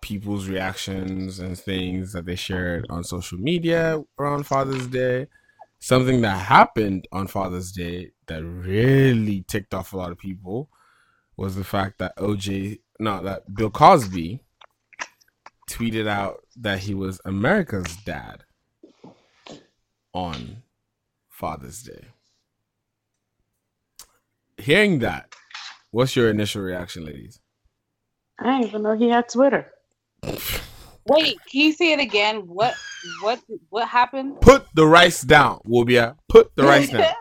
people's 0.00 0.48
reactions 0.48 1.38
and 1.38 1.58
things 1.58 2.12
that 2.12 2.24
they 2.24 2.36
shared 2.36 2.86
on 2.88 3.04
social 3.04 3.38
media 3.38 4.02
around 4.18 4.46
Father's 4.46 4.86
Day. 4.86 5.26
Something 5.80 6.22
that 6.22 6.46
happened 6.46 7.06
on 7.12 7.26
Father's 7.26 7.72
Day 7.72 8.12
that 8.26 8.44
really 8.44 9.44
ticked 9.46 9.74
off 9.74 9.92
a 9.92 9.96
lot 9.96 10.10
of 10.12 10.18
people 10.18 10.70
was 11.36 11.54
the 11.54 11.64
fact 11.64 11.98
that 11.98 12.16
OJ, 12.16 12.80
no, 12.98 13.22
that 13.22 13.54
Bill 13.54 13.70
Cosby 13.70 14.40
tweeted 15.70 16.08
out 16.08 16.44
that 16.56 16.80
he 16.80 16.94
was 16.94 17.20
America's 17.24 17.96
dad 18.04 18.44
on 20.12 20.62
Father's 21.28 21.82
Day. 21.82 22.06
Hearing 24.56 24.98
that, 24.98 25.34
what's 25.92 26.16
your 26.16 26.28
initial 26.30 26.62
reaction, 26.62 27.04
ladies? 27.04 27.38
I 28.38 28.44
didn't 28.44 28.68
even 28.68 28.82
know 28.82 28.96
he 28.96 29.08
had 29.08 29.28
Twitter. 29.28 29.72
Wait, 31.06 31.38
can 31.50 31.60
you 31.60 31.72
say 31.72 31.92
it 31.92 32.00
again? 32.00 32.46
What 32.46 32.74
what 33.22 33.40
what 33.70 33.88
happened? 33.88 34.40
Put 34.40 34.66
the 34.74 34.86
rice 34.86 35.22
down, 35.22 35.60
Wobia. 35.66 36.16
Put 36.28 36.54
the 36.56 36.64
rice 36.64 36.90
down. 36.90 37.14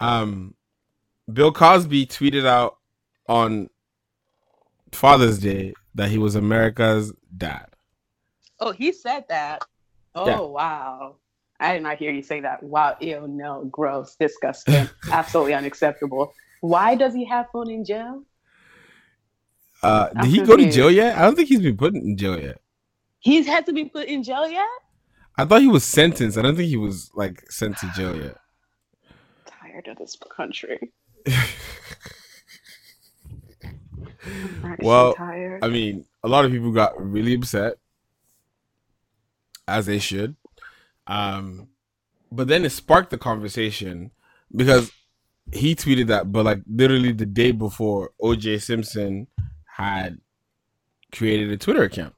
Um, 0.00 0.54
Bill 1.32 1.52
Cosby 1.52 2.06
tweeted 2.06 2.46
out 2.46 2.76
on 3.28 3.68
Father's 4.92 5.38
Day 5.38 5.74
that 5.94 6.10
he 6.10 6.18
was 6.18 6.34
America's 6.36 7.12
dad. 7.36 7.66
Oh, 8.58 8.72
he 8.72 8.92
said 8.92 9.24
that. 9.28 9.64
Oh 10.14 10.26
Yeah. 10.26 10.40
wow. 10.40 11.16
I 11.58 11.74
did 11.74 11.82
not 11.82 11.98
hear 11.98 12.10
you 12.10 12.22
say 12.22 12.40
that. 12.40 12.62
Wow, 12.62 12.96
ew, 13.00 13.26
no, 13.28 13.64
gross, 13.66 14.16
disgusting, 14.18 14.88
absolutely 15.10 15.52
unacceptable. 15.54 16.32
Why 16.62 16.94
does 16.94 17.12
he 17.14 17.24
have 17.26 17.50
fun 17.52 17.70
in 17.70 17.84
jail? 17.84 18.22
Uh, 19.82 20.08
did 20.10 20.30
he 20.30 20.42
go 20.42 20.56
to 20.56 20.70
jail 20.70 20.90
yet? 20.90 21.16
I 21.16 21.22
don't 21.22 21.36
think 21.36 21.48
he's 21.48 21.60
been 21.60 21.76
put 21.76 21.94
in 21.94 22.16
jail 22.16 22.38
yet. 22.40 22.60
He's 23.20 23.46
had 23.46 23.66
to 23.66 23.72
be 23.72 23.84
put 23.86 24.08
in 24.08 24.22
jail 24.22 24.48
yet? 24.48 24.66
I 25.36 25.44
thought 25.44 25.62
he 25.62 25.68
was 25.68 25.84
sentenced. 25.84 26.36
I 26.36 26.42
don't 26.42 26.56
think 26.56 26.68
he 26.68 26.76
was 26.76 27.10
like 27.14 27.50
sent 27.50 27.78
to 27.78 27.90
jail 27.94 28.16
yet. 28.16 28.36
Tired 29.46 29.88
of 29.88 29.96
this 29.98 30.16
country. 30.36 30.92
I'm 34.62 34.76
Well, 34.80 35.14
tired. 35.14 35.64
I 35.64 35.68
mean, 35.68 36.04
a 36.22 36.28
lot 36.28 36.44
of 36.44 36.50
people 36.50 36.72
got 36.72 37.00
really 37.00 37.34
upset, 37.34 37.74
as 39.66 39.86
they 39.86 39.98
should. 39.98 40.36
Um, 41.06 41.68
but 42.30 42.48
then 42.48 42.64
it 42.64 42.70
sparked 42.70 43.10
the 43.10 43.18
conversation 43.18 44.10
because 44.54 44.92
he 45.52 45.74
tweeted 45.74 46.08
that, 46.08 46.30
but 46.30 46.44
like 46.44 46.60
literally 46.70 47.12
the 47.12 47.26
day 47.26 47.50
before, 47.52 48.10
OJ 48.20 48.62
Simpson 48.62 49.26
had 49.80 50.18
created 51.12 51.50
a 51.50 51.56
Twitter 51.56 51.82
account. 51.82 52.14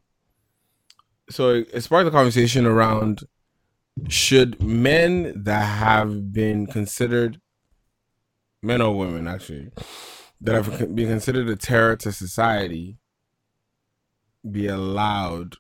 So 1.31 1.65
it, 1.73 1.83
sparked 1.83 2.05
the 2.05 2.11
conversation 2.11 2.67
around 2.67 3.23
should 4.09 4.63
men 4.63 5.33
that 5.45 5.65
have 5.65 6.33
been 6.33 6.67
considered 6.67 7.41
men 8.63 8.81
or 8.81 8.97
women 8.97 9.27
actually 9.29 9.71
that 10.41 10.55
have 10.55 10.95
been 10.95 11.09
considered 11.09 11.49
a 11.49 11.57
terror 11.57 11.97
to 11.97 12.13
society 12.13 12.99
be 14.51 14.67
allowed 14.67 15.57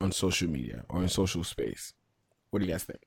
on 0.00 0.12
social 0.12 0.48
media 0.48 0.84
or 0.88 1.02
in 1.02 1.08
social 1.08 1.42
space. 1.42 1.92
What 2.50 2.60
do 2.60 2.66
you 2.66 2.72
guys 2.72 2.84
think? 2.84 3.00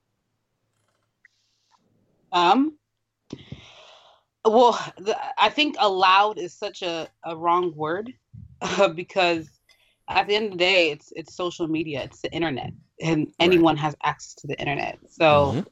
Um. 2.32 2.78
Well, 4.50 4.80
the, 4.98 5.16
I 5.38 5.50
think 5.50 5.76
allowed 5.78 6.40
is 6.40 6.58
such 6.58 6.82
a, 6.82 7.08
a 7.24 7.38
wrong 7.38 7.72
word 7.76 8.12
because 8.96 9.48
at 10.10 10.28
the 10.28 10.36
end 10.36 10.46
of 10.46 10.52
the 10.54 10.58
day, 10.58 10.90
it's 10.90 11.14
it's 11.16 11.36
social 11.36 11.68
media, 11.68 12.02
it's 12.02 12.22
the 12.22 12.32
internet, 12.34 12.72
and 13.00 13.28
anyone 13.40 13.78
has 13.78 13.96
access 14.04 14.34
to 14.36 14.48
the 14.48 14.60
internet. 14.60 14.98
So, 15.08 15.64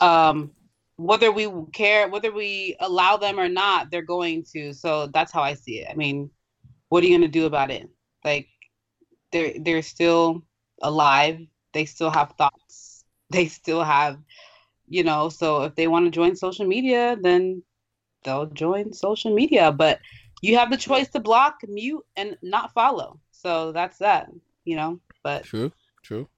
um, 0.00 0.50
whether 0.96 1.32
we 1.32 1.50
care, 1.72 2.08
whether 2.08 2.30
we 2.30 2.76
allow 2.80 3.16
them 3.16 3.40
or 3.40 3.48
not, 3.48 3.90
they're 3.90 4.02
going 4.02 4.44
to. 4.52 4.74
So 4.74 5.06
that's 5.06 5.32
how 5.32 5.40
I 5.40 5.54
see 5.54 5.78
it. 5.78 5.88
I 5.90 5.94
mean, 5.94 6.30
what 6.90 7.02
are 7.02 7.06
you 7.06 7.16
gonna 7.16 7.28
do 7.28 7.46
about 7.46 7.70
it? 7.70 7.88
Like, 8.26 8.48
they're 9.32 9.54
they're 9.58 9.82
still 9.82 10.42
alive. 10.82 11.40
They 11.72 11.86
still 11.86 12.10
have 12.10 12.34
thoughts. 12.36 13.04
They 13.30 13.46
still 13.46 13.84
have, 13.84 14.18
you 14.86 15.04
know. 15.04 15.28
So 15.28 15.64
if 15.64 15.74
they 15.74 15.86
want 15.86 16.06
to 16.06 16.10
join 16.10 16.34
social 16.34 16.66
media, 16.66 17.16
then 17.20 17.62
they'll 18.24 18.46
join 18.46 18.92
social 18.92 19.34
media. 19.34 19.72
But 19.72 20.00
you 20.42 20.56
have 20.56 20.70
the 20.70 20.76
choice 20.76 21.08
to 21.10 21.20
block, 21.20 21.56
mute, 21.66 22.04
and 22.16 22.36
not 22.42 22.72
follow. 22.72 23.20
So 23.32 23.72
that's 23.72 23.98
that. 23.98 24.30
You 24.64 24.76
know. 24.76 25.00
But 25.22 25.44
True. 25.44 25.72
True. 26.02 26.28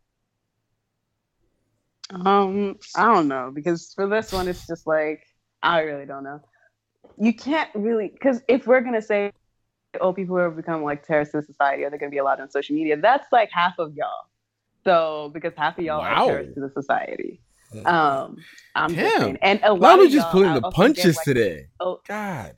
Um, 2.12 2.76
I 2.96 3.04
don't 3.04 3.28
know 3.28 3.52
because 3.54 3.92
for 3.94 4.08
this 4.08 4.32
one, 4.32 4.48
it's 4.48 4.66
just 4.66 4.86
like 4.86 5.22
I 5.62 5.80
really 5.80 6.06
don't 6.06 6.24
know. 6.24 6.40
You 7.18 7.34
can't 7.34 7.70
really 7.74 8.08
because 8.08 8.42
if 8.48 8.66
we're 8.66 8.80
gonna 8.80 9.02
say, 9.02 9.30
oh, 10.00 10.12
people 10.12 10.36
who 10.36 10.42
have 10.42 10.56
become 10.56 10.82
like 10.82 11.06
terrorists 11.06 11.34
in 11.34 11.42
society 11.44 11.84
are 11.84 11.90
they 11.90 11.98
gonna 11.98 12.10
be 12.10 12.18
allowed 12.18 12.40
on 12.40 12.50
social 12.50 12.74
media? 12.74 12.96
That's 12.96 13.26
like 13.30 13.50
half 13.52 13.78
of 13.78 13.94
y'all. 13.94 14.26
So 14.84 15.30
because 15.34 15.52
half 15.56 15.78
of 15.78 15.84
y'all 15.84 16.00
Wow. 16.00 16.06
are 16.14 16.26
terrorists 16.26 16.54
to 16.54 16.60
the 16.60 16.70
society. 16.70 17.40
Um, 17.84 18.36
I'm 18.74 18.94
just 18.94 19.16
Damn. 19.16 19.20
saying, 19.20 19.38
and 19.42 19.60
a 19.62 19.74
Why 19.74 19.90
lot 19.90 19.98
we 20.00 20.06
of 20.06 20.12
just 20.12 20.30
pulling 20.30 20.54
the 20.54 20.62
punches 20.70 21.16
like, 21.16 21.24
today? 21.24 21.66
Oh 21.78 22.00
God. 22.06 22.54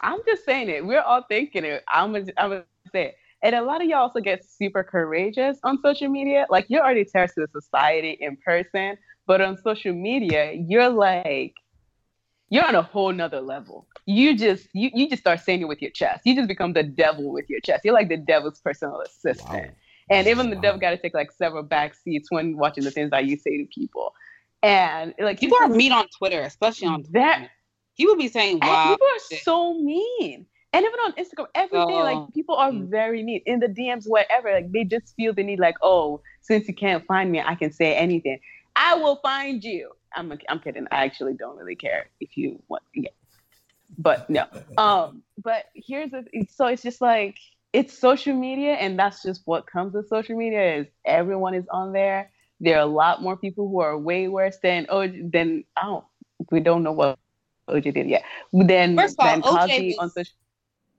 I'm 0.00 0.20
just 0.26 0.44
saying 0.44 0.68
it. 0.68 0.84
We're 0.84 1.00
all 1.00 1.24
thinking 1.28 1.64
it. 1.64 1.82
I'm 1.88 2.12
gonna, 2.12 2.26
I'm 2.36 2.50
gonna 2.50 2.64
say 2.92 3.06
it. 3.06 3.14
And 3.42 3.54
a 3.54 3.62
lot 3.62 3.82
of 3.82 3.88
y'all 3.88 4.00
also 4.00 4.20
get 4.20 4.44
super 4.44 4.82
courageous 4.82 5.58
on 5.64 5.78
social 5.82 6.08
media. 6.08 6.46
Like 6.50 6.66
you're 6.68 6.82
already 6.82 7.04
terrorist 7.04 7.34
to 7.34 7.46
the 7.46 7.60
society 7.60 8.16
in 8.20 8.36
person, 8.44 8.96
but 9.26 9.40
on 9.40 9.56
social 9.58 9.92
media, 9.92 10.52
you're 10.52 10.88
like, 10.88 11.54
you're 12.48 12.66
on 12.66 12.74
a 12.74 12.82
whole 12.82 13.12
nother 13.12 13.40
level. 13.40 13.86
You 14.06 14.36
just, 14.36 14.68
you, 14.72 14.90
you 14.94 15.08
just 15.08 15.22
start 15.22 15.40
saying 15.40 15.60
it 15.60 15.68
with 15.68 15.82
your 15.82 15.90
chest. 15.90 16.22
You 16.24 16.34
just 16.34 16.48
become 16.48 16.72
the 16.72 16.82
devil 16.82 17.32
with 17.32 17.48
your 17.48 17.60
chest. 17.60 17.82
You're 17.84 17.94
like 17.94 18.08
the 18.08 18.16
devil's 18.16 18.60
personal 18.60 19.00
assistant. 19.00 19.74
And 20.10 20.26
even 20.26 20.50
the 20.50 20.56
devil 20.56 20.78
got 20.80 20.90
to 20.90 20.96
take 20.98 21.14
like 21.14 21.32
several 21.32 21.62
back 21.62 21.94
seats 21.94 22.30
when 22.30 22.56
watching 22.56 22.84
the 22.84 22.90
things 22.90 23.10
that 23.10 23.24
you 23.24 23.38
say 23.38 23.58
to 23.58 23.66
people. 23.74 24.14
And 24.62 25.14
like 25.18 25.40
people 25.40 25.58
are 25.60 25.68
mean 25.68 25.92
on 25.92 26.08
Twitter, 26.08 26.40
especially 26.40 26.88
on 26.88 27.04
that. 27.12 27.48
People 27.96 28.16
be 28.16 28.28
saying, 28.28 28.58
"Wow." 28.60 28.90
people 28.92 29.06
are 29.06 29.38
so 29.38 29.74
mean. 29.74 30.46
And 30.72 30.84
even 30.84 30.98
on 31.00 31.12
Instagram, 31.12 31.46
every 31.54 31.78
day, 31.86 31.92
Oh. 31.92 32.02
like 32.02 32.34
people 32.34 32.56
are 32.56 32.72
very 32.72 33.22
mean 33.22 33.40
in 33.46 33.60
the 33.60 33.68
DMs, 33.68 34.04
whatever. 34.08 34.52
Like 34.52 34.72
they 34.72 34.84
just 34.84 35.14
feel 35.14 35.32
the 35.32 35.44
need, 35.44 35.60
like, 35.60 35.76
oh, 35.82 36.20
since 36.40 36.66
you 36.66 36.74
can't 36.74 37.06
find 37.06 37.30
me, 37.30 37.40
I 37.40 37.54
can 37.54 37.72
say 37.72 37.94
anything. 37.94 38.40
I 38.74 38.96
will 38.96 39.16
find 39.16 39.62
you. 39.62 39.92
I'm 40.16 40.32
I'm 40.48 40.58
kidding. 40.60 40.86
I 40.90 41.04
actually 41.04 41.34
don't 41.34 41.56
really 41.56 41.76
care 41.76 42.08
if 42.20 42.36
you 42.36 42.60
want. 42.68 42.82
Yeah. 42.94 43.10
But 43.98 44.28
no. 44.28 44.46
Um. 44.78 45.22
But 45.38 45.66
here's 45.74 46.10
the. 46.10 46.24
So 46.50 46.66
it's 46.66 46.82
just 46.82 47.00
like 47.00 47.36
it's 47.74 47.98
social 47.98 48.34
media, 48.34 48.74
and 48.74 48.96
that's 48.96 49.20
just 49.22 49.42
what 49.46 49.66
comes 49.66 49.94
with 49.94 50.08
social 50.08 50.36
media. 50.36 50.76
Is 50.76 50.86
everyone 51.04 51.54
is 51.54 51.66
on 51.70 51.92
there. 51.92 52.30
There 52.60 52.76
are 52.76 52.82
a 52.82 52.86
lot 52.86 53.20
more 53.20 53.36
people 53.36 53.68
who 53.68 53.80
are 53.80 53.98
way 53.98 54.28
worse 54.28 54.58
than 54.62 54.86
oh 54.88 55.08
than 55.08 55.64
I 55.76 55.82
don't. 55.82 56.04
We 56.52 56.60
don't 56.60 56.84
know 56.84 56.92
what 56.92 57.18
OJ 57.68 57.92
did 57.92 58.08
yet. 58.08 58.22
Then 58.52 58.96
First 58.96 59.16
of 59.20 59.26
all, 59.42 59.42
OJ 59.42 59.58
Cosby 59.58 59.96
on 59.98 60.06
was- 60.06 60.14
social. 60.14 60.32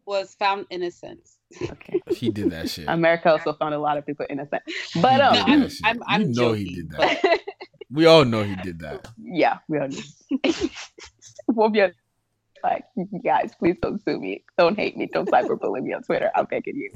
Was 0.07 0.35
found 0.35 0.67
innocent. 0.69 1.21
Okay. 1.59 1.99
He 2.11 2.29
did 2.29 2.51
that 2.51 2.69
shit. 2.69 2.85
America 2.87 3.31
also 3.31 3.53
found 3.53 3.73
a 3.73 3.79
lot 3.79 3.97
of 3.97 4.05
people 4.05 4.27
innocent. 4.29 4.61
But 5.01 5.19
um, 5.19 5.33
did 5.33 5.61
that 5.63 5.71
shit. 5.71 5.85
I'm- 5.85 6.03
I'm 6.07 6.21
you 6.21 6.27
know 6.27 6.53
he 6.53 6.75
did 6.75 6.91
that. 6.91 7.39
we 7.89 8.05
all 8.05 8.23
know 8.23 8.43
he 8.43 8.55
did 8.57 8.77
that. 8.81 9.07
yeah, 9.17 9.57
we 9.67 9.79
are. 9.79 9.89
we'll 11.47 11.69
be 11.69 11.81
like, 12.65 12.85
guys, 13.23 13.53
please 13.59 13.77
don't 13.81 14.03
sue 14.03 14.19
me. 14.19 14.43
Don't 14.57 14.77
hate 14.77 14.97
me. 14.97 15.05
Don't 15.11 15.29
cyberbully 15.29 15.81
me 15.81 15.93
on 15.93 16.03
Twitter. 16.03 16.29
I'm 16.35 16.45
begging 16.45 16.75
you. 16.75 16.91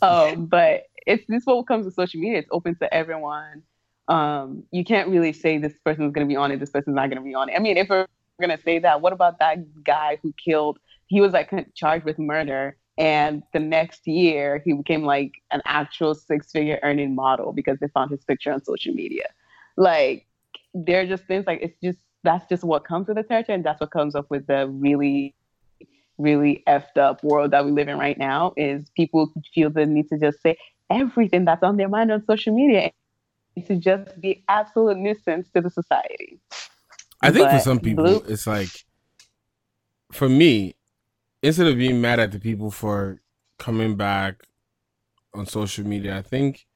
Um, 0.00 0.46
but 0.46 0.86
it's 1.06 1.24
this 1.28 1.42
is 1.42 1.46
what 1.46 1.66
comes 1.66 1.84
with 1.86 1.94
social 1.94 2.20
media. 2.20 2.38
It's 2.38 2.48
open 2.50 2.74
to 2.76 2.92
everyone. 2.92 3.62
Um, 4.08 4.64
you 4.70 4.84
can't 4.84 5.08
really 5.08 5.32
say 5.32 5.58
this 5.58 5.78
person's 5.84 6.12
going 6.12 6.26
to 6.26 6.32
be 6.32 6.36
on 6.36 6.50
it. 6.52 6.58
This 6.60 6.70
person's 6.70 6.96
not 6.96 7.08
going 7.08 7.22
to 7.22 7.24
be 7.24 7.34
on 7.34 7.48
it. 7.48 7.54
I 7.56 7.60
mean, 7.60 7.76
if 7.76 7.88
we're 7.88 8.06
going 8.40 8.56
to 8.56 8.62
say 8.62 8.78
that, 8.80 9.00
what 9.00 9.12
about 9.12 9.38
that 9.38 9.58
guy 9.84 10.18
who 10.22 10.34
killed? 10.44 10.78
He 11.06 11.20
was 11.20 11.32
like 11.32 11.50
charged 11.74 12.04
with 12.04 12.18
murder. 12.18 12.76
And 12.98 13.42
the 13.54 13.60
next 13.60 14.06
year, 14.06 14.60
he 14.64 14.74
became 14.74 15.02
like 15.02 15.32
an 15.50 15.62
actual 15.64 16.14
six-figure 16.14 16.78
earning 16.82 17.14
model 17.14 17.52
because 17.52 17.78
they 17.80 17.88
found 17.88 18.10
his 18.10 18.22
picture 18.24 18.52
on 18.52 18.62
social 18.62 18.92
media. 18.92 19.28
Like, 19.76 20.26
they're 20.74 21.06
just 21.06 21.24
things 21.24 21.46
like 21.46 21.60
it's 21.62 21.78
just 21.82 21.98
that's 22.22 22.46
just 22.48 22.64
what 22.64 22.84
comes 22.84 23.08
with 23.08 23.16
the 23.16 23.22
territory, 23.22 23.56
and 23.56 23.64
that's 23.64 23.80
what 23.80 23.90
comes 23.90 24.14
up 24.14 24.26
with 24.30 24.46
the 24.46 24.68
really, 24.68 25.34
really 26.18 26.62
effed 26.68 26.96
up 26.96 27.22
world 27.24 27.50
that 27.50 27.64
we 27.64 27.72
live 27.72 27.88
in 27.88 27.98
right 27.98 28.18
now. 28.18 28.52
Is 28.56 28.90
people 28.96 29.32
feel 29.54 29.70
the 29.70 29.86
need 29.86 30.08
to 30.08 30.18
just 30.18 30.40
say 30.42 30.56
everything 30.90 31.44
that's 31.44 31.62
on 31.62 31.76
their 31.76 31.88
mind 31.88 32.12
on 32.12 32.24
social 32.26 32.54
media, 32.54 32.90
to 33.66 33.76
just 33.76 34.20
be 34.20 34.44
absolute 34.48 34.96
nuisance 34.98 35.48
to 35.54 35.60
the 35.60 35.70
society. 35.70 36.38
I 37.20 37.30
think 37.30 37.50
for 37.50 37.60
some 37.60 37.80
people, 37.80 38.04
Blue- 38.04 38.24
it's 38.26 38.46
like, 38.46 38.70
for 40.10 40.28
me, 40.28 40.74
instead 41.42 41.66
of 41.66 41.76
being 41.76 42.00
mad 42.00 42.18
at 42.18 42.32
the 42.32 42.40
people 42.40 42.70
for 42.70 43.20
coming 43.58 43.96
back 43.96 44.42
on 45.34 45.46
social 45.46 45.86
media, 45.86 46.16
I 46.16 46.22
think 46.22 46.66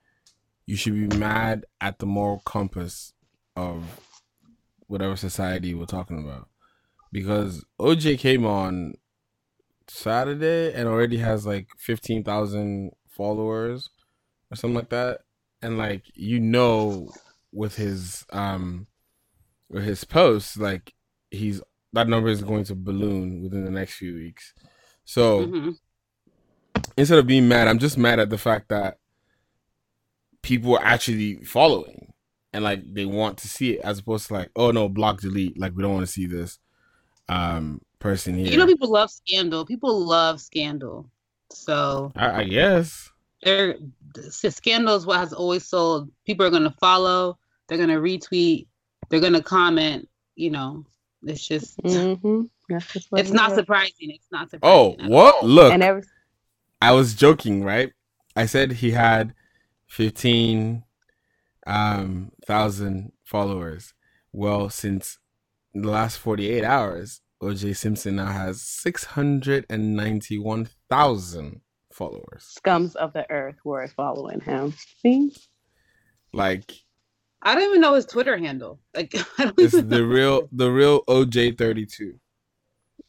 you 0.66 0.76
should 0.76 0.94
be 0.94 1.16
mad 1.16 1.64
at 1.80 1.98
the 1.98 2.06
moral 2.06 2.42
compass 2.44 3.12
of 3.54 4.00
whatever 4.86 5.16
society 5.16 5.74
we're 5.74 5.86
talking 5.86 6.18
about. 6.18 6.48
Because 7.12 7.64
OJ 7.80 8.18
came 8.18 8.44
on 8.44 8.94
Saturday 9.88 10.72
and 10.72 10.88
already 10.88 11.18
has 11.18 11.46
like 11.46 11.68
15,000 11.78 12.92
followers 13.08 13.90
or 14.50 14.56
something 14.56 14.74
like 14.74 14.90
that. 14.90 15.20
And 15.62 15.78
like, 15.78 16.02
you 16.14 16.40
know, 16.40 17.10
with 17.52 17.76
his, 17.76 18.24
um, 18.30 18.86
with 19.68 19.84
his 19.84 20.04
posts, 20.04 20.56
like 20.56 20.94
he's 21.30 21.60
that 21.92 22.08
number 22.08 22.28
is 22.28 22.42
going 22.42 22.64
to 22.64 22.74
balloon 22.74 23.42
within 23.42 23.64
the 23.64 23.70
next 23.70 23.94
few 23.94 24.14
weeks. 24.14 24.52
So 25.04 25.46
Mhm. 25.46 25.78
instead 26.98 27.18
of 27.18 27.26
being 27.26 27.48
mad, 27.48 27.68
I'm 27.68 27.78
just 27.78 27.96
mad 27.96 28.18
at 28.18 28.28
the 28.28 28.38
fact 28.38 28.68
that 28.68 28.98
people 30.42 30.76
are 30.76 30.84
actually 30.84 31.42
following 31.44 32.05
and 32.56 32.64
like 32.64 32.82
they 32.94 33.04
want 33.04 33.36
to 33.36 33.48
see 33.48 33.74
it 33.74 33.80
as 33.82 33.98
opposed 33.98 34.28
to 34.28 34.32
like, 34.32 34.50
oh 34.56 34.70
no, 34.70 34.88
block 34.88 35.20
delete. 35.20 35.60
Like 35.60 35.76
we 35.76 35.82
don't 35.82 35.92
want 35.92 36.06
to 36.06 36.12
see 36.12 36.24
this 36.24 36.58
um 37.28 37.82
person 37.98 38.34
here. 38.34 38.46
You 38.46 38.56
know, 38.56 38.66
people 38.66 38.90
love 38.90 39.10
scandal. 39.10 39.66
People 39.66 40.00
love 40.00 40.40
scandal. 40.40 41.10
So 41.52 42.12
I, 42.16 42.40
I 42.40 42.44
guess. 42.44 43.10
they're 43.42 43.76
scandal 44.30 44.96
is 44.96 45.04
what 45.04 45.18
has 45.18 45.34
always 45.34 45.66
sold. 45.66 46.10
People 46.24 46.46
are 46.46 46.50
gonna 46.50 46.74
follow. 46.80 47.38
They're 47.68 47.76
gonna 47.76 48.00
retweet. 48.00 48.66
They're 49.10 49.20
gonna 49.20 49.42
comment. 49.42 50.08
You 50.34 50.50
know, 50.50 50.86
it's 51.24 51.46
just. 51.46 51.76
Mm-hmm. 51.82 52.44
That's 52.70 53.06
what 53.10 53.20
It's 53.20 53.30
not 53.32 53.50
is. 53.50 53.58
surprising. 53.58 54.10
It's 54.10 54.26
not 54.32 54.48
surprising. 54.48 54.76
Oh, 54.78 54.92
surprising. 54.92 55.12
what? 55.12 55.44
Look. 55.44 55.72
And 55.74 55.82
every 55.82 56.04
I 56.80 56.92
was 56.92 57.14
joking, 57.14 57.62
right? 57.62 57.92
I 58.34 58.46
said 58.46 58.72
he 58.72 58.92
had 58.92 59.34
fifteen 59.86 60.84
um 61.66 62.32
thousand 62.46 63.12
followers. 63.24 63.92
Well, 64.32 64.70
since 64.70 65.18
the 65.74 65.88
last 65.88 66.16
forty 66.18 66.48
eight 66.50 66.64
hours, 66.64 67.20
OJ 67.42 67.76
Simpson 67.76 68.16
now 68.16 68.26
has 68.32 68.62
six 68.62 69.04
hundred 69.04 69.66
and 69.68 69.96
ninety 69.96 70.38
one 70.38 70.68
thousand 70.90 71.60
followers. 71.92 72.58
scums 72.62 72.94
of 72.96 73.12
the 73.14 73.28
earth 73.30 73.56
were 73.64 73.86
following 73.88 74.40
him. 74.40 74.74
See? 75.02 75.32
Like 76.32 76.72
I 77.42 77.54
don't 77.54 77.64
even 77.64 77.80
know 77.80 77.94
his 77.94 78.06
Twitter 78.06 78.36
handle. 78.36 78.80
Like, 78.94 79.14
I 79.38 79.44
don't 79.44 79.58
it's 79.60 79.74
even 79.74 79.88
the 79.88 79.98
know. 79.98 80.04
real 80.04 80.48
the 80.52 80.70
real 80.70 81.04
OJ 81.04 81.56
thirty 81.58 81.86
two. 81.86 82.18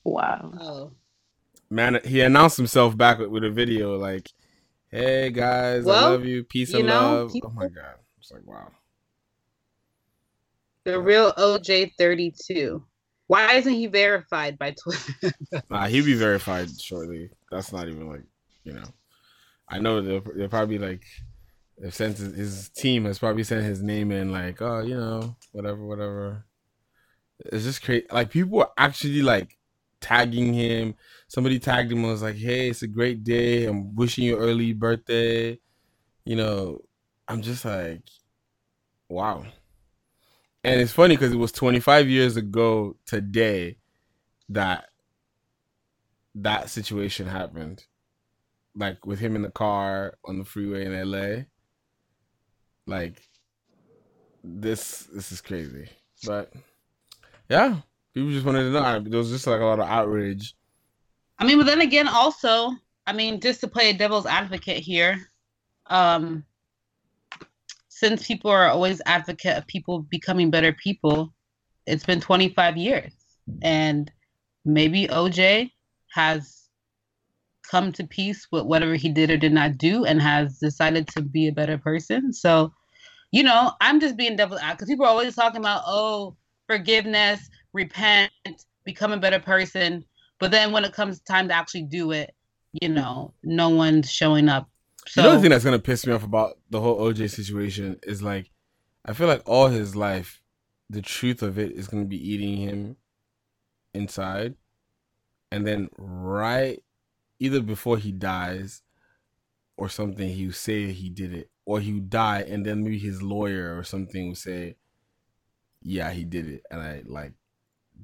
Wow. 0.03 0.51
Oh. 0.59 0.91
Man, 1.69 1.99
he 2.05 2.21
announced 2.21 2.55
himself 2.55 2.95
back 2.95 3.19
with, 3.19 3.27
with 3.29 3.43
a 3.43 3.49
video 3.49 3.97
like, 3.97 4.29
"Hey 4.89 5.31
guys, 5.31 5.85
I 5.85 5.91
love 5.91 6.23
you, 6.25 6.45
peace 6.45 6.71
you 6.71 6.79
and 6.79 6.87
know, 6.87 7.01
love." 7.01 7.33
people- 7.33 7.51
Oh 7.53 7.59
my 7.59 7.67
god, 7.67 7.95
it's 8.27 8.33
like 8.33 8.45
wow. 8.45 8.69
The 10.83 10.99
real 10.99 11.31
OJ 11.33 11.93
thirty 11.97 12.33
two. 12.45 12.83
Why 13.27 13.53
isn't 13.53 13.73
he 13.73 13.87
verified 13.87 14.57
by 14.57 14.71
Twitter? 14.71 15.33
Nah, 15.69 15.87
he'll 15.87 16.05
be 16.05 16.13
verified 16.13 16.69
shortly. 16.79 17.29
That's 17.51 17.73
not 17.73 17.87
even 17.87 18.09
like, 18.09 18.23
you 18.63 18.73
know. 18.73 18.85
I 19.67 19.79
know 19.79 20.01
they'll, 20.01 20.23
they'll 20.33 20.47
probably 20.47 20.77
like, 20.77 21.03
they've 21.77 21.93
sent 21.93 22.17
his, 22.17 22.35
his 22.35 22.69
team 22.69 23.03
has 23.03 23.19
probably 23.19 23.43
sent 23.43 23.65
his 23.65 23.81
name 23.81 24.11
in 24.11 24.31
like, 24.31 24.61
oh, 24.61 24.79
you 24.79 24.95
know, 24.95 25.35
whatever, 25.51 25.85
whatever. 25.85 26.45
It's 27.47 27.65
just 27.65 27.83
crazy. 27.83 28.07
Like 28.09 28.29
people 28.29 28.61
are 28.61 28.71
actually 28.77 29.21
like 29.21 29.57
tagging 29.99 30.53
him. 30.53 30.95
Somebody 31.27 31.59
tagged 31.59 31.91
him 31.91 31.99
and 31.99 32.07
was 32.07 32.21
like, 32.21 32.37
hey, 32.37 32.69
it's 32.69 32.81
a 32.81 32.87
great 32.87 33.25
day. 33.25 33.65
I'm 33.65 33.93
wishing 33.93 34.23
you 34.23 34.37
early 34.37 34.71
birthday. 34.71 35.59
You 36.23 36.35
know, 36.37 36.81
I'm 37.27 37.41
just 37.41 37.65
like, 37.65 38.01
wow. 39.09 39.45
And 40.63 40.81
it's 40.81 40.91
funny 40.91 41.15
because 41.15 41.31
it 41.31 41.37
was 41.37 41.51
25 41.51 42.09
years 42.09 42.37
ago 42.37 42.95
today 43.05 43.77
that 44.49 44.89
that 46.35 46.69
situation 46.69 47.27
happened. 47.27 47.85
Like 48.75 49.05
with 49.05 49.19
him 49.19 49.35
in 49.35 49.41
the 49.41 49.49
car 49.49 50.17
on 50.25 50.37
the 50.37 50.45
freeway 50.45 50.85
in 50.85 51.11
LA. 51.11 51.43
Like 52.85 53.21
this 54.43 55.07
this 55.13 55.31
is 55.31 55.41
crazy. 55.41 55.89
But 56.25 56.53
yeah, 57.49 57.77
people 58.13 58.31
just 58.31 58.45
wanted 58.45 58.63
to 58.63 58.71
know. 58.71 58.99
There 58.99 59.19
was 59.19 59.31
just 59.31 59.47
like 59.47 59.61
a 59.61 59.65
lot 59.65 59.79
of 59.79 59.87
outrage. 59.87 60.55
I 61.39 61.45
mean, 61.45 61.57
but 61.57 61.65
then 61.65 61.81
again, 61.81 62.07
also, 62.07 62.71
I 63.05 63.13
mean, 63.13 63.39
just 63.39 63.61
to 63.61 63.67
play 63.67 63.89
a 63.89 63.93
devil's 63.93 64.25
advocate 64.25 64.77
here, 64.77 65.29
um, 65.87 66.43
since 67.99 68.27
people 68.27 68.51
are 68.51 68.67
always 68.67 69.01
advocate 69.07 69.57
of 69.57 69.65
people 69.65 70.01
becoming 70.03 70.51
better 70.51 70.71
people, 70.71 71.33
it's 71.87 72.05
been 72.05 72.21
25 72.21 72.77
years, 72.77 73.11
and 73.63 74.11
maybe 74.63 75.07
OJ 75.07 75.71
has 76.11 76.69
come 77.67 77.91
to 77.93 78.05
peace 78.05 78.47
with 78.51 78.65
whatever 78.65 78.93
he 78.93 79.09
did 79.09 79.31
or 79.31 79.37
did 79.37 79.51
not 79.51 79.79
do, 79.79 80.05
and 80.05 80.21
has 80.21 80.59
decided 80.59 81.07
to 81.07 81.23
be 81.23 81.47
a 81.47 81.51
better 81.51 81.79
person. 81.79 82.31
So, 82.31 82.71
you 83.31 83.41
know, 83.41 83.71
I'm 83.81 83.99
just 83.99 84.15
being 84.15 84.35
devil's 84.35 84.61
advocate 84.61 84.77
because 84.77 84.89
people 84.89 85.05
are 85.05 85.09
always 85.09 85.35
talking 85.35 85.61
about, 85.61 85.81
oh, 85.87 86.37
forgiveness, 86.67 87.49
repent, 87.73 88.31
become 88.85 89.11
a 89.11 89.17
better 89.17 89.39
person. 89.39 90.05
But 90.39 90.51
then 90.51 90.71
when 90.71 90.85
it 90.85 90.93
comes 90.93 91.19
time 91.21 91.47
to 91.47 91.55
actually 91.55 91.83
do 91.83 92.11
it, 92.11 92.35
you 92.79 92.89
know, 92.89 93.33
no 93.43 93.69
one's 93.69 94.11
showing 94.11 94.49
up. 94.49 94.69
So 95.07 95.21
the 95.21 95.29
other 95.29 95.41
thing 95.41 95.51
that's 95.51 95.63
gonna 95.63 95.79
piss 95.79 96.05
me 96.05 96.13
off 96.13 96.23
about 96.23 96.57
the 96.69 96.81
whole 96.81 96.99
OJ 96.99 97.29
situation 97.29 97.99
is 98.03 98.21
like, 98.21 98.51
I 99.05 99.13
feel 99.13 99.27
like 99.27 99.41
all 99.45 99.67
his 99.67 99.95
life, 99.95 100.41
the 100.89 101.01
truth 101.01 101.41
of 101.41 101.57
it 101.57 101.71
is 101.71 101.87
gonna 101.87 102.05
be 102.05 102.33
eating 102.33 102.57
him 102.57 102.97
inside, 103.93 104.55
and 105.51 105.65
then 105.65 105.89
right, 105.97 106.83
either 107.39 107.61
before 107.61 107.97
he 107.97 108.11
dies, 108.11 108.81
or 109.77 109.87
something, 109.89 110.29
he 110.29 110.47
will 110.47 110.53
say 110.53 110.91
he 110.91 111.09
did 111.09 111.33
it, 111.33 111.49
or 111.65 111.79
he 111.79 111.93
would 111.93 112.09
die, 112.09 112.41
and 112.41 112.65
then 112.65 112.83
maybe 112.83 112.97
his 112.97 113.21
lawyer 113.21 113.77
or 113.77 113.83
something 113.83 114.29
would 114.29 114.37
say, 114.37 114.75
"Yeah, 115.81 116.11
he 116.11 116.25
did 116.25 116.47
it," 116.47 116.63
and 116.71 116.81
I 116.81 117.03
like 117.05 117.33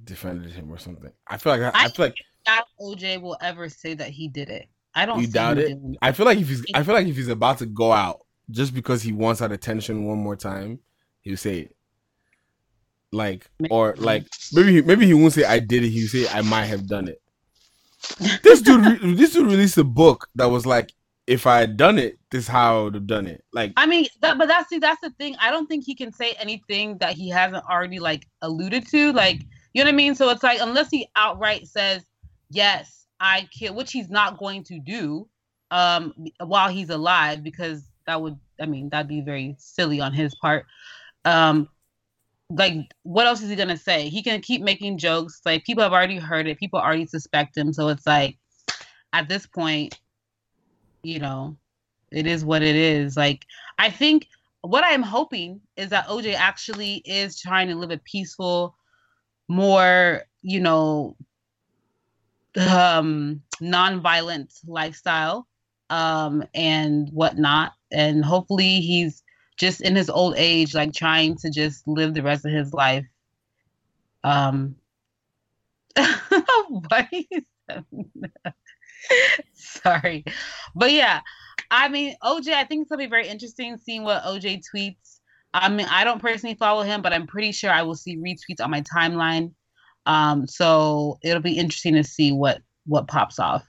defended 0.03 0.51
him 0.51 0.71
or 0.71 0.77
something. 0.77 1.11
I 1.27 1.37
feel 1.37 1.57
like 1.57 1.75
I, 1.75 1.85
I 1.85 1.89
feel 1.89 2.05
like 2.05 2.15
doubt 2.45 2.67
OJ 2.79 3.21
will 3.21 3.37
ever 3.41 3.69
say 3.69 3.95
that 3.95 4.09
he 4.09 4.27
did 4.27 4.49
it. 4.49 4.69
I 4.95 5.05
don't 5.05 5.21
you 5.21 5.27
doubt 5.27 5.57
it. 5.57 5.69
doing 5.69 5.97
I 6.01 6.11
feel 6.11 6.25
like 6.25 6.37
if 6.37 6.47
he's, 6.47 6.65
I 6.73 6.83
feel 6.83 6.93
like 6.93 7.07
if 7.07 7.15
he's 7.15 7.27
about 7.27 7.59
to 7.59 7.65
go 7.65 7.91
out 7.91 8.21
just 8.51 8.73
because 8.73 9.01
he 9.01 9.11
wants 9.11 9.39
that 9.39 9.51
attention 9.51 10.05
one 10.05 10.19
more 10.19 10.35
time, 10.35 10.79
he'll 11.21 11.37
say 11.37 11.59
it. 11.59 11.75
like 13.11 13.49
or 13.69 13.95
like 13.97 14.25
maybe 14.53 14.73
he, 14.73 14.81
maybe 14.81 15.05
he 15.05 15.13
won't 15.13 15.33
say 15.33 15.45
I 15.45 15.59
did 15.59 15.83
it. 15.83 15.89
He'll 15.89 16.07
say 16.07 16.27
I 16.27 16.41
might 16.41 16.65
have 16.65 16.87
done 16.87 17.07
it. 17.07 17.21
this 18.43 18.61
dude, 18.61 18.85
re- 18.85 19.13
this 19.13 19.33
dude 19.33 19.47
released 19.47 19.77
a 19.77 19.83
book 19.83 20.27
that 20.35 20.45
was 20.45 20.65
like, 20.65 20.93
if 21.25 21.47
I 21.47 21.59
had 21.59 21.77
done 21.77 21.97
it, 21.97 22.19
this 22.31 22.43
is 22.43 22.47
how 22.47 22.79
I 22.79 22.83
would 22.83 22.95
have 22.95 23.07
done 23.07 23.27
it. 23.27 23.43
Like, 23.53 23.71
I 23.77 23.85
mean, 23.85 24.07
that, 24.21 24.37
but 24.37 24.47
that's 24.47 24.69
see, 24.69 24.79
that's 24.79 24.99
the 25.01 25.09
thing. 25.11 25.35
I 25.39 25.51
don't 25.51 25.67
think 25.67 25.85
he 25.85 25.95
can 25.95 26.11
say 26.11 26.33
anything 26.33 26.97
that 26.97 27.13
he 27.13 27.29
hasn't 27.29 27.63
already 27.65 27.99
like 27.99 28.27
alluded 28.41 28.87
to. 28.89 29.13
Like, 29.13 29.41
you 29.73 29.83
know 29.83 29.87
what 29.87 29.93
I 29.93 29.97
mean? 29.97 30.15
So 30.15 30.29
it's 30.29 30.43
like 30.43 30.59
unless 30.61 30.89
he 30.89 31.07
outright 31.15 31.65
says, 31.67 32.03
"Yes, 32.49 33.02
I 33.23 33.47
kill," 33.57 33.73
which 33.73 33.91
he's 33.91 34.09
not 34.09 34.37
going 34.37 34.63
to 34.65 34.79
do 34.79 35.27
um 35.71 36.13
while 36.39 36.69
he's 36.69 36.89
alive 36.89 37.41
because 37.43 37.89
that 38.05 38.21
would, 38.21 38.37
I 38.59 38.65
mean, 38.65 38.89
that'd 38.89 39.07
be 39.07 39.21
very 39.21 39.55
silly 39.57 40.01
on 40.01 40.13
his 40.13 40.35
part. 40.35 40.65
Um, 41.23 41.69
like 42.49 42.75
what 43.03 43.25
else 43.25 43.41
is 43.41 43.49
he 43.49 43.55
gonna 43.55 43.77
say? 43.77 44.09
He 44.09 44.21
can 44.21 44.41
keep 44.41 44.61
making 44.61 44.97
jokes. 44.97 45.41
Like 45.45 45.63
people 45.63 45.83
have 45.83 45.93
already 45.93 46.17
heard 46.17 46.47
it. 46.47 46.59
People 46.59 46.79
already 46.79 47.05
suspect 47.05 47.57
him. 47.57 47.73
So 47.73 47.87
it's 47.87 48.05
like 48.05 48.37
at 49.13 49.29
this 49.29 49.47
point, 49.47 49.99
you 51.01 51.19
know, 51.19 51.57
it 52.11 52.27
is 52.27 52.43
what 52.43 52.61
it 52.61 52.75
is. 52.75 53.15
Like 53.15 53.45
I 53.79 53.89
think 53.89 54.27
what 54.61 54.83
I'm 54.83 55.01
hoping 55.01 55.61
is 55.77 55.89
that 55.89 56.07
OJ 56.07 56.35
actually 56.35 56.95
is 57.05 57.39
trying 57.39 57.69
to 57.69 57.75
live 57.75 57.91
a 57.91 57.97
peaceful, 57.97 58.75
more, 59.47 60.23
you 60.41 60.59
know, 60.59 61.15
um 62.57 63.41
non-violent 63.59 64.53
lifestyle 64.67 65.47
um 65.89 66.43
and 66.53 67.09
whatnot. 67.11 67.73
And 67.91 68.23
hopefully 68.23 68.81
he's 68.81 69.23
just 69.57 69.81
in 69.81 69.95
his 69.95 70.09
old 70.09 70.35
age, 70.37 70.73
like 70.73 70.93
trying 70.93 71.35
to 71.37 71.49
just 71.49 71.87
live 71.87 72.13
the 72.13 72.23
rest 72.23 72.45
of 72.45 72.51
his 72.51 72.73
life. 72.73 73.05
Um? 74.23 74.75
Sorry, 79.53 80.23
but 80.75 80.91
yeah, 80.91 81.21
I 81.71 81.89
mean 81.89 82.15
OJ. 82.23 82.49
I 82.49 82.63
think 82.63 82.81
it's 82.81 82.89
gonna 82.89 83.03
be 83.03 83.09
very 83.09 83.27
interesting 83.27 83.77
seeing 83.77 84.03
what 84.03 84.23
OJ 84.23 84.61
tweets. 84.73 85.19
I 85.53 85.69
mean, 85.69 85.87
I 85.89 86.03
don't 86.03 86.21
personally 86.21 86.55
follow 86.55 86.81
him, 86.81 87.01
but 87.01 87.13
I'm 87.13 87.27
pretty 87.27 87.51
sure 87.51 87.69
I 87.69 87.83
will 87.83 87.95
see 87.95 88.17
retweets 88.17 88.63
on 88.63 88.71
my 88.71 88.81
timeline. 88.81 89.51
Um, 90.05 90.47
so 90.47 91.17
it'll 91.23 91.41
be 91.41 91.57
interesting 91.57 91.95
to 91.95 92.03
see 92.03 92.31
what 92.31 92.61
what 92.85 93.07
pops 93.07 93.39
off. 93.39 93.63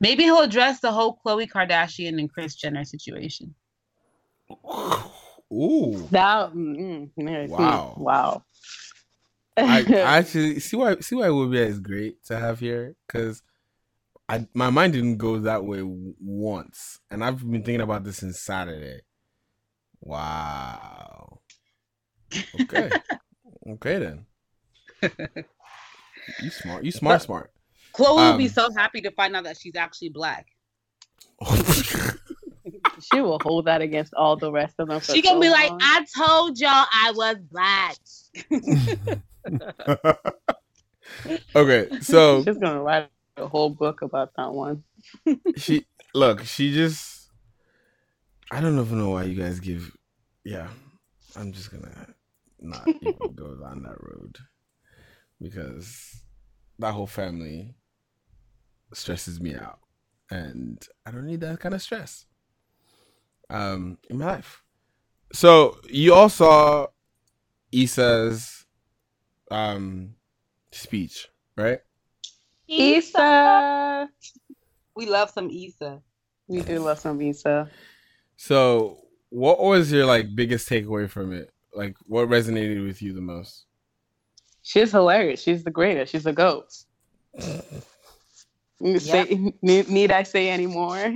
Maybe 0.00 0.22
he'll 0.24 0.40
address 0.40 0.80
the 0.80 0.92
whole 0.92 1.18
Khloe 1.24 1.50
Kardashian 1.50 2.18
and 2.18 2.32
Kris 2.32 2.54
Jenner 2.54 2.84
situation. 2.84 3.54
Ooh. 5.52 6.08
That 6.10 6.52
mm, 6.52 7.10
mm, 7.18 7.48
Wow. 7.48 7.94
Wow. 7.98 8.44
I, 9.56 9.84
I 9.88 10.18
actually 10.18 10.60
see 10.60 10.76
why 10.76 10.96
see 11.00 11.16
why 11.16 11.28
Wobia 11.28 11.66
is 11.66 11.80
great 11.80 12.24
to 12.26 12.38
have 12.38 12.60
here 12.60 12.94
because 13.06 13.42
I 14.28 14.46
my 14.54 14.70
mind 14.70 14.94
didn't 14.94 15.18
go 15.18 15.38
that 15.40 15.64
way 15.64 15.80
once, 15.82 17.00
and 17.10 17.22
I've 17.22 17.40
been 17.40 17.62
thinking 17.62 17.80
about 17.80 18.04
this 18.04 18.18
since 18.18 18.40
Saturday. 18.40 19.00
Wow. 20.00 21.40
Okay. 22.60 22.90
okay 23.68 23.98
then. 23.98 24.26
You 26.40 26.50
smart. 26.50 26.84
You 26.84 26.90
smart. 26.90 27.22
Smart. 27.22 27.50
Khloe 27.94 28.14
will 28.16 28.38
be 28.38 28.44
Um, 28.44 28.50
so 28.50 28.72
happy 28.72 29.00
to 29.02 29.10
find 29.12 29.36
out 29.36 29.44
that 29.44 29.56
she's 29.58 29.76
actually 29.76 30.08
black. 30.08 30.46
she 33.00 33.20
will 33.20 33.38
hold 33.42 33.66
that 33.66 33.82
against 33.82 34.14
all 34.14 34.36
the 34.36 34.50
rest 34.50 34.74
of 34.78 34.88
them. 34.88 35.00
for 35.00 35.12
She 35.14 35.22
gonna 35.22 35.36
so 35.36 35.40
be 35.40 35.50
like, 35.50 35.70
long. 35.70 35.78
I 35.82 36.04
told 36.16 36.58
y'all 36.58 36.86
I 36.92 37.12
was 37.14 37.36
black. 37.50 37.96
okay, 41.56 41.88
so 42.00 42.42
she's 42.44 42.58
gonna 42.58 42.82
write 42.82 43.08
a 43.36 43.46
whole 43.46 43.70
book 43.70 44.02
about 44.02 44.32
that 44.36 44.52
one. 44.52 44.82
she 45.56 45.86
look. 46.14 46.44
She 46.44 46.72
just. 46.72 47.28
I 48.50 48.60
don't 48.60 48.78
even 48.78 48.98
know 48.98 49.10
why 49.10 49.24
you 49.24 49.40
guys 49.40 49.60
give. 49.60 49.96
Yeah, 50.44 50.68
I'm 51.36 51.52
just 51.52 51.70
gonna 51.70 52.06
not 52.60 52.88
even 52.88 53.34
go 53.34 53.54
down 53.54 53.82
that 53.82 54.00
road 54.00 54.36
because 55.40 56.22
that 56.78 56.92
whole 56.92 57.06
family 57.06 57.74
stresses 58.92 59.40
me 59.40 59.54
out, 59.54 59.78
and 60.30 60.86
I 61.06 61.10
don't 61.10 61.26
need 61.26 61.40
that 61.40 61.60
kind 61.60 61.74
of 61.74 61.82
stress 61.82 62.26
um 63.50 63.98
in 64.08 64.18
my 64.18 64.26
life. 64.26 64.62
So 65.32 65.78
you 65.88 66.14
all 66.14 66.28
saw 66.28 66.86
Issa's 67.72 68.66
um 69.50 70.14
speech, 70.72 71.28
right? 71.56 71.80
Issa. 72.68 74.08
We 74.96 75.06
love 75.06 75.30
some 75.30 75.50
Issa. 75.50 76.00
We 76.46 76.62
do 76.62 76.78
love 76.80 76.98
some 76.98 77.20
Issa. 77.20 77.68
So 78.36 78.98
what 79.30 79.60
was 79.60 79.92
your 79.92 80.06
like 80.06 80.34
biggest 80.34 80.68
takeaway 80.68 81.08
from 81.08 81.32
it? 81.32 81.50
Like 81.74 81.96
what 82.06 82.28
resonated 82.28 82.86
with 82.86 83.02
you 83.02 83.12
the 83.12 83.20
most? 83.20 83.66
She's 84.64 84.90
hilarious. 84.90 85.40
She's 85.40 85.62
the 85.62 85.70
greatest. 85.70 86.10
She's 86.10 86.24
the 86.24 86.32
goat. 86.32 86.74
Need, 88.80 89.00
say, 89.00 89.52
need, 89.62 89.88
need 89.88 90.10
I 90.12 90.24
say 90.24 90.50
any 90.50 90.66
more? 90.66 91.14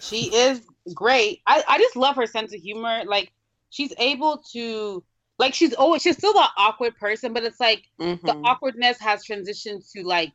She 0.00 0.34
is 0.34 0.62
great. 0.94 1.42
I, 1.46 1.62
I 1.68 1.78
just 1.78 1.96
love 1.96 2.16
her 2.16 2.26
sense 2.26 2.54
of 2.54 2.60
humor. 2.60 3.02
Like 3.04 3.32
she's 3.70 3.92
able 3.98 4.42
to 4.52 5.02
like 5.38 5.52
she's 5.52 5.74
always 5.74 6.00
she's 6.00 6.16
still 6.16 6.32
the 6.32 6.46
awkward 6.56 6.96
person, 6.96 7.32
but 7.32 7.42
it's 7.42 7.60
like 7.60 7.84
the 7.98 8.32
Mhm. 8.32 8.40
awkwardness 8.44 8.98
has 9.00 9.26
transitioned 9.26 9.90
to 9.92 10.02
like 10.04 10.32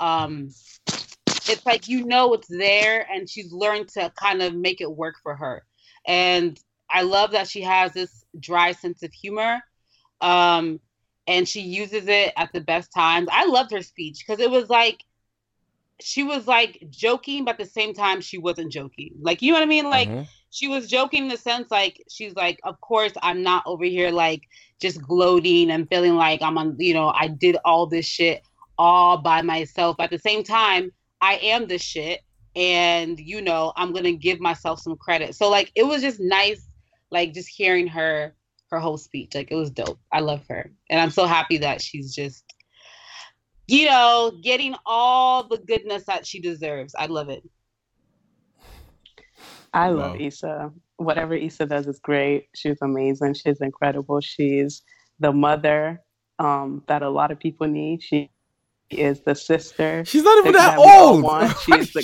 um 0.00 0.48
it's 1.48 1.64
like 1.66 1.86
you 1.88 2.04
know 2.04 2.32
it's 2.34 2.48
there 2.48 3.06
and 3.12 3.28
she's 3.28 3.52
learned 3.52 3.88
to 3.88 4.10
kind 4.16 4.42
of 4.42 4.54
make 4.54 4.80
it 4.80 4.90
work 4.90 5.16
for 5.22 5.36
her. 5.36 5.62
And 6.06 6.58
I 6.90 7.02
love 7.02 7.32
that 7.32 7.48
she 7.48 7.60
has 7.62 7.92
this 7.92 8.24
dry 8.40 8.72
sense 8.72 9.02
of 9.02 9.12
humor. 9.12 9.60
Um 10.20 10.80
and 11.26 11.48
she 11.48 11.60
uses 11.60 12.06
it 12.08 12.32
at 12.36 12.52
the 12.52 12.60
best 12.60 12.92
times. 12.92 13.28
I 13.30 13.46
loved 13.46 13.72
her 13.72 13.82
speech 13.82 14.24
because 14.26 14.40
it 14.40 14.50
was 14.50 14.68
like 14.68 15.02
she 16.00 16.22
was 16.22 16.46
like 16.46 16.84
joking, 16.90 17.44
but 17.44 17.52
at 17.52 17.58
the 17.58 17.64
same 17.64 17.94
time 17.94 18.20
she 18.20 18.38
wasn't 18.38 18.72
joking. 18.72 19.12
Like 19.20 19.42
you 19.42 19.52
know 19.52 19.58
what 19.58 19.64
I 19.64 19.68
mean? 19.68 19.90
Like 19.90 20.08
Mhm. 20.08 20.26
she 20.50 20.68
was 20.68 20.88
joking 20.88 21.24
in 21.24 21.28
the 21.28 21.36
sense 21.36 21.70
like 21.70 22.02
she's 22.10 22.34
like, 22.34 22.60
of 22.64 22.80
course 22.80 23.12
I'm 23.22 23.42
not 23.42 23.62
over 23.66 23.84
here 23.84 24.10
like 24.10 24.42
just 24.80 25.00
gloating 25.02 25.70
and 25.70 25.88
feeling 25.88 26.16
like 26.16 26.42
I'm 26.42 26.58
on, 26.58 26.76
you 26.78 26.94
know, 26.94 27.08
I 27.08 27.28
did 27.28 27.56
all 27.64 27.86
this 27.86 28.06
shit 28.06 28.42
all 28.78 29.18
by 29.18 29.42
myself. 29.42 29.96
At 29.98 30.10
the 30.10 30.18
same 30.18 30.44
time, 30.44 30.92
I 31.20 31.36
am 31.36 31.66
the 31.66 31.78
shit, 31.78 32.20
and 32.54 33.18
you 33.18 33.40
know, 33.40 33.72
I'm 33.76 33.92
gonna 33.92 34.12
give 34.12 34.38
myself 34.38 34.80
some 34.80 34.96
credit. 34.96 35.34
So 35.34 35.48
like 35.50 35.72
it 35.74 35.84
was 35.84 36.02
just 36.02 36.20
nice, 36.20 36.68
like 37.10 37.32
just 37.32 37.48
hearing 37.48 37.86
her 37.88 38.34
her 38.70 38.78
whole 38.78 38.98
speech. 38.98 39.34
Like 39.34 39.50
it 39.50 39.56
was 39.56 39.70
dope. 39.70 39.98
I 40.12 40.20
love 40.20 40.42
her. 40.48 40.70
And 40.90 41.00
I'm 41.00 41.10
so 41.10 41.26
happy 41.26 41.58
that 41.58 41.80
she's 41.80 42.14
just 42.14 42.44
you 43.68 43.86
know, 43.86 44.32
getting 44.42 44.74
all 44.84 45.48
the 45.48 45.58
goodness 45.58 46.04
that 46.04 46.26
she 46.26 46.40
deserves. 46.40 46.94
I 46.96 47.06
love 47.06 47.28
it. 47.28 47.42
I 49.72 49.90
love 49.90 50.16
Issa. 50.18 50.72
Whatever 50.96 51.34
Issa 51.34 51.66
does 51.66 51.86
is 51.86 51.98
great. 51.98 52.48
She's 52.54 52.78
amazing. 52.80 53.34
She's 53.34 53.60
incredible. 53.60 54.20
She's 54.20 54.82
the 55.18 55.32
mother 55.32 56.00
um, 56.38 56.82
that 56.86 57.02
a 57.02 57.10
lot 57.10 57.30
of 57.30 57.38
people 57.38 57.66
need. 57.66 58.02
She 58.02 58.30
is 58.90 59.20
the 59.22 59.34
sister. 59.34 60.04
She's 60.04 60.22
not 60.22 60.38
even 60.38 60.52
that 60.52 60.78
we 60.78 60.84
all 60.84 61.24
old. 61.32 61.56
She's 61.64 61.92
the 61.92 62.00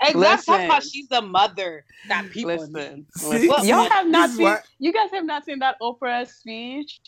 Exactly. 0.00 0.20
Listen. 0.20 0.54
Talk 0.54 0.64
about 0.64 0.82
she's 0.82 1.08
the 1.08 1.22
mother 1.22 1.84
that 2.08 2.30
people 2.30 2.50
Listen, 2.56 3.06
See? 3.16 3.48
listen. 3.48 3.66
y'all 3.68 3.88
have 3.88 4.06
not 4.08 4.30
seen. 4.30 4.44
why- 4.44 4.60
You 4.78 4.92
guys 4.92 5.10
have 5.12 5.24
not 5.24 5.44
seen 5.44 5.58
that 5.60 5.76
Oprah 5.80 6.26
speech 6.28 7.00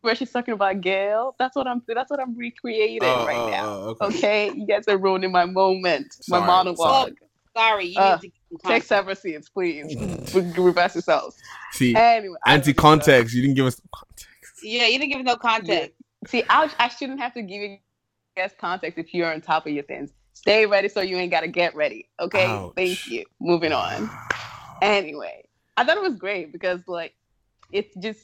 where 0.00 0.14
she's 0.14 0.30
talking 0.30 0.54
about 0.54 0.80
Gayle. 0.80 1.34
That's 1.38 1.56
what 1.56 1.66
I'm. 1.66 1.82
That's 1.86 2.10
what 2.10 2.20
I'm 2.20 2.36
recreating 2.36 3.00
Oh, 3.02 3.26
right 3.26 3.36
oh, 3.36 3.50
now. 3.50 3.64
oh, 3.66 3.96
okay. 4.02 4.16
okay. 4.48 4.52
you 4.54 4.66
guys 4.66 4.86
are 4.88 4.98
ruining 4.98 5.32
my 5.32 5.44
moment, 5.46 6.12
Sorry, 6.22 6.40
my 6.40 6.46
monologue. 6.46 7.12
Sorry, 7.56 7.86
you 7.86 7.98
Uh, 8.00 8.18
need 8.22 8.32
to 8.50 8.68
Take 8.68 8.82
several 8.82 9.14
seats, 9.16 9.48
please. 9.48 9.94
Re- 10.34 10.52
Reverse 10.56 10.94
yourselves. 10.96 11.36
See, 11.72 11.94
Anyway, 11.94 12.36
anti 12.46 12.72
context. 12.74 13.34
You 13.34 13.42
didn't 13.42 13.56
give 13.56 13.66
us 13.66 13.80
context. 13.94 14.26
Yeah, 14.62 14.86
you 14.86 14.98
didn't 14.98 15.12
give 15.12 15.24
no 15.24 15.36
context. 15.36 15.92
See, 16.26 16.42
I, 16.48 16.70
I 16.78 16.88
shouldn't 16.88 17.20
have 17.20 17.34
to 17.34 17.42
give 17.42 17.60
you 17.62 17.78
guys 18.36 18.52
context 18.58 18.98
if 18.98 19.14
you're 19.14 19.32
on 19.32 19.40
top 19.40 19.66
of 19.66 19.72
your 19.72 19.84
things. 19.84 20.10
Stay 20.32 20.66
ready 20.66 20.88
so 20.88 21.00
you 21.00 21.16
ain't 21.16 21.30
got 21.30 21.40
to 21.40 21.48
get 21.48 21.74
ready. 21.76 22.08
Okay? 22.20 22.46
Ouch. 22.46 22.72
Thank 22.76 23.06
you. 23.06 23.24
Moving 23.40 23.72
on. 23.72 24.10
Anyway, 24.82 25.44
I 25.76 25.84
thought 25.84 25.96
it 25.96 26.02
was 26.02 26.16
great 26.16 26.52
because, 26.52 26.80
like, 26.86 27.14
it's 27.72 27.94
just. 27.96 28.20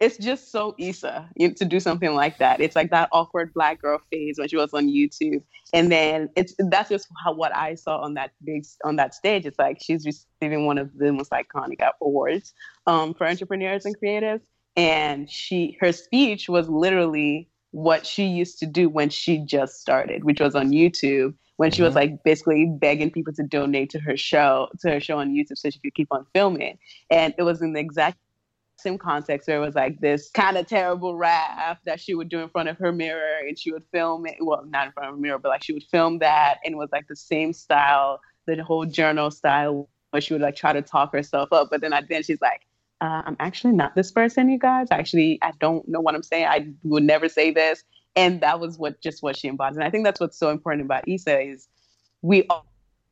It's 0.00 0.18
just 0.18 0.50
so 0.50 0.74
Issa 0.76 1.30
you 1.36 1.48
know, 1.48 1.54
to 1.54 1.64
do 1.64 1.78
something 1.78 2.14
like 2.14 2.38
that. 2.38 2.60
It's 2.60 2.74
like 2.74 2.90
that 2.90 3.08
awkward 3.12 3.54
black 3.54 3.80
girl 3.80 4.00
phase 4.10 4.38
when 4.38 4.48
she 4.48 4.56
was 4.56 4.74
on 4.74 4.88
YouTube, 4.88 5.40
and 5.72 5.90
then 5.90 6.28
it's 6.34 6.52
that's 6.58 6.90
just 6.90 7.06
how 7.24 7.32
what 7.32 7.54
I 7.54 7.76
saw 7.76 7.98
on 7.98 8.14
that 8.14 8.32
big 8.44 8.66
on 8.84 8.96
that 8.96 9.14
stage. 9.14 9.46
It's 9.46 9.58
like 9.58 9.78
she's 9.80 10.04
receiving 10.04 10.66
one 10.66 10.78
of 10.78 10.90
the 10.98 11.12
most 11.12 11.30
iconic 11.30 11.80
awards 12.02 12.52
um, 12.88 13.14
for 13.14 13.26
entrepreneurs 13.26 13.86
and 13.86 13.96
creatives, 13.98 14.40
and 14.74 15.30
she 15.30 15.78
her 15.80 15.92
speech 15.92 16.48
was 16.48 16.68
literally 16.68 17.48
what 17.74 18.06
she 18.06 18.24
used 18.26 18.60
to 18.60 18.66
do 18.66 18.88
when 18.88 19.10
she 19.10 19.38
just 19.38 19.80
started, 19.80 20.22
which 20.22 20.40
was 20.40 20.54
on 20.54 20.70
YouTube 20.70 21.34
when 21.56 21.72
she 21.72 21.82
was 21.82 21.92
Mhm. 21.92 21.96
like 21.96 22.22
basically 22.24 22.66
begging 22.66 23.10
people 23.10 23.32
to 23.32 23.42
donate 23.42 23.90
to 23.90 23.98
her 23.98 24.16
show 24.16 24.68
to 24.80 24.90
her 24.90 25.00
show 25.00 25.18
on 25.18 25.34
YouTube 25.34 25.56
so 25.56 25.70
she 25.70 25.80
could 25.80 25.94
keep 25.94 26.08
on 26.12 26.24
filming. 26.32 26.78
And 27.10 27.34
it 27.36 27.42
was 27.42 27.62
in 27.62 27.72
the 27.72 27.80
exact 27.80 28.16
same 28.78 28.96
context 28.96 29.48
where 29.48 29.56
it 29.56 29.60
was 29.60 29.74
like 29.74 29.98
this 30.00 30.30
kind 30.30 30.56
of 30.56 30.66
terrible 30.68 31.16
rap 31.16 31.80
that 31.84 32.00
she 32.00 32.14
would 32.14 32.28
do 32.28 32.38
in 32.40 32.48
front 32.48 32.68
of 32.68 32.76
her 32.78 32.92
mirror 32.92 33.38
and 33.46 33.58
she 33.58 33.72
would 33.72 33.84
film 33.90 34.26
it 34.26 34.36
well 34.40 34.64
not 34.66 34.86
in 34.86 34.92
front 34.92 35.08
of 35.08 35.14
a 35.16 35.18
mirror 35.18 35.38
but 35.38 35.48
like 35.48 35.62
she 35.62 35.72
would 35.72 35.84
film 35.84 36.18
that 36.18 36.58
and 36.64 36.74
it 36.74 36.76
was 36.76 36.90
like 36.92 37.06
the 37.08 37.16
same 37.16 37.52
style 37.52 38.20
the 38.46 38.62
whole 38.62 38.84
journal 38.84 39.30
style 39.30 39.88
where 40.10 40.20
she 40.20 40.34
would 40.34 40.42
like 40.42 40.56
try 40.56 40.72
to 40.72 40.82
talk 40.82 41.12
herself 41.12 41.52
up 41.52 41.68
but 41.70 41.80
then 41.80 41.92
at 41.92 42.06
the 42.08 42.16
end 42.16 42.24
she's 42.26 42.40
like 42.40 42.62
uh, 43.00 43.22
i'm 43.26 43.36
actually 43.40 43.74
not 43.74 43.94
this 43.94 44.10
person 44.10 44.48
you 44.48 44.58
guys. 44.58 44.88
Actually 44.90 45.38
i 45.42 45.52
don't 45.60 45.86
know 45.88 46.00
what 46.00 46.14
i'm 46.14 46.22
saying. 46.22 46.46
I 46.46 46.68
would 46.82 47.04
never 47.04 47.28
say 47.28 47.50
this. 47.50 47.82
And 48.16 48.40
that 48.42 48.60
was 48.60 48.78
what 48.78 49.00
just 49.00 49.22
what 49.22 49.36
she 49.36 49.48
embodies. 49.48 49.76
And 49.76 49.84
i 49.84 49.90
think 49.90 50.04
that's 50.04 50.20
what's 50.20 50.38
so 50.38 50.50
important 50.50 50.84
about 50.84 51.06
Issa 51.08 51.40
is 51.40 51.68
we 52.22 52.46
all, 52.48 52.66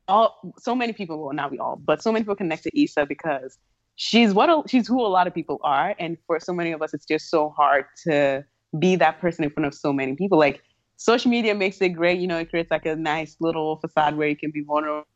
all 0.09 0.54
so 0.59 0.74
many 0.74 0.92
people 0.92 1.22
well 1.22 1.32
not 1.32 1.50
we 1.50 1.59
all 1.59 1.76
but 1.76 2.02
so 2.02 2.12
many 2.12 2.22
people 2.22 2.36
connect 2.36 2.62
to 2.64 2.82
Issa 2.82 3.06
because 3.06 3.59
she's 3.96 4.32
what 4.32 4.48
a, 4.48 4.62
she's 4.68 4.88
who 4.88 5.00
a 5.00 5.09
lot 5.09 5.26
of 5.26 5.34
people 5.34 5.60
are. 5.62 5.94
And 5.98 6.16
for 6.26 6.40
so 6.40 6.52
many 6.52 6.72
of 6.72 6.82
us 6.82 6.94
it's 6.94 7.06
just 7.06 7.30
so 7.30 7.50
hard 7.50 7.84
to 8.04 8.44
be 8.78 8.96
that 8.96 9.20
person 9.20 9.44
in 9.44 9.50
front 9.50 9.66
of 9.66 9.74
so 9.74 9.92
many 9.92 10.14
people 10.14 10.38
like 10.38 10.62
social 10.96 11.30
media 11.30 11.54
makes 11.54 11.80
it 11.82 11.90
great 11.90 12.18
you 12.18 12.26
know 12.26 12.38
it 12.38 12.48
creates 12.48 12.70
like 12.70 12.86
a 12.86 12.96
nice 12.96 13.36
little 13.38 13.76
facade 13.76 14.16
where 14.16 14.28
you 14.28 14.36
can 14.36 14.50
be 14.50 14.62
vulnerable 14.62 15.06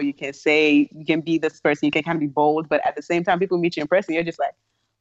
you 0.00 0.12
can 0.12 0.32
say 0.32 0.88
you 0.92 1.04
can 1.04 1.20
be 1.20 1.38
this 1.38 1.60
person 1.60 1.86
you 1.86 1.90
can 1.90 2.02
kind 2.02 2.16
of 2.16 2.20
be 2.20 2.26
bold 2.26 2.68
but 2.68 2.80
at 2.86 2.96
the 2.96 3.02
same 3.02 3.22
time 3.22 3.38
people 3.38 3.58
meet 3.58 3.76
you 3.76 3.82
in 3.82 3.86
person 3.86 4.14
you're 4.14 4.22
just 4.22 4.38
like 4.38 4.54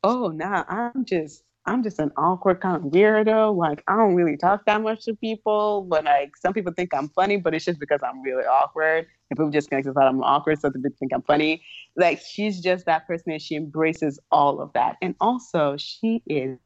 oh 0.03 0.27
nah 0.30 0.64
i'm 0.68 1.06
just 1.06 1.43
i'm 1.65 1.81
just 1.81 1.99
an 1.99 2.11
awkward 2.18 2.60
kind 2.61 2.76
of 2.76 2.91
weirdo 2.91 3.56
like 3.56 3.84
i 3.88 3.95
don't 3.95 4.15
really 4.15 4.38
talk 4.38 4.65
that 4.65 4.81
much 4.81 5.06
to 5.06 5.15
people 5.15 5.81
but 5.89 6.03
like 6.03 6.35
some 6.38 6.53
people 6.53 6.72
think 6.73 6.93
i'm 6.93 7.10
funny 7.10 7.38
but 7.38 7.53
it's 7.53 7.65
just 7.65 7.80
because 7.80 8.02
i'm 8.03 8.22
really 8.22 8.43
awkward 8.43 9.07
and 9.30 9.38
people 9.38 9.49
just 9.49 9.72
with 9.72 9.85
that 9.85 10.07
i'm 10.07 10.23
awkward 10.23 10.60
so 10.60 10.69
they 10.69 10.89
think 10.99 11.14
i'm 11.14 11.22
funny. 11.23 11.64
Like 11.97 12.19
she's 12.19 12.60
just 12.61 12.85
that 12.85 13.07
person 13.07 13.31
and 13.31 13.41
she 13.41 13.56
embraces 13.56 14.19
all 14.31 14.61
of 14.61 14.73
that 14.73 14.97
and 15.02 15.15
also 15.22 15.77
she 15.77 16.22
is 16.27 16.60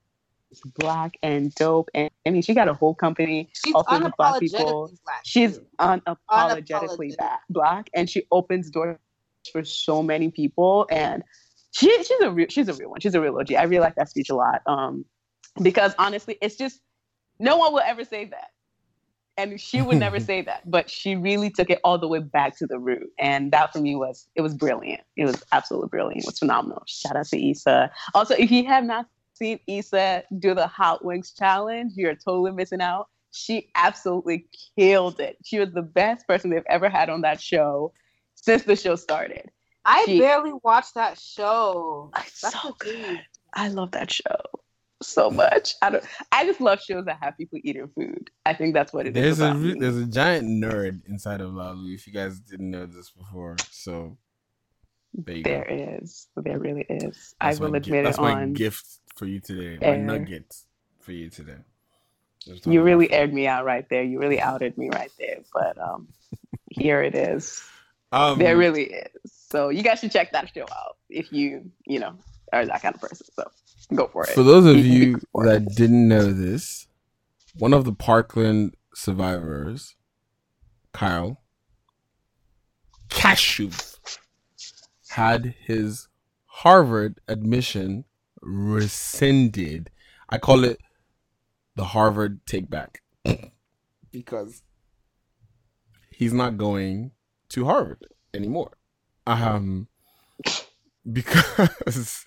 black 0.77 1.17
and 1.23 1.53
dope. 1.55 1.89
And 1.93 2.09
i 2.26 2.30
mean 2.31 2.41
she 2.41 2.53
got 2.53 2.67
a 2.67 2.73
whole 2.73 2.95
company 2.95 3.49
She's 3.63 3.73
also 3.73 3.99
with 3.99 4.13
black 4.17 4.39
people. 4.39 4.89
unapologetically 4.89 5.03
black. 5.03 5.21
she's 5.26 5.59
unapologetically 5.80 7.11
Unapologetic. 7.13 7.17
ba- 7.17 7.39
black 7.49 7.89
and 7.93 8.09
she 8.09 8.23
opens 8.31 8.69
doors 8.69 8.97
for 9.51 9.63
so 9.63 10.01
many 10.03 10.30
people. 10.31 10.88
And 10.91 11.23
she 11.71 11.88
she's 12.03 12.19
a 12.21 12.31
real 12.31 12.47
she's 12.49 12.67
a 12.67 12.73
real 12.73 12.89
one. 12.89 12.99
She's 12.99 13.15
a 13.15 13.21
real 13.21 13.38
OG 13.39 13.53
I 13.53 13.63
really 13.63 13.81
like 13.81 13.95
that 13.95 14.09
speech 14.09 14.30
a 14.30 14.35
lot. 14.35 14.61
Um 14.65 15.05
because 15.61 15.93
honestly 15.99 16.38
it's 16.41 16.55
just 16.55 16.80
no 17.39 17.57
one 17.57 17.71
will 17.73 17.81
ever 17.85 18.03
say 18.03 18.26
that. 18.26 18.49
And 19.38 19.59
she 19.61 19.81
would 19.81 19.97
never 19.97 20.19
say 20.30 20.41
that. 20.41 20.69
But 20.69 20.89
she 20.89 21.15
really 21.15 21.49
took 21.49 21.69
it 21.69 21.80
all 21.84 21.97
the 21.97 22.07
way 22.07 22.19
back 22.19 22.57
to 22.57 22.67
the 22.67 22.77
root. 22.77 23.09
And 23.17 23.51
that 23.53 23.71
for 23.71 23.80
me 23.80 23.95
was 23.95 24.27
it 24.35 24.41
was 24.41 24.53
brilliant. 24.53 25.01
It 25.15 25.26
was 25.26 25.41
absolutely 25.51 25.88
brilliant. 25.89 26.23
It 26.23 26.26
was 26.26 26.39
phenomenal. 26.39 26.84
Shout 26.88 27.15
out 27.15 27.27
to 27.27 27.49
Issa. 27.51 27.91
Also 28.13 28.34
if 28.38 28.51
you 28.51 28.65
have 28.65 28.84
not 28.84 29.05
seen 29.40 29.60
Issa 29.68 30.24
do 30.38 30.53
the 30.53 30.68
hot 30.68 31.03
wings 31.03 31.32
challenge 31.32 31.94
you're 31.95 32.16
totally 32.16 32.52
missing 32.52 32.82
out 32.82 33.07
she 33.32 33.70
absolutely 33.76 34.48
killed 34.78 35.20
it 35.20 35.38
she 35.45 35.60
was 35.60 35.72
the 35.74 35.82
best 35.82 36.28
person 36.28 36.49
they've 36.49 36.64
ever 36.70 36.90
had 36.90 37.10
on 37.10 37.22
that 37.22 37.40
show 37.41 37.91
since 38.36 38.64
the 38.64 38.76
show 38.76 38.95
started 38.95 39.49
I 39.86 40.03
She- 40.06 40.20
barely 40.20 40.52
watched 40.64 40.94
that 40.95 41.18
show. 41.18 42.11
It's 42.18 42.41
That's 42.41 42.61
so 42.61 42.76
good. 42.78 42.95
thing. 43.06 43.20
I 43.53 43.70
love 43.70 43.91
that 43.91 44.11
show 44.11 44.36
so 45.02 45.32
much. 45.32 45.74
I 45.82 45.90
don't. 45.90 46.03
I 46.34 46.45
just 46.45 46.60
love 46.60 46.80
shows 46.82 47.06
that 47.06 47.18
have 47.22 47.38
people 47.38 47.60
eating 47.64 47.88
food. 47.95 48.30
I 48.45 48.53
think 48.53 48.74
that's 48.74 48.91
what 48.94 49.07
it 49.07 49.16
is. 49.16 49.24
There's 49.24 49.40
a 49.40 49.45
about 49.52 49.61
re- 49.64 49.74
me. 49.74 49.80
there's 49.80 49.95
a 49.98 50.06
giant 50.06 50.48
nerd 50.64 51.02
inside 51.07 51.40
of 51.41 51.53
Lalu. 51.53 51.94
If 51.95 52.06
you 52.06 52.14
guys 52.14 52.40
didn't 52.41 52.70
know 52.70 52.86
this 52.86 53.10
before, 53.11 53.56
so 53.72 54.18
there 55.14 55.36
you 55.38 55.44
There 55.44 55.65
go. 55.68 55.98
is. 56.02 56.27
There 56.36 56.60
really 56.60 56.86
is. 56.90 57.36
I 57.41 57.53
will 57.56 57.72
my, 57.72 57.80
gi- 57.80 57.90
admit 57.91 58.03
that's 58.06 58.18
it 58.18 58.22
my 58.22 58.41
on. 58.44 58.53
gift 58.53 58.86
for 59.15 59.26
you 59.26 59.40
today. 59.40 59.77
My 59.81 59.88
air. 59.88 59.98
nugget 59.98 60.56
for 61.02 61.11
you 61.11 61.30
today. 61.30 61.57
Let's 62.48 62.65
You 62.65 62.80
about 62.80 62.86
really 62.86 63.11
aired 63.11 63.34
me 63.34 63.48
out 63.48 63.65
right 63.65 63.88
there. 63.90 64.03
You 64.03 64.19
really 64.19 64.40
outed 64.40 64.77
me 64.77 64.90
right 64.90 65.11
there. 65.19 65.40
But 65.53 65.77
um, 65.77 66.07
here 66.69 67.02
it 67.02 67.15
is. 67.15 67.61
Um, 68.11 68.40
there 68.40 68.57
really 68.57 68.86
is. 68.86 69.10
So 69.49 69.69
you 69.69 69.84
guys 69.84 69.99
should 69.99 70.11
check 70.11 70.31
that 70.31 70.52
show 70.53 70.61
out 70.64 70.98
if 71.10 71.31
you 71.34 71.69
you 71.86 71.99
know 71.99 72.14
are 72.53 72.65
that 72.65 72.81
kind 72.81 72.95
of 72.95 73.02
person. 73.02 73.27
So 73.36 73.44
go 73.94 74.07
for 74.07 74.23
it. 74.23 74.30
For 74.30 74.44
those 74.44 74.65
of 74.65 74.76
Be- 74.77 74.84
be 74.84 74.90
you 74.90 75.22
for 75.31 75.45
it. 75.45 75.49
that 75.65 75.76
didn't 75.76 76.07
know 76.07 76.31
this, 76.31 76.88
one 77.57 77.73
of 77.73 77.84
the 77.86 77.94
Parkland 77.94 78.76
survivors, 78.95 79.95
Kyle 80.94 81.41
Kashuv, 83.10 83.98
had 85.10 85.56
his 85.65 86.07
Harvard 86.45 87.19
admission 87.27 88.06
rescinded. 88.41 89.90
I 90.30 90.38
call 90.38 90.64
it 90.64 90.80
the 91.76 91.86
Harvard 91.86 92.45
take 92.45 92.69
back 92.69 93.02
because 94.11 94.61
he's 96.11 96.34
not 96.34 96.57
going 96.57 97.11
to 97.49 97.65
Harvard 97.65 98.06
anymore. 98.34 98.72
Um, 99.26 99.88
because 101.11 102.26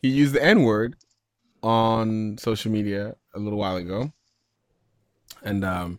he 0.00 0.08
used 0.08 0.34
the 0.34 0.42
N 0.42 0.62
word 0.62 0.96
on 1.62 2.38
social 2.38 2.72
media 2.72 3.16
a 3.34 3.38
little 3.38 3.58
while 3.58 3.76
ago, 3.76 4.12
and 5.42 5.64
um, 5.64 5.98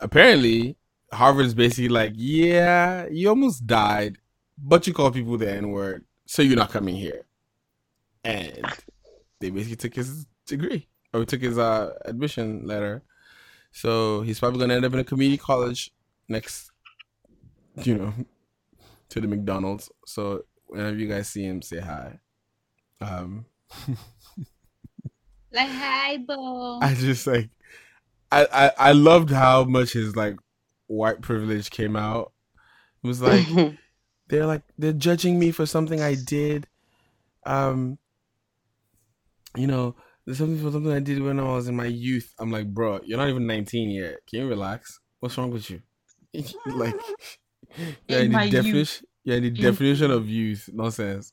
apparently 0.00 0.76
Harvard 1.12 1.46
is 1.46 1.54
basically 1.54 1.88
like, 1.88 2.12
yeah, 2.14 3.06
you 3.10 3.28
almost 3.28 3.66
died, 3.66 4.18
but 4.58 4.86
you 4.86 4.92
call 4.92 5.10
people 5.10 5.36
the 5.38 5.50
N 5.50 5.70
word, 5.70 6.04
so 6.26 6.42
you're 6.42 6.56
not 6.56 6.70
coming 6.70 6.96
here, 6.96 7.26
and 8.24 8.64
they 9.40 9.50
basically 9.50 9.76
took 9.76 9.94
his 9.94 10.26
degree 10.46 10.88
or 11.12 11.24
took 11.24 11.42
his 11.42 11.58
uh, 11.58 11.94
admission 12.04 12.66
letter. 12.66 13.02
So 13.72 14.22
he's 14.22 14.38
probably 14.38 14.60
gonna 14.60 14.74
end 14.74 14.84
up 14.84 14.94
in 14.94 15.00
a 15.00 15.04
community 15.04 15.38
college 15.38 15.92
next, 16.28 16.70
you 17.82 17.96
know, 17.96 18.14
to 19.10 19.20
the 19.20 19.28
McDonald's. 19.28 19.90
So 20.06 20.44
whenever 20.66 20.96
you 20.96 21.08
guys 21.08 21.28
see 21.28 21.44
him, 21.44 21.62
say 21.62 21.80
hi. 21.80 22.18
Um, 23.00 23.46
Like, 25.56 25.70
hi, 25.70 26.18
Bo. 26.18 26.80
I 26.82 26.94
just 26.94 27.26
like, 27.26 27.48
I, 28.30 28.46
I 28.52 28.88
I 28.88 28.92
loved 28.92 29.30
how 29.30 29.64
much 29.64 29.94
his 29.94 30.14
like 30.14 30.36
white 30.86 31.22
privilege 31.22 31.70
came 31.70 31.96
out. 31.96 32.32
It 33.02 33.06
was 33.06 33.22
like 33.22 33.46
they're 34.28 34.46
like 34.46 34.62
they're 34.78 34.92
judging 34.92 35.38
me 35.38 35.50
for 35.50 35.66
something 35.66 36.00
I 36.00 36.14
did. 36.14 36.66
Um, 37.44 37.98
you 39.56 39.66
know, 39.66 39.96
there's 40.24 40.38
something 40.38 40.62
for 40.62 40.72
something 40.72 40.92
I 40.92 41.00
did 41.00 41.22
when 41.22 41.38
I 41.40 41.44
was 41.44 41.68
in 41.68 41.76
my 41.76 41.86
youth. 41.86 42.34
I'm 42.38 42.50
like, 42.50 42.72
bro, 42.72 43.00
you're 43.04 43.18
not 43.18 43.28
even 43.28 43.46
19 43.46 43.90
yet. 43.90 44.18
Can 44.28 44.40
you 44.40 44.48
relax? 44.48 45.00
What's 45.20 45.38
wrong 45.38 45.50
with 45.50 45.70
you? 45.70 45.82
like, 46.66 46.94
yeah, 48.08 48.18
In 48.18 48.32
the 48.32 48.48
definition, 48.50 49.06
yeah, 49.24 49.38
the 49.38 49.50
definition 49.50 50.10
of 50.10 50.28
youth, 50.28 50.68
nonsense. 50.72 51.32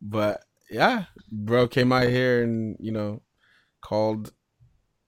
But 0.00 0.44
yeah, 0.70 1.06
bro 1.30 1.66
came 1.68 1.92
out 1.92 2.08
here 2.08 2.42
and 2.42 2.76
you 2.80 2.92
know 2.92 3.22
called 3.80 4.32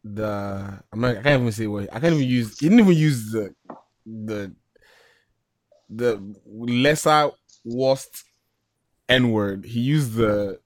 the. 0.05 0.82
I'm 0.93 1.01
not. 1.01 1.19
I 1.19 1.23
can't 1.23 1.40
even 1.40 1.52
say 1.52 1.66
what. 1.66 1.85
I 1.94 2.01
can't 2.01 2.15
even 2.15 2.28
use. 2.28 2.59
He 2.59 2.69
didn't 2.69 2.81
even 2.81 2.97
use 2.97 3.31
the 3.32 3.55
the 4.05 4.55
the 5.90 6.20
lesser 6.54 7.30
worst 7.64 8.24
N 9.08 9.32
word. 9.32 9.64
He 9.64 9.80
used 9.80 10.14
the 10.14 10.60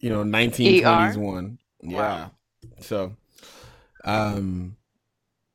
you 0.00 0.10
know 0.10 0.22
1920s 0.24 1.16
ER? 1.16 1.20
one. 1.20 1.58
Yeah. 1.82 2.28
So, 2.80 3.16
um, 4.04 4.76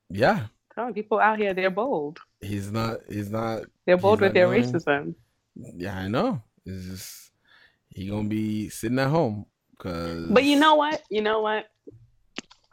yeah, 0.09 0.47
Oh, 0.77 0.91
people 0.93 1.19
out 1.19 1.37
here, 1.37 1.53
they're 1.53 1.69
bold. 1.69 2.19
he's 2.41 2.71
not. 2.71 2.99
He's 3.09 3.29
not. 3.29 3.63
They're 3.85 3.97
bold 3.97 4.21
with 4.21 4.33
their 4.33 4.47
going- 4.47 4.63
racism. 4.63 5.15
Yeah, 5.55 5.97
I 5.97 6.07
know. 6.07 6.41
It's 6.65 6.85
just 6.85 7.31
he 7.89 8.07
gonna 8.07 8.29
be 8.29 8.69
sitting 8.69 8.99
at 8.99 9.09
home 9.09 9.45
because. 9.77 10.27
But 10.29 10.45
you 10.45 10.57
know 10.57 10.75
what? 10.75 11.01
You 11.09 11.21
know 11.21 11.41
what? 11.41 11.65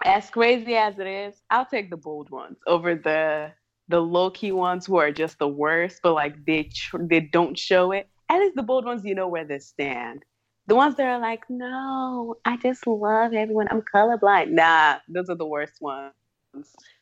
As 0.05 0.31
crazy 0.31 0.77
as 0.77 0.99
it 1.01 1.07
is, 1.09 1.35
I'll 1.51 1.67
take 1.67 1.91
the 1.91 1.97
bold 1.97 2.31
ones 2.31 2.57
over 2.69 2.95
the 2.95 3.51
the 3.89 4.01
low 4.01 4.31
key 4.31 4.53
ones 4.53 4.87
who 4.87 4.97
are 4.97 5.11
just 5.11 5.39
the 5.39 5.49
worst, 5.49 6.01
but 6.03 6.15
like 6.15 6.45
they 6.45 6.71
they 7.01 7.21
don't 7.21 7.59
show 7.59 7.93
it. 7.93 8.09
At 8.29 8.41
least 8.41 8.57
the 8.57 8.63
bold 8.63 8.85
ones, 8.85 9.05
you 9.05 9.15
know 9.15 9.29
where 9.29 9.45
they 9.45 9.59
stand. 9.59 10.25
The 10.67 10.75
ones 10.75 10.97
that 10.97 11.07
are 11.07 11.19
like, 11.19 11.45
no, 11.49 12.37
I 12.45 12.59
just 12.59 12.87
love 12.87 13.33
everyone. 13.33 13.69
I'm 13.71 13.83
colorblind. 13.83 14.51
Nah, 14.51 14.99
those 15.09 15.31
are 15.31 15.35
the 15.35 15.47
worst 15.47 15.81
ones. 15.81 16.13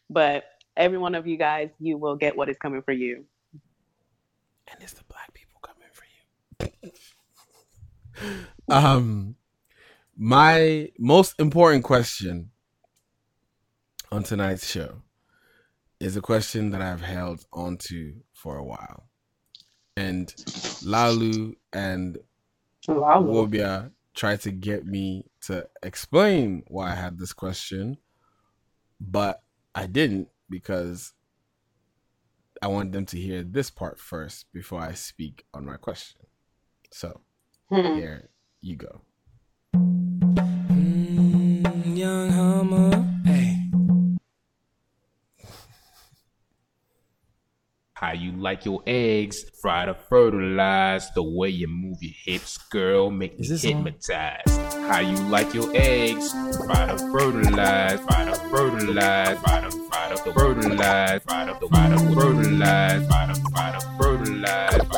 But 0.08 0.44
every 0.76 0.98
one 0.98 1.16
of 1.16 1.26
you 1.26 1.36
guys, 1.36 1.70
you 1.80 1.98
will 1.98 2.14
get 2.14 2.36
what 2.36 2.48
is 2.48 2.56
coming 2.58 2.82
for 2.82 2.92
you. 2.92 3.24
And 4.70 4.80
it's 4.80 4.92
the 4.92 5.04
black 5.08 5.34
people 5.34 5.60
coming 5.62 5.88
for 5.92 6.04
you. 8.20 8.36
um, 8.68 9.34
My 10.16 10.90
most 10.98 11.34
important 11.40 11.84
question 11.84 12.52
on 14.12 14.22
tonight's 14.22 14.70
show 14.70 15.02
is 16.00 16.16
a 16.16 16.20
question 16.22 16.70
that 16.70 16.82
I've 16.82 17.02
held 17.02 17.44
onto 17.52 18.14
for 18.32 18.56
a 18.56 18.64
while. 18.64 19.04
And 19.96 20.32
Lalu 20.84 21.54
and 21.72 22.18
Lalu. 22.86 23.32
Wobia 23.32 23.90
tried 24.14 24.40
to 24.42 24.50
get 24.50 24.86
me 24.86 25.24
to 25.42 25.66
explain 25.82 26.64
why 26.68 26.92
I 26.92 26.94
had 26.94 27.18
this 27.18 27.32
question, 27.32 27.96
but 29.00 29.42
I 29.74 29.86
didn't 29.86 30.28
because 30.50 31.12
I 32.62 32.68
want 32.68 32.92
them 32.92 33.06
to 33.06 33.18
hear 33.18 33.42
this 33.42 33.70
part 33.70 33.98
first 33.98 34.52
before 34.52 34.80
I 34.80 34.92
speak 34.94 35.44
on 35.52 35.64
my 35.66 35.76
question. 35.76 36.22
So 36.90 37.20
Hmm. 37.68 37.96
here 37.96 38.28
you 38.60 38.76
go. 38.76 39.00
young 41.96 42.30
hummer. 42.30 43.05
How 47.96 48.12
you 48.12 48.30
like 48.32 48.66
your 48.66 48.82
eggs, 48.86 49.42
fried 49.62 49.88
or 49.88 49.94
fertilized? 49.94 51.14
The 51.14 51.22
way 51.22 51.48
you 51.48 51.66
move 51.66 51.96
your 52.02 52.12
hips, 52.26 52.58
girl, 52.58 53.10
make 53.10 53.40
me 53.40 53.50
on? 53.50 53.56
hypnotized. 53.56 54.50
How 54.86 55.00
you 55.00 55.16
like 55.30 55.54
your 55.54 55.70
eggs, 55.74 56.30
fried 56.58 56.90
or 56.90 56.98
fertilized? 57.10 58.02
Fried 58.02 58.28
or 58.28 58.34
fertilized? 58.50 59.40
Fried 59.40 59.64
or 59.64 59.70
fried 59.70 60.12
or 60.12 60.32
fertilized? 60.34 61.24
Fried 61.24 61.48
or 61.48 61.68
fried 61.70 61.92
or 61.92 62.14
fertilized? 62.14 63.08
Fried 63.08 63.30
or 63.30 63.50
fried 63.50 63.74
or 63.76 64.02
fertilized? 64.02 64.92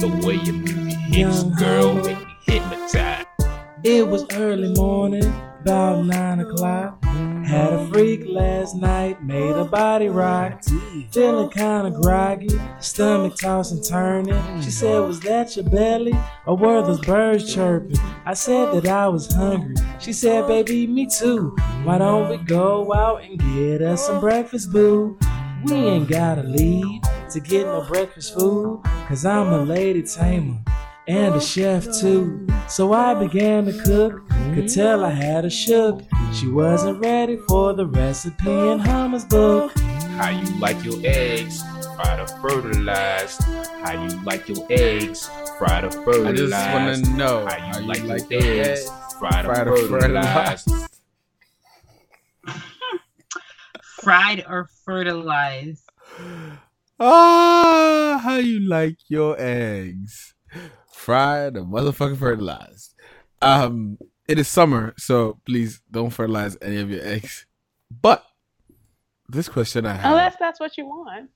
The 0.00 0.22
way 0.26 0.34
you 0.34 0.54
move 0.54 0.88
your 0.88 1.30
hips, 1.30 1.44
girl, 1.56 1.94
make 1.94 2.18
me 2.18 2.36
hypnotized. 2.46 3.28
It 3.84 4.08
was 4.08 4.26
early 4.32 4.74
morning, 4.74 5.32
about 5.60 6.04
nine 6.04 6.40
o'clock. 6.40 7.03
Had 7.54 7.72
a 7.72 7.86
freak 7.86 8.24
last 8.26 8.74
night, 8.74 9.22
made 9.22 9.54
a 9.54 9.64
body 9.64 10.08
rock. 10.08 10.64
Feeling 11.12 11.50
kinda 11.50 11.92
groggy, 12.02 12.48
stomach 12.80 13.36
tossing 13.36 13.80
turning. 13.80 14.60
She 14.60 14.72
said, 14.72 15.06
Was 15.06 15.20
that 15.20 15.54
your 15.54 15.64
belly? 15.64 16.18
Or 16.46 16.56
were 16.56 16.82
those 16.82 17.00
birds 17.00 17.54
chirping? 17.54 17.96
I 18.26 18.34
said 18.34 18.72
that 18.74 18.88
I 18.88 19.06
was 19.06 19.32
hungry. 19.32 19.76
She 20.00 20.12
said, 20.12 20.48
Baby, 20.48 20.88
me 20.88 21.06
too. 21.06 21.54
Why 21.84 21.98
don't 21.98 22.28
we 22.28 22.38
go 22.38 22.92
out 22.92 23.22
and 23.22 23.38
get 23.38 23.82
us 23.82 24.04
some 24.04 24.18
breakfast, 24.18 24.72
boo? 24.72 25.16
We 25.62 25.74
ain't 25.74 26.08
gotta 26.08 26.42
leave 26.42 27.02
to 27.30 27.38
get 27.38 27.66
no 27.66 27.86
breakfast 27.86 28.34
food, 28.34 28.82
cause 29.06 29.24
I'm 29.24 29.52
a 29.52 29.62
lady 29.64 30.02
tamer 30.02 30.58
and 31.06 31.34
a 31.34 31.40
chef 31.40 31.86
too. 32.00 32.46
So 32.68 32.92
I 32.92 33.14
began 33.14 33.66
to 33.66 33.72
cook, 33.84 34.28
could 34.54 34.68
tell 34.68 35.04
I 35.04 35.10
had 35.10 35.44
a 35.44 35.50
shook. 35.50 36.02
She 36.32 36.48
wasn't 36.48 37.00
ready 37.00 37.36
for 37.48 37.72
the 37.74 37.86
recipe 37.86 38.50
in 38.50 38.78
Hummer's 38.78 39.24
book. 39.24 39.72
How 40.16 40.30
you 40.30 40.58
like 40.58 40.82
your 40.84 40.98
eggs, 41.04 41.62
fried 41.96 42.20
or 42.20 42.26
fertilized? 42.40 43.42
How 43.42 44.02
you 44.02 44.22
like 44.22 44.48
your 44.48 44.66
eggs, 44.70 45.28
fried 45.58 45.84
or 45.84 45.90
fertilized? 45.90 46.52
I 46.52 46.96
just 46.96 47.08
wanna 47.08 47.16
know 47.16 47.46
how 47.46 47.78
you 47.78 47.86
like, 47.86 48.30
your 48.30 48.42
eggs, 48.42 48.88
fried, 49.18 49.44
fried 49.44 49.68
or 49.68 49.74
or 49.74 49.88
fertilized. 49.88 50.68
Fried 54.02 54.44
or 54.46 54.68
fertilized? 54.84 55.88
Ah, 57.00 58.20
how 58.22 58.36
you 58.36 58.60
like 58.60 58.98
your 59.08 59.34
eggs? 59.38 60.33
Fried 61.04 61.56
or 61.58 61.64
motherfucking 61.64 62.16
fertilized. 62.18 62.94
Um, 63.42 63.98
it 64.26 64.38
is 64.38 64.48
summer, 64.48 64.94
so 64.96 65.38
please 65.44 65.82
don't 65.90 66.08
fertilize 66.08 66.56
any 66.62 66.78
of 66.80 66.90
your 66.90 67.04
eggs. 67.04 67.44
But 67.90 68.24
this 69.28 69.48
question 69.50 69.84
I 69.84 69.92
have 69.94 70.12
Unless 70.12 70.36
that's 70.40 70.58
what 70.58 70.78
you 70.78 70.86
want. 70.86 71.28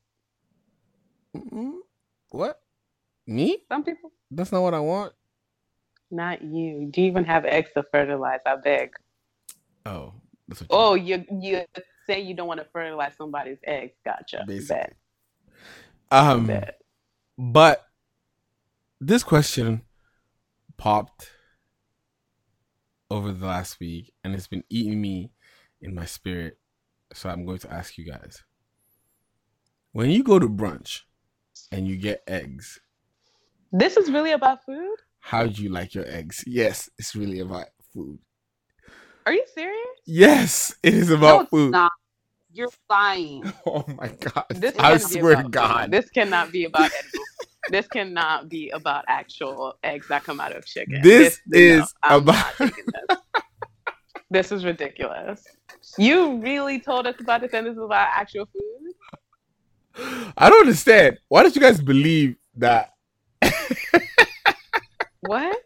what? 2.31 2.61
Me? 3.27 3.59
Some 3.69 3.85
people. 3.85 4.11
That's 4.31 4.53
not 4.53 4.63
what 4.63 4.73
I 4.73 4.81
want. 4.81 5.13
Not 6.11 6.41
you. 6.41 6.89
Do 6.91 7.03
you 7.03 7.09
even 7.09 7.25
have 7.25 7.45
eggs 7.45 7.69
to 7.75 7.83
fertilize? 7.93 8.41
I 8.47 8.57
beg. 8.57 8.95
Oh, 9.85 10.15
that's 10.49 10.63
what 10.63 10.69
Oh, 10.71 10.95
you 10.95 11.27
you 11.31 11.63
say 12.07 12.21
you 12.23 12.35
don't 12.35 12.49
want 12.49 12.61
to 12.61 12.67
fertilize 12.73 13.13
somebody's 13.19 13.59
eggs. 13.65 13.93
Gotcha. 14.03 14.47
Bet. 14.67 14.97
Um, 16.11 16.51
but 17.37 17.85
this 19.01 19.23
question 19.23 19.83
popped 20.77 21.31
over 23.11 23.33
the 23.33 23.47
last 23.47 23.81
week, 23.81 24.13
and 24.25 24.35
it's 24.35 24.47
been 24.49 24.65
eating 24.69 25.01
me 25.01 25.33
in 25.81 25.95
my 25.95 26.05
spirit. 26.05 26.59
So 27.15 27.29
I'm 27.31 27.47
going 27.47 27.59
to 27.61 27.73
ask 27.73 27.97
you 27.97 28.05
guys: 28.05 28.43
When 29.93 30.11
you 30.11 30.23
go 30.23 30.39
to 30.39 30.49
brunch 30.49 31.01
and 31.73 31.87
you 31.89 31.97
get 31.97 32.23
eggs, 32.27 32.81
This 33.73 33.97
is 33.97 34.11
really 34.11 34.33
about 34.33 34.65
food? 34.65 34.97
how 35.21 35.47
do 35.47 35.63
you 35.63 35.69
like 35.69 35.95
your 35.95 36.07
eggs? 36.07 36.45
Yes, 36.47 36.89
it's 36.99 37.15
really 37.15 37.41
about 37.41 37.67
food. 37.93 38.19
Are 39.27 39.33
you 39.33 39.45
serious? 39.55 39.99
Yes, 40.07 40.75
it 40.83 40.95
is 40.95 41.11
No, 41.11 41.17
about 41.17 41.41
it's 41.43 41.51
food. 41.51 41.73
not. 41.73 41.93
You're 42.53 42.71
lying. 42.89 43.45
Oh 43.67 43.85
my 43.99 44.09
god! 44.09 44.47
This 44.51 44.75
I 44.79 44.97
swear 44.99 45.35
to 45.37 45.41
about 45.41 45.45
food. 45.45 45.53
God. 45.53 45.91
This 45.93 46.09
cannot 46.11 46.51
be 46.53 46.65
about 46.65 46.91
edible. 46.99 47.25
This 47.71 47.87
cannot 47.89 48.49
be 48.49 48.71
about 48.71 49.05
actual 49.09 49.75
eggs 49.83 50.09
that 50.09 50.25
come 50.25 50.41
out 50.41 50.55
of 50.55 50.65
chicken. 50.67 51.01
This 51.03 51.41
no, 51.47 51.59
is 51.59 51.95
I'm 52.03 52.23
about- 52.23 52.59
this. 52.59 52.73
This 54.31 54.53
is 54.53 54.65
ridiculous. 54.65 55.43
You 55.97 56.37
really 56.39 56.81
told 56.81 57.07
us 57.07 57.15
about 57.19 57.41
this 57.41 57.53
and 57.55 57.67
this 57.67 57.73
is 57.73 57.83
about 57.83 58.09
actual 58.15 58.47
food? 58.47 60.33
I 60.37 60.51
don't 60.51 60.61
understand. 60.61 61.19
Why 61.29 61.43
don't 61.43 61.55
you 61.55 61.63
guys 61.63 61.81
believe 61.81 62.37
that? 62.57 62.93
What? 65.21 65.57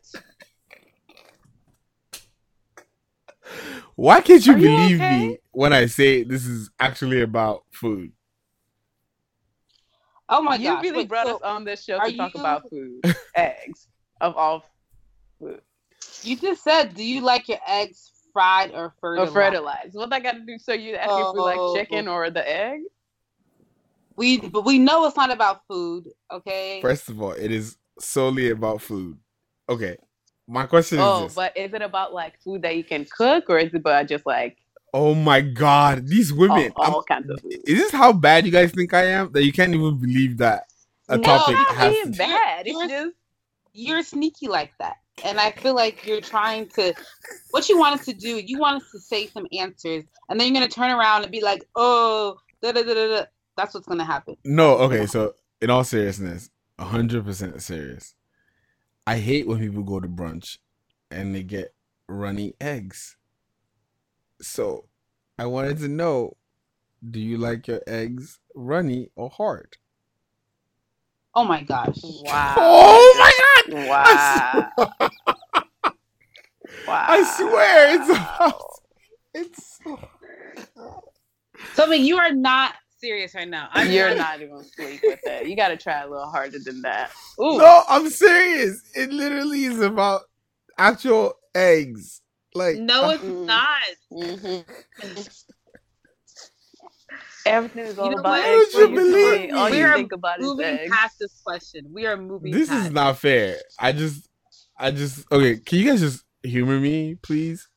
Why 3.94 4.20
can't 4.20 4.46
you 4.46 4.56
you 4.56 4.58
believe 4.58 5.00
okay? 5.00 5.18
me 5.18 5.38
when 5.50 5.72
I 5.72 5.86
say 5.86 6.22
this 6.22 6.46
is 6.46 6.70
actually 6.80 7.20
about 7.22 7.64
food? 7.72 8.12
Oh 10.32 10.40
my 10.42 10.56
you 10.56 10.64
gosh. 10.64 10.82
really 10.82 10.98
wait, 10.98 11.08
brought 11.08 11.26
so 11.26 11.36
us 11.36 11.42
on 11.42 11.64
this 11.64 11.84
show 11.84 11.98
are 11.98 12.06
to 12.06 12.16
talk 12.16 12.34
you- 12.34 12.40
about 12.40 12.62
food. 12.70 13.02
Eggs. 13.36 13.88
Of 14.20 14.36
all 14.36 14.64
food. 15.38 15.60
You 16.22 16.36
just 16.36 16.62
said, 16.64 16.94
do 16.94 17.04
you 17.04 17.20
like 17.20 17.48
your 17.48 17.58
eggs 17.66 18.10
fried 18.32 18.70
or 18.72 18.84
Or 18.86 18.92
fertilized? 19.00 19.32
fertilized. 19.34 19.94
What 19.94 20.12
I 20.12 20.20
gotta 20.20 20.40
do 20.40 20.58
so 20.58 20.72
you 20.72 20.94
asking 20.96 21.18
if 21.18 21.26
Oh. 21.26 21.42
like 21.42 21.60
chicken 21.74 22.08
or 22.08 22.30
the 22.30 22.48
egg? 22.48 22.80
We 24.16 24.38
but 24.38 24.64
we 24.64 24.78
know 24.78 25.06
it's 25.06 25.16
not 25.16 25.32
about 25.32 25.62
food, 25.68 26.08
okay? 26.30 26.80
First 26.80 27.08
of 27.08 27.20
all, 27.20 27.32
it 27.32 27.50
is 27.50 27.76
solely 27.98 28.50
about 28.50 28.80
food. 28.82 29.18
Okay, 29.68 29.96
my 30.46 30.66
question 30.66 30.98
is 30.98 31.04
Oh, 31.04 31.30
but 31.34 31.56
is 31.56 31.72
it 31.72 31.82
about 31.82 32.12
like 32.12 32.40
food 32.42 32.62
that 32.62 32.76
you 32.76 32.84
can 32.84 33.04
cook 33.06 33.44
or 33.48 33.58
is 33.58 33.68
it 33.72 33.76
about 33.76 34.06
just 34.08 34.26
like 34.26 34.58
Oh 34.94 35.14
my 35.14 35.40
god, 35.40 36.06
these 36.06 36.32
women! 36.32 36.72
all, 36.76 36.96
all 36.96 37.02
kinds 37.02 37.30
of 37.30 37.40
food? 37.40 37.52
is 37.66 37.78
this 37.78 37.90
how 37.90 38.12
bad 38.12 38.44
you 38.44 38.52
guys 38.52 38.72
think 38.72 38.92
I 38.92 39.04
am? 39.06 39.32
That 39.32 39.44
you 39.44 39.52
can't 39.52 39.74
even 39.74 39.98
believe 39.98 40.38
that 40.38 40.64
a 41.08 41.16
No, 41.16 41.22
topic 41.22 41.56
it's 41.56 41.68
not 41.68 41.76
has 41.76 41.92
being 41.92 42.12
to 42.12 42.18
bad. 42.18 42.66
It's 42.66 42.92
just 42.92 43.16
You're 43.72 44.02
sneaky 44.02 44.48
like 44.48 44.72
that. 44.78 44.96
And 45.24 45.38
I 45.38 45.52
feel 45.52 45.74
like 45.74 46.06
you're 46.06 46.20
trying 46.20 46.68
to 46.70 46.94
what 47.50 47.68
you 47.68 47.78
want 47.78 48.00
us 48.00 48.06
to 48.06 48.12
do, 48.14 48.38
you 48.38 48.58
want 48.58 48.82
us 48.82 48.90
to 48.92 48.98
say 48.98 49.26
some 49.28 49.46
answers, 49.58 50.04
and 50.28 50.38
then 50.38 50.48
you're 50.48 50.54
gonna 50.54 50.68
turn 50.68 50.90
around 50.90 51.22
and 51.22 51.32
be 51.32 51.42
like, 51.42 51.64
oh, 51.76 52.36
da 52.62 52.72
da 52.72 52.82
da 52.82 52.94
da 52.94 53.08
da. 53.08 53.24
That's 53.56 53.74
what's 53.74 53.86
gonna 53.86 54.04
happen. 54.04 54.36
No, 54.44 54.76
okay, 54.78 55.06
so 55.06 55.34
in 55.60 55.70
all 55.70 55.84
seriousness, 55.84 56.50
hundred 56.78 57.24
percent 57.24 57.62
serious. 57.62 58.14
I 59.06 59.18
hate 59.18 59.46
when 59.46 59.58
people 59.58 59.82
go 59.82 60.00
to 60.00 60.08
brunch 60.08 60.58
and 61.10 61.34
they 61.34 61.42
get 61.42 61.74
runny 62.08 62.54
eggs. 62.60 63.16
So 64.42 64.88
I 65.38 65.46
wanted 65.46 65.78
to 65.78 65.88
know, 65.88 66.36
do 67.08 67.20
you 67.20 67.38
like 67.38 67.68
your 67.68 67.80
eggs 67.86 68.40
runny 68.54 69.08
or 69.16 69.30
hard? 69.30 69.76
Oh 71.34 71.44
my 71.44 71.62
gosh. 71.62 72.00
Wow. 72.02 72.56
Oh 72.58 73.14
my 73.18 73.32
god! 73.38 73.86
Wow. 73.86 74.72
wow. 76.86 77.06
I 77.08 77.22
swear 77.22 77.94
it's 77.94 78.10
about 78.10 78.62
it's 79.34 79.80
So 81.74 81.84
I 81.84 81.86
mean 81.88 82.04
you 82.04 82.18
are 82.18 82.32
not 82.32 82.74
serious 82.98 83.34
right 83.34 83.48
now. 83.48 83.68
I'm 83.72 83.90
You're 83.90 84.14
not 84.14 84.42
even 84.42 84.62
sleep 84.64 85.00
with 85.06 85.20
it. 85.24 85.46
You 85.46 85.56
gotta 85.56 85.76
try 85.76 86.02
a 86.02 86.08
little 86.08 86.28
harder 86.28 86.58
than 86.58 86.82
that. 86.82 87.12
Ooh. 87.40 87.58
No, 87.58 87.82
I'm 87.88 88.10
serious. 88.10 88.82
It 88.94 89.10
literally 89.10 89.64
is 89.64 89.80
about 89.80 90.22
actual 90.76 91.34
eggs. 91.54 92.20
Like 92.54 92.76
No, 92.76 93.04
uh, 93.04 93.10
it's 93.10 93.22
not. 93.24 93.82
Mm-hmm. 94.12 95.10
Everything 97.44 97.86
is 97.86 97.98
all 97.98 98.06
You 98.10 98.14
know 98.16 98.20
about 98.20 98.38
what? 98.38 98.44
eggs. 98.46 98.74
You 98.74 98.88
believe 98.88 99.40
today. 99.40 99.50
All 99.50 99.70
we 99.70 99.78
you 99.78 99.84
are 99.86 99.94
think 99.96 100.12
about 100.12 100.38
is 100.40 100.46
moving 100.46 100.64
eggs. 100.66 100.90
past 100.92 101.18
this 101.18 101.40
question. 101.44 101.86
We 101.92 102.06
are 102.06 102.16
moving 102.16 102.52
this 102.52 102.68
past. 102.68 102.86
is 102.86 102.92
not 102.92 103.18
fair. 103.18 103.56
I 103.78 103.92
just 103.92 104.28
I 104.78 104.90
just 104.90 105.30
okay, 105.32 105.56
can 105.58 105.78
you 105.78 105.86
guys 105.90 106.00
just 106.00 106.24
humor 106.42 106.78
me, 106.78 107.16
please? 107.16 107.68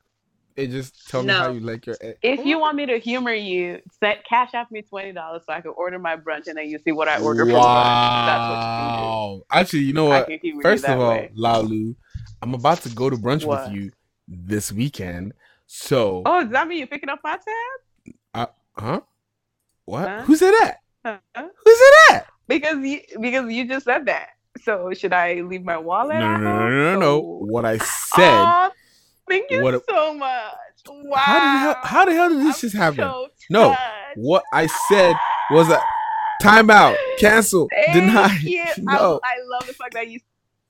And 0.58 0.72
just 0.72 1.10
tell 1.10 1.22
me 1.24 1.34
how 1.34 1.52
you 1.52 1.60
like 1.60 1.86
your 1.86 1.98
egg. 2.00 2.18
If 2.22 2.46
you 2.46 2.60
want 2.60 2.78
me 2.78 2.86
to 2.86 2.98
humor 2.98 3.34
you, 3.34 3.82
set 4.00 4.24
cash 4.26 4.54
out 4.54 4.72
me 4.72 4.84
twenty 4.84 5.12
dollars 5.12 5.42
so 5.46 5.52
I 5.54 5.62
can 5.62 5.72
order 5.76 6.00
my 6.00 6.16
brunch 6.16 6.48
and 6.48 6.58
then 6.58 6.70
you 6.70 6.80
see 6.86 6.92
what 6.94 7.08
I 7.10 7.20
order 7.20 7.46
for 7.46 7.52
brunch. 7.52 8.26
That's 8.28 8.50
what 8.50 8.58
you 8.58 8.64
can 8.64 8.98
do. 8.98 9.04
Wow. 9.04 9.42
Actually, 9.52 9.80
you 9.80 9.94
know 9.94 10.12
I 10.12 10.20
what? 10.20 10.28
can 10.28 10.40
humor 10.40 10.58
you 10.58 10.62
First 10.62 10.84
that 10.84 10.94
of 10.98 11.02
all, 11.04 11.10
way. 11.10 11.32
Lalu, 11.36 11.96
I'm 12.42 12.54
about 12.54 12.78
to 12.84 12.90
go 12.90 13.10
to 13.10 13.18
brunch 13.18 13.44
What? 13.46 13.66
with 13.66 13.76
you 13.76 13.92
this 14.28 14.72
weekend. 14.72 15.34
So, 15.68 16.22
Oh, 16.26 16.42
does 16.44 16.52
that 16.52 16.68
mean 16.68 16.80
you're 16.80 16.88
picking 16.88 17.10
up 17.10 17.20
my 17.24 17.34
tab? 17.38 18.16
I, 18.34 18.48
huh? 18.78 19.02
What? 19.86 20.08
Huh? 20.08 20.22
Who 20.24 20.36
said 20.36 20.52
that? 20.52 20.78
Huh? 21.04 21.18
Who 21.36 21.42
said 21.76 21.94
that? 22.10 22.26
Because 22.48 22.78
you 22.86 23.02
because 23.20 23.52
you 23.52 23.68
just 23.68 23.86
said 23.86 24.06
that. 24.06 24.30
So 24.64 24.92
should 24.94 25.14
I 25.14 25.42
leave 25.42 25.64
my 25.64 25.78
wallet? 25.78 26.18
No, 26.20 26.38
no, 26.38 26.38
no, 26.38 26.70
no, 26.70 26.94
no, 26.94 27.00
no. 27.00 27.20
What 27.22 27.66
I 27.66 27.78
said. 27.78 28.24
Aw, 28.42 28.72
thank 29.28 29.50
you 29.52 29.62
What- 29.62 29.84
so 29.90 30.14
much. 30.14 30.54
Wow. 30.88 31.18
How 31.18 31.40
the 31.40 31.58
hell? 31.60 31.76
How 31.84 32.06
the 32.06 32.14
hell 32.14 32.30
did 32.30 32.40
this 32.46 32.62
just 32.62 32.76
happen? 32.76 32.98
so 33.00 33.28
no, 33.50 33.76
what 34.18 34.44
I 34.54 34.68
said 34.88 35.16
was 35.50 35.68
a 35.70 35.80
timeout, 36.44 36.96
cancel, 37.20 37.68
Thank 37.74 37.94
deny. 38.06 38.38
you. 38.44 38.64
No, 38.78 39.20
I, 39.24 39.34
I 39.34 39.36
love 39.48 39.66
the 39.66 39.74
fact 39.74 39.94
that 39.96 40.10
you 40.10 40.20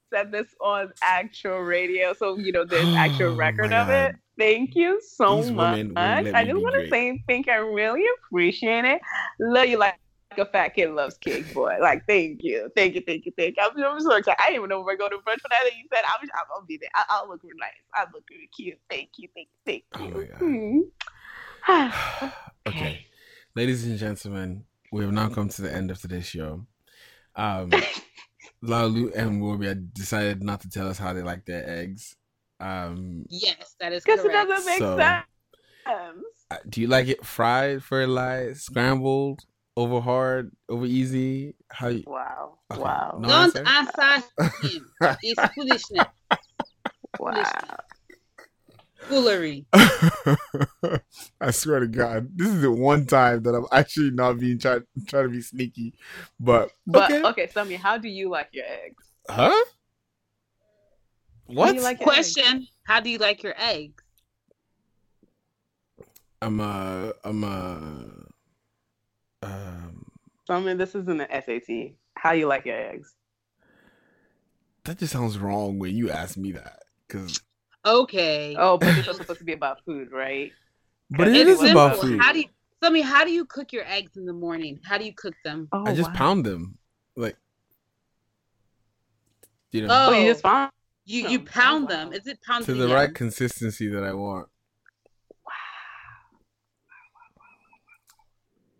said 0.10 0.32
this 0.32 0.48
on 0.62 0.92
actual 1.02 1.60
radio, 1.60 2.14
so 2.14 2.38
you 2.38 2.52
know 2.52 2.66
there's 2.66 2.94
actual 2.96 3.28
Oh 3.34 3.36
record 3.36 3.74
of 3.74 3.90
it. 3.90 4.16
Thank 4.38 4.76
you 4.76 5.02
so 5.02 5.42
These 5.42 5.52
much. 5.52 5.78
women 5.78 5.94
won't 5.96 6.26
let 6.26 6.36
I 6.36 6.44
just 6.44 6.62
want 6.62 6.76
to 6.76 6.90
say 6.90 7.24
thank 7.28 7.48
you. 7.48 7.54
I 7.54 7.58
really 7.58 8.04
appreciate 8.18 8.86
it. 8.86 9.02
Love 9.40 9.68
you 9.68 9.78
like 9.78 9.96
a 10.38 10.46
fat 10.46 10.70
kid 10.70 10.90
loves 10.92 11.18
cake, 11.18 11.54
boy. 11.54 11.78
Like, 11.80 12.06
thank 12.08 12.44
you, 12.44 12.70
thank 12.76 12.96
you, 12.96 13.02
thank 13.06 13.26
you, 13.26 13.32
thank 13.38 13.56
you. 13.56 13.64
I'm, 13.64 13.82
I'm 13.82 14.00
so 14.02 14.16
excited. 14.16 14.38
I 14.42 14.48
didn't 14.48 14.58
even 14.58 14.70
know 14.70 14.82
if 14.82 14.86
we're 14.86 14.98
going 14.98 15.12
to 15.12 15.18
brunch 15.18 15.40
for 15.42 15.50
that. 15.50 15.64
And 15.64 15.72
you 15.78 15.86
said 15.94 16.04
I'm, 16.06 16.22
I'm 16.22 16.46
gonna 16.54 16.66
be 16.66 16.78
there. 16.78 16.90
I, 16.94 17.06
I'll 17.10 17.30
look 17.30 17.42
nice. 17.44 17.72
I'll 17.94 18.08
look 18.14 18.24
really 18.30 18.50
cute. 18.56 18.78
Thank 18.90 19.12
you, 19.18 19.30
thank 19.34 19.48
you, 19.66 19.84
thank 19.94 20.40
you. 20.40 20.90
Hmm. 21.68 22.30
Okay, 22.68 23.06
ladies 23.54 23.86
and 23.86 24.00
gentlemen, 24.00 24.64
we 24.92 25.04
have 25.04 25.14
now 25.14 25.30
come 25.30 25.50
to 25.50 25.62
the 25.62 25.72
end 25.72 25.92
of 25.92 26.02
today's 26.02 26.26
show. 26.26 26.66
Um, 27.36 27.70
Lalu 28.68 29.12
and 29.16 29.42
Wobia 29.42 29.76
decided 29.94 30.44
not 30.44 30.62
to 30.62 30.70
tell 30.70 30.88
us 30.88 30.98
how 30.98 31.14
they 31.14 31.22
like 31.24 31.46
their 31.46 31.68
eggs. 31.68 32.16
Um, 32.60 33.26
Yes, 33.30 33.76
that 33.80 33.94
is 33.94 34.04
Because 34.04 34.24
it 34.26 34.32
doesn't 34.32 34.66
make 34.66 34.80
So- 34.80 34.98
sense. 34.98 35.26
uh, 36.52 36.58
do 36.70 36.82
you 36.82 36.88
like 36.88 37.08
it 37.08 37.26
fried, 37.26 37.84
fertilized, 37.84 38.62
scrambled, 38.62 39.42
over 39.78 40.00
hard, 40.00 40.52
over 40.70 40.86
easy? 40.86 41.56
How 41.70 41.88
you? 41.90 42.04
Wow, 42.08 42.60
Okay, 42.72 42.82
wow. 42.82 43.18
no 43.20 43.28
Don't 43.28 43.58
answer? 43.58 43.64
answer 43.68 44.28
him. 44.68 44.92
It's 45.22 45.54
foolishness. 45.54 46.08
Wow. 47.20 47.44
Foolery. 49.08 49.66
I 51.42 51.52
swear 51.52 51.80
to 51.82 51.88
God, 51.88 52.30
this 52.36 52.48
is 52.48 52.62
the 52.62 52.72
one 52.72 53.06
time 53.06 53.44
that 53.44 53.54
I'm 53.54 53.66
actually 53.72 54.12
not 54.12 54.40
being 54.40 54.60
trying 54.60 54.84
trying 55.08 55.26
to 55.26 55.30
be 55.30 55.42
sneaky. 55.42 55.94
But 56.40 56.72
But 56.88 57.12
okay, 57.12 57.24
okay, 57.30 57.48
tell 57.48 57.66
me, 57.66 57.76
how 57.76 57.98
do 57.98 58.08
you 58.08 58.30
like 58.30 58.50
your 58.52 58.66
eggs? 58.66 59.12
huh? 59.30 59.66
What? 61.46 61.76
do 61.76 61.82
like 61.82 62.00
your 62.00 62.14
eggs? 62.14 62.34
Question: 62.34 62.68
How 62.84 63.00
do 63.00 63.10
you 63.10 63.18
like 63.18 63.44
your 63.44 63.56
eggs? 63.58 64.04
I'm 66.42 66.60
uh 66.60 67.12
I'm 67.24 67.44
uh 67.44 68.04
um 69.44 70.06
I 70.50 70.60
mean, 70.60 70.78
this 70.78 70.96
isn't 70.96 71.22
an 71.22 71.28
SAT. 71.30 71.96
How 72.16 72.32
you 72.34 72.48
like 72.48 72.66
your 72.66 72.78
eggs? 72.80 73.16
that 74.86 75.00
just 75.00 75.14
sounds 75.14 75.38
wrong 75.38 75.80
when 75.80 75.96
you 75.96 76.10
ask 76.10 76.38
me 76.38 76.52
that 76.54 76.84
because 77.08 77.42
Okay. 77.86 78.56
Oh, 78.58 78.78
but 78.78 78.96
this 78.96 79.08
is 79.08 79.18
supposed 79.18 79.40
to 79.40 79.46
be 79.46 79.54
about 79.54 79.84
food, 79.86 80.12
right? 80.12 80.52
but 81.12 81.28
it 81.28 81.48
it's 81.48 81.62
is 81.62 81.72
about 81.72 81.98
food. 81.98 82.20
How 82.20 82.34
do 82.34 82.40
you? 82.40 82.46
Tell 82.82 82.92
me, 82.92 83.02
how 83.02 83.24
do 83.26 83.32
you 83.32 83.46
cook 83.46 83.74
your 83.74 83.86
eggs 83.86 84.18
in 84.18 84.26
the 84.26 84.34
morning? 84.34 84.80
How 84.84 84.98
do 84.98 85.06
you 85.06 85.14
cook 85.14 85.34
them? 85.44 85.68
Oh, 85.72 85.86
I 85.86 85.94
just 85.96 86.10
wow. 86.12 86.16
pound 86.18 86.46
them 86.46 86.78
like 87.16 87.38
you 89.72 89.82
know 89.82 89.88
Oh, 89.92 90.08
Oh, 90.10 90.12
you 90.12 90.32
just 90.32 90.46
oh. 90.46 90.50
found 90.50 90.72
you 91.06 91.28
you 91.30 91.40
pound 91.42 91.86
Oh, 91.86 91.88
them. 91.88 92.14
Is 92.14 92.28
it 92.28 92.40
pound 92.42 92.66
to 92.66 92.74
the 92.74 92.84
together? 92.84 92.96
right 92.96 93.14
consistency 93.14 93.88
that 93.90 94.04
I 94.04 94.14
want. 94.14 94.48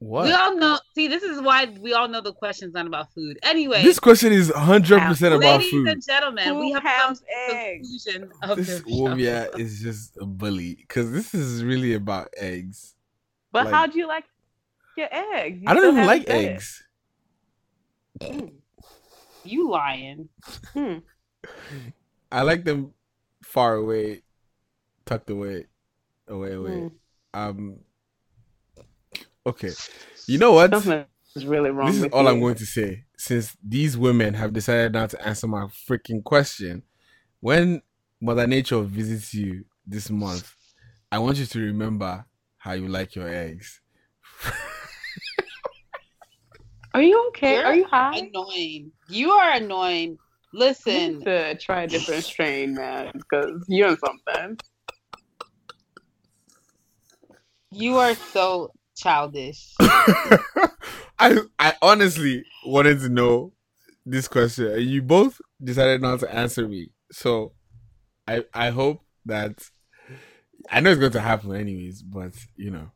What? 0.06 0.26
We 0.26 0.34
all 0.34 0.56
know. 0.56 0.78
See, 0.94 1.08
this 1.08 1.24
is 1.24 1.42
why 1.42 1.66
we 1.82 1.94
all 1.94 2.08
know 2.08 2.22
the 2.22 2.32
question's 2.32 2.76
not 2.76 2.86
about 2.86 3.12
food. 3.14 3.40
Anyway, 3.42 3.82
This 3.82 3.98
question 4.00 4.32
is 4.32 4.52
100% 4.52 4.56
about 4.56 5.40
ladies 5.40 5.70
food. 5.72 5.86
Ladies 5.88 5.94
and 5.94 6.06
gentlemen, 6.06 6.48
Who 6.50 6.60
we 6.60 6.72
have 6.74 6.84
come 6.84 7.16
to 7.16 7.22
the 7.22 7.56
eggs? 7.56 8.06
conclusion 8.06 8.32
of 8.44 8.58
This 8.58 8.82
the 8.82 8.90
show. 9.54 9.58
Is 9.58 9.80
just 9.82 10.16
a 10.22 10.26
bully 10.28 10.76
because 10.76 11.12
this 11.12 11.34
is 11.34 11.64
really 11.64 11.96
about 11.96 12.30
eggs. 12.38 12.94
But 13.52 13.66
Like- 13.66 13.74
how 13.74 13.88
do 13.88 13.98
you 13.98 14.08
like 14.08 14.26
your 14.96 15.08
eggs? 15.12 15.62
You 15.64 15.68
I 15.70 15.74
don't 15.74 15.92
even 15.94 16.06
like 16.06 16.28
said 16.28 16.36
it. 16.36 16.52
eggs. 16.52 16.84
You 19.44 19.70
lying? 19.72 20.30
Hmm. 20.74 20.98
I 22.32 22.42
like 22.44 22.64
them 22.64 22.94
far 23.44 23.74
away, 23.76 24.22
tucked 25.06 25.30
away, 25.32 25.66
away, 26.28 26.54
away. 26.54 26.90
Um. 27.34 27.78
Okay, 29.48 29.72
you 30.28 30.38
know 30.38 30.54
what? 30.54 30.72
Something 30.72 31.06
is 31.36 31.46
really 31.46 31.70
wrong. 31.70 31.88
This 31.88 31.98
is 31.98 32.02
with 32.04 32.14
all 32.14 32.24
you. 32.24 32.30
I'm 32.30 32.40
going 32.40 32.56
to 32.56 32.66
say. 32.66 33.04
Since 33.18 33.56
these 33.64 33.98
women 33.98 34.34
have 34.34 34.54
decided 34.54 34.94
not 34.94 35.12
to 35.12 35.28
answer 35.28 35.48
my 35.48 35.66
freaking 35.66 36.24
question, 36.24 36.84
when 37.40 37.82
Mother 38.22 38.48
Nature 38.48 38.82
visits 38.82 39.34
you 39.34 39.66
this 39.86 40.10
month, 40.10 40.54
I 41.12 41.20
want 41.20 41.38
you 41.38 41.46
to 41.46 41.60
remember 41.60 42.26
how 42.58 42.74
you 42.74 42.88
like 42.88 43.16
your 43.16 43.28
eggs. 43.28 43.82
Are 46.94 47.02
you 47.02 47.28
okay? 47.28 47.56
You're 47.56 47.66
Are 47.66 47.76
you 47.76 47.86
high? 47.86 48.18
Annoying. 48.18 48.92
You 49.10 49.32
are 49.32 49.54
annoying. 49.54 50.18
You 50.54 50.60
Listen, 50.60 51.20
need 51.20 51.26
to 51.26 51.58
try 51.58 51.84
a 51.84 51.88
different 51.88 52.24
strain, 52.24 52.74
man, 52.74 53.12
because 53.14 53.66
you're 53.68 53.98
something. 53.98 54.58
you 57.72 57.98
are 57.98 58.16
so 58.16 58.72
childish. 58.96 59.74
I 59.80 61.40
I 61.60 61.74
honestly 61.82 62.44
wanted 62.66 63.00
to 63.02 63.10
know 63.10 63.54
this 64.06 64.28
question, 64.28 64.80
you 64.82 65.02
both 65.02 65.42
decided 65.64 66.02
not 66.02 66.20
to 66.20 66.34
answer 66.34 66.68
me. 66.68 66.90
So, 67.12 67.54
I 68.28 68.44
I 68.54 68.70
hope 68.70 69.02
that 69.26 69.70
I 70.70 70.80
know 70.80 70.92
it's 70.92 71.00
going 71.00 71.12
to 71.14 71.22
happen 71.22 71.56
anyways, 71.56 72.04
but 72.04 72.34
you 72.56 72.72
know, 72.72 72.92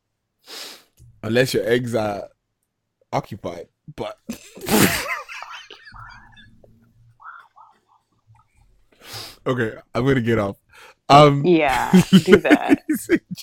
unless 1.23 1.53
your 1.53 1.67
eggs 1.67 1.95
are 1.95 2.29
occupied, 3.11 3.67
but. 3.95 4.17
okay, 9.47 9.77
I'm 9.93 10.05
gonna 10.05 10.21
get 10.21 10.39
off. 10.39 10.57
Um, 11.09 11.43
Yeah, 11.45 11.91
do 12.23 12.37
that. 12.47 12.79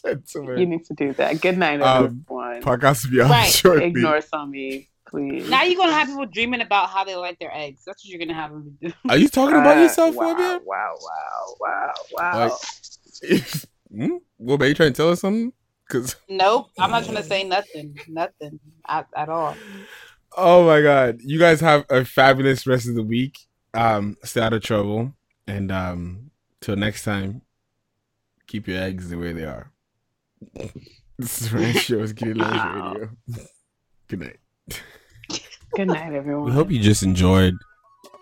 gentlemen, 0.05 0.59
You 0.59 0.67
need 0.67 0.85
to 0.87 0.95
do 0.95 1.13
that. 1.15 1.41
Good 1.41 1.59
night, 1.59 1.81
um, 1.83 2.25
everyone. 2.29 2.63
podcast 2.63 3.05
will 3.05 3.11
be 3.11 3.23
out 3.23 3.31
Right, 3.31 3.51
shortly. 3.51 3.87
Ignore 3.87 4.21
Sammy, 4.21 4.89
please. 5.09 5.49
now 5.51 5.65
you're 5.65 5.77
gonna 5.77 5.93
have 5.93 6.07
people 6.09 6.27
dreaming 6.27 6.61
about 6.61 6.91
how 6.91 7.05
they 7.05 7.17
like 7.17 7.39
their 7.39 7.53
eggs. 7.55 7.83
That's 7.85 8.05
what 8.05 8.11
you're 8.11 8.21
gonna 8.21 8.35
have 8.41 8.51
them 8.53 8.79
do. 8.81 8.93
Are 9.09 9.17
you 9.17 9.29
talking 9.29 9.57
about 9.57 9.79
Uh, 9.79 9.81
yourself, 9.83 10.15
wow, 10.15 10.29
Fabia? 10.33 10.61
wow, 10.65 10.95
wow, 11.01 11.55
wow, 11.61 11.93
wow. 12.13 12.49
Like, 12.49 13.43
hmm? 13.91 14.17
What, 14.37 14.63
are 14.63 14.69
you 14.69 14.75
trying 14.75 14.93
to 14.93 14.97
tell 14.97 15.09
us 15.11 15.21
something? 15.21 15.53
Because, 15.89 16.17
Nope, 16.29 16.71
I'm 16.79 16.91
not 16.91 17.05
trying 17.05 17.17
to 17.17 17.23
say 17.25 17.43
nothing, 17.45 17.99
nothing 18.09 18.61
at, 18.89 19.07
at 19.17 19.29
all. 19.29 19.57
oh 20.37 20.67
my 20.67 20.83
God. 20.83 21.19
You 21.23 21.39
guys 21.39 21.61
have 21.61 21.85
a 21.91 22.05
fabulous 22.05 22.67
rest 22.67 22.89
of 22.89 22.95
the 22.95 23.03
week. 23.03 23.39
Um, 23.75 24.17
stay 24.25 24.41
out 24.41 24.53
of 24.53 24.63
trouble. 24.63 25.15
And 25.47 25.71
um, 25.71 26.31
till 26.61 26.75
next 26.77 27.05
time, 27.05 27.43
keep 28.47 28.69
your 28.69 28.81
eggs 28.81 29.09
the 29.09 29.19
way 29.19 29.33
they 29.33 29.45
are. 29.45 29.73
this 31.19 31.43
is 31.43 31.53
Rant 31.53 31.77
Show's 31.79 32.13
Kitty 32.13 32.35
Lounge 32.35 32.95
Radio. 32.95 33.11
Good 34.09 34.21
night. 34.21 34.83
Good 35.75 35.89
night, 35.89 36.13
everyone. 36.15 36.45
We 36.45 36.53
hope 36.53 36.71
you 36.71 36.81
just 36.81 37.03
enjoyed 37.03 37.55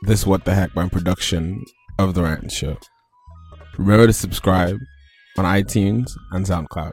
this 0.02 0.26
What 0.26 0.44
the 0.44 0.54
Heck 0.54 0.74
by 0.74 0.88
production 0.88 1.64
of 1.98 2.14
The 2.14 2.22
Rant 2.22 2.50
Show. 2.50 2.76
Remember 3.78 4.06
to 4.06 4.12
subscribe 4.12 4.78
on 5.36 5.44
iTunes 5.44 6.10
and 6.32 6.46
SoundCloud. 6.46 6.92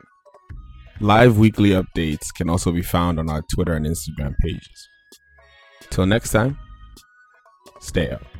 Live 0.99 1.37
weekly 1.37 1.69
updates 1.69 2.33
can 2.35 2.49
also 2.49 2.71
be 2.71 2.81
found 2.81 3.19
on 3.19 3.29
our 3.29 3.41
Twitter 3.53 3.73
and 3.73 3.85
Instagram 3.85 4.35
pages. 4.41 4.87
Till 5.89 6.05
next 6.05 6.31
time, 6.31 6.57
stay 7.79 8.09
up. 8.11 8.30